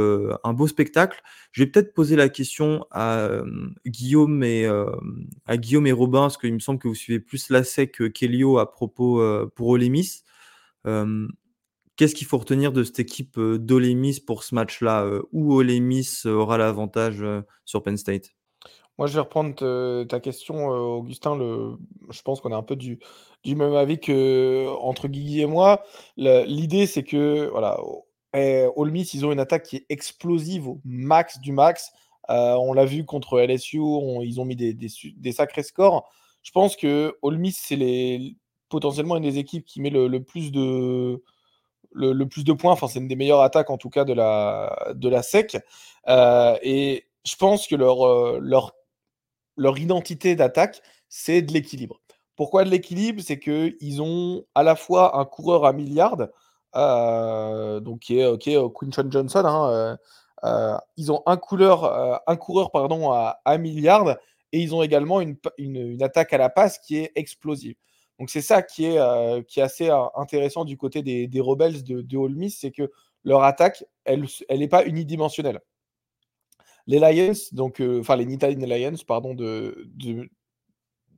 un 0.43 0.53
beau 0.53 0.68
spectacle. 0.68 1.22
Je 1.51 1.63
vais 1.63 1.70
peut-être 1.70 1.93
poser 1.93 2.16
la 2.16 2.30
question 2.30 2.86
à 2.91 3.30
Guillaume 3.86 4.43
et 4.43 4.68
à 5.45 5.57
Guillaume 5.57 5.88
et 5.88 5.91
Robin, 5.91 6.22
parce 6.22 6.38
qu'il 6.38 6.53
me 6.53 6.59
semble 6.59 6.80
que 6.80 6.88
vous 6.88 6.95
suivez 6.95 7.20
plus 7.20 7.49
la 7.49 7.63
SEC 7.63 7.91
que 7.91 8.03
Kelio 8.05 8.57
à 8.57 8.72
propos 8.72 9.22
pour 9.55 9.70
Olemis. 9.70 10.24
qu'est-ce 11.95 12.16
qu'il 12.16 12.28
faut 12.28 12.38
retenir 12.38 12.72
de 12.72 12.84
cette 12.84 12.99
équipe 12.99 13.39
d'Olemis 13.39 14.20
pour 14.26 14.43
ce 14.43 14.55
match-là 14.55 15.07
Où 15.32 15.53
Olemis 15.53 16.22
aura 16.26 16.57
l'avantage 16.57 17.24
sur 17.63 17.84
Penn 17.84 17.97
State? 17.97 18.32
Moi, 18.97 19.07
je 19.07 19.13
vais 19.13 19.20
reprendre 19.20 20.05
ta 20.05 20.20
question, 20.22 20.68
Augustin. 20.68 21.38
Je 22.09 22.22
pense 22.22 22.39
qu'on 22.39 22.51
est 22.51 22.55
un 22.55 22.63
peu 22.63 22.78
du, 22.78 22.99
du 23.43 23.55
même 23.55 23.74
avis 23.74 23.99
que 23.99 24.68
entre 24.80 25.07
Guigui 25.07 25.41
et 25.41 25.45
moi. 25.45 25.84
L'idée, 26.18 26.86
c'est 26.88 27.03
que 27.03 27.49
voilà, 27.49 27.78
eh, 28.36 28.91
Miss, 28.91 29.13
ils 29.13 29.25
ont 29.25 29.31
une 29.31 29.39
attaque 29.39 29.63
qui 29.63 29.77
est 29.77 29.86
explosive 29.89 30.67
au 30.67 30.81
max 30.83 31.39
du 31.39 31.51
max. 31.51 31.91
on 32.29 32.73
l'a 32.73 32.86
vu 32.86 33.05
contre 33.05 33.39
LSU, 33.39 33.79
ils 34.23 34.39
ont 34.39 34.45
mis 34.45 34.55
des, 34.55 35.31
sacrés 35.31 35.63
scores. 35.63 36.09
Je 36.43 36.51
pense 36.51 36.75
que 36.75 37.17
All 37.23 37.38
Miss, 37.38 37.57
c'est 37.57 37.75
les, 37.75 38.36
potentiellement 38.69 39.17
une 39.17 39.23
des 39.23 39.38
équipes 39.38 39.65
qui 39.65 39.81
met 39.81 39.89
le, 39.89 40.19
plus 40.23 40.51
de 40.51 41.23
le, 41.91 42.25
plus 42.25 42.43
de 42.43 42.53
points. 42.53 42.73
Enfin, 42.73 42.88
c'est 42.88 42.99
une 42.99 43.07
des 43.07 43.15
meilleures 43.15 43.41
attaques 43.41 43.69
en 43.69 43.77
tout 43.77 43.89
cas 43.89 44.05
de 44.05 44.13
la 44.13 44.93
de 44.95 45.09
la 45.09 45.23
SEC. 45.23 45.57
et 46.07 47.05
je 47.25 47.36
pense 47.38 47.67
que 47.67 47.75
leur 47.75 48.39
leur 48.39 48.73
leur 49.57 49.77
identité 49.77 50.36
d'attaque, 50.36 50.81
c'est 51.09 51.41
de 51.41 51.53
l'équilibre. 51.53 52.01
Pourquoi 52.36 52.63
de 52.65 52.69
l'équilibre? 52.69 53.21
C'est 53.21 53.39
qu'ils 53.39 54.01
ont 54.01 54.45
à 54.55 54.63
la 54.63 54.75
fois 54.75 55.17
un 55.19 55.25
coureur 55.25 55.65
à 55.65 55.73
milliard, 55.73 56.19
euh, 56.19 56.27
donc 56.76 57.99
qui 57.99 58.19
est, 58.19 58.38
qui 58.38 58.55
Quinton 58.73 59.07
Johnson. 59.09 59.43
Hein, 59.45 59.69
euh, 59.71 59.97
euh, 60.43 60.78
ils 60.97 61.11
ont 61.11 61.23
un, 61.26 61.38
couleur, 61.38 62.21
un 62.30 62.36
coureur 62.36 62.71
pardon, 62.71 63.11
à, 63.11 63.41
à 63.45 63.57
milliard 63.57 64.17
et 64.51 64.59
ils 64.59 64.76
ont 64.76 64.84
également 64.84 65.21
une, 65.21 65.38
une, 65.57 66.03
attaque 66.03 66.34
à 66.34 66.38
la 66.38 66.49
passe 66.49 66.78
qui 66.80 66.97
est 66.97 67.11
explosive. 67.15 67.76
Donc 68.19 68.30
c'est 68.30 68.41
ça 68.41 68.61
qui 68.61 68.86
est, 68.86 69.47
qui 69.47 69.59
est 69.59 69.63
assez 69.63 69.89
intéressant 70.15 70.65
du 70.65 70.78
côté 70.78 71.01
des, 71.01 71.28
des 71.28 71.41
Rebels 71.41 71.84
de, 71.84 72.01
de 72.01 72.17
Ole 72.17 72.36
Miss, 72.36 72.59
c'est 72.59 72.71
que 72.71 72.91
leur 73.23 73.43
attaque, 73.43 73.84
elle 74.05 74.28
n'est 74.51 74.67
pas 74.67 74.86
unidimensionnelle. 74.86 75.59
Les 76.88 76.99
Lions, 76.99 77.34
donc, 77.51 77.82
euh, 77.82 77.99
enfin 77.99 78.15
les 78.15 78.26
Nittany 78.26 78.65
Lions, 78.65 78.97
pardon, 79.07 79.34
de, 79.34 79.89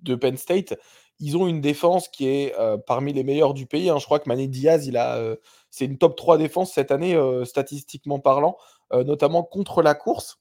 de, 0.02 0.16
Penn 0.16 0.38
State, 0.38 0.76
ils 1.20 1.38
ont 1.38 1.48
une 1.48 1.62
défense 1.62 2.08
qui 2.08 2.28
est 2.28 2.54
euh, 2.60 2.78
parmi 2.78 3.14
les 3.14 3.24
meilleures 3.24 3.54
du 3.54 3.66
pays. 3.66 3.90
Hein. 3.90 3.98
Je 4.00 4.06
crois 4.06 4.20
que 4.20 4.30
Mané 4.30 4.48
Diaz, 4.48 4.90
euh, 4.94 5.36
c'est 5.70 5.86
une 5.86 5.98
top 5.98 6.16
3 6.16 6.38
défense 6.38 6.74
cette 6.74 6.92
année, 6.92 7.18
statistiquement 7.46 8.20
parlant, 8.20 8.58
notamment 8.92 9.44
contre 9.44 9.82
la 9.82 9.96
course. 9.96 10.40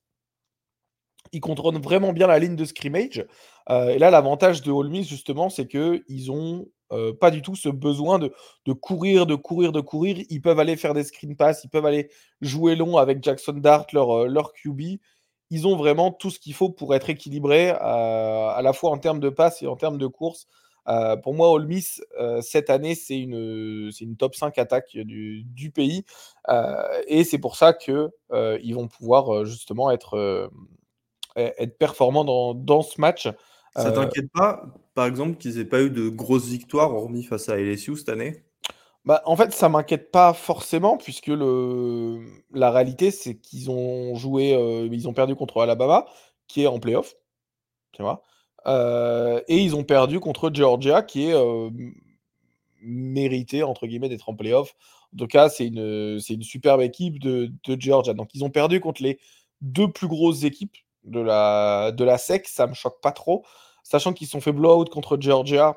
Ils 1.32 1.40
contrôlent 1.40 1.80
vraiment 1.80 2.12
bien 2.12 2.26
la 2.26 2.38
ligne 2.38 2.56
de 2.56 2.64
scrimmage. 2.64 3.26
et 3.68 3.98
là, 3.98 4.10
l'avantage 4.10 4.62
de 4.62 4.70
Ole 4.70 4.88
Miss, 4.88 5.08
justement, 5.08 5.50
c'est 5.50 5.66
qu'ils 5.66 6.30
ont 6.30 6.66
pas 7.20 7.30
du 7.30 7.42
tout 7.42 7.56
ce 7.56 7.68
besoin 7.68 8.18
de, 8.18 8.32
courir, 8.72 9.26
de 9.26 9.34
courir, 9.34 9.72
de 9.72 9.80
courir. 9.80 10.24
Ils 10.30 10.40
peuvent 10.40 10.60
aller 10.60 10.76
faire 10.76 10.94
des 10.94 11.04
screen 11.04 11.36
pass, 11.36 11.64
ils 11.64 11.68
peuvent 11.68 11.86
aller 11.86 12.08
jouer 12.40 12.76
long 12.76 12.96
avec 12.96 13.22
Jackson 13.22 13.54
Dart, 13.54 13.86
leur, 13.92 14.28
leur 14.28 14.52
QB 14.52 14.98
ils 15.50 15.66
ont 15.66 15.76
vraiment 15.76 16.10
tout 16.10 16.30
ce 16.30 16.38
qu'il 16.38 16.54
faut 16.54 16.70
pour 16.70 16.94
être 16.94 17.08
équilibrés 17.10 17.70
à 17.70 18.60
la 18.62 18.72
fois 18.72 18.90
en 18.90 18.98
termes 18.98 19.20
de 19.20 19.28
passe 19.28 19.62
et 19.62 19.66
en 19.66 19.76
termes 19.76 19.98
de 19.98 20.06
course. 20.06 20.46
Pour 21.22 21.34
moi, 21.34 21.50
Ole 21.50 21.66
Miss, 21.66 22.02
cette 22.42 22.70
année, 22.70 22.94
c'est 22.94 23.18
une, 23.18 23.90
une 24.00 24.16
top 24.16 24.34
5 24.34 24.56
attaque 24.58 24.96
du, 24.96 25.44
du 25.44 25.70
pays. 25.70 26.04
et 27.06 27.24
c'est 27.24 27.38
pour 27.38 27.56
ça 27.56 27.72
qu'ils 27.72 28.08
ils 28.32 28.74
vont 28.74 28.88
pouvoir 28.88 29.44
justement 29.44 29.90
être, 29.90 30.50
être 31.36 31.78
performants 31.78 32.24
dans, 32.24 32.54
dans 32.54 32.82
ce 32.82 33.00
match. 33.00 33.28
Ça 33.74 33.92
t'inquiète 33.92 34.30
pas, 34.32 34.64
par 34.94 35.06
exemple, 35.06 35.36
qu'ils 35.36 35.56
n'aient 35.56 35.64
pas 35.64 35.82
eu 35.82 35.90
de 35.90 36.08
grosses 36.08 36.46
victoires, 36.46 36.94
hormis 36.94 37.24
face 37.24 37.48
à 37.48 37.58
LSU 37.58 37.96
cette 37.96 38.08
année? 38.08 38.42
Bah, 39.04 39.22
en 39.24 39.36
fait, 39.36 39.52
ça 39.52 39.68
m'inquiète 39.68 40.10
pas 40.10 40.32
forcément, 40.32 40.96
puisque 40.96 41.28
le... 41.28 42.18
la 42.52 42.70
réalité, 42.70 43.10
c'est 43.10 43.36
qu'ils 43.36 43.70
ont 43.70 44.16
joué, 44.16 44.54
euh, 44.54 44.88
ils 44.90 45.06
ont 45.08 45.12
perdu 45.12 45.36
contre 45.36 45.60
Alabama, 45.60 46.06
qui 46.48 46.62
est 46.62 46.66
en 46.66 46.80
playoff, 46.80 47.14
tu 47.92 48.02
vois, 48.02 48.22
euh, 48.66 49.40
et 49.48 49.58
ils 49.58 49.76
ont 49.76 49.84
perdu 49.84 50.20
contre 50.20 50.50
Georgia, 50.52 51.02
qui 51.02 51.26
est 51.28 51.34
euh, 51.34 51.70
mérité, 52.82 53.62
entre 53.62 53.86
guillemets, 53.86 54.08
d'être 54.08 54.28
en 54.28 54.34
playoff. 54.34 54.74
En 55.14 55.18
tout 55.18 55.26
cas, 55.26 55.48
c'est 55.48 55.66
une, 55.66 56.18
une 56.28 56.42
superbe 56.42 56.80
équipe 56.80 57.20
de, 57.20 57.52
de, 57.64 57.80
Georgia. 57.80 58.14
Donc, 58.14 58.30
ils 58.34 58.44
ont 58.44 58.50
perdu 58.50 58.80
contre 58.80 59.02
les 59.02 59.18
deux 59.60 59.90
plus 59.90 60.08
grosses 60.08 60.44
équipes 60.44 60.76
de 61.04 61.20
la, 61.20 61.92
de 61.92 62.04
la 62.04 62.18
SEC, 62.18 62.48
ça 62.48 62.66
me 62.66 62.74
choque 62.74 63.00
pas 63.00 63.12
trop, 63.12 63.44
sachant 63.84 64.12
qu'ils 64.12 64.26
se 64.26 64.32
sont 64.32 64.40
fait 64.40 64.52
blowout 64.52 64.86
contre 64.86 65.16
Georgia 65.20 65.76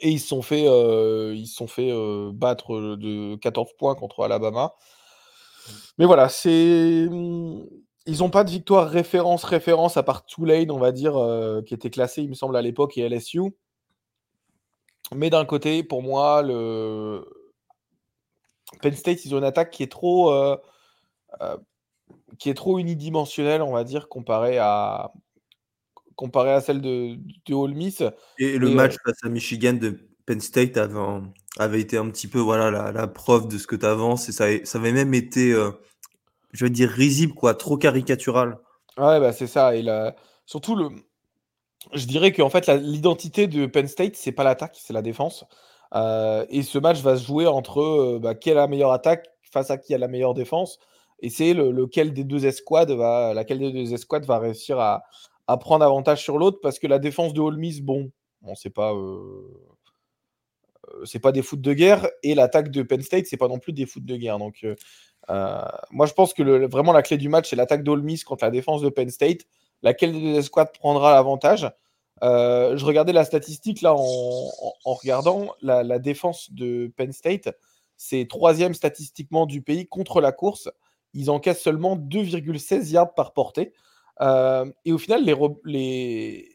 et 0.00 0.10
ils 0.10 0.20
se 0.20 0.28
sont 0.28 0.42
fait, 0.42 0.62
ils 0.62 1.46
sont 1.46 1.66
fait 1.66 1.90
euh, 1.90 2.30
battre 2.32 2.96
de 2.96 3.36
14 3.36 3.72
points 3.78 3.94
contre 3.94 4.24
Alabama. 4.24 4.74
Mais 5.98 6.06
voilà, 6.06 6.28
c'est. 6.28 7.08
Ils 8.06 8.18
n'ont 8.18 8.30
pas 8.30 8.44
de 8.44 8.50
victoire 8.50 8.88
référence, 8.88 9.44
référence, 9.44 9.96
à 9.96 10.02
part 10.02 10.26
Tulane, 10.26 10.70
on 10.70 10.78
va 10.78 10.92
dire, 10.92 11.16
euh, 11.16 11.62
qui 11.62 11.74
était 11.74 11.90
classé, 11.90 12.22
il 12.22 12.28
me 12.28 12.34
semble, 12.34 12.56
à 12.56 12.62
l'époque, 12.62 12.98
et 12.98 13.08
LSU. 13.08 13.40
Mais 15.14 15.30
d'un 15.30 15.44
côté, 15.44 15.82
pour 15.82 16.02
moi, 16.02 16.42
le 16.42 17.24
Penn 18.82 18.94
State, 18.94 19.24
ils 19.24 19.34
ont 19.34 19.38
une 19.38 19.44
attaque 19.44 19.70
qui 19.70 19.82
est 19.82 19.90
trop, 19.90 20.32
qui 22.38 22.50
est 22.50 22.54
trop 22.54 22.78
unidimensionnelle, 22.78 23.62
on 23.62 23.72
va 23.72 23.84
dire, 23.84 24.08
comparé 24.08 24.58
à, 24.58 25.12
comparé 26.16 26.52
à 26.52 26.60
celle 26.60 26.80
de, 26.80 27.16
de 27.46 27.54
Ole 27.54 27.74
Miss. 27.74 28.02
Et 28.38 28.58
le 28.58 28.70
match 28.70 28.94
euh, 28.94 29.10
face 29.10 29.24
à 29.24 29.28
Michigan 29.28 29.74
de 29.74 29.98
Penn 30.26 30.40
State 30.40 30.76
avait, 30.76 30.98
avait 31.58 31.80
été 31.80 31.96
un 31.96 32.08
petit 32.10 32.28
peu 32.28 32.38
voilà, 32.38 32.70
la, 32.70 32.92
la 32.92 33.06
preuve 33.06 33.48
de 33.48 33.58
ce 33.58 33.66
que 33.66 33.76
tu 33.76 33.86
avances 33.86 34.28
et 34.28 34.32
ça, 34.32 34.46
ça, 34.64 34.78
avait 34.78 34.92
même 34.92 35.14
été, 35.14 35.52
euh, 35.52 35.70
je 36.54 36.64
veux 36.64 36.70
dire, 36.70 36.88
risible, 36.88 37.34
quoi, 37.34 37.54
trop 37.54 37.76
caricatural. 37.76 38.58
Ouais, 38.96 39.20
bah 39.20 39.32
c'est 39.32 39.48
ça. 39.48 39.74
Et 39.74 39.82
la... 39.82 40.14
surtout, 40.46 40.76
le... 40.76 40.88
je 41.92 42.06
dirais 42.06 42.32
qu'en 42.32 42.48
fait, 42.48 42.68
l'identité 42.68 43.48
de 43.48 43.66
Penn 43.66 43.88
State, 43.88 44.14
c'est 44.16 44.32
pas 44.32 44.44
l'attaque, 44.44 44.78
c'est 44.80 44.92
la 44.92 45.02
défense. 45.02 45.44
Euh, 45.94 46.46
et 46.48 46.62
ce 46.62 46.78
match 46.78 47.00
va 47.00 47.16
se 47.16 47.26
jouer 47.26 47.46
entre 47.46 48.18
bah, 48.22 48.34
qui 48.34 48.50
a 48.50 48.54
la 48.54 48.68
meilleure 48.68 48.92
attaque 48.92 49.26
face 49.52 49.70
à 49.70 49.78
qui 49.78 49.94
a 49.94 49.98
la 49.98 50.08
meilleure 50.08 50.34
défense. 50.34 50.78
Et 51.20 51.28
c'est 51.28 51.54
le, 51.54 51.70
lequel 51.70 52.12
des 52.12 52.24
deux 52.24 52.46
escouades 52.46 52.92
va, 52.92 53.34
laquelle 53.34 53.58
des 53.58 53.72
deux 53.72 53.96
va 54.26 54.38
réussir 54.38 54.78
à, 54.78 55.02
prendre 55.58 55.84
avantage 55.84 56.22
sur 56.22 56.38
l'autre 56.38 56.58
parce 56.62 56.78
que 56.78 56.86
la 56.86 56.98
défense 56.98 57.34
de 57.34 57.40
Holmis, 57.40 57.80
bon, 57.82 58.10
bon 58.42 58.54
c'est 58.54 58.70
pas, 58.70 58.94
euh, 58.94 59.42
euh, 60.88 61.04
c'est 61.04 61.18
pas 61.18 61.32
des 61.32 61.42
foot 61.42 61.60
de 61.60 61.72
guerre 61.72 62.08
et 62.22 62.34
l'attaque 62.34 62.70
de 62.70 62.82
Penn 62.82 63.02
State, 63.02 63.26
c'est 63.26 63.36
pas 63.36 63.48
non 63.48 63.58
plus 63.58 63.72
des 63.72 63.86
foot 63.86 64.04
de 64.04 64.16
guerre. 64.16 64.38
Donc, 64.38 64.60
euh, 64.64 64.74
moi, 65.28 66.06
je 66.06 66.12
pense 66.12 66.34
que 66.34 66.66
vraiment 66.66 66.92
la 66.92 67.02
clé 67.02 67.16
du 67.16 67.28
match, 67.28 67.50
c'est 67.50 67.56
l'attaque 67.56 67.82
d'Holmis 67.82 68.20
contre 68.20 68.44
la 68.44 68.50
défense 68.50 68.82
de 68.82 68.88
Penn 68.88 69.10
State. 69.10 69.42
Laquelle 69.82 70.12
des 70.12 70.20
deux 70.20 70.38
escouades 70.38 70.72
prendra 70.72 71.12
l'avantage 71.12 71.70
Je 72.22 72.84
regardais 72.84 73.12
la 73.12 73.24
statistique 73.24 73.82
là 73.82 73.94
en, 73.94 74.50
regardant 74.84 75.54
la, 75.62 75.98
défense 75.98 76.52
de 76.52 76.92
Penn 76.96 77.12
State. 77.12 77.48
C'est 77.96 78.26
troisième 78.28 78.74
statistiquement 78.74 79.46
du 79.46 79.62
pays 79.62 79.86
contre 79.86 80.20
la 80.20 80.32
course. 80.32 80.70
Ils 81.14 81.30
encaissent 81.30 81.62
seulement 81.62 81.96
2,16 81.96 82.90
yards 82.90 83.14
par 83.14 83.32
portée. 83.32 83.72
Euh, 84.20 84.70
et 84.84 84.92
au 84.92 84.98
final, 84.98 85.24
les, 85.24 85.34
les 85.64 86.54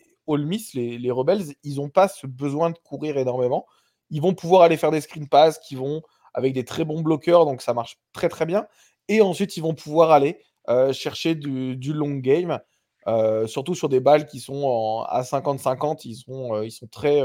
les, 0.73 0.97
les, 0.97 1.11
Rebels, 1.11 1.55
ils 1.63 1.77
n'ont 1.77 1.89
pas 1.89 2.07
ce 2.07 2.27
besoin 2.27 2.69
de 2.69 2.77
courir 2.77 3.17
énormément. 3.17 3.65
Ils 4.11 4.21
vont 4.21 4.33
pouvoir 4.33 4.63
aller 4.63 4.77
faire 4.77 4.91
des 4.91 5.01
screen 5.01 5.27
pass 5.27 5.59
qui 5.59 5.75
vont 5.75 6.01
avec 6.33 6.53
des 6.53 6.65
très 6.65 6.85
bons 6.85 7.01
bloqueurs, 7.01 7.45
donc 7.45 7.61
ça 7.61 7.73
marche 7.73 7.97
très 8.13 8.29
très 8.29 8.45
bien. 8.45 8.65
Et 9.07 9.21
ensuite, 9.21 9.57
ils 9.57 9.61
vont 9.61 9.73
pouvoir 9.73 10.11
aller 10.11 10.39
euh, 10.69 10.93
chercher 10.93 11.35
du, 11.35 11.75
du, 11.75 11.93
long 11.93 12.15
game, 12.15 12.59
euh, 13.07 13.47
surtout 13.47 13.75
sur 13.75 13.89
des 13.89 13.99
balles 13.99 14.25
qui 14.25 14.39
sont 14.39 14.63
en, 14.63 15.03
à 15.03 15.21
50-50. 15.21 16.01
Ils 16.05 16.15
sont, 16.15 16.61
ils 16.61 16.71
sont 16.71 16.87
très, 16.87 17.21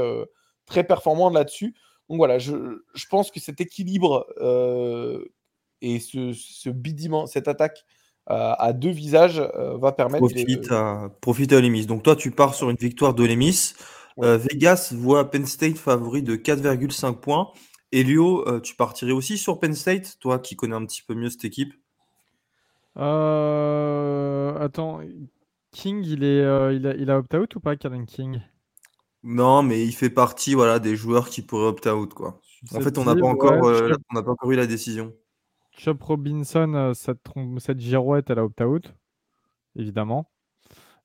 très 0.65 0.83
performants 0.83 1.29
là-dessus. 1.29 1.75
Donc 2.09 2.17
voilà, 2.17 2.39
je, 2.39 2.83
je, 2.93 3.05
pense 3.07 3.31
que 3.31 3.39
cet 3.39 3.61
équilibre 3.61 4.25
et 5.81 5.99
ce, 5.99 6.33
ce 6.33 6.69
bidiment, 6.69 7.27
cette 7.27 7.47
attaque 7.47 7.85
euh, 8.31 8.53
à 8.57 8.73
deux 8.73 8.89
visages 8.89 9.39
euh, 9.39 9.77
va 9.77 9.91
permettre. 9.91 10.27
Profite, 10.27 10.71
à, 10.71 11.09
profite 11.21 11.53
à. 11.53 11.61
Donc 11.61 12.01
toi, 12.01 12.15
tu 12.15 12.31
pars 12.31 12.55
sur 12.55 12.71
une 12.71 12.77
victoire 12.77 13.13
d'Olemis. 13.13 13.73
Euh, 14.23 14.37
Vegas 14.37 14.93
voit 14.95 15.29
Penn 15.29 15.45
State 15.45 15.77
favori 15.77 16.23
de 16.23 16.35
4,5 16.35 17.19
points. 17.19 17.51
Elio, 17.95 18.59
tu 18.61 18.75
partirais 18.75 19.11
aussi 19.11 19.37
sur 19.37 19.59
Penn 19.59 19.73
State, 19.73 20.17
toi 20.19 20.39
qui 20.39 20.55
connais 20.55 20.75
un 20.75 20.85
petit 20.85 21.01
peu 21.01 21.15
mieux 21.15 21.29
cette 21.29 21.45
équipe? 21.45 21.73
Attends, 22.95 24.99
King, 25.71 26.03
il, 26.05 26.23
est, 26.23 26.75
il 26.75 26.87
a, 26.87 26.95
il 26.95 27.09
a 27.09 27.17
opt-out 27.17 27.55
ou 27.55 27.59
pas, 27.59 27.75
Karen 27.75 28.05
King? 28.05 28.41
Non, 29.23 29.63
mais 29.63 29.83
il 29.83 29.91
fait 29.91 30.11
partie 30.11 30.53
voilà, 30.53 30.79
des 30.79 30.95
joueurs 30.95 31.29
qui 31.29 31.41
pourraient 31.41 31.67
opt-out. 31.67 32.13
Quoi. 32.13 32.39
En 32.73 32.81
fait, 32.81 32.97
on 32.97 33.05
n'a 33.05 33.15
pas, 33.15 33.27
encore, 33.27 33.53
on 33.53 34.23
pas 34.23 34.31
encore 34.31 34.51
eu 34.51 34.55
la 34.55 34.67
décision. 34.67 35.13
Chop 35.77 36.01
Robinson, 36.03 36.73
euh, 36.73 36.93
cette, 36.93 37.19
cette 37.57 37.79
girouette, 37.79 38.29
elle 38.29 38.39
a 38.39 38.45
opt-out, 38.45 38.93
évidemment. 39.75 40.29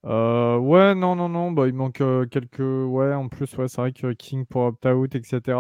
Euh, 0.04 0.56
ouais, 0.58 0.94
non, 0.94 1.16
non, 1.16 1.28
non, 1.28 1.50
bah, 1.50 1.66
il 1.66 1.74
manque 1.74 2.00
euh, 2.00 2.26
quelques. 2.26 2.60
Ouais, 2.60 3.12
en 3.12 3.28
plus, 3.28 3.54
ouais, 3.56 3.68
c'est 3.68 3.80
vrai 3.80 3.92
que 3.92 4.12
King 4.12 4.46
pour 4.46 4.62
opt-out, 4.62 5.14
etc. 5.14 5.58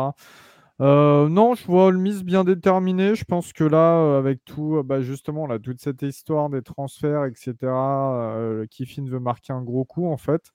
Euh, 0.80 1.28
non, 1.28 1.54
je 1.54 1.66
vois 1.66 1.92
Miss 1.92 2.22
bien 2.24 2.42
déterminé. 2.44 3.14
Je 3.14 3.24
pense 3.24 3.52
que 3.52 3.64
là, 3.64 3.98
euh, 3.98 4.18
avec 4.18 4.44
tout, 4.44 4.76
euh, 4.78 4.82
bah, 4.82 5.02
justement, 5.02 5.46
là, 5.46 5.58
toute 5.58 5.80
cette 5.80 6.00
histoire 6.02 6.48
des 6.48 6.62
transferts, 6.62 7.26
etc., 7.26 8.66
Kiffin 8.70 9.04
veut 9.06 9.20
marquer 9.20 9.52
un 9.52 9.62
gros 9.62 9.84
coup, 9.84 10.06
en 10.06 10.16
fait, 10.16 10.52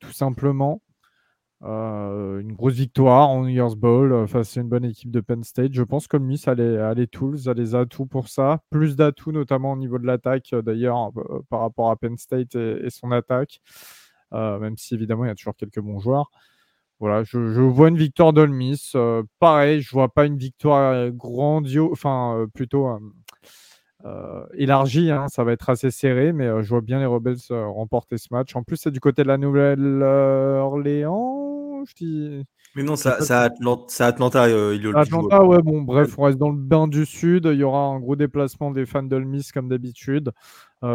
tout 0.00 0.12
simplement. 0.12 0.82
une 1.62 2.52
grosse 2.54 2.74
victoire 2.74 3.30
en 3.30 3.42
New 3.42 3.48
Year's 3.48 3.76
Bowl 3.76 4.26
face 4.28 4.56
à 4.56 4.60
une 4.60 4.68
bonne 4.68 4.84
équipe 4.84 5.10
de 5.10 5.20
Penn 5.20 5.42
State. 5.44 5.72
Je 5.74 5.82
pense 5.82 6.06
que 6.08 6.16
Miss 6.18 6.48
a 6.48 6.54
les, 6.54 6.76
a 6.78 6.94
les 6.94 7.06
tools, 7.06 7.48
a 7.48 7.54
les 7.54 7.74
atouts 7.74 8.06
pour 8.06 8.28
ça. 8.28 8.62
Plus 8.70 8.96
d'atouts, 8.96 9.32
notamment 9.32 9.72
au 9.72 9.76
niveau 9.76 9.98
de 9.98 10.06
l'attaque, 10.06 10.54
d'ailleurs, 10.54 11.10
par 11.50 11.60
rapport 11.60 11.90
à 11.90 11.96
Penn 11.96 12.16
State 12.18 12.54
et 12.56 12.90
son 12.90 13.12
attaque. 13.12 13.60
même 14.32 14.76
si, 14.76 14.94
évidemment, 14.94 15.24
il 15.24 15.28
y 15.28 15.30
a 15.30 15.34
toujours 15.34 15.56
quelques 15.56 15.80
bons 15.80 16.00
joueurs. 16.00 16.30
Voilà, 17.04 17.22
je, 17.22 17.60
vois 17.60 17.88
une 17.88 17.98
victoire 17.98 18.32
d'Olmis. 18.32 18.92
Euh, 18.94 19.22
pareil, 19.38 19.82
je 19.82 19.90
vois 19.90 20.08
pas 20.08 20.24
une 20.24 20.38
victoire 20.38 20.94
euh, 20.94 21.10
grandiose, 21.10 21.90
enfin 21.92 22.38
euh, 22.38 22.46
plutôt 22.46 22.88
élargie. 24.54 25.10
Hein, 25.10 25.28
ça 25.28 25.44
va 25.44 25.52
être 25.52 25.68
assez 25.68 25.90
serré, 25.90 26.32
mais 26.32 26.46
je 26.62 26.68
vois 26.70 26.80
bien 26.80 27.00
les 27.00 27.04
Rebels 27.04 27.36
remporter 27.50 28.16
ce 28.16 28.28
match. 28.30 28.56
En 28.56 28.62
plus, 28.62 28.78
c'est 28.78 28.90
du 28.90 29.00
côté 29.00 29.22
de 29.22 29.28
la 29.28 29.36
Nouvelle-Orléans. 29.36 31.84
Dis... 31.94 32.42
Mais 32.74 32.82
non, 32.82 32.96
c'est 32.96 33.10
Atlanta. 33.10 34.48
il 34.48 34.96
Atlanta, 34.96 35.44
ouais, 35.44 35.60
bon, 35.60 35.82
bref, 35.82 36.18
on 36.18 36.22
reste 36.22 36.38
dans 36.38 36.48
le 36.48 36.56
bain 36.56 36.88
du 36.88 37.04
Sud. 37.04 37.46
Il 37.52 37.58
y 37.58 37.64
aura 37.64 37.82
un 37.82 38.00
gros 38.00 38.16
déplacement 38.16 38.70
des 38.70 38.86
fans 38.86 39.02
d'Olmis 39.02 39.50
comme 39.52 39.68
d'habitude, 39.68 40.32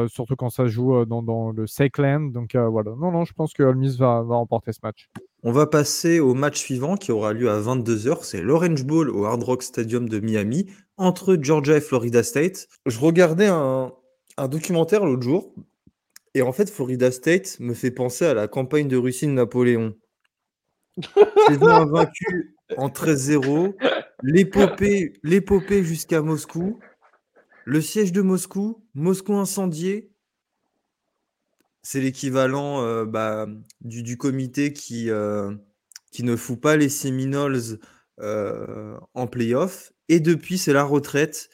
surtout 0.07 0.36
quand 0.36 0.49
ça 0.49 0.65
joue 0.65 1.06
dans, 1.06 1.22
dans 1.22 1.52
le 1.52 1.68
Sakeland. 1.68 2.31
Donc 2.31 2.56
voilà, 2.56 2.95
non, 2.98 3.11
non, 3.11 3.26
je 3.26 3.34
pense 3.34 3.53
que 3.53 3.61
Olmis 3.61 3.95
va, 3.95 4.23
va 4.23 4.38
remporter 4.38 4.73
ce 4.73 4.80
match. 4.81 5.07
On 5.41 5.53
va 5.53 5.68
passer 5.68 6.20
au 6.20 6.34
match 6.34 6.57
suivant 6.57 6.98
qui 6.98 7.14
aura 7.14 7.32
lieu 7.32 7.49
à 7.49 7.61
22h. 7.61 8.24
C'est 8.24 8.41
l'Orange 8.41 8.84
Bowl 8.84 9.10
au 9.10 9.26
Hard 9.26 9.41
Rock 9.41 9.64
Stadium 9.64 10.10
de 10.10 10.20
Miami 10.20 10.68
entre 10.98 11.38
Georgia 11.40 11.78
et 11.78 11.82
Florida 11.82 12.24
State. 12.24 12.68
Je 12.86 12.99
regardais 12.99 13.48
un, 13.48 13.94
documentaire 14.49 15.06
l'autre 15.06 15.24
jour 15.24 15.53
et 16.34 16.41
en 16.41 16.52
fait, 16.52 16.70
Florida 16.70 17.11
State 17.11 17.57
me 17.60 17.74
fait 17.74 17.91
penser 17.91 18.26
à 18.26 18.34
la 18.34 18.48
campagne 18.48 18.88
de 18.88 18.98
Russie 18.98 19.28
de 19.28 19.32
Napoléon. 19.32 19.95
Saison 21.48 21.68
invaincu 21.68 22.56
en 22.78 22.90
13-0, 22.90 23.74
l'épopée, 24.22 25.14
l'épopée 25.24 25.84
jusqu'à 25.84 26.22
Moscou, 26.22 26.80
le 27.66 27.82
siège 27.82 28.11
de 28.11 28.22
Moscou, 28.22 28.84
Moscou 28.94 29.36
incendié, 29.36 30.11
c'est 31.81 32.01
l'équivalent 32.01 33.06
bah, 33.06 33.47
du, 33.81 34.18
comité 34.18 34.73
qui, 34.73 35.10
qui 36.11 36.23
ne 36.23 36.35
fout 36.35 36.60
pas 36.60 36.77
les 36.77 36.89
Seminoles 36.89 37.80
en 38.18 39.27
playoff. 39.27 39.91
Et 40.10 40.19
depuis, 40.19 40.57
c'est 40.57 40.73
la 40.73 40.84
retraite. 40.84 41.49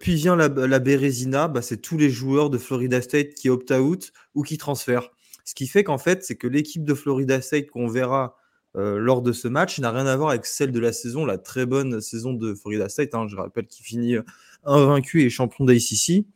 puis 0.00 0.14
vient 0.14 0.36
la, 0.36 0.48
la 0.48 0.78
Bérésina, 0.78 1.48
bah, 1.48 1.62
c'est 1.62 1.78
tous 1.78 1.96
les 1.96 2.10
joueurs 2.10 2.50
de 2.50 2.58
Florida 2.58 3.00
State 3.00 3.34
qui 3.34 3.48
opt-out 3.48 4.12
ou 4.34 4.42
qui 4.42 4.58
transfèrent. 4.58 5.10
Ce 5.44 5.54
qui 5.54 5.68
fait 5.68 5.84
qu'en 5.84 5.98
fait, 5.98 6.24
c'est 6.24 6.36
que 6.36 6.48
l'équipe 6.48 6.84
de 6.84 6.94
Florida 6.94 7.40
State 7.40 7.70
qu'on 7.70 7.88
verra 7.88 8.36
lors 8.74 9.22
de 9.22 9.32
ce 9.32 9.48
match 9.48 9.78
n'a 9.78 9.90
rien 9.90 10.06
à 10.06 10.16
voir 10.16 10.30
avec 10.30 10.44
celle 10.44 10.70
de 10.70 10.78
la 10.78 10.92
saison, 10.92 11.24
la 11.24 11.38
très 11.38 11.64
bonne 11.64 12.02
saison 12.02 12.34
de 12.34 12.54
Florida 12.54 12.90
State. 12.90 13.14
Hein. 13.14 13.26
je 13.26 13.36
rappelle 13.36 13.66
qu'il 13.66 13.86
finit 13.86 14.16
invaincu 14.64 15.22
et 15.22 15.30
champion 15.30 15.64
d'ACC. 15.64 16.26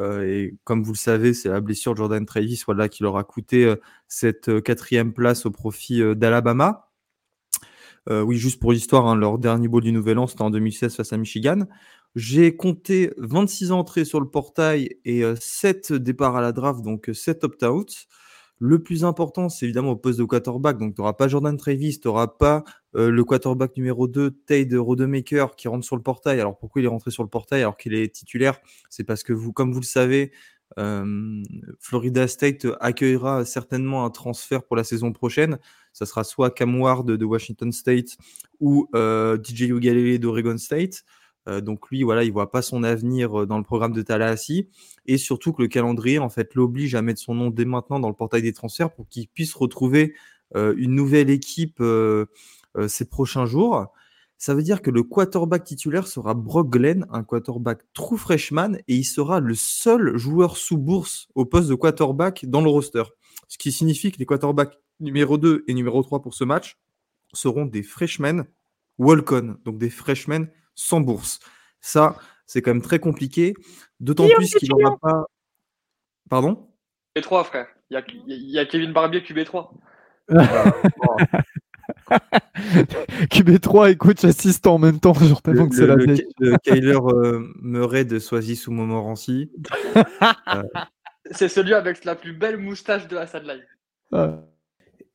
Euh, 0.00 0.22
et 0.26 0.56
comme 0.64 0.82
vous 0.82 0.92
le 0.92 0.98
savez, 0.98 1.34
c'est 1.34 1.48
la 1.48 1.60
blessure 1.60 1.92
de 1.92 1.98
Jordan 1.98 2.24
Travis 2.24 2.62
voilà, 2.64 2.88
qui 2.88 3.02
leur 3.02 3.16
a 3.16 3.24
coûté 3.24 3.64
euh, 3.64 3.76
cette 4.08 4.48
euh, 4.48 4.60
quatrième 4.60 5.12
place 5.12 5.46
au 5.46 5.50
profit 5.50 6.02
d'Alabama. 6.16 6.90
oui, 8.08 8.36
juste 8.36 8.60
pour 8.60 8.72
l'histoire, 8.72 9.06
hein, 9.06 9.14
leur 9.14 9.38
dernier 9.38 9.68
bowl 9.68 9.82
du 9.82 9.92
Nouvel 9.92 10.18
An, 10.18 10.26
c'était 10.26 10.42
en 10.42 10.50
2016 10.50 10.96
face 10.96 11.12
à 11.12 11.16
Michigan. 11.16 11.66
J'ai 12.16 12.56
compté 12.56 13.12
26 13.18 13.70
entrées 13.70 14.04
sur 14.04 14.20
le 14.20 14.28
portail 14.28 14.96
et 15.04 15.22
7 15.38 15.92
départs 15.92 16.34
à 16.34 16.40
la 16.40 16.50
draft, 16.50 16.82
donc 16.82 17.10
7 17.12 17.44
opt-outs. 17.44 18.08
Le 18.60 18.82
plus 18.82 19.04
important, 19.04 19.48
c'est 19.48 19.64
évidemment 19.64 19.92
au 19.92 19.96
poste 19.96 20.18
de 20.18 20.24
quarterback. 20.24 20.78
Donc, 20.78 20.94
tu 20.94 21.00
n'auras 21.00 21.14
pas 21.14 21.28
Jordan 21.28 21.56
Travis, 21.56 21.98
tu 21.98 22.08
n'auras 22.08 22.28
pas 22.28 22.62
euh, 22.94 23.10
le 23.10 23.24
quarterback 23.24 23.76
numéro 23.76 24.06
2, 24.06 24.30
Tade 24.30 24.74
Rodemaker, 24.74 25.56
qui 25.56 25.66
rentre 25.66 25.84
sur 25.84 25.96
le 25.96 26.02
portail. 26.02 26.40
Alors, 26.40 26.58
pourquoi 26.58 26.82
il 26.82 26.84
est 26.84 26.88
rentré 26.88 27.10
sur 27.10 27.22
le 27.22 27.30
portail 27.30 27.62
alors 27.62 27.78
qu'il 27.78 27.94
est 27.94 28.14
titulaire? 28.14 28.58
C'est 28.90 29.04
parce 29.04 29.22
que, 29.22 29.32
vous, 29.32 29.52
comme 29.52 29.72
vous 29.72 29.80
le 29.80 29.86
savez, 29.86 30.32
Florida 31.80 32.28
State 32.28 32.66
accueillera 32.80 33.44
certainement 33.44 34.04
un 34.04 34.10
transfert 34.10 34.62
pour 34.62 34.76
la 34.76 34.84
saison 34.84 35.12
prochaine. 35.12 35.58
Ça 35.92 36.06
sera 36.06 36.22
soit 36.22 36.50
Cam 36.50 36.80
Ward 36.80 37.10
de 37.10 37.24
Washington 37.24 37.72
State 37.72 38.16
ou 38.60 38.88
euh, 38.94 39.36
DJ 39.42 39.62
Ugalele 39.62 40.18
d'Oregon 40.18 40.58
State. 40.58 41.02
Euh, 41.48 41.60
donc 41.60 41.90
lui, 41.90 42.02
voilà, 42.02 42.24
il 42.24 42.32
voit 42.32 42.50
pas 42.50 42.62
son 42.62 42.82
avenir 42.82 43.40
euh, 43.40 43.46
dans 43.46 43.58
le 43.58 43.64
programme 43.64 43.92
de 43.92 44.02
Tallahassee. 44.02 44.68
Et 45.06 45.18
surtout 45.18 45.52
que 45.52 45.62
le 45.62 45.68
calendrier, 45.68 46.18
en 46.18 46.28
fait, 46.28 46.54
l'oblige 46.54 46.94
à 46.94 47.02
mettre 47.02 47.20
son 47.20 47.34
nom 47.34 47.50
dès 47.50 47.64
maintenant 47.64 48.00
dans 48.00 48.08
le 48.08 48.14
portail 48.14 48.42
des 48.42 48.52
transferts 48.52 48.92
pour 48.92 49.08
qu'il 49.08 49.28
puisse 49.28 49.54
retrouver 49.54 50.14
euh, 50.56 50.74
une 50.76 50.94
nouvelle 50.94 51.30
équipe 51.30 51.82
ces 52.86 53.04
prochains 53.04 53.46
jours. 53.46 53.86
Ça 54.38 54.54
veut 54.54 54.62
dire 54.62 54.80
que 54.80 54.90
le 54.90 55.02
quarterback 55.02 55.64
titulaire 55.64 56.06
sera 56.06 56.34
Brock 56.34 56.70
Glenn, 56.70 57.04
un 57.10 57.24
quarterback 57.24 57.80
true 57.92 58.16
freshman, 58.16 58.76
et 58.88 58.94
il 58.94 59.04
sera 59.04 59.40
le 59.40 59.54
seul 59.54 60.16
joueur 60.16 60.56
sous 60.56 60.78
bourse 60.78 61.28
au 61.34 61.44
poste 61.44 61.68
de 61.68 61.74
quarterback 61.74 62.46
dans 62.46 62.62
le 62.62 62.70
roster. 62.70 63.02
Ce 63.48 63.58
qui 63.58 63.72
signifie 63.72 64.12
que 64.12 64.18
les 64.18 64.26
quarterbacks 64.26 64.78
numéro 65.00 65.36
2 65.36 65.64
et 65.66 65.74
numéro 65.74 66.02
3 66.02 66.22
pour 66.22 66.34
ce 66.34 66.44
match 66.44 66.78
seront 67.34 67.66
des 67.66 67.82
freshmen 67.82 68.44
walk-on, 68.98 69.56
donc 69.64 69.78
des 69.78 69.90
freshmen 69.90 70.48
sans 70.74 71.00
bourse. 71.00 71.40
Ça, 71.80 72.16
c'est 72.46 72.62
quand 72.62 72.72
même 72.72 72.82
très 72.82 72.98
compliqué, 72.98 73.54
d'autant 74.00 74.28
plus 74.28 74.54
qu'il 74.54 74.70
n'aura 74.70 74.96
pas. 74.98 75.26
Pardon? 76.28 76.68
QB3, 77.16 77.44
frère. 77.44 77.66
Il 77.90 78.02
y, 78.26 78.58
a, 78.58 78.64
Kevin 78.66 78.92
Barbier 78.92 79.20
QB3. 79.20 79.70
QB3 83.30 83.90
et 83.90 83.96
coach 83.96 84.24
assistant 84.24 84.74
en 84.74 84.78
même 84.78 85.00
temps, 85.00 85.14
genre 85.14 85.42
tellement 85.42 85.68
que 85.68 85.74
c'est 85.74 85.86
la 85.86 85.96
le, 85.96 86.16
le 86.38 86.56
Kyler 86.58 86.98
euh, 87.02 87.52
Murray 87.60 88.04
de 88.04 88.18
Soisy 88.20 88.54
sous 88.54 88.70
Montmorency. 88.70 89.50
euh... 89.96 90.62
C'est 91.32 91.48
celui 91.48 91.74
avec 91.74 92.04
la 92.04 92.16
plus 92.16 92.32
belle 92.32 92.56
moustache 92.56 93.06
de 93.06 93.14
la 93.14 93.26
sideline. 93.26 93.62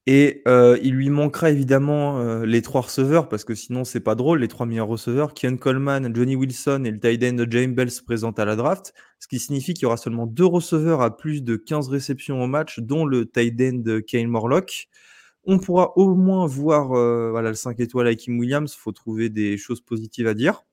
Et 0.07 0.43
euh, 0.47 0.77
il 0.83 0.93
lui 0.93 1.09
manquera 1.09 1.49
évidemment 1.49 2.19
euh, 2.19 2.45
les 2.45 2.61
trois 2.61 2.81
receveurs, 2.81 3.27
parce 3.27 3.43
que 3.43 3.55
sinon 3.55 3.83
c'est 3.83 3.99
pas 3.99 4.13
drôle, 4.13 4.39
les 4.39 4.47
trois 4.47 4.67
meilleurs 4.67 4.87
receveurs, 4.87 5.33
Kian 5.33 5.57
Coleman, 5.57 6.15
Johnny 6.15 6.35
Wilson 6.35 6.83
et 6.85 6.91
le 6.91 6.99
tight 6.99 7.23
end 7.23 7.33
de 7.33 7.47
James 7.49 7.73
Bell 7.73 7.89
se 7.89 8.03
présentent 8.03 8.37
à 8.37 8.45
la 8.45 8.55
draft, 8.55 8.93
ce 9.19 9.27
qui 9.27 9.39
signifie 9.39 9.73
qu'il 9.73 9.83
y 9.83 9.85
aura 9.87 9.97
seulement 9.97 10.27
deux 10.27 10.45
receveurs 10.45 11.01
à 11.01 11.17
plus 11.17 11.43
de 11.43 11.55
15 11.55 11.89
réceptions 11.89 12.43
au 12.43 12.45
match, 12.45 12.79
dont 12.79 13.05
le 13.05 13.25
tight 13.25 13.59
end 13.59 13.79
de 13.79 13.99
Kyle 13.99 14.27
Morlock. 14.27 14.89
On 15.43 15.57
pourra 15.57 15.93
au 15.97 16.13
moins 16.13 16.45
voir 16.45 16.93
euh, 16.93 17.31
voilà, 17.31 17.49
le 17.49 17.55
5 17.55 17.79
étoiles 17.79 18.07
à 18.07 18.13
Kim 18.15 18.37
Williams, 18.39 18.73
il 18.75 18.79
faut 18.79 18.91
trouver 18.91 19.29
des 19.29 19.57
choses 19.57 19.81
positives 19.81 20.27
à 20.27 20.35
dire. 20.35 20.63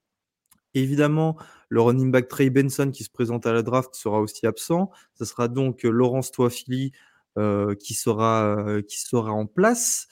Évidemment, 0.75 1.37
le 1.69 1.81
running 1.81 2.11
back 2.11 2.29
Trey 2.29 2.51
Benson 2.51 2.91
qui 2.93 3.05
se 3.05 3.11
présente 3.11 3.47
à 3.47 3.53
la 3.53 3.63
draft 3.63 3.95
sera 3.95 4.21
aussi 4.21 4.47
absent. 4.47 4.91
Ce 5.15 5.25
sera 5.25 5.49
donc 5.49 5.83
Laurence 5.83 6.33
Toafili, 6.33 6.93
euh, 6.93 6.99
qui, 7.37 7.95
sera, 7.95 8.57
euh, 8.59 8.83
qui 8.83 9.01
sera 9.01 9.33
en 9.33 9.47
place. 9.47 10.09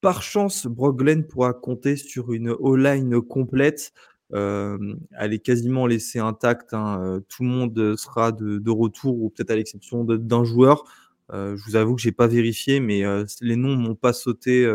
Par 0.00 0.22
chance, 0.22 0.66
Broglen 0.66 1.26
pourra 1.26 1.52
compter 1.52 1.96
sur 1.96 2.32
une 2.32 2.50
O-line 2.50 3.20
complète. 3.20 3.92
Euh, 4.34 4.94
elle 5.18 5.32
est 5.32 5.38
quasiment 5.38 5.86
laissée 5.86 6.18
intacte. 6.18 6.74
Hein. 6.74 7.22
Tout 7.28 7.44
le 7.44 7.48
monde 7.48 7.96
sera 7.96 8.32
de, 8.32 8.58
de 8.58 8.70
retour, 8.70 9.20
ou 9.22 9.30
peut-être 9.30 9.50
à 9.50 9.56
l'exception 9.56 10.04
d'un 10.04 10.44
joueur. 10.44 10.84
je 11.30 11.62
vous 11.64 11.76
avoue 11.76 11.94
que 11.94 12.02
j'ai 12.02 12.12
pas 12.12 12.26
vérifié, 12.26 12.80
mais 12.80 13.02
les 13.40 13.56
noms 13.56 13.76
m'ont 13.76 13.94
pas 13.94 14.12
sauté 14.12 14.66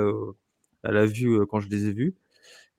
à 0.83 0.91
la 0.91 1.05
vue 1.05 1.45
quand 1.47 1.59
je 1.59 1.67
les 1.69 1.87
ai 1.87 1.93
vus. 1.93 2.15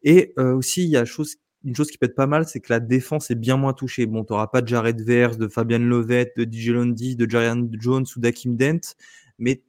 Et 0.02 0.32
aussi, 0.38 0.84
il 0.84 0.90
y 0.90 0.96
a 0.96 1.04
chose 1.04 1.36
une 1.64 1.74
chose 1.74 1.90
qui 1.90 1.98
peut 1.98 2.06
être 2.06 2.14
pas 2.14 2.26
mal, 2.26 2.46
c'est 2.46 2.60
que 2.60 2.72
la 2.72 2.80
défense 2.80 3.30
est 3.30 3.34
bien 3.34 3.56
moins 3.56 3.72
touchée. 3.72 4.06
Bon, 4.06 4.24
tu 4.24 4.32
n'auras 4.32 4.46
pas 4.46 4.62
de 4.62 4.68
Jared 4.68 5.00
Vers, 5.00 5.36
de 5.36 5.48
Fabian 5.48 5.80
Lovett, 5.80 6.36
de 6.36 6.44
DJ 6.44 6.70
Lundy, 6.70 7.16
de 7.16 7.28
Jarian 7.28 7.68
Jones 7.72 8.06
ou 8.16 8.20
d'Akim 8.20 8.56
Dent, 8.56 8.94
mais 9.38 9.62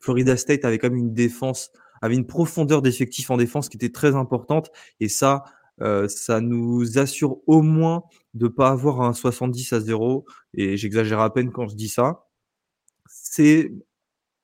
Florida 0.00 0.36
State 0.36 0.64
avait 0.64 0.78
quand 0.78 0.90
même 0.90 0.98
une 0.98 1.14
défense, 1.14 1.70
avait 2.02 2.14
une 2.14 2.26
profondeur 2.26 2.82
d'effectif 2.82 3.30
en 3.30 3.36
défense 3.36 3.68
qui 3.68 3.76
était 3.76 3.92
très 3.92 4.14
importante, 4.14 4.70
et 5.00 5.08
ça, 5.08 5.44
euh, 5.80 6.08
ça 6.08 6.40
nous 6.40 6.98
assure 6.98 7.38
au 7.46 7.62
moins 7.62 8.04
de 8.34 8.48
pas 8.48 8.70
avoir 8.70 9.02
un 9.02 9.12
70 9.12 9.72
à 9.72 9.80
0, 9.80 10.26
et 10.54 10.76
j'exagère 10.76 11.20
à 11.20 11.32
peine 11.32 11.52
quand 11.52 11.68
je 11.68 11.76
dis 11.76 11.88
ça. 11.88 12.26
C'est 13.08 13.72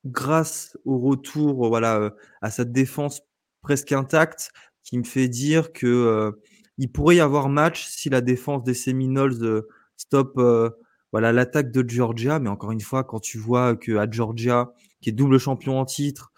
grâce 0.05 0.77
au 0.85 0.99
retour 0.99 1.67
voilà, 1.67 1.97
euh, 1.99 2.09
à 2.41 2.51
cette 2.51 2.71
défense 2.71 3.21
presque 3.61 3.91
intacte, 3.91 4.51
qui 4.83 4.97
me 4.97 5.03
fait 5.03 5.27
dire 5.27 5.73
que 5.73 5.87
euh, 5.87 6.31
il 6.77 6.91
pourrait 6.91 7.17
y 7.17 7.19
avoir 7.19 7.49
match 7.49 7.87
si 7.87 8.09
la 8.09 8.21
défense 8.21 8.63
des 8.63 8.73
Seminoles 8.73 9.41
euh, 9.41 9.67
stop 9.97 10.33
euh, 10.37 10.69
voilà 11.11 11.31
l'attaque 11.31 11.71
de 11.71 11.87
Georgia. 11.87 12.39
Mais 12.39 12.49
encore 12.49 12.71
une 12.71 12.81
fois, 12.81 13.03
quand 13.03 13.19
tu 13.19 13.37
vois 13.37 13.75
que 13.75 13.97
à 13.97 14.09
Georgia, 14.09 14.73
qui 15.01 15.09
est 15.09 15.13
double 15.13 15.37
champion 15.37 15.79
en 15.79 15.85
titre, 15.85 16.31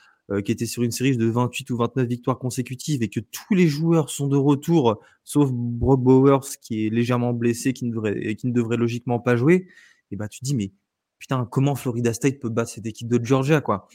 qui 0.43 0.51
était 0.51 0.65
sur 0.65 0.81
une 0.81 0.89
série 0.89 1.15
de 1.15 1.27
28 1.27 1.69
ou 1.69 1.77
29 1.77 2.07
victoires 2.07 2.39
consécutives 2.39 3.03
et 3.03 3.09
que 3.09 3.19
tous 3.19 3.53
les 3.53 3.67
joueurs 3.67 4.09
sont 4.09 4.27
de 4.27 4.35
retour, 4.35 4.99
sauf 5.23 5.51
Brock 5.51 6.01
Bowers 6.01 6.57
qui 6.59 6.87
est 6.87 6.89
légèrement 6.89 7.31
blessé, 7.31 7.73
qui 7.73 7.85
ne 7.85 7.91
devrait, 7.91 8.35
qui 8.35 8.47
ne 8.47 8.51
devrait 8.51 8.75
logiquement 8.75 9.19
pas 9.19 9.35
jouer, 9.35 9.67
et 10.09 10.15
bah 10.15 10.27
tu 10.27 10.39
te 10.39 10.45
dis 10.45 10.55
mais 10.55 10.71
putain 11.19 11.45
comment 11.45 11.75
Florida 11.75 12.11
State 12.11 12.39
peut 12.39 12.49
battre 12.49 12.71
cette 12.71 12.87
équipe 12.87 13.07
de 13.07 13.23
Georgia 13.23 13.61
quoi? 13.61 13.87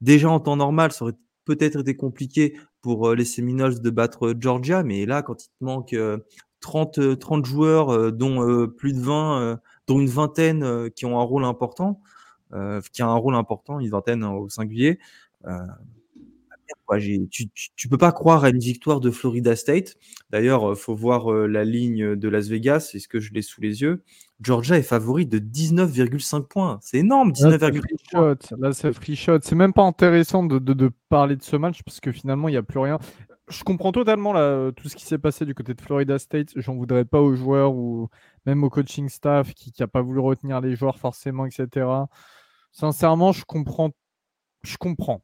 déjà 0.00 0.30
en 0.30 0.38
temps 0.38 0.56
normal, 0.56 0.92
ça 0.92 1.06
aurait 1.06 1.18
peut-être 1.44 1.80
été 1.80 1.96
compliqué 1.96 2.56
pour 2.82 3.14
les 3.14 3.24
Seminoles 3.24 3.80
de 3.80 3.90
battre 3.90 4.34
Georgia, 4.38 4.82
mais 4.82 5.06
là 5.06 5.22
quand 5.22 5.44
il 5.44 5.48
te 5.48 5.64
manque 5.64 5.96
30, 6.60 7.18
30 7.18 7.46
joueurs, 7.46 8.12
dont 8.12 8.68
plus 8.68 8.92
de 8.92 9.00
20, 9.00 9.60
dont 9.86 10.00
une 10.00 10.08
vingtaine 10.08 10.90
qui 10.90 11.06
ont 11.06 11.18
un 11.18 11.22
rôle 11.22 11.44
important, 11.44 12.00
qui 12.92 13.02
a 13.02 13.06
un 13.06 13.14
rôle 13.14 13.34
important, 13.34 13.80
une 13.80 13.88
vingtaine 13.88 14.24
au 14.24 14.48
singulier. 14.48 14.98
Tu, 17.30 17.48
tu, 17.76 17.88
peux 17.88 17.98
pas 17.98 18.12
croire 18.12 18.44
à 18.44 18.50
une 18.50 18.58
victoire 18.58 19.00
de 19.00 19.10
Florida 19.10 19.56
State. 19.56 19.96
D'ailleurs, 20.30 20.76
faut 20.76 20.94
voir 20.94 21.30
la 21.32 21.64
ligne 21.64 22.16
de 22.16 22.28
Las 22.28 22.48
Vegas. 22.48 22.90
Est-ce 22.94 23.08
que 23.08 23.20
je 23.20 23.32
l'ai 23.32 23.42
sous 23.42 23.60
les 23.60 23.82
yeux 23.82 24.02
Georgia 24.42 24.76
est 24.76 24.82
favori 24.82 25.26
de 25.26 25.38
19,5 25.38 26.46
points. 26.48 26.78
C'est 26.82 26.98
énorme, 26.98 27.32
19,5 27.32 27.82
points. 28.10 28.36
Là, 28.58 28.72
c'est 28.72 28.92
free 28.92 29.16
shot. 29.16 29.38
C'est 29.42 29.54
même 29.54 29.72
pas 29.72 29.82
intéressant 29.82 30.42
de, 30.42 30.58
de, 30.58 30.72
de, 30.72 30.90
parler 31.08 31.36
de 31.36 31.42
ce 31.42 31.56
match 31.56 31.82
parce 31.82 32.00
que 32.00 32.12
finalement, 32.12 32.48
il 32.48 32.52
n'y 32.52 32.58
a 32.58 32.62
plus 32.62 32.80
rien 32.80 32.98
je 33.48 33.64
comprends 33.64 33.92
totalement 33.92 34.32
là, 34.32 34.72
tout 34.72 34.88
ce 34.88 34.96
qui 34.96 35.04
s'est 35.04 35.18
passé 35.18 35.44
du 35.44 35.54
côté 35.54 35.74
de 35.74 35.80
Florida 35.80 36.18
State. 36.18 36.52
J'en 36.56 36.74
voudrais 36.74 37.04
pas 37.04 37.20
aux 37.20 37.34
joueurs 37.34 37.74
ou 37.74 38.08
même 38.46 38.64
au 38.64 38.70
coaching 38.70 39.08
staff 39.08 39.52
qui 39.54 39.72
n'a 39.78 39.86
pas 39.86 40.02
voulu 40.02 40.20
retenir 40.20 40.60
les 40.60 40.74
joueurs 40.74 40.98
forcément, 40.98 41.46
etc. 41.46 41.86
Sincèrement, 42.72 43.32
je 43.32 43.44
comprends. 43.44 43.90
Je 44.62 44.76
comprends. 44.76 45.22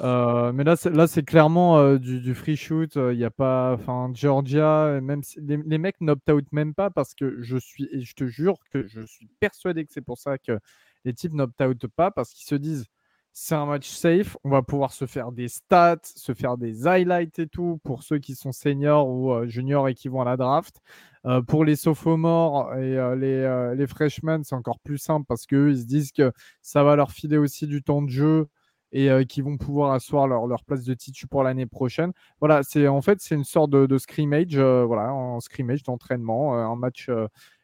Euh, 0.00 0.52
mais 0.52 0.64
là, 0.64 0.76
c'est, 0.76 0.90
là, 0.90 1.06
c'est 1.06 1.22
clairement 1.22 1.78
euh, 1.78 1.98
du, 1.98 2.34
free 2.34 2.56
shoot. 2.56 2.96
Il 2.96 3.16
n'y 3.16 3.24
a 3.24 3.30
pas, 3.30 3.74
enfin, 3.74 4.10
Georgia, 4.14 5.00
même 5.00 5.22
les, 5.36 5.58
les, 5.58 5.78
mecs 5.78 6.00
n'opt 6.00 6.28
out 6.30 6.46
même 6.52 6.74
pas 6.74 6.90
parce 6.90 7.14
que 7.14 7.40
je 7.42 7.56
suis, 7.58 7.88
et 7.92 8.02
je 8.02 8.14
te 8.14 8.26
jure 8.26 8.56
que 8.72 8.86
je 8.86 9.02
suis 9.02 9.28
persuadé 9.38 9.84
que 9.84 9.92
c'est 9.92 10.00
pour 10.00 10.18
ça 10.18 10.38
que 10.38 10.58
les 11.04 11.14
types 11.14 11.34
n'opt 11.34 11.60
out 11.60 11.86
pas 11.88 12.10
parce 12.10 12.32
qu'ils 12.32 12.46
se 12.46 12.54
disent 12.54 12.86
c'est 13.32 13.54
un 13.54 13.66
match 13.66 13.88
safe. 13.88 14.36
On 14.44 14.50
va 14.50 14.62
pouvoir 14.62 14.92
se 14.92 15.06
faire 15.06 15.32
des 15.32 15.48
stats, 15.48 15.96
se 16.02 16.34
faire 16.34 16.56
des 16.58 16.86
highlights 16.86 17.38
et 17.38 17.46
tout 17.46 17.80
pour 17.82 18.02
ceux 18.02 18.18
qui 18.18 18.34
sont 18.34 18.52
seniors 18.52 19.08
ou 19.08 19.32
euh, 19.32 19.46
juniors 19.46 19.88
et 19.88 19.94
qui 19.94 20.08
vont 20.08 20.20
à 20.20 20.24
la 20.24 20.36
draft. 20.36 20.80
Euh, 21.24 21.40
pour 21.40 21.64
les 21.64 21.76
sophomores 21.76 22.74
et 22.74 22.98
euh, 22.98 23.14
les, 23.14 23.76
les, 23.76 23.86
freshmen, 23.86 24.42
c'est 24.44 24.56
encore 24.56 24.80
plus 24.80 24.98
simple 24.98 25.24
parce 25.28 25.46
qu'eux, 25.46 25.70
ils 25.70 25.80
se 25.80 25.86
disent 25.86 26.12
que 26.12 26.32
ça 26.62 26.82
va 26.82 26.96
leur 26.96 27.12
filer 27.12 27.38
aussi 27.38 27.66
du 27.66 27.82
temps 27.82 28.02
de 28.02 28.10
jeu 28.10 28.48
et 28.92 29.24
qu'ils 29.26 29.42
vont 29.42 29.56
pouvoir 29.56 29.92
asseoir 29.92 30.28
leur, 30.28 30.46
leur 30.46 30.64
place 30.64 30.84
de 30.84 30.94
titre 30.94 31.26
pour 31.30 31.42
l'année 31.42 31.66
prochaine. 31.66 32.12
Voilà, 32.40 32.62
c'est 32.62 32.88
en 32.88 33.00
fait 33.00 33.20
c'est 33.20 33.34
une 33.34 33.44
sorte 33.44 33.70
de, 33.70 33.86
de 33.86 33.98
scrimmage, 33.98 34.56
voilà, 34.56 35.12
en 35.14 35.40
scrimmage 35.40 35.82
d'entraînement, 35.82 36.54
un 36.54 36.76
match, 36.76 37.08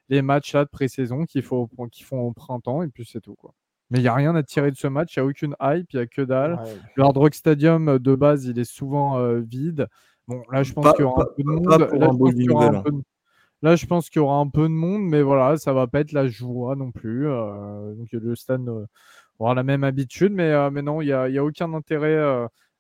les 0.09 0.23
matchs 0.23 0.55
là 0.55 0.65
de 0.65 0.71
pré-saison 0.71 1.27
qu'il 1.27 1.43
faut 1.43 1.69
qu'ils 1.93 2.07
font 2.07 2.21
au 2.21 2.33
printemps 2.33 2.83
et 2.83 2.89
puis 2.89 3.05
c'est 3.07 3.21
tout 3.21 3.35
quoi. 3.35 3.55
Mais 3.91 3.99
il 3.99 4.03
n'y 4.03 4.09
a 4.09 4.15
rien 4.15 4.35
à 4.35 4.43
tirer 4.43 4.71
de 4.71 4.77
ce 4.77 4.87
match, 4.87 5.17
il 5.17 5.21
n'y 5.21 5.27
a 5.27 5.31
aucune 5.31 5.57
hype, 5.63 5.87
il 5.93 5.97
n'y 5.97 6.03
a 6.03 6.07
que 6.07 6.23
dalle. 6.23 6.61
Le 6.97 7.05
Hard 7.05 7.17
Rock 7.17 7.35
Stadium 7.35 7.89
euh, 7.89 7.99
de 7.99 8.15
base, 8.15 8.45
il 8.45 8.59
est 8.59 8.71
souvent 8.71 9.19
euh, 9.19 9.41
vide. 9.41 9.89
Bon, 10.27 10.43
là, 10.53 10.63
je 10.63 10.75
pense 10.75 10.93
qu'il 10.93 11.05
y 11.05 11.05
aura 11.05 11.23
un 11.23 11.27
peu 11.35 11.43
de 11.43 11.49
monde. 11.49 13.03
Là, 13.61 13.75
je 13.75 13.87
pense 13.87 14.09
qu'il 14.09 14.21
y, 14.21 14.23
aura 14.23 14.37
un 14.37 14.49
peu 14.49 14.63
de 14.63 14.69
monde, 14.69 15.03
mais 15.03 15.23
voilà, 15.23 15.57
ça 15.57 15.73
va 15.73 15.89
pas 15.89 16.01
être 16.01 16.13
la 16.13 16.29
joie 16.29 16.77
non 16.77 16.93
plus. 16.93 17.29
Euh, 17.29 17.95
donc, 17.95 18.09
le 18.13 18.37
stade 18.37 18.69
aura 19.39 19.55
la 19.55 19.63
même 19.63 19.85
habitude, 19.85 20.33
mais, 20.33 20.71
mais 20.71 20.83
non, 20.83 21.01
il 21.01 21.07
n'y 21.07 21.13
a, 21.13 21.23
a, 21.23 21.43
aucun 21.43 21.73
intérêt 21.75 22.17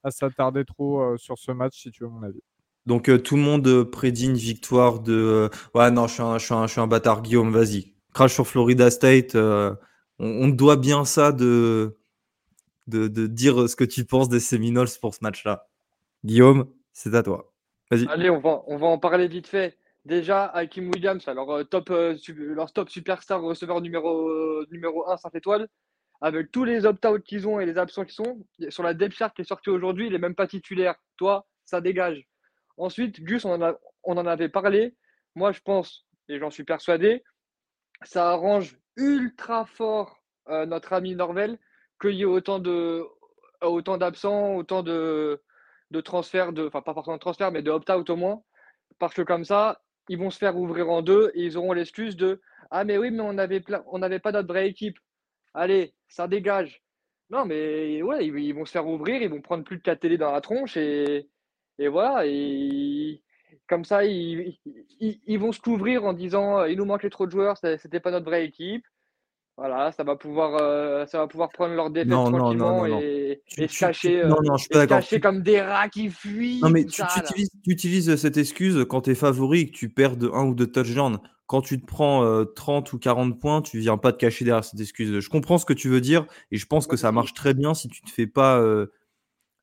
à 0.04 0.10
s'attarder 0.10 0.64
trop 0.64 1.16
sur 1.16 1.38
ce 1.38 1.52
match, 1.52 1.82
si 1.82 1.90
tu 1.90 2.04
veux 2.04 2.10
mon 2.10 2.22
avis. 2.22 2.42
Donc, 2.86 3.10
tout 3.22 3.36
le 3.36 3.42
monde 3.42 3.84
prédit 3.84 4.26
une 4.26 4.36
victoire 4.36 5.00
de. 5.00 5.50
ouais, 5.74 5.90
non, 5.90 6.06
je 6.06 6.14
suis, 6.14 6.22
un, 6.22 6.38
je, 6.38 6.44
suis 6.44 6.54
un, 6.54 6.66
je 6.66 6.72
suis 6.72 6.80
un 6.80 6.86
bâtard, 6.86 7.22
Guillaume, 7.22 7.50
vas-y. 7.50 7.92
Crash 8.14 8.32
sur 8.32 8.46
Florida 8.46 8.90
State 8.90 9.36
on, 10.18 10.48
doit 10.48 10.76
bien 10.76 11.04
ça 11.04 11.32
de, 11.32 11.96
de, 12.86 13.26
dire 13.26 13.68
ce 13.68 13.76
que 13.76 13.84
tu 13.84 14.04
penses 14.04 14.28
des 14.28 14.40
Seminoles 14.40 14.88
pour 15.00 15.14
ce 15.14 15.20
match-là. 15.22 15.68
Guillaume, 16.24 16.70
c'est 16.92 17.14
à 17.14 17.22
toi. 17.22 17.52
Vas-y. 17.90 18.06
Allez, 18.08 18.30
on 18.30 18.40
va, 18.40 18.62
on 18.66 18.76
va 18.76 18.86
en 18.86 18.98
parler 18.98 19.28
vite 19.28 19.46
fait. 19.46 19.78
Déjà, 20.04 20.46
Hakim 20.46 20.90
Williams, 20.90 21.26
alors 21.28 21.52
euh, 21.52 21.64
top, 21.64 21.90
euh, 21.90 22.16
leur 22.28 22.72
top 22.72 22.88
superstar 22.88 23.42
receveur 23.42 23.80
numéro, 23.80 24.28
euh, 24.28 24.66
numéro 24.70 25.08
1, 25.08 25.16
5 25.18 25.34
étoiles, 25.34 25.68
avec 26.20 26.50
tous 26.50 26.64
les 26.64 26.84
opt-out 26.84 27.22
qu'ils 27.22 27.46
ont 27.46 27.60
et 27.60 27.66
les 27.66 27.78
absents 27.78 28.04
qu'ils 28.04 28.14
sont, 28.14 28.44
sur 28.70 28.82
la 28.82 28.94
depth 28.94 29.14
chart 29.14 29.34
qui 29.34 29.42
est 29.42 29.48
sortie 29.48 29.70
aujourd'hui, 29.70 30.06
il 30.06 30.12
n'est 30.12 30.18
même 30.18 30.34
pas 30.34 30.48
titulaire. 30.48 30.96
Toi, 31.16 31.46
ça 31.64 31.80
dégage. 31.80 32.26
Ensuite, 32.76 33.22
Gus, 33.22 33.44
on 33.44 33.60
en, 34.04 34.26
avait 34.26 34.48
parlé. 34.48 34.94
Moi, 35.34 35.52
je 35.52 35.60
pense, 35.60 36.06
et 36.28 36.38
j'en 36.38 36.50
suis 36.50 36.64
persuadé, 36.64 37.22
ça 38.02 38.30
arrange 38.30 38.76
ultra 38.96 39.66
fort 39.66 40.16
euh, 40.48 40.66
notre 40.66 40.92
ami 40.92 41.14
Norvel 41.14 41.58
qu'il 42.00 42.14
y 42.14 42.22
ait 42.22 42.24
autant 42.24 42.58
de 42.58 43.04
autant 43.60 43.98
d'absents, 43.98 44.54
autant 44.54 44.84
de, 44.84 45.40
transferts, 46.04 46.52
enfin 46.56 46.80
pas 46.80 46.94
forcément 46.94 47.16
de 47.16 47.20
transferts, 47.20 47.50
mais 47.50 47.62
de 47.62 47.72
opt-out 47.72 48.08
au 48.08 48.16
moins, 48.16 48.42
parce 49.00 49.14
que 49.14 49.22
comme 49.22 49.44
ça, 49.44 49.80
ils 50.08 50.18
vont 50.18 50.30
se 50.30 50.38
faire 50.38 50.56
ouvrir 50.56 50.88
en 50.90 51.02
deux 51.02 51.32
et 51.34 51.44
ils 51.44 51.56
auront 51.58 51.72
l'excuse 51.72 52.16
de 52.16 52.40
Ah 52.70 52.84
mais 52.84 52.98
oui, 52.98 53.10
mais 53.10 53.22
on 53.22 53.32
n'avait 53.32 53.62
on 53.86 53.98
n'avait 53.98 54.20
pas 54.20 54.32
notre 54.32 54.48
vraie 54.48 54.68
équipe. 54.68 54.98
Allez, 55.54 55.92
ça 56.08 56.28
dégage. 56.28 56.82
Non, 57.30 57.44
mais 57.44 58.02
ouais, 58.02 58.26
ils, 58.26 58.54
vont 58.54 58.64
se 58.64 58.72
faire 58.72 58.86
ouvrir, 58.86 59.20
ils 59.20 59.28
vont 59.28 59.42
prendre 59.42 59.64
plus 59.64 59.76
de 59.76 59.82
4 59.82 60.00
télé 60.00 60.16
dans 60.16 60.32
la 60.32 60.40
tronche 60.40 60.76
et, 60.76 61.28
et 61.78 61.88
voilà. 61.88 62.26
Et 62.26 63.22
comme 63.68 63.84
ça, 63.84 64.04
ils, 64.04 64.58
ils, 65.00 65.38
vont 65.38 65.52
se 65.52 65.60
couvrir 65.60 66.04
en 66.04 66.14
disant 66.14 66.64
il 66.64 66.78
nous 66.78 66.86
manquait 66.86 67.10
trop 67.10 67.26
de 67.26 67.30
joueurs, 67.30 67.58
c'était 67.58 68.00
pas 68.00 68.10
notre 68.10 68.24
vraie 68.24 68.46
équipe. 68.46 68.84
Voilà, 69.58 69.90
ça 69.90 70.04
va 70.04 70.14
pouvoir, 70.14 70.56
euh, 70.62 71.04
ça 71.06 71.18
va 71.18 71.26
pouvoir 71.26 71.48
prendre 71.48 71.74
leur 71.74 71.90
défaite 71.90 72.10
tranquillement 72.10 72.86
et, 72.86 73.42
se 73.48 73.78
cacher, 73.80 74.22
cacher 74.86 75.18
comme 75.18 75.42
des 75.42 75.60
rats 75.60 75.88
qui 75.88 76.10
fuient. 76.10 76.60
Non, 76.62 76.70
mais 76.70 76.84
tu, 76.84 77.02
utilises, 77.66 78.14
cette 78.14 78.36
excuse 78.36 78.86
quand 78.88 79.02
tu 79.02 79.10
es 79.10 79.14
favori 79.16 79.62
et 79.62 79.66
que 79.66 79.76
tu 79.76 79.88
perds 79.88 80.16
de 80.16 80.28
1 80.28 80.44
ou 80.44 80.54
deux 80.54 80.68
touchdowns. 80.68 81.18
Quand 81.48 81.62
tu 81.62 81.80
te 81.80 81.86
prends 81.86 82.44
30 82.44 82.88
euh, 82.88 82.96
ou 82.96 82.98
40 82.98 83.40
points, 83.40 83.62
tu 83.62 83.78
viens 83.78 83.96
pas 83.96 84.12
te 84.12 84.18
cacher 84.18 84.44
derrière 84.44 84.64
cette 84.64 84.78
excuse. 84.80 85.18
Je 85.18 85.28
comprends 85.30 85.56
ce 85.56 85.64
que 85.64 85.72
tu 85.72 85.88
veux 85.88 86.02
dire 86.02 86.26
et 86.50 86.58
je 86.58 86.66
pense 86.66 86.86
que 86.86 86.98
ça 86.98 87.10
marche 87.10 87.32
très 87.32 87.54
bien 87.54 87.72
si 87.72 87.88
tu 87.88 88.02
te 88.02 88.10
fais 88.10 88.26
pas, 88.26 88.60
euh, 88.60 88.92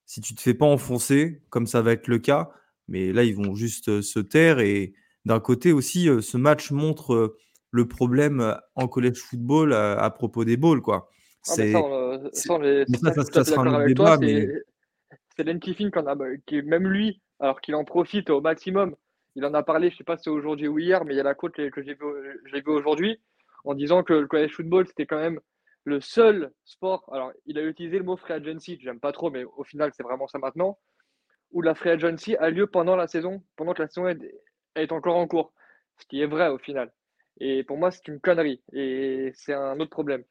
si 0.08 0.20
tu 0.20 0.34
te 0.34 0.42
fais 0.42 0.56
pas 0.56 0.66
enfoncer, 0.66 1.44
comme 1.52 1.68
ça 1.68 1.84
va 1.84 1.92
être 1.92 2.08
le 2.08 2.18
cas. 2.18 2.50
Mais 2.88 3.14
là, 3.14 3.24
ils 3.24 3.36
vont 3.36 3.54
juste 3.54 4.02
se 4.02 4.20
taire 4.20 4.60
et 4.60 4.94
d'un 5.26 5.40
côté 5.40 5.72
aussi, 5.74 6.10
ce 6.22 6.38
match 6.38 6.72
montre 6.72 7.38
le 7.70 7.88
problème 7.88 8.58
en 8.74 8.88
college 8.88 9.20
football 9.20 9.72
à, 9.74 10.10
propos 10.10 10.44
des 10.44 10.58
balls, 10.58 10.82
quoi. 10.82 11.12
C'est 11.44 11.72
ça, 11.72 11.82
ça, 12.34 13.44
sera 13.46 13.62
un 13.62 13.86
débat, 13.86 14.18
mais... 14.18 14.48
C'est 15.36 15.44
Len 15.44 15.60
Kiffin 15.60 15.92
qui, 16.48 16.62
même 16.64 16.88
lui, 16.88 17.22
alors 17.40 17.62
qu'il 17.62 17.76
en 17.76 17.84
profite 17.84 18.30
au 18.30 18.42
maximum, 18.42 18.96
il 19.36 19.46
en 19.46 19.54
a 19.54 19.64
parlé, 19.64 19.90
je 19.90 19.98
sais 19.98 20.04
pas 20.04 20.18
si 20.18 20.24
c'est 20.24 20.30
aujourd'hui 20.30 20.68
ou 20.68 20.80
hier, 20.80 21.04
mais 21.06 21.14
il 21.14 21.18
y 21.18 21.20
a 21.20 21.24
la 21.24 21.36
côte 21.36 21.54
que, 21.56 21.84
j'ai 21.84 21.94
vu, 21.94 22.42
vu 22.54 22.64
aujourd'hui, 22.68 23.20
en 23.64 23.74
disant 23.74 24.04
que 24.04 24.14
le 24.14 24.28
college 24.28 24.54
football, 24.54 24.88
c'était 24.88 25.06
quand 25.06 25.20
même 25.20 25.40
le 25.84 26.00
seul 26.00 26.52
sport. 26.64 27.08
Alors, 27.12 27.32
il 27.46 27.58
a 27.58 27.64
utilisé 27.64 27.98
le 27.98 28.04
mot 28.04 28.18
free 28.18 28.34
agency, 28.34 28.80
j'aime 28.82 29.00
pas 29.00 29.12
trop, 29.12 29.30
mais 29.30 29.44
au 29.44 29.64
final, 29.64 29.92
c'est 29.94 30.04
vraiment 30.04 30.28
ça 30.28 30.40
maintenant, 30.40 30.80
où 31.52 31.62
la 31.62 31.76
free 31.76 31.90
agency 31.90 32.36
a 32.38 32.50
lieu 32.50 32.68
pendant 32.68 32.96
la 32.96 33.08
saison, 33.08 33.44
pendant 33.56 33.74
que 33.74 33.82
la 33.82 33.88
saison 33.90 34.08
est 34.76 34.92
encore 34.92 35.18
en 35.18 35.28
cours. 35.28 35.54
Ce 35.98 36.06
qui 36.08 36.22
est 36.22 36.28
vrai 36.28 36.50
au 36.50 36.58
final. 36.58 36.92
Et 37.40 37.64
pour 37.64 37.78
moi, 37.78 37.92
c'est 37.92 38.08
une 38.08 38.20
connerie. 38.20 38.62
Et 38.74 39.32
c'est 39.34 39.54
un 39.54 39.80
autre 39.80 39.92
problème. 39.92 40.24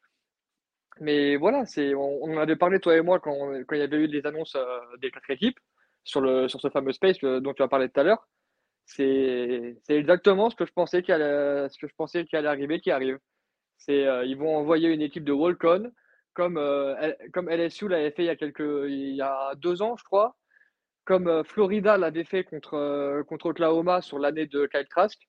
Mais 0.99 1.35
voilà, 1.35 1.63
on, 1.95 2.33
en 2.33 2.37
avait 2.37 2.55
parlé, 2.55 2.79
toi 2.79 2.95
et 2.95 3.01
moi, 3.01 3.19
quand, 3.19 3.53
il 3.53 3.77
y 3.77 3.81
avait 3.81 3.97
eu 3.97 4.07
les 4.07 4.25
annonces 4.25 4.55
euh, 4.55 4.79
des 5.01 5.11
quatre 5.11 5.29
équipes 5.29 5.59
sur 6.03 6.21
ce 6.47 6.69
fameux 6.69 6.93
space 6.93 7.17
euh, 7.23 7.41
dont 7.41 7.53
tu 7.53 7.63
as 7.63 7.67
parlé 7.67 7.89
tout 7.89 7.99
à 7.99 8.03
l'heure. 8.03 8.27
C'est, 8.85 9.77
exactement 9.89 10.49
ce 10.49 10.55
que 10.55 10.65
je 10.65 10.71
pensais 10.71 11.01
allait, 11.01 11.69
ce 11.69 11.77
je 11.87 11.93
arriver 12.47 12.79
qui 12.79 12.91
arrive. 12.91 13.19
C'est, 13.77 14.07
euh, 14.07 14.25
ils 14.25 14.37
vont 14.37 14.55
envoyer 14.55 14.89
une 14.89 15.01
équipe 15.01 15.23
de 15.23 15.31
Walk-On, 15.31 15.91
comme, 16.33 16.59
comme 17.33 17.49
LSU 17.49 17.87
l'avait 17.87 18.11
fait 18.11 18.23
il 18.23 18.27
y, 18.27 18.29
a 18.29 18.35
quelques, 18.35 18.59
il 18.59 19.15
y 19.15 19.21
a 19.21 19.53
deux 19.55 19.81
ans, 19.81 19.95
je 19.97 20.03
crois, 20.03 20.35
comme 21.05 21.43
Florida 21.45 21.97
l'avait 21.97 22.25
fait 22.25 22.43
contre, 22.43 23.23
contre 23.27 23.47
Oklahoma 23.47 24.01
sur 24.01 24.19
l'année 24.19 24.45
de 24.45 24.65
Kyle 24.67 24.87
Trask 24.89 25.19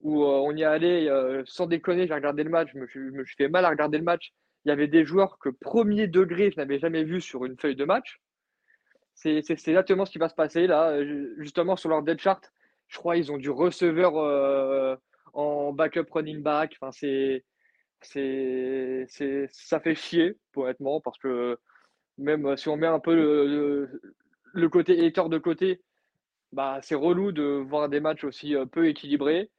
où 0.00 0.24
euh, 0.24 0.40
on 0.44 0.56
y 0.56 0.64
allait 0.64 1.08
euh, 1.08 1.42
sans 1.46 1.66
déconner, 1.66 2.06
j'ai 2.06 2.14
regardé 2.14 2.42
le 2.42 2.50
match, 2.50 2.70
je 2.72 2.78
me, 2.78 2.86
suis, 3.24 3.34
fait 3.36 3.48
mal 3.48 3.64
à 3.64 3.70
regarder 3.70 3.98
le 3.98 4.04
match. 4.04 4.32
Il 4.64 4.68
y 4.68 4.72
avait 4.72 4.88
des 4.88 5.04
joueurs 5.04 5.38
que 5.38 5.48
premier 5.48 6.06
degré, 6.06 6.50
je 6.50 6.56
n'avais 6.56 6.78
jamais 6.78 7.04
vu 7.04 7.20
sur 7.20 7.44
une 7.44 7.58
feuille 7.58 7.76
de 7.76 7.84
match. 7.84 8.20
C'est 9.14 9.38
exactement 9.50 10.06
ce 10.06 10.12
qui 10.12 10.18
va 10.18 10.30
se 10.30 10.34
passer 10.34 10.66
là, 10.66 10.90
euh, 10.90 11.34
justement 11.38 11.76
sur 11.76 11.90
leur 11.90 12.02
dead 12.02 12.18
chart. 12.18 12.40
Je 12.90 12.98
crois 12.98 13.14
qu'ils 13.14 13.32
ont 13.32 13.38
du 13.38 13.50
receveur 13.50 14.98
en 15.32 15.72
backup 15.72 16.06
running 16.10 16.42
back. 16.42 16.76
Enfin, 16.80 16.90
c'est, 16.92 17.44
c'est, 18.02 19.06
ça 19.52 19.80
fait 19.80 19.94
chier, 19.94 20.36
honnêtement, 20.56 21.00
parce 21.00 21.18
que 21.18 21.56
même 22.18 22.56
si 22.56 22.68
on 22.68 22.76
met 22.76 22.88
un 22.88 22.98
peu 22.98 23.14
le, 23.14 24.00
le, 24.52 24.68
côté 24.68 25.06
hater 25.06 25.28
de 25.28 25.38
côté, 25.38 25.80
bah, 26.52 26.80
c'est 26.82 26.96
relou 26.96 27.30
de 27.32 27.64
voir 27.68 27.88
des 27.88 28.00
matchs 28.00 28.24
aussi 28.24 28.54
peu 28.72 28.88
équilibrés. 28.88 29.50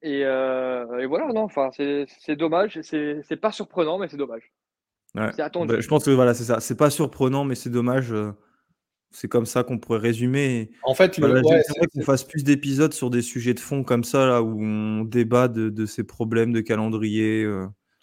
Et, 0.00 0.20
et 0.20 1.06
voilà, 1.06 1.26
non, 1.34 1.42
enfin, 1.42 1.70
c'est 1.70 2.36
dommage. 2.36 2.80
C'est 2.80 3.40
pas 3.40 3.52
surprenant, 3.52 3.98
mais 3.98 4.08
c'est 4.08 4.16
dommage. 4.16 4.52
C'est 5.14 5.42
attendu. 5.42 5.74
Bah, 5.74 5.80
je 5.80 5.88
pense 5.88 6.06
que 6.06 6.10
voilà, 6.12 6.32
c'est 6.32 6.44
ça. 6.44 6.60
C'est 6.60 6.76
pas 6.76 6.90
surprenant, 6.90 7.44
mais 7.44 7.54
c'est 7.54 7.70
dommage. 7.70 8.14
C'est 9.10 9.28
comme 9.28 9.46
ça 9.46 9.62
qu'on 9.62 9.78
pourrait 9.78 9.98
résumer. 9.98 10.70
En 10.82 10.94
fait, 10.94 11.18
voilà, 11.18 11.40
j'aimerais 11.42 11.86
qu'on 11.92 12.02
fasse 12.02 12.24
plus 12.24 12.44
d'épisodes 12.44 12.92
sur 12.92 13.10
des 13.10 13.22
sujets 13.22 13.54
de 13.54 13.60
fond 13.60 13.82
comme 13.82 14.04
ça, 14.04 14.26
là, 14.26 14.42
où 14.42 14.62
on 14.62 15.04
débat 15.04 15.48
de, 15.48 15.70
de 15.70 15.86
ces 15.86 16.04
problèmes 16.04 16.52
de 16.52 16.60
calendrier. 16.60 17.46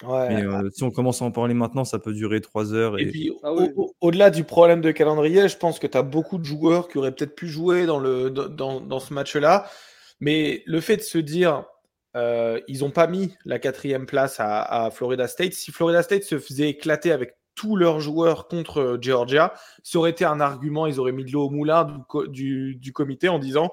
mais 0.03 0.43
si 0.73 0.83
on 0.83 0.91
commence 0.91 1.21
à 1.21 1.25
en 1.25 1.31
parler 1.31 1.53
maintenant, 1.53 1.85
ça 1.85 1.99
peut 1.99 2.13
durer 2.13 2.41
trois 2.41 2.73
heures. 2.73 2.99
Et, 2.99 3.05
puis, 3.07 3.31
ah 3.43 3.53
au-delà 4.01 4.29
du 4.31 4.43
problème 4.43 4.81
de 4.81 4.91
calendrier, 4.91 5.47
je 5.47 5.57
pense 5.57 5.79
que 5.79 5.87
tu 5.87 5.97
as 5.97 6.03
beaucoup 6.03 6.37
de 6.37 6.45
joueurs 6.45 6.87
qui 6.87 6.97
auraient 6.97 7.13
peut-être 7.13 7.35
pu 7.35 7.47
jouer 7.47 7.85
dans, 7.85 7.99
le, 7.99 8.29
dans, 8.29 8.81
dans 8.81 8.99
ce 8.99 9.13
match-là. 9.13 9.69
Mais 10.19 10.63
le 10.65 10.81
fait 10.81 10.97
de 10.97 11.01
se 11.01 11.17
dire, 11.17 11.65
euh, 12.15 12.61
ils 12.67 12.79
n'ont 12.79 12.91
pas 12.91 13.07
mis 13.07 13.35
la 13.43 13.59
quatrième 13.59 14.05
place 14.05 14.37
à, 14.39 14.89
Florida 14.91 15.27
State. 15.27 15.53
Si 15.53 15.71
Florida 15.71 16.01
State 16.01 16.23
se 16.23 16.39
faisait 16.39 16.69
éclater 16.69 17.11
avec 17.11 17.35
tous 17.55 17.75
leurs 17.75 17.99
joueurs 17.99 18.47
contre 18.47 18.79
euh, 18.79 18.97
Georgia, 19.01 19.53
ça 19.83 19.99
aurait 19.99 20.11
été 20.11 20.25
un 20.25 20.39
argument. 20.39 20.87
Ils 20.87 20.99
auraient 20.99 21.11
mis 21.11 21.25
de 21.25 21.31
l'eau 21.31 21.45
au 21.45 21.49
moulin 21.49 22.05
du, 22.27 22.91
comité 22.93 23.29
en 23.29 23.39
disant 23.39 23.71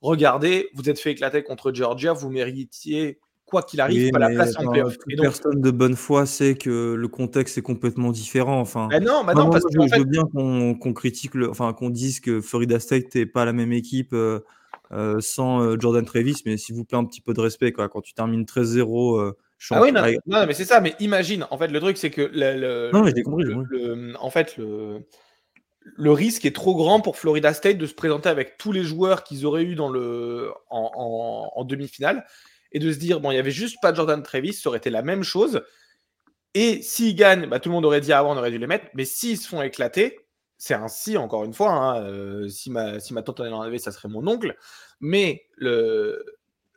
Regardez, 0.00 0.68
vous 0.74 0.88
êtes 0.90 0.98
fait 0.98 1.12
éclater 1.12 1.42
contre 1.42 1.72
Georgia, 1.72 2.12
vous 2.12 2.30
méritiez 2.30 3.20
quoi 3.46 3.62
qu'il 3.62 3.80
arrive, 3.80 4.10
pas 4.10 4.18
la 4.18 4.30
place 4.30 4.56
en 4.58 4.70
playoff. 4.70 4.96
Personne 5.20 5.60
de 5.60 5.70
bonne 5.70 5.94
foi 5.94 6.26
sait 6.26 6.54
que 6.54 6.94
le 6.94 7.08
contexte 7.08 7.58
est 7.58 7.62
complètement 7.62 8.10
différent. 8.10 8.60
Enfin, 8.60 8.88
ben 8.88 9.04
non, 9.04 9.24
ben 9.24 9.34
non, 9.34 9.50
parce 9.50 9.64
que 9.64 9.70
je, 9.72 9.98
veux 9.98 10.04
bien 10.04 10.24
qu'on 10.32 10.92
critique, 10.92 11.34
le, 11.34 11.50
enfin 11.50 11.72
qu'on 11.72 11.90
dise 11.90 12.20
que 12.20 12.40
Florida 12.40 12.80
State 12.80 13.14
n'est 13.14 13.26
pas 13.26 13.44
la 13.44 13.52
même 13.52 13.72
équipe. 13.72 14.12
Euh, 14.12 14.40
euh, 14.92 15.20
sans 15.20 15.62
euh, 15.62 15.76
Jordan 15.80 16.04
Travis, 16.04 16.42
mais 16.44 16.58
s'il 16.58 16.74
vous 16.74 16.84
plaît, 16.84 16.98
un 16.98 17.04
petit 17.04 17.22
peu 17.22 17.32
de 17.32 17.40
respect. 17.40 17.72
Quoi. 17.72 17.88
Quand 17.88 18.02
tu 18.02 18.12
termines 18.12 18.44
13-0, 18.44 19.20
euh, 19.20 19.32
ah 19.70 19.80
oui, 19.80 19.92
non, 19.92 20.46
mais 20.46 20.54
c'est 20.54 20.64
ça, 20.64 20.80
mais 20.80 20.94
imagine, 20.98 21.46
en 21.50 21.58
fait, 21.58 21.68
le 21.68 21.80
truc, 21.80 21.96
c'est 21.96 22.10
que 22.10 22.22
le, 22.22 22.90
non, 22.92 23.04
j'ai 23.06 23.22
compris, 23.22 23.44
en 24.18 24.30
fait, 24.30 24.56
le, 24.56 25.04
le 25.84 26.12
risque 26.12 26.44
est 26.44 26.54
trop 26.54 26.74
grand 26.74 27.00
pour 27.00 27.16
Florida 27.16 27.52
State 27.52 27.78
de 27.78 27.86
se 27.86 27.94
présenter 27.94 28.28
avec 28.28 28.56
tous 28.58 28.72
les 28.72 28.82
joueurs 28.82 29.24
qu'ils 29.24 29.46
auraient 29.46 29.64
eu 29.64 29.74
dans 29.74 29.88
le, 29.88 30.50
en, 30.70 31.64
demi-finale 31.64 32.26
et 32.72 32.78
de 32.78 32.92
se 32.92 32.98
dire, 32.98 33.20
bon, 33.20 33.30
il 33.30 33.34
n'y 33.34 33.40
avait 33.40 33.50
juste 33.50 33.78
pas 33.82 33.92
Jordan 33.92 34.22
Travis, 34.22 34.54
ça 34.54 34.68
aurait 34.68 34.78
été 34.78 34.90
la 34.90 35.02
même 35.02 35.22
chose. 35.22 35.62
Et 36.54 36.82
s'ils 36.82 37.14
gagnent, 37.14 37.46
bah, 37.46 37.60
tout 37.60 37.68
le 37.68 37.74
monde 37.74 37.84
aurait 37.84 38.00
dit, 38.00 38.12
ah, 38.12 38.24
on 38.24 38.36
aurait 38.36 38.50
dû 38.50 38.58
les 38.58 38.66
mettre, 38.66 38.86
mais 38.94 39.04
s'ils 39.04 39.38
se 39.38 39.48
font 39.48 39.62
éclater, 39.62 40.18
c'est 40.58 40.74
un 40.74 40.88
si, 40.88 41.16
encore 41.16 41.44
une 41.44 41.54
fois. 41.54 41.72
Hein, 41.72 42.04
euh, 42.04 42.48
si, 42.48 42.70
ma, 42.70 43.00
si 43.00 43.14
ma 43.14 43.22
tante 43.22 43.40
en 43.40 43.60
avait, 43.60 43.78
ça 43.78 43.90
serait 43.90 44.08
mon 44.08 44.26
oncle. 44.26 44.56
Mais 45.00 45.44
le, 45.56 46.24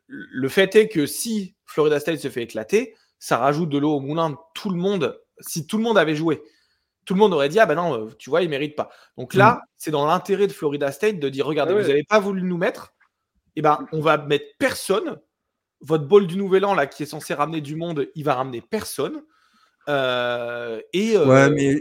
le 0.08 0.50
fait 0.50 0.76
est 0.76 0.88
que 0.88 1.06
si 1.06 1.56
Florida 1.66 2.00
State 2.00 2.20
se 2.20 2.30
fait 2.30 2.44
éclater, 2.44 2.96
ça 3.20 3.38
rajoute 3.38 3.70
de 3.70 3.78
l'eau 3.78 3.96
au 3.96 4.00
moulin 4.00 4.32
de 4.32 4.36
tout 4.54 4.70
le 4.70 4.78
monde. 4.78 5.20
Si 5.40 5.66
tout 5.66 5.78
le 5.78 5.84
monde 5.84 5.98
avait 5.98 6.16
joué, 6.16 6.42
tout 7.06 7.14
le 7.14 7.20
monde 7.20 7.34
aurait 7.34 7.50
dit 7.50 7.60
Ah 7.60 7.66
ben 7.66 7.76
non, 7.76 8.10
tu 8.18 8.30
vois, 8.30 8.42
il 8.42 8.46
ne 8.46 8.52
mérite 8.52 8.76
pas. 8.76 8.90
Donc 9.18 9.34
là, 9.34 9.54
mm. 9.54 9.68
c'est 9.78 9.92
dans 9.92 10.06
l'intérêt 10.06 10.48
de 10.48 10.52
Florida 10.52 10.92
State 10.92 11.20
de 11.20 11.30
dire 11.30 11.46
Regardez, 11.46 11.74
ah 11.74 11.82
vous 11.82 11.88
n'avez 11.88 12.04
pas 12.04 12.20
voulu 12.20 12.42
nous 12.44 12.58
mettre, 12.58 12.94
et 13.56 13.60
eh 13.60 13.62
ben 13.62 13.86
on 13.92 14.02
va 14.02 14.18
mettre 14.18 14.46
personne. 14.60 15.20
Votre 15.82 16.06
bol 16.06 16.26
du 16.26 16.38
Nouvel 16.38 16.66
An, 16.66 16.74
là, 16.74 16.88
qui 16.88 17.04
est 17.04 17.08
censé 17.08 17.34
ramener 17.34 17.62
du 17.62 17.76
monde, 17.76 18.08
il 18.16 18.24
va 18.24 18.36
ramener 18.36 18.62
personne. 18.62 19.24
Euh, 19.88 20.82
et 20.94 21.16
ouais, 21.16 21.50
mais 21.52 21.80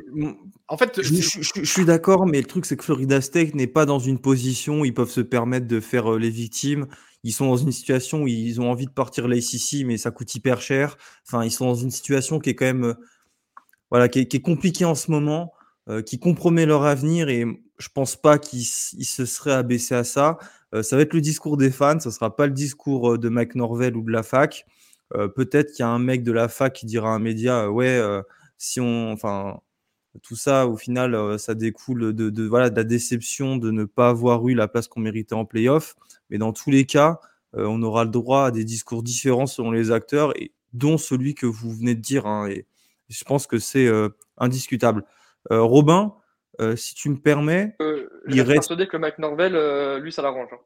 en 0.69 0.77
fait, 0.77 1.01
je, 1.01 1.65
suis 1.65 1.85
d'accord, 1.87 2.27
mais 2.27 2.39
le 2.39 2.47
truc 2.47 2.67
c'est 2.67 2.77
que 2.77 2.85
Florida 2.85 3.21
State 3.23 3.55
n'est 3.55 3.67
pas 3.67 3.87
dans 3.87 3.99
une 3.99 4.19
position 4.19 4.81
où 4.81 4.85
ils 4.85 4.93
peuvent 4.93 5.11
se 5.11 5.23
permettre 5.23 5.67
de 5.67 5.81
faire 5.81 6.13
les 6.13 6.29
victimes. 6.29 6.87
Ils 7.25 7.33
sont 7.33 7.47
dans 7.47 7.57
une 7.57 7.73
situation 7.73 8.23
où 8.23 8.29
ils 8.29 8.61
ont 8.61 8.71
envie 8.71 8.87
de 8.87 8.93
partir 8.93 9.27
l'ACC, 9.27 9.85
mais 9.85 9.97
ça 9.97 10.13
coûte 10.13 10.33
hyper 10.35 10.61
cher. 10.61 10.97
Enfin, 11.27 11.45
ils 11.45 11.51
sont 11.51 11.67
dans 11.67 11.75
une 11.75 11.91
situation 11.91 12.39
qui 12.39 12.51
est 12.51 12.55
quand 12.55 12.67
même, 12.67 12.95
voilà, 13.91 14.09
qui 14.09 14.21
est, 14.21 14.41
compliquée 14.41 14.85
en 14.85 14.95
ce 14.95 15.11
moment, 15.11 15.53
qui 16.07 16.19
compromet 16.19 16.67
leur 16.67 16.85
avenir, 16.85 17.29
et 17.29 17.45
je 17.79 17.89
pense 17.89 18.17
pas 18.17 18.39
qu'ils 18.39 18.65
se 18.65 19.27
seraient 19.27 19.53
abaissés 19.53 19.95
à 19.95 20.05
ça. 20.05 20.39
ça 20.83 20.97
va 20.97 21.03
être 21.03 21.15
le 21.15 21.21
discours 21.21 21.57
des 21.57 21.71
fans, 21.71 21.99
ça 21.99 22.11
sera 22.11 22.37
pas 22.37 22.47
le 22.47 22.53
discours 22.53 23.19
de 23.19 23.29
Mike 23.29 23.55
Norvell 23.57 23.97
ou 23.97 24.03
de 24.03 24.13
la 24.13 24.23
fac. 24.23 24.65
Euh, 25.15 25.29
peut-être 25.29 25.73
qu'il 25.73 25.81
y 25.81 25.83
a 25.83 25.89
un 25.89 25.99
mec 25.99 26.23
de 26.25 26.33
la 26.33 26.49
fac 26.49 26.73
qui 26.73 26.87
dira 26.87 27.11
à 27.11 27.13
un 27.13 27.19
média, 27.19 27.65
euh, 27.65 27.69
ouais, 27.69 27.99
euh, 27.99 28.23
si 28.59 28.81
on, 28.81 29.13
enfin, 29.13 29.61
tout 30.23 30.37
ça, 30.37 30.67
au 30.67 30.77
final, 30.77 31.39
ça 31.39 31.55
découle 31.55 32.13
de, 32.15 32.43
voilà, 32.45 32.71
de 32.71 32.77
la 32.77 32.85
déception 32.85 33.57
de 33.57 33.71
ne 33.71 33.85
pas 33.85 34.09
avoir 34.09 34.47
eu 34.49 34.55
la 34.55 34.69
place 34.69 34.89
qu'on 34.89 35.01
méritait 35.01 35.35
en 35.35 35.45
playoff. 35.45 35.97
Mais 36.31 36.39
dans 36.39 36.53
tous 36.53 36.71
les 36.71 36.87
cas, 36.87 37.21
on 37.53 37.83
aura 37.83 38.05
le 38.05 38.11
droit 38.11 38.47
à 38.47 38.51
des 38.51 38.65
discours 38.65 39.03
différents 39.03 39.47
selon 39.47 39.71
les 39.71 39.91
acteurs, 39.91 40.33
et 40.41 40.53
dont 40.73 40.99
celui 40.99 41.35
que 41.35 41.47
vous 41.47 41.73
venez 41.73 41.95
de 41.95 42.01
dire. 42.01 42.27
Hein, 42.27 42.49
et 42.49 42.67
je 43.09 43.25
pense 43.25 43.47
que 43.47 43.59
c'est 43.59 43.91
indiscutable. 44.39 45.05
Robin, 45.51 46.15
si 46.77 46.95
tu 46.95 47.11
me 47.11 47.17
permets, 47.17 47.77
il 48.29 48.41
reste. 48.41 48.69
persuadé 48.69 48.87
que 48.87 48.97
Mike 48.97 49.19
Norvell, 49.19 50.01
lui, 50.01 50.13
ça 50.13 50.23
l'arrange. 50.23 50.51
Hein. 50.53 50.59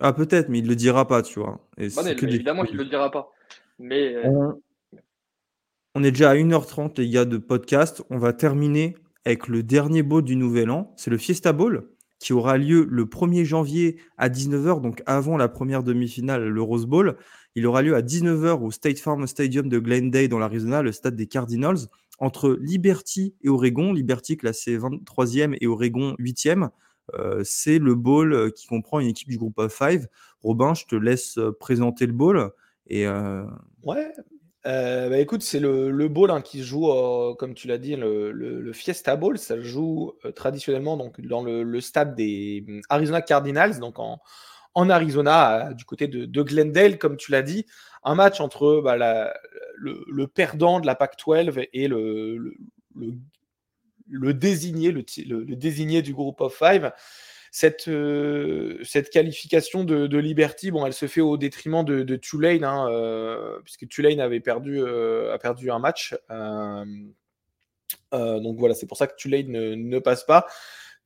Ah, 0.00 0.12
peut-être, 0.12 0.48
mais 0.48 0.60
il 0.60 0.68
le 0.68 0.76
dira 0.76 1.08
pas, 1.08 1.22
tu 1.22 1.40
vois? 1.40 1.58
Et 1.76 1.88
bah 1.88 2.02
évidemment 2.08 2.64
il 2.64 2.76
le 2.76 2.84
dira 2.84 3.10
pas. 3.10 3.32
Mais, 3.80 4.14
euh, 4.14 4.52
On 5.94 6.04
est 6.04 6.10
déjà 6.10 6.30
à 6.30 6.34
1h30, 6.34 7.00
les 7.00 7.08
gars, 7.08 7.24
de 7.24 7.38
podcast. 7.38 8.02
On 8.10 8.18
va 8.18 8.32
terminer 8.32 8.96
avec 9.24 9.48
le 9.48 9.62
dernier 9.62 10.02
bowl 10.02 10.22
du 10.22 10.36
nouvel 10.36 10.70
an. 10.70 10.92
C'est 10.96 11.10
le 11.10 11.18
Fiesta 11.18 11.52
Bowl 11.52 11.88
qui 12.18 12.32
aura 12.32 12.58
lieu 12.58 12.86
le 12.90 13.04
1er 13.04 13.44
janvier 13.44 14.00
à 14.16 14.28
19h, 14.28 14.80
donc 14.80 15.02
avant 15.06 15.36
la 15.36 15.48
première 15.48 15.82
demi-finale, 15.82 16.48
le 16.48 16.62
Rose 16.62 16.86
Bowl. 16.86 17.16
Il 17.54 17.66
aura 17.66 17.82
lieu 17.82 17.94
à 17.94 18.02
19h 18.02 18.60
au 18.62 18.70
State 18.70 18.98
Farm 18.98 19.26
Stadium 19.26 19.68
de 19.68 19.78
Glendale 19.78 20.28
dans 20.28 20.38
l'Arizona, 20.38 20.82
le 20.82 20.92
stade 20.92 21.16
des 21.16 21.26
Cardinals, 21.26 21.78
entre 22.18 22.56
Liberty 22.60 23.34
et 23.42 23.48
Oregon. 23.48 23.92
Liberty 23.92 24.36
classé 24.36 24.76
23e 24.78 25.56
et 25.60 25.66
Oregon 25.66 26.14
8e. 26.18 26.70
Euh, 27.14 27.40
c'est 27.44 27.78
le 27.78 27.94
bowl 27.94 28.34
euh, 28.34 28.50
qui 28.50 28.66
comprend 28.66 29.00
une 29.00 29.08
équipe 29.08 29.28
du 29.28 29.38
groupe 29.38 29.58
of 29.58 29.72
five. 29.72 30.08
Robin, 30.42 30.74
je 30.74 30.84
te 30.84 30.94
laisse 30.94 31.38
euh, 31.38 31.52
présenter 31.52 32.06
le 32.06 32.12
bowl. 32.12 32.50
Et, 32.88 33.06
Ouais, 33.82 34.12
bah, 34.64 35.18
écoute, 35.18 35.42
c'est 35.42 35.60
le, 35.60 35.90
le 35.90 36.08
bowl 36.08 36.30
hein, 36.30 36.40
qui 36.40 36.62
joue, 36.62 36.92
comme 37.38 37.54
tu 37.54 37.68
l'as 37.68 37.78
dit, 37.78 37.96
le, 37.96 38.72
Fiesta 38.72 39.16
Bowl. 39.16 39.38
Ça 39.38 39.60
joue 39.60 40.14
traditionnellement 40.34 40.96
donc, 40.96 41.20
dans 41.20 41.42
le, 41.42 41.80
stade 41.80 42.14
des 42.14 42.64
hum, 42.68 42.80
Arizona 42.88 43.22
Cardinals, 43.22 43.78
donc 43.78 43.98
en, 43.98 44.20
Arizona, 44.90 45.72
du 45.74 45.84
côté 45.84 46.06
de, 46.08 46.42
Glendale, 46.42 46.98
comme 46.98 47.16
tu 47.16 47.32
l'as 47.32 47.42
dit. 47.42 47.66
Un 48.04 48.14
match 48.14 48.40
entre 48.40 48.80
bah, 48.82 48.96
le, 49.76 50.26
perdant 50.26 50.80
de 50.80 50.86
la 50.86 50.94
PAC-12 50.94 51.68
et 51.72 51.88
le, 51.88 52.54
désigné, 54.32 54.92
le, 54.92 55.56
désigné 55.56 56.02
du 56.02 56.14
groupe 56.14 56.40
of 56.40 56.56
five. 56.56 56.92
Cette, 57.60 57.88
euh, 57.88 58.78
cette 58.84 59.10
qualification 59.10 59.82
de, 59.82 60.16
Liberty, 60.16 60.70
bon, 60.70 60.86
elle 60.86 60.92
se 60.92 61.08
fait 61.08 61.20
au 61.20 61.36
détriment 61.36 61.84
de, 61.84 62.14
Tulane, 62.14 62.62
hein, 62.62 62.86
euh, 62.88 63.58
puisque 63.64 63.88
Tulane 63.88 64.20
avait 64.20 64.38
perdu, 64.38 64.80
euh, 64.80 65.34
a 65.34 65.38
perdu 65.38 65.68
un 65.68 65.80
match. 65.80 66.14
donc 68.12 68.58
voilà, 68.60 68.74
c'est 68.76 68.86
pour 68.86 68.96
ça 68.96 69.08
que 69.08 69.16
Tulane 69.16 69.50
ne, 69.50 69.98
passe 69.98 70.22
pas, 70.22 70.46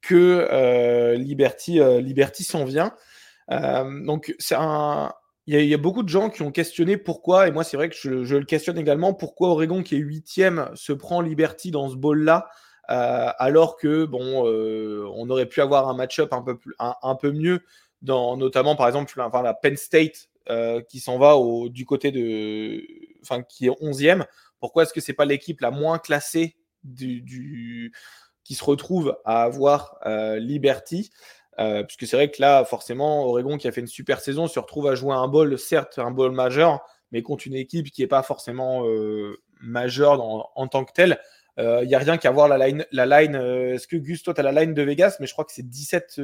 que 0.02 1.14
Liberty, 1.16 1.80
Liberty 2.02 2.44
s'en 2.44 2.66
vient. 2.66 2.92
donc 3.48 4.34
il 5.46 5.54
y, 5.54 5.72
a 5.72 5.78
beaucoup 5.78 6.02
de 6.02 6.10
gens 6.10 6.28
qui 6.28 6.42
ont 6.42 6.52
questionné 6.52 6.98
pourquoi, 6.98 7.48
et 7.48 7.50
moi 7.50 7.64
c'est 7.64 7.78
vrai 7.78 7.88
que 7.88 7.96
je, 7.96 8.36
le 8.36 8.44
questionne 8.44 8.76
également, 8.76 9.14
pourquoi 9.14 9.48
Oregon 9.48 9.82
qui 9.82 9.94
est 9.94 10.00
huitième 10.00 10.68
se 10.74 10.92
prend 10.92 11.22
Liberty 11.22 11.70
dans 11.70 11.88
ce 11.88 11.96
bowl-là 11.96 12.50
alors 12.92 13.76
que 13.76 14.04
bon, 14.04 14.46
euh, 14.46 15.06
on 15.14 15.30
aurait 15.30 15.46
pu 15.46 15.60
avoir 15.60 15.88
un 15.88 15.94
match-up 15.94 16.32
un 16.32 16.42
peu, 16.42 16.58
un, 16.78 17.14
peu 17.14 17.32
mieux, 17.32 17.60
dans, 18.02 18.36
notamment 18.36 18.76
par 18.76 18.86
exemple 18.86 19.18
enfin, 19.20 19.42
la 19.42 19.54
Penn 19.54 19.76
State 19.76 20.28
euh, 20.50 20.82
qui 20.82 21.00
s'en 21.00 21.18
va 21.18 21.36
au, 21.36 21.68
du 21.68 21.86
côté 21.86 22.10
de, 22.10 22.82
enfin 23.22 23.42
qui 23.42 23.66
est 23.66 23.70
11e. 23.70 24.26
Pourquoi 24.60 24.82
est-ce 24.82 24.92
que 24.92 25.00
c'est 25.00 25.14
pas 25.14 25.24
l'équipe 25.24 25.60
la 25.60 25.70
moins 25.70 25.98
classée 25.98 26.56
du, 26.84 27.92
qui 28.44 28.54
se 28.54 28.64
retrouve 28.64 29.16
à 29.24 29.42
avoir 29.42 29.98
Liberty? 30.38 31.10
Puisque 31.56 32.06
c'est 32.06 32.16
vrai 32.16 32.30
que 32.30 32.40
là, 32.40 32.64
forcément, 32.64 33.26
Oregon 33.26 33.56
qui 33.56 33.68
a 33.68 33.72
fait 33.72 33.80
une 33.80 33.86
super 33.86 34.20
saison 34.20 34.46
se 34.46 34.58
retrouve 34.58 34.86
à 34.86 34.94
jouer 34.94 35.14
un 35.14 35.28
bol, 35.28 35.58
certes 35.58 35.98
un 35.98 36.10
bol 36.10 36.32
majeur, 36.32 36.80
mais 37.10 37.22
contre 37.22 37.46
une 37.46 37.54
équipe 37.54 37.90
qui 37.90 38.02
n'est 38.02 38.08
pas 38.08 38.22
forcément 38.22 38.84
majeure 39.60 40.20
en 40.54 40.68
tant 40.68 40.84
que 40.84 40.92
telle. 40.92 41.18
Il 41.58 41.64
euh, 41.64 41.84
n'y 41.84 41.94
a 41.94 41.98
rien 41.98 42.16
qu'à 42.16 42.30
voir 42.30 42.48
la 42.48 42.66
line. 42.66 42.86
La 42.92 43.06
line 43.06 43.36
euh, 43.36 43.74
Est-ce 43.74 43.86
que 43.86 43.96
Gusto, 43.96 44.32
tu 44.32 44.40
as 44.40 44.42
la 44.42 44.52
line 44.52 44.74
de 44.74 44.82
Vegas? 44.82 45.16
Mais 45.20 45.26
je 45.26 45.32
crois 45.32 45.44
que 45.44 45.52
c'est 45.52 45.68
17, 45.68 46.20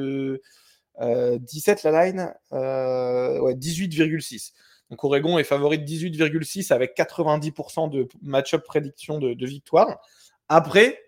17 0.99 1.85
euh, 1.85 1.91
la 1.91 2.05
line. 2.05 2.33
ouais, 2.51 3.53
18,6. 3.53 4.53
Donc 4.89 5.03
Oregon 5.03 5.37
est 5.37 5.43
favori 5.43 5.77
de 5.77 5.85
18,6 5.85 6.73
avec 6.73 6.97
90% 6.97 7.91
de 7.91 8.07
match-up 8.23 8.63
prédiction 8.63 9.19
de, 9.19 9.45
victoire. 9.45 9.99
Après, 10.47 10.99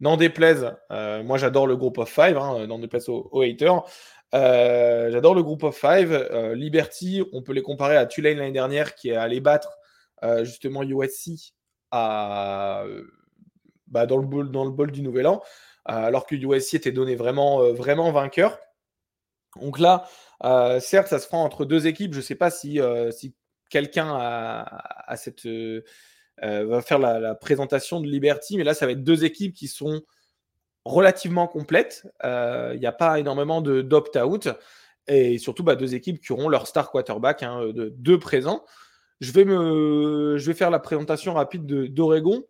n'en 0.00 0.16
déplaise, 0.16 0.72
moi 0.90 1.38
j'adore 1.38 1.68
le 1.68 1.76
groupe 1.76 1.98
of 1.98 2.10
five, 2.10 2.36
hein, 2.36 2.66
n'en 2.66 2.80
déplaise 2.80 3.08
aux, 3.08 3.40
haters. 3.40 3.84
J'adore 4.32 5.36
le 5.36 5.44
groupe 5.44 5.62
of 5.62 5.76
five. 5.76 6.28
Liberty, 6.56 7.22
on 7.32 7.42
peut 7.42 7.52
les 7.52 7.62
comparer 7.62 7.96
à 7.96 8.06
Tulane 8.06 8.38
l'année 8.38 8.50
dernière 8.50 8.96
qui 8.96 9.10
est 9.10 9.16
allé 9.16 9.38
battre 9.38 9.78
justement 10.42 10.82
USC 10.82 11.52
à, 11.92 12.84
bah, 13.90 14.06
dans, 14.06 14.16
le 14.16 14.26
bol, 14.26 14.90
du 14.90 15.02
Nouvel 15.02 15.26
An, 15.26 15.42
alors 15.84 16.26
que 16.26 16.34
USC 16.34 16.74
était 16.74 16.92
donné 16.92 17.14
vraiment, 17.14 17.72
vraiment 17.72 18.10
vainqueur. 18.12 18.58
Donc 19.60 19.78
là, 19.78 20.08
certes, 20.80 21.08
ça 21.08 21.18
se 21.18 21.26
prend 21.26 21.44
entre 21.44 21.64
deux 21.64 21.86
équipes. 21.86 22.12
Je 22.12 22.18
ne 22.18 22.24
sais 22.24 22.36
pas 22.36 22.50
si, 22.50 22.80
quelqu'un 23.70 24.66
euh, 26.42 26.66
va 26.66 26.82
faire 26.82 26.98
la, 26.98 27.34
présentation 27.34 28.00
de 28.00 28.06
Liberty, 28.06 28.58
mais 28.58 28.64
là, 28.64 28.74
ça 28.74 28.86
va 28.86 28.92
être 28.92 29.04
deux 29.04 29.24
équipes 29.24 29.54
qui 29.54 29.68
sont 29.68 30.02
relativement 30.84 31.46
complètes. 31.46 32.06
Euh, 32.24 32.72
il 32.74 32.80
n'y 32.80 32.86
a 32.86 32.92
pas 32.92 33.18
énormément 33.18 33.62
d'opt-out. 33.62 34.48
Et 35.06 35.38
surtout, 35.38 35.62
bah, 35.62 35.76
deux 35.76 35.94
équipes 35.94 36.20
qui 36.20 36.32
auront 36.32 36.48
leur 36.48 36.66
star 36.66 36.90
quarterback, 36.90 37.42
hein, 37.42 37.68
de, 37.72 37.88
deux 37.96 38.18
présents. 38.18 38.64
Je 39.20 39.32
vais, 39.32 39.44
me, 39.44 40.36
je 40.38 40.46
vais 40.46 40.54
faire 40.54 40.70
la 40.70 40.78
présentation 40.78 41.34
rapide 41.34 41.66
d'Oregon. 41.66 42.42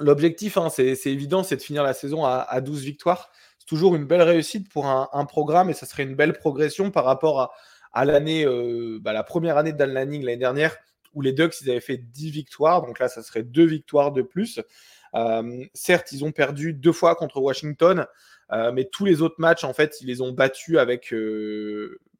L'objectif, 0.00 0.56
hein, 0.56 0.68
c'est 0.70 0.94
évident, 1.06 1.42
c'est 1.42 1.56
de 1.56 1.62
finir 1.62 1.82
la 1.82 1.94
saison 1.94 2.24
à, 2.24 2.60
12 2.60 2.82
victoires. 2.82 3.30
C'est 3.58 3.66
toujours 3.66 3.96
une 3.96 4.04
belle 4.04 4.22
réussite 4.22 4.68
pour 4.70 4.86
un, 4.86 5.24
programme 5.26 5.70
et 5.70 5.74
ça 5.74 5.86
serait 5.86 6.04
une 6.04 6.14
belle 6.14 6.32
progression 6.32 6.90
par 6.90 7.04
rapport 7.04 7.52
à, 7.92 8.04
l'année, 8.04 8.44
euh, 8.44 8.98
bah, 9.00 9.12
la 9.12 9.22
première 9.22 9.56
année 9.56 9.72
de 9.72 9.78
Dan 9.78 9.92
Lanning 9.92 10.22
l'année 10.24 10.36
dernière, 10.36 10.76
où 11.14 11.22
les 11.22 11.32
Ducks, 11.32 11.54
avaient 11.62 11.80
fait 11.80 11.96
10 11.96 12.30
victoires. 12.30 12.82
Donc 12.82 12.98
là, 12.98 13.08
ça 13.08 13.22
serait 13.22 13.42
deux 13.42 13.66
victoires 13.66 14.12
de 14.12 14.22
plus. 14.22 14.60
Euh, 15.14 15.64
certes, 15.74 16.12
ils 16.12 16.24
ont 16.24 16.32
perdu 16.32 16.74
deux 16.74 16.92
fois 16.92 17.14
contre 17.14 17.40
Washington, 17.40 18.06
euh, 18.52 18.72
mais 18.72 18.84
tous 18.84 19.04
les 19.04 19.22
autres 19.22 19.36
matchs, 19.38 19.64
en 19.64 19.72
fait, 19.72 20.00
ils 20.00 20.06
les 20.06 20.20
ont 20.20 20.32
battus 20.32 20.78
avec. 20.78 21.12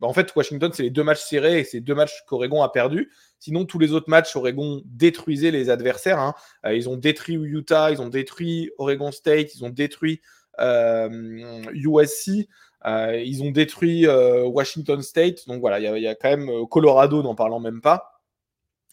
Bah, 0.00 0.06
en 0.06 0.12
fait, 0.12 0.34
Washington, 0.34 0.70
c'est 0.72 0.82
les 0.82 0.90
deux 0.90 1.04
matchs 1.04 1.22
serrés 1.22 1.60
et 1.60 1.64
c'est 1.64 1.80
deux 1.80 1.94
matchs 1.94 2.24
qu'Oregon 2.26 2.62
a 2.62 2.70
perdus. 2.70 3.10
Sinon, 3.38 3.64
tous 3.64 3.78
les 3.78 3.92
autres 3.92 4.10
matchs, 4.10 4.34
Oregon 4.36 4.82
détruisait 4.84 5.50
les 5.50 5.70
adversaires. 5.70 6.18
Hein. 6.18 6.34
ils 6.64 6.88
ont 6.88 6.96
détruit 6.96 7.34
Utah, 7.34 7.90
ils 7.90 8.02
ont 8.02 8.08
détruit 8.08 8.70
Oregon 8.78 9.12
State, 9.12 9.54
ils 9.54 9.64
ont 9.64 9.70
détruit 9.70 10.20
USC. 10.58 12.48
ils 12.84 13.42
ont 13.42 13.50
détruit 13.50 14.06
Washington 14.08 15.02
State. 15.02 15.46
Donc 15.46 15.60
voilà, 15.60 15.78
il 15.78 16.02
y, 16.02 16.08
a 16.08 16.14
quand 16.14 16.36
même 16.36 16.66
Colorado, 16.68 17.22
n'en 17.22 17.34
parlant 17.34 17.60
même 17.60 17.80
pas. 17.80 18.18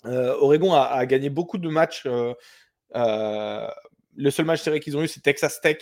Euh, 0.08 0.36
Oregon 0.40 0.74
a, 0.74 1.06
gagné 1.06 1.30
beaucoup 1.30 1.58
de 1.58 1.70
matchs. 1.70 2.04
Euh, 2.06 2.34
euh, 2.96 3.68
le 4.16 4.32
seul 4.32 4.46
match 4.46 4.62
serré 4.62 4.80
qu'ils 4.80 4.98
ont 4.98 5.02
eu, 5.02 5.08
c'est 5.08 5.22
Texas 5.22 5.60
Tech 5.62 5.78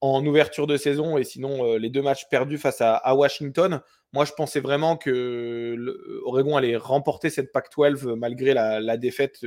en 0.00 0.24
ouverture 0.24 0.66
de 0.66 0.76
saison 0.76 1.18
et 1.18 1.24
sinon 1.24 1.76
les 1.76 1.90
deux 1.90 2.00
matchs 2.00 2.26
perdus 2.30 2.58
face 2.58 2.80
à, 2.80 3.14
Washington. 3.14 3.82
Moi, 4.12 4.24
je 4.24 4.32
pensais 4.32 4.60
vraiment 4.60 4.96
que 4.96 5.76
Oregon 6.24 6.56
allait 6.56 6.76
remporter 6.76 7.30
cette 7.30 7.52
Pac-12 7.52 8.16
malgré 8.16 8.54
la, 8.54 8.96
défaite, 8.96 9.44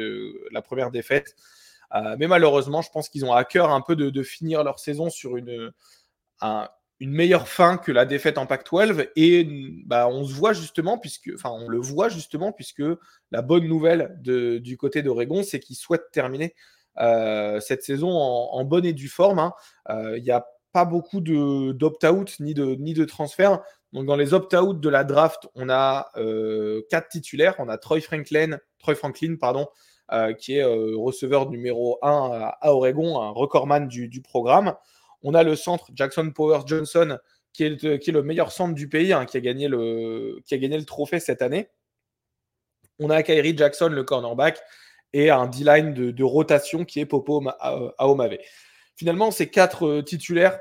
la 0.51 0.61
première 0.61 0.91
défaite. 0.91 1.35
mais 2.17 2.27
malheureusement, 2.27 2.81
je 2.81 2.89
pense 2.89 3.09
qu'ils 3.09 3.25
ont 3.25 3.33
à 3.33 3.43
cœur 3.43 3.71
un 3.71 3.81
peu 3.81 3.95
de, 3.95 4.23
finir 4.23 4.63
leur 4.63 4.79
saison 4.79 5.09
sur 5.09 5.35
une, 5.35 5.71
un, 6.39 6.69
une 7.03 7.11
meilleure 7.11 7.49
fin 7.49 7.77
que 7.77 7.91
la 7.91 8.05
défaite 8.05 8.37
en 8.37 8.45
Pac-12 8.45 9.09
et 9.17 9.45
bah, 9.85 10.07
on 10.07 10.23
se 10.23 10.33
voit 10.33 10.53
justement 10.53 10.97
puisque 10.97 11.31
enfin 11.35 11.49
on 11.49 11.67
le 11.67 11.77
voit 11.77 12.07
justement 12.07 12.53
puisque 12.53 12.83
la 13.31 13.41
bonne 13.41 13.67
nouvelle 13.67 14.15
du 14.21 14.77
côté 14.77 15.01
d'Oregon 15.01 15.43
c'est 15.43 15.59
qu'ils 15.59 15.75
souhaitent 15.75 16.11
terminer 16.13 16.55
euh, 16.99 17.59
cette 17.59 17.83
saison 17.83 18.09
en, 18.09 18.63
bonne 18.63 18.85
et 18.85 18.93
due 18.93 19.09
forme. 19.09 19.39
Hein. 19.39 19.53
Euh, 19.89 20.17
il 20.17 20.23
n'y 20.23 20.31
a 20.31 20.45
pas 20.71 20.85
beaucoup 20.85 21.19
d'opt-out 21.19 22.39
ni 22.39 22.53
de, 22.53 22.75
ni 22.75 22.93
de 22.93 23.05
transfert. 23.05 23.61
Donc 23.93 24.05
dans 24.05 24.15
les 24.15 24.33
opt-out 24.33 24.79
de 24.79 24.89
la 24.89 25.03
draft, 25.03 25.47
on 25.55 25.69
a 25.69 26.09
euh, 26.17 26.81
quatre 26.89 27.09
titulaires. 27.09 27.55
On 27.59 27.69
a 27.69 27.77
Troy 27.77 28.01
Franklin, 28.01 28.57
Troy 28.79 28.95
Franklin 28.95 29.37
pardon, 29.39 29.67
qui 30.37 30.57
est 30.57 30.63
receveur 30.63 31.49
numéro 31.49 31.97
1 32.03 32.51
à, 32.61 32.73
Oregon, 32.73 33.21
un 33.21 33.29
recordman 33.29 33.87
du, 33.87 34.07
du 34.07 34.21
programme. 34.21 34.75
On 35.23 35.33
a 35.33 35.43
le 35.43 35.55
centre 35.55 35.89
Jackson 35.95 36.31
Powers 36.31 36.63
Johnson, 36.67 37.17
qui 37.53 37.63
est, 37.63 37.99
qui 37.99 38.09
est, 38.09 38.13
le 38.13 38.23
meilleur 38.23 38.51
centre 38.51 38.73
du 38.73 38.89
pays, 38.89 39.13
hein, 39.13 39.25
qui, 39.25 39.37
a 39.37 39.39
gagné 39.39 39.67
le, 39.67 40.39
qui 40.45 40.53
a 40.53 40.57
gagné 40.57 40.77
le 40.77 40.85
trophée 40.85 41.19
cette 41.19 41.41
année. 41.41 41.69
On 42.99 43.09
a 43.09 43.23
Kyrie 43.23 43.57
Jackson, 43.57 43.89
le 43.89 44.03
cornerback, 44.03 44.59
et 45.13 45.29
un 45.29 45.47
D-line 45.47 45.93
de, 45.93 46.23
rotation 46.23 46.83
qui 46.83 46.99
est 46.99 47.05
Popo 47.05 47.43
Aomave. 47.97 48.37
Finalement, 48.95 49.31
ces 49.31 49.49
quatre 49.49 49.87
euh, 49.87 50.01
titulaires 50.03 50.59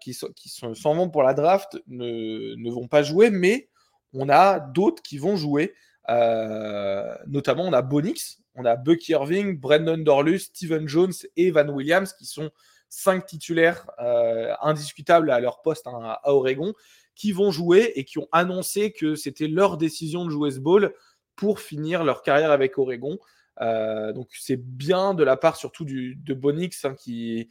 qui, 0.00 0.14
s'en 0.14 0.94
vont 0.94 1.10
pour 1.10 1.22
la 1.22 1.34
draft 1.34 1.78
ne, 1.86 2.54
ne, 2.56 2.70
vont 2.70 2.88
pas 2.88 3.02
jouer, 3.02 3.30
mais 3.30 3.68
on 4.14 4.28
a 4.28 4.60
d'autres 4.60 5.02
qui 5.02 5.18
vont 5.18 5.36
jouer. 5.36 5.74
Euh, 6.08 7.14
notamment, 7.26 7.64
on 7.64 7.72
a 7.72 7.82
Bonix, 7.82 8.40
on 8.54 8.64
a 8.64 8.76
Bucky 8.76 9.12
Irving, 9.12 9.58
Brandon 9.58 9.98
Dorlus, 9.98 10.40
Steven 10.40 10.88
Jones 10.88 11.12
et 11.36 11.50
Van 11.50 11.68
Williams 11.68 12.12
qui 12.12 12.24
sont 12.24 12.50
cinq 12.88 13.26
titulaires 13.26 13.90
euh, 13.98 14.54
indiscutables 14.62 15.30
à 15.30 15.40
leur 15.40 15.62
poste 15.62 15.86
hein, 15.86 15.98
à 16.22 16.32
Oregon 16.32 16.72
qui 17.16 17.32
vont 17.32 17.50
jouer 17.50 17.92
et 17.96 18.04
qui 18.04 18.18
ont 18.18 18.28
annoncé 18.32 18.92
que 18.92 19.14
c'était 19.14 19.48
leur 19.48 19.76
décision 19.76 20.24
de 20.24 20.30
jouer 20.30 20.50
ce 20.50 20.58
ball 20.58 20.92
pour 21.36 21.60
finir 21.60 22.04
leur 22.04 22.22
carrière 22.22 22.50
avec 22.50 22.78
Oregon. 22.78 23.18
Euh, 23.60 24.12
donc 24.12 24.28
c'est 24.32 24.56
bien 24.56 25.14
de 25.14 25.22
la 25.22 25.36
part 25.36 25.56
surtout 25.56 25.84
de 25.84 26.34
Bonix 26.34 26.84
hein, 26.84 26.94
qui, 26.94 27.48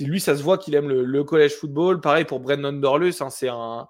lui, 0.00 0.20
ça 0.20 0.36
se 0.36 0.42
voit 0.42 0.58
qu'il 0.58 0.74
aime 0.74 0.88
le, 0.88 1.24
college 1.24 1.52
football. 1.52 2.00
Pareil 2.00 2.24
pour 2.24 2.40
Brandon 2.40 2.72
Dorlus, 2.72 3.14
hein, 3.20 3.30
c'est 3.30 3.48
un, 3.48 3.86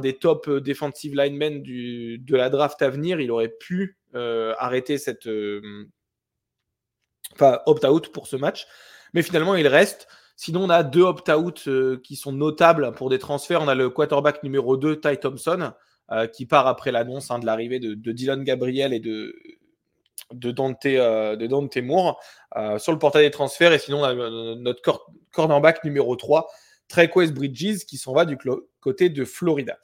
des 0.00 0.18
top 0.18 0.48
euh, 0.48 0.60
defensive 0.60 1.14
linemen 1.14 1.62
de 1.62 2.36
la 2.36 2.50
draft 2.50 2.80
à 2.82 2.90
venir. 2.90 3.20
Il 3.20 3.30
aurait 3.30 3.54
pu 3.60 3.98
arrêter 4.14 4.98
cette... 4.98 5.28
Opt-out 7.40 8.10
pour 8.12 8.26
ce 8.26 8.36
match. 8.36 8.66
Mais 9.14 9.22
finalement, 9.22 9.54
il 9.54 9.66
reste. 9.66 10.08
Sinon, 10.36 10.62
on 10.62 10.70
a 10.70 10.84
deux 10.84 11.02
opt-out 11.02 11.64
euh, 11.66 12.00
qui 12.04 12.14
sont 12.14 12.30
notables 12.30 12.92
pour 12.92 13.10
des 13.10 13.18
transferts. 13.18 13.60
On 13.60 13.66
a 13.66 13.74
le 13.74 13.90
quarterback 13.90 14.44
numéro 14.44 14.76
2, 14.76 15.00
Ty 15.00 15.18
Thompson, 15.18 15.72
euh, 16.12 16.28
qui 16.28 16.46
part 16.46 16.68
après 16.68 16.92
l'annonce 16.92 17.32
hein, 17.32 17.40
de 17.40 17.46
l'arrivée 17.46 17.80
de, 17.80 18.12
Dylan 18.12 18.44
Gabriel 18.44 18.92
et 18.92 19.00
de, 19.00 19.34
de, 20.32 20.50
Dante, 20.50 20.86
euh, 20.86 21.36
de 21.36 21.80
Moore 21.80 22.20
sur 22.78 22.92
le 22.92 22.98
portail 22.98 23.24
des 23.24 23.30
transferts. 23.30 23.72
Et 23.72 23.78
sinon, 23.78 24.00
on 24.00 24.04
a 24.04 24.14
notre 24.56 25.06
cornerback 25.32 25.84
numéro 25.84 26.16
3, 26.16 26.48
Trequez 26.88 27.32
Bridges, 27.32 27.84
qui 27.86 27.96
s'en 27.96 28.12
va 28.12 28.24
du 28.24 28.38
côté 28.80 29.08
de 29.10 29.24
Florida. 29.24 29.78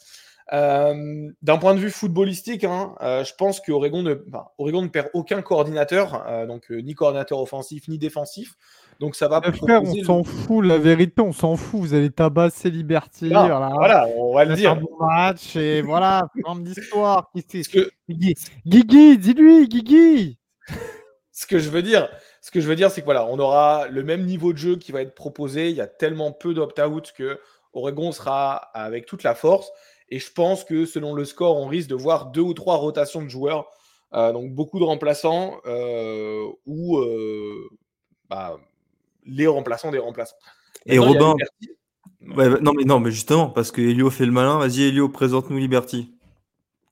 D'un 0.50 1.58
point 1.58 1.74
de 1.74 1.78
vue 1.78 1.90
footballistique, 1.90 2.64
hein, 2.64 2.94
je 3.00 3.32
pense 3.36 3.60
qu'Oregon 3.60 4.02
ne, 4.02 4.14
ne 4.14 4.88
perd 4.88 5.10
aucun 5.14 5.42
coordinateur, 5.42 6.46
donc 6.46 6.70
ni 6.70 6.94
coordinateur 6.94 7.40
offensif 7.40 7.88
ni 7.88 7.98
défensif. 7.98 8.54
Donc 9.00 9.16
ça 9.16 9.28
va. 9.28 9.40
frère, 9.40 9.82
on 9.82 10.04
s'en 10.04 10.24
fout, 10.24 10.64
la 10.64 10.78
vérité, 10.78 11.20
on 11.20 11.32
s'en 11.32 11.56
fout. 11.56 11.80
Vous 11.80 11.94
allez 11.94 12.10
tabasser 12.10 12.70
Liberty. 12.70 13.28
voilà, 13.28 14.06
on 14.16 14.34
va 14.34 14.44
le 14.44 14.54
dire. 14.54 14.72
Un 14.72 14.76
bon 14.76 14.96
match 15.00 15.56
et 15.56 15.82
voilà, 15.82 16.28
fin 16.44 16.56
d'histoire. 16.56 17.30
Que... 17.34 17.90
Guigui, 18.08 19.18
dis-lui, 19.18 19.68
Guigui. 19.68 20.38
ce 21.32 21.46
que 21.46 21.58
je 21.58 21.70
veux 21.70 21.82
dire, 21.82 22.08
ce 22.40 22.50
que 22.50 22.60
je 22.60 22.68
veux 22.68 22.76
dire, 22.76 22.90
c'est 22.90 23.00
que 23.00 23.06
voilà, 23.06 23.26
on 23.26 23.38
aura 23.38 23.88
le 23.88 24.02
même 24.02 24.24
niveau 24.24 24.52
de 24.52 24.58
jeu 24.58 24.76
qui 24.76 24.92
va 24.92 25.02
être 25.02 25.14
proposé. 25.14 25.70
Il 25.70 25.76
y 25.76 25.80
a 25.80 25.86
tellement 25.86 26.32
peu 26.32 26.54
d'opt-out 26.54 27.12
que 27.16 27.40
Oregon 27.72 28.12
sera 28.12 28.56
avec 28.74 29.06
toute 29.06 29.22
la 29.22 29.34
force. 29.34 29.70
Et 30.08 30.18
je 30.18 30.30
pense 30.30 30.64
que 30.64 30.86
selon 30.86 31.14
le 31.14 31.24
score, 31.24 31.56
on 31.56 31.66
risque 31.66 31.88
de 31.88 31.94
voir 31.94 32.26
deux 32.26 32.40
ou 32.40 32.54
trois 32.54 32.76
rotations 32.76 33.22
de 33.22 33.28
joueurs. 33.28 33.68
Euh, 34.12 34.32
donc 34.32 34.52
beaucoup 34.52 34.78
de 34.78 34.84
remplaçants 34.84 35.60
euh, 35.66 36.46
ou 36.66 36.98
euh, 36.98 37.68
bah, 38.30 38.58
les 39.26 39.46
remplaçants 39.46 39.90
des 39.90 39.98
remplaçants. 39.98 40.36
Et 40.86 40.98
Robin. 40.98 41.34
non, 42.20 42.72
mais 42.74 42.84
non, 42.84 43.00
mais 43.00 43.10
justement, 43.10 43.48
parce 43.48 43.70
que 43.70 43.80
Elio 43.80 44.10
fait 44.10 44.26
le 44.26 44.32
malin. 44.32 44.58
Vas-y, 44.58 44.82
Elio, 44.82 45.08
présente-nous 45.08 45.58
Liberty. 45.58 46.14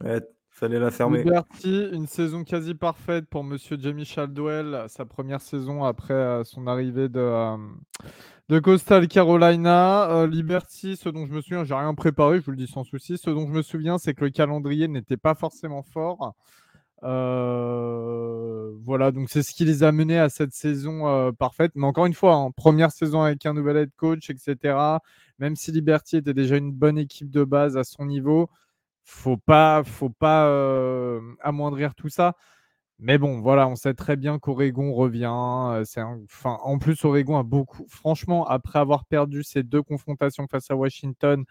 Ouais, 0.03 0.21
fallait 0.51 0.79
la 0.79 0.91
fermer. 0.91 1.25
Liberty, 1.25 1.89
une 1.93 2.07
saison 2.07 2.45
quasi 2.45 2.75
parfaite 2.75 3.27
pour 3.29 3.45
Monsieur 3.45 3.77
Jamie 3.79 4.05
Chaldwell, 4.05 4.85
sa 4.89 5.05
première 5.05 5.41
saison 5.41 5.85
après 5.85 6.15
euh, 6.15 6.45
son 6.45 6.67
arrivée 6.67 7.09
de, 7.09 7.21
euh, 7.21 7.57
de 8.49 8.59
Coastal 8.59 9.09
Carolina. 9.09 10.11
Euh, 10.11 10.27
Liberty, 10.27 10.97
ce 10.97 11.09
dont 11.09 11.27
je 11.27 11.33
me 11.33 11.41
souviens, 11.41 11.65
j'ai 11.65 11.75
rien 11.75 11.95
préparé, 11.95 12.41
je 12.41 12.45
vous 12.45 12.53
le 12.53 12.57
dis 12.57 12.67
sans 12.67 12.85
souci. 12.85 13.19
Ce 13.19 13.31
dont 13.31 13.47
je 13.47 13.53
me 13.53 13.63
souviens, 13.63 13.99
c'est 13.99 14.15
que 14.15 14.25
le 14.25 14.31
calendrier 14.31 14.89
n'était 14.89 15.17
pas 15.17 15.35
forcément 15.35 15.83
fort. 15.83 16.35
Euh, 17.05 18.73
voilà, 18.85 19.11
donc 19.11 19.29
c'est 19.31 19.43
ce 19.43 19.53
qui 19.53 19.65
les 19.65 19.83
a 19.83 19.93
menés 19.93 20.19
à 20.19 20.29
cette 20.29 20.53
saison 20.53 21.09
euh, 21.09 21.33
parfaite. 21.33 21.73
Mais 21.75 21.87
encore 21.87 22.07
une 22.07 22.15
fois, 22.15 22.35
hein, 22.35 22.51
première 22.57 22.93
saison 22.93 23.23
avec 23.23 23.45
un 23.47 23.55
nouvel 23.55 23.77
head 23.77 23.91
coach, 23.97 24.31
etc. 24.31 24.77
Même 25.39 25.57
si 25.57 25.73
Liberty 25.73 26.19
était 26.19 26.35
déjà 26.35 26.57
une 26.57 26.73
bonne 26.73 26.99
équipe 26.99 27.31
de 27.31 27.45
base 27.45 27.77
à 27.77 27.85
son 27.85 28.07
niveau, 28.07 28.51
faut 29.05 29.37
pas, 29.37 29.83
faut 29.85 30.11
pas 30.11 30.47
euh, 30.47 31.21
amoindrir 31.41 31.95
tout 31.95 32.09
ça. 32.09 32.37
Mais 32.99 33.19
bon, 33.19 33.41
voilà, 33.41 33.67
on 33.69 33.75
sait 33.77 33.95
très 33.95 34.17
bien 34.17 34.39
qu'Oregon 34.39 34.93
revient. 34.95 35.27
En 35.27 36.79
plus, 36.79 37.05
Oregon 37.05 37.37
a 37.39 37.43
beaucoup. 37.43 37.85
Franchement, 37.89 38.47
après 38.47 38.79
avoir 38.79 39.07
perdu 39.07 39.43
ces 39.43 39.65
deux 39.65 39.83
confrontations 39.83 40.47
face 40.47 40.71
à 40.71 40.77
Washington 40.77 41.45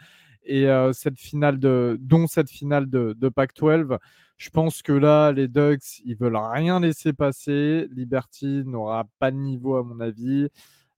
et 0.44 0.68
cette 0.94 1.20
finale 1.20 1.60
de, 1.60 1.98
dont 2.02 2.28
cette 2.28 2.50
finale 2.50 2.90
de, 2.90 3.14
de 3.14 3.30
Pac-12, 3.30 3.98
je 4.42 4.50
pense 4.50 4.82
que 4.82 4.92
là, 4.92 5.32
les 5.32 5.48
Ducks, 5.48 6.00
ils 6.04 6.16
veulent 6.16 6.36
rien 6.36 6.80
laisser 6.80 7.14
passer. 7.14 7.88
Liberty 7.92 8.64
n'aura 8.66 9.06
pas 9.20 9.30
de 9.30 9.38
niveau, 9.38 9.76
à 9.76 9.84
mon 9.84 10.00
avis. 10.00 10.48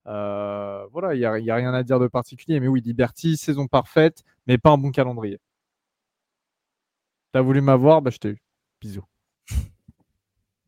Euh, 0.06 0.86
voilà, 0.92 1.14
il 1.14 1.18
n'y 1.18 1.26
a, 1.26 1.32
a, 1.32 1.56
rien 1.56 1.74
à 1.74 1.82
dire 1.82 2.00
de 2.00 2.06
particulier. 2.06 2.58
Mais 2.58 2.68
oui, 2.68 2.80
Liberty, 2.80 3.36
saison 3.36 3.66
parfaite, 3.66 4.22
mais 4.46 4.56
pas 4.56 4.70
un 4.70 4.78
bon 4.78 4.90
calendrier. 4.90 5.38
T'as 7.32 7.42
voulu 7.42 7.60
m'avoir, 7.60 8.00
bah, 8.00 8.10
je 8.10 8.16
t'ai 8.16 8.28
eu. 8.30 8.42
Bisous. 8.80 9.04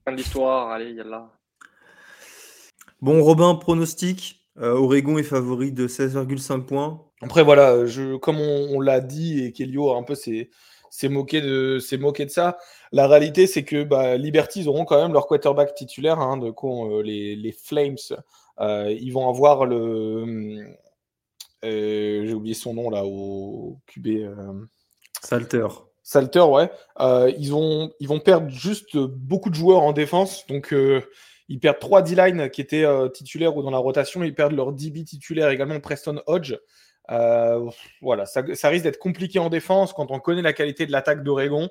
Fin 0.04 0.12
de 0.12 0.16
l'histoire, 0.16 0.70
allez, 0.70 0.92
là. 0.92 1.30
Bon, 3.00 3.22
Robin, 3.22 3.54
pronostic? 3.54 4.45
Euh, 4.58 4.74
Oregon 4.74 5.18
est 5.18 5.22
favori 5.22 5.72
de 5.72 5.86
16,5 5.86 6.64
points. 6.64 7.02
Après, 7.20 7.42
voilà, 7.42 7.86
je, 7.86 8.16
comme 8.16 8.40
on, 8.40 8.80
l'a 8.80 9.00
dit, 9.00 9.44
et 9.44 9.52
Kelio 9.52 9.90
a 9.90 9.96
un 9.96 10.02
peu 10.02 10.14
ses, 10.14 10.50
s'est 10.90 11.08
moqué 11.08 11.40
de 11.40 11.78
s'est 11.78 11.98
moqué 11.98 12.24
de 12.24 12.30
ça. 12.30 12.56
La 12.92 13.06
réalité, 13.06 13.46
c'est 13.46 13.64
que 13.64 13.84
bah, 13.84 14.16
Liberty, 14.16 14.60
ils 14.60 14.68
auront 14.68 14.84
quand 14.84 15.00
même 15.00 15.12
leur 15.12 15.26
quarterback 15.26 15.74
titulaire. 15.74 16.20
Hein, 16.20 16.38
de 16.38 16.50
quoi 16.50 16.88
euh, 16.90 17.02
les, 17.02 17.36
les, 17.36 17.52
Flames, 17.52 17.96
euh, 18.60 18.94
ils 18.98 19.10
vont 19.12 19.28
avoir 19.28 19.66
le 19.66 20.74
j'ai 21.62 22.32
oublié 22.32 22.54
son 22.54 22.74
nom 22.74 22.90
là 22.90 23.04
au 23.04 23.78
QB. 23.88 24.30
Salter. 25.20 25.66
Salter, 26.04 26.42
ouais. 26.42 26.70
ils, 27.38 27.52
ont, 27.54 27.90
ils 27.98 28.06
vont 28.06 28.20
perdre 28.20 28.48
juste 28.50 28.96
beaucoup 28.96 29.50
de 29.50 29.56
joueurs 29.56 29.82
en 29.82 29.92
défense. 29.92 30.46
Donc, 30.46 30.72
ils 31.48 31.60
perdent 31.60 31.78
trois 31.78 32.02
D-line 32.02 32.50
qui 32.50 32.60
étaient 32.60 32.86
titulaires 33.12 33.56
ou 33.56 33.62
dans 33.62 33.70
la 33.70 33.78
rotation. 33.78 34.22
Ils 34.22 34.34
perdent 34.34 34.52
leur 34.52 34.72
DB 34.72 35.04
titulaire 35.04 35.50
également, 35.50 35.78
Preston 35.80 36.20
Hodge. 36.26 36.56
Euh, 37.10 37.70
voilà, 38.02 38.26
ça, 38.26 38.42
risque 38.68 38.84
d'être 38.84 38.98
compliqué 38.98 39.38
en 39.38 39.48
défense 39.48 39.92
quand 39.92 40.10
on 40.10 40.18
connaît 40.18 40.42
la 40.42 40.52
qualité 40.52 40.86
de 40.86 40.92
l'attaque 40.92 41.22
d'Oregon. 41.22 41.68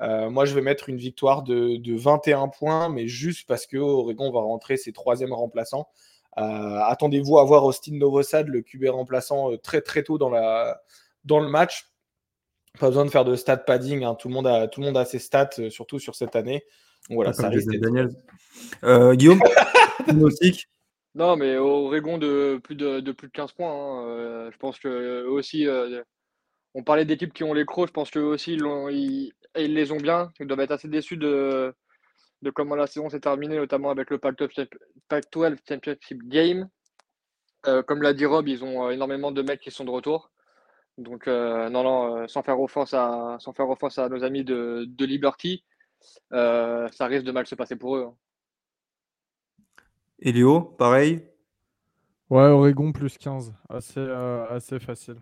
Euh, 0.00 0.30
moi, 0.30 0.44
je 0.44 0.54
vais 0.54 0.62
mettre 0.62 0.88
une 0.88 0.96
victoire 0.96 1.42
de, 1.42 1.80
21 1.96 2.48
points, 2.48 2.88
mais 2.88 3.06
juste 3.06 3.46
parce 3.46 3.66
que 3.66 3.76
Oregon 3.76 4.32
va 4.32 4.40
rentrer 4.40 4.76
ses 4.76 4.92
troisième 4.92 5.32
remplaçants. 5.32 5.88
Euh, 6.38 6.78
attendez-vous 6.84 7.38
à 7.38 7.44
voir 7.44 7.64
Austin 7.64 7.96
Novosad, 7.96 8.48
le 8.48 8.62
QB 8.62 8.86
remplaçant, 8.88 9.56
très 9.58 9.82
très 9.82 10.02
tôt 10.02 10.18
dans 10.18 10.30
le 10.30 11.48
match. 11.48 11.88
Pas 12.80 12.88
besoin 12.88 13.04
de 13.04 13.10
faire 13.10 13.26
de 13.26 13.36
stat 13.36 13.58
padding, 13.58 14.02
hein. 14.02 14.14
tout, 14.14 14.28
le 14.28 14.34
monde 14.34 14.46
a, 14.46 14.66
tout 14.66 14.80
le 14.80 14.86
monde 14.86 14.96
a 14.96 15.04
ses 15.04 15.18
stats, 15.18 15.68
surtout 15.68 15.98
sur 15.98 16.14
cette 16.14 16.34
année. 16.34 16.64
Voilà, 17.10 17.32
ça 17.32 17.48
risque 17.48 17.70
Daniel. 17.78 18.10
Guillaume, 19.16 19.40
non, 21.14 21.36
mais 21.36 21.56
Oregon 21.56 22.16
de 22.18 22.58
plus 22.62 22.74
de, 22.74 23.00
de 23.00 23.12
plus 23.12 23.28
de 23.28 23.32
15 23.32 23.52
points. 23.52 23.70
Hein, 23.70 24.06
euh, 24.06 24.50
je 24.50 24.56
pense 24.56 24.78
que 24.78 24.88
eux 24.88 25.30
aussi, 25.30 25.66
euh, 25.66 26.02
on 26.74 26.82
parlait 26.82 27.04
d'équipes 27.04 27.34
qui 27.34 27.44
ont 27.44 27.52
les 27.52 27.66
crocs. 27.66 27.88
Je 27.88 27.92
pense 27.92 28.10
qu'eux 28.10 28.22
aussi, 28.22 28.54
ils, 28.54 29.32
ils, 29.56 29.74
les 29.74 29.92
ont 29.92 29.98
bien. 29.98 30.32
Ils 30.40 30.46
doivent 30.46 30.60
être 30.60 30.72
assez 30.72 30.88
déçus 30.88 31.18
de, 31.18 31.74
de 32.42 32.50
comment 32.50 32.76
la 32.76 32.86
saison 32.86 33.10
s'est 33.10 33.20
terminée, 33.20 33.56
notamment 33.56 33.90
avec 33.90 34.10
le 34.10 34.18
Pac-12 34.18 35.58
Championship 35.68 36.22
Game. 36.28 36.68
Euh, 37.66 37.82
comme 37.82 38.02
l'a 38.02 38.14
dit 38.14 38.26
Rob, 38.26 38.48
ils 38.48 38.64
ont 38.64 38.90
énormément 38.90 39.32
de 39.32 39.42
mecs 39.42 39.60
qui 39.60 39.70
sont 39.70 39.84
de 39.84 39.90
retour. 39.90 40.30
Donc, 40.98 41.26
non, 41.26 41.70
non, 41.70 42.28
sans 42.28 42.42
faire 42.42 42.60
offense 42.60 42.94
à, 42.94 43.36
sans 43.38 43.52
faire 43.52 43.68
offense 43.68 43.98
à 43.98 44.08
nos 44.08 44.24
amis 44.24 44.44
de, 44.44 44.84
de 44.86 45.04
Liberty, 45.06 45.64
ça 46.30 47.06
risque 47.06 47.24
de 47.24 47.32
mal 47.32 47.46
se 47.46 47.54
passer 47.54 47.76
pour 47.76 47.96
eux. 47.96 48.04
Hein. 48.08 48.14
Elio, 50.20 50.60
pareil? 50.60 51.24
Ouais, 52.30 52.44
Oregon 52.44 52.92
plus 52.92 53.18
15, 53.18 53.52
assez, 53.68 53.98
euh, 53.98 54.46
assez 54.48 54.78
facile. 54.78 55.16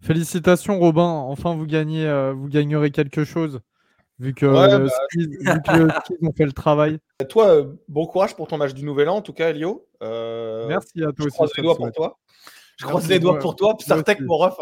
Félicitations 0.00 0.78
Robin, 0.78 1.04
enfin 1.04 1.54
vous 1.54 1.66
gagnez, 1.66 2.06
euh, 2.06 2.32
vous 2.32 2.48
gagnerez 2.48 2.90
quelque 2.90 3.24
chose 3.24 3.60
vu 4.18 4.34
que, 4.34 4.46
ouais, 4.46 4.88
bah, 5.68 6.02
ont 6.22 6.32
fait 6.32 6.46
le 6.46 6.52
travail. 6.52 6.98
Toi, 7.28 7.64
bon 7.88 8.06
courage 8.06 8.34
pour 8.34 8.48
ton 8.48 8.56
match 8.56 8.74
du 8.74 8.84
Nouvel 8.84 9.08
An 9.08 9.16
en 9.16 9.22
tout 9.22 9.32
cas, 9.32 9.50
Elio. 9.50 9.86
Euh, 10.02 10.66
Merci 10.66 11.02
à 11.02 11.12
toi 11.12 11.14
je 11.18 11.24
aussi. 11.26 11.34
Croise 11.34 11.52
les 11.56 11.62
doigts 11.62 11.76
pour 11.76 11.92
toi. 11.92 12.18
Je 12.78 12.86
croise 12.86 13.08
les 13.08 13.18
doigts 13.18 13.38
pour 13.40 13.56
toi, 13.56 13.76
Sartek 13.80 14.20
mon 14.20 14.36
ref. 14.36 14.54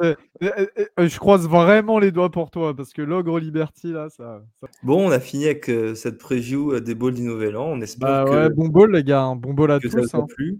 je 0.00 1.18
croise 1.18 1.46
vraiment 1.46 1.98
les 1.98 2.10
doigts 2.10 2.30
pour 2.30 2.50
toi 2.50 2.74
parce 2.74 2.94
que 2.94 3.02
l'ogre 3.02 3.38
Liberty 3.38 3.92
là, 3.92 4.08
ça, 4.08 4.40
Bon, 4.82 5.06
on 5.06 5.10
a 5.10 5.20
fini 5.20 5.44
avec 5.44 5.68
euh, 5.68 5.94
cette 5.94 6.16
preview 6.16 6.72
euh, 6.72 6.80
des 6.80 6.94
balls 6.94 7.12
du 7.12 7.22
Nouvel 7.22 7.56
An. 7.58 7.66
On 7.66 7.80
espère 7.82 8.08
bah 8.08 8.24
que. 8.24 8.30
Ouais, 8.30 8.48
bon 8.48 8.68
ball 8.68 8.92
les 8.92 9.04
gars, 9.04 9.22
hein. 9.22 9.36
bon 9.36 9.52
ball 9.52 9.72
à 9.72 9.78
tous. 9.78 9.90
Ça 10.06 10.16
hein. 10.16 10.26
plu. 10.26 10.58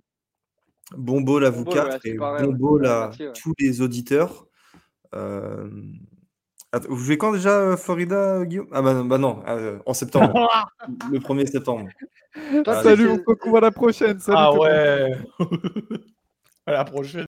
Bon 0.95 1.23
ball 1.23 1.47
à 1.47 1.51
vous 1.51 1.65
quatre 1.65 2.05
et 2.05 2.15
bon 2.15 2.53
ball 2.53 2.87
à 2.87 3.11
tous 3.35 3.55
les 3.59 3.81
auditeurs. 3.81 4.47
Euh... 5.15 5.71
Vous 6.91 6.97
jouez 6.97 7.17
quand 7.17 7.33
déjà, 7.33 7.59
euh, 7.59 7.77
Florida, 7.79 8.45
Guillaume? 8.45 8.69
Ah 8.73 8.83
bah, 8.83 9.03
bah 9.03 9.17
non, 9.17 9.43
en 9.87 9.95
septembre. 9.95 10.51
le 11.11 11.19
1er 11.19 11.47
septembre. 11.47 11.89
salut, 12.83 13.09
on 13.09 13.17
se 13.17 13.25
retrouve 13.27 13.57
à 13.57 13.61
la 13.61 13.71
prochaine. 13.71 14.21
Salut 14.21 14.37
ah 14.39 14.53
ouais 14.53 15.13
À 16.67 16.73
la 16.73 16.85
prochaine. 16.85 17.25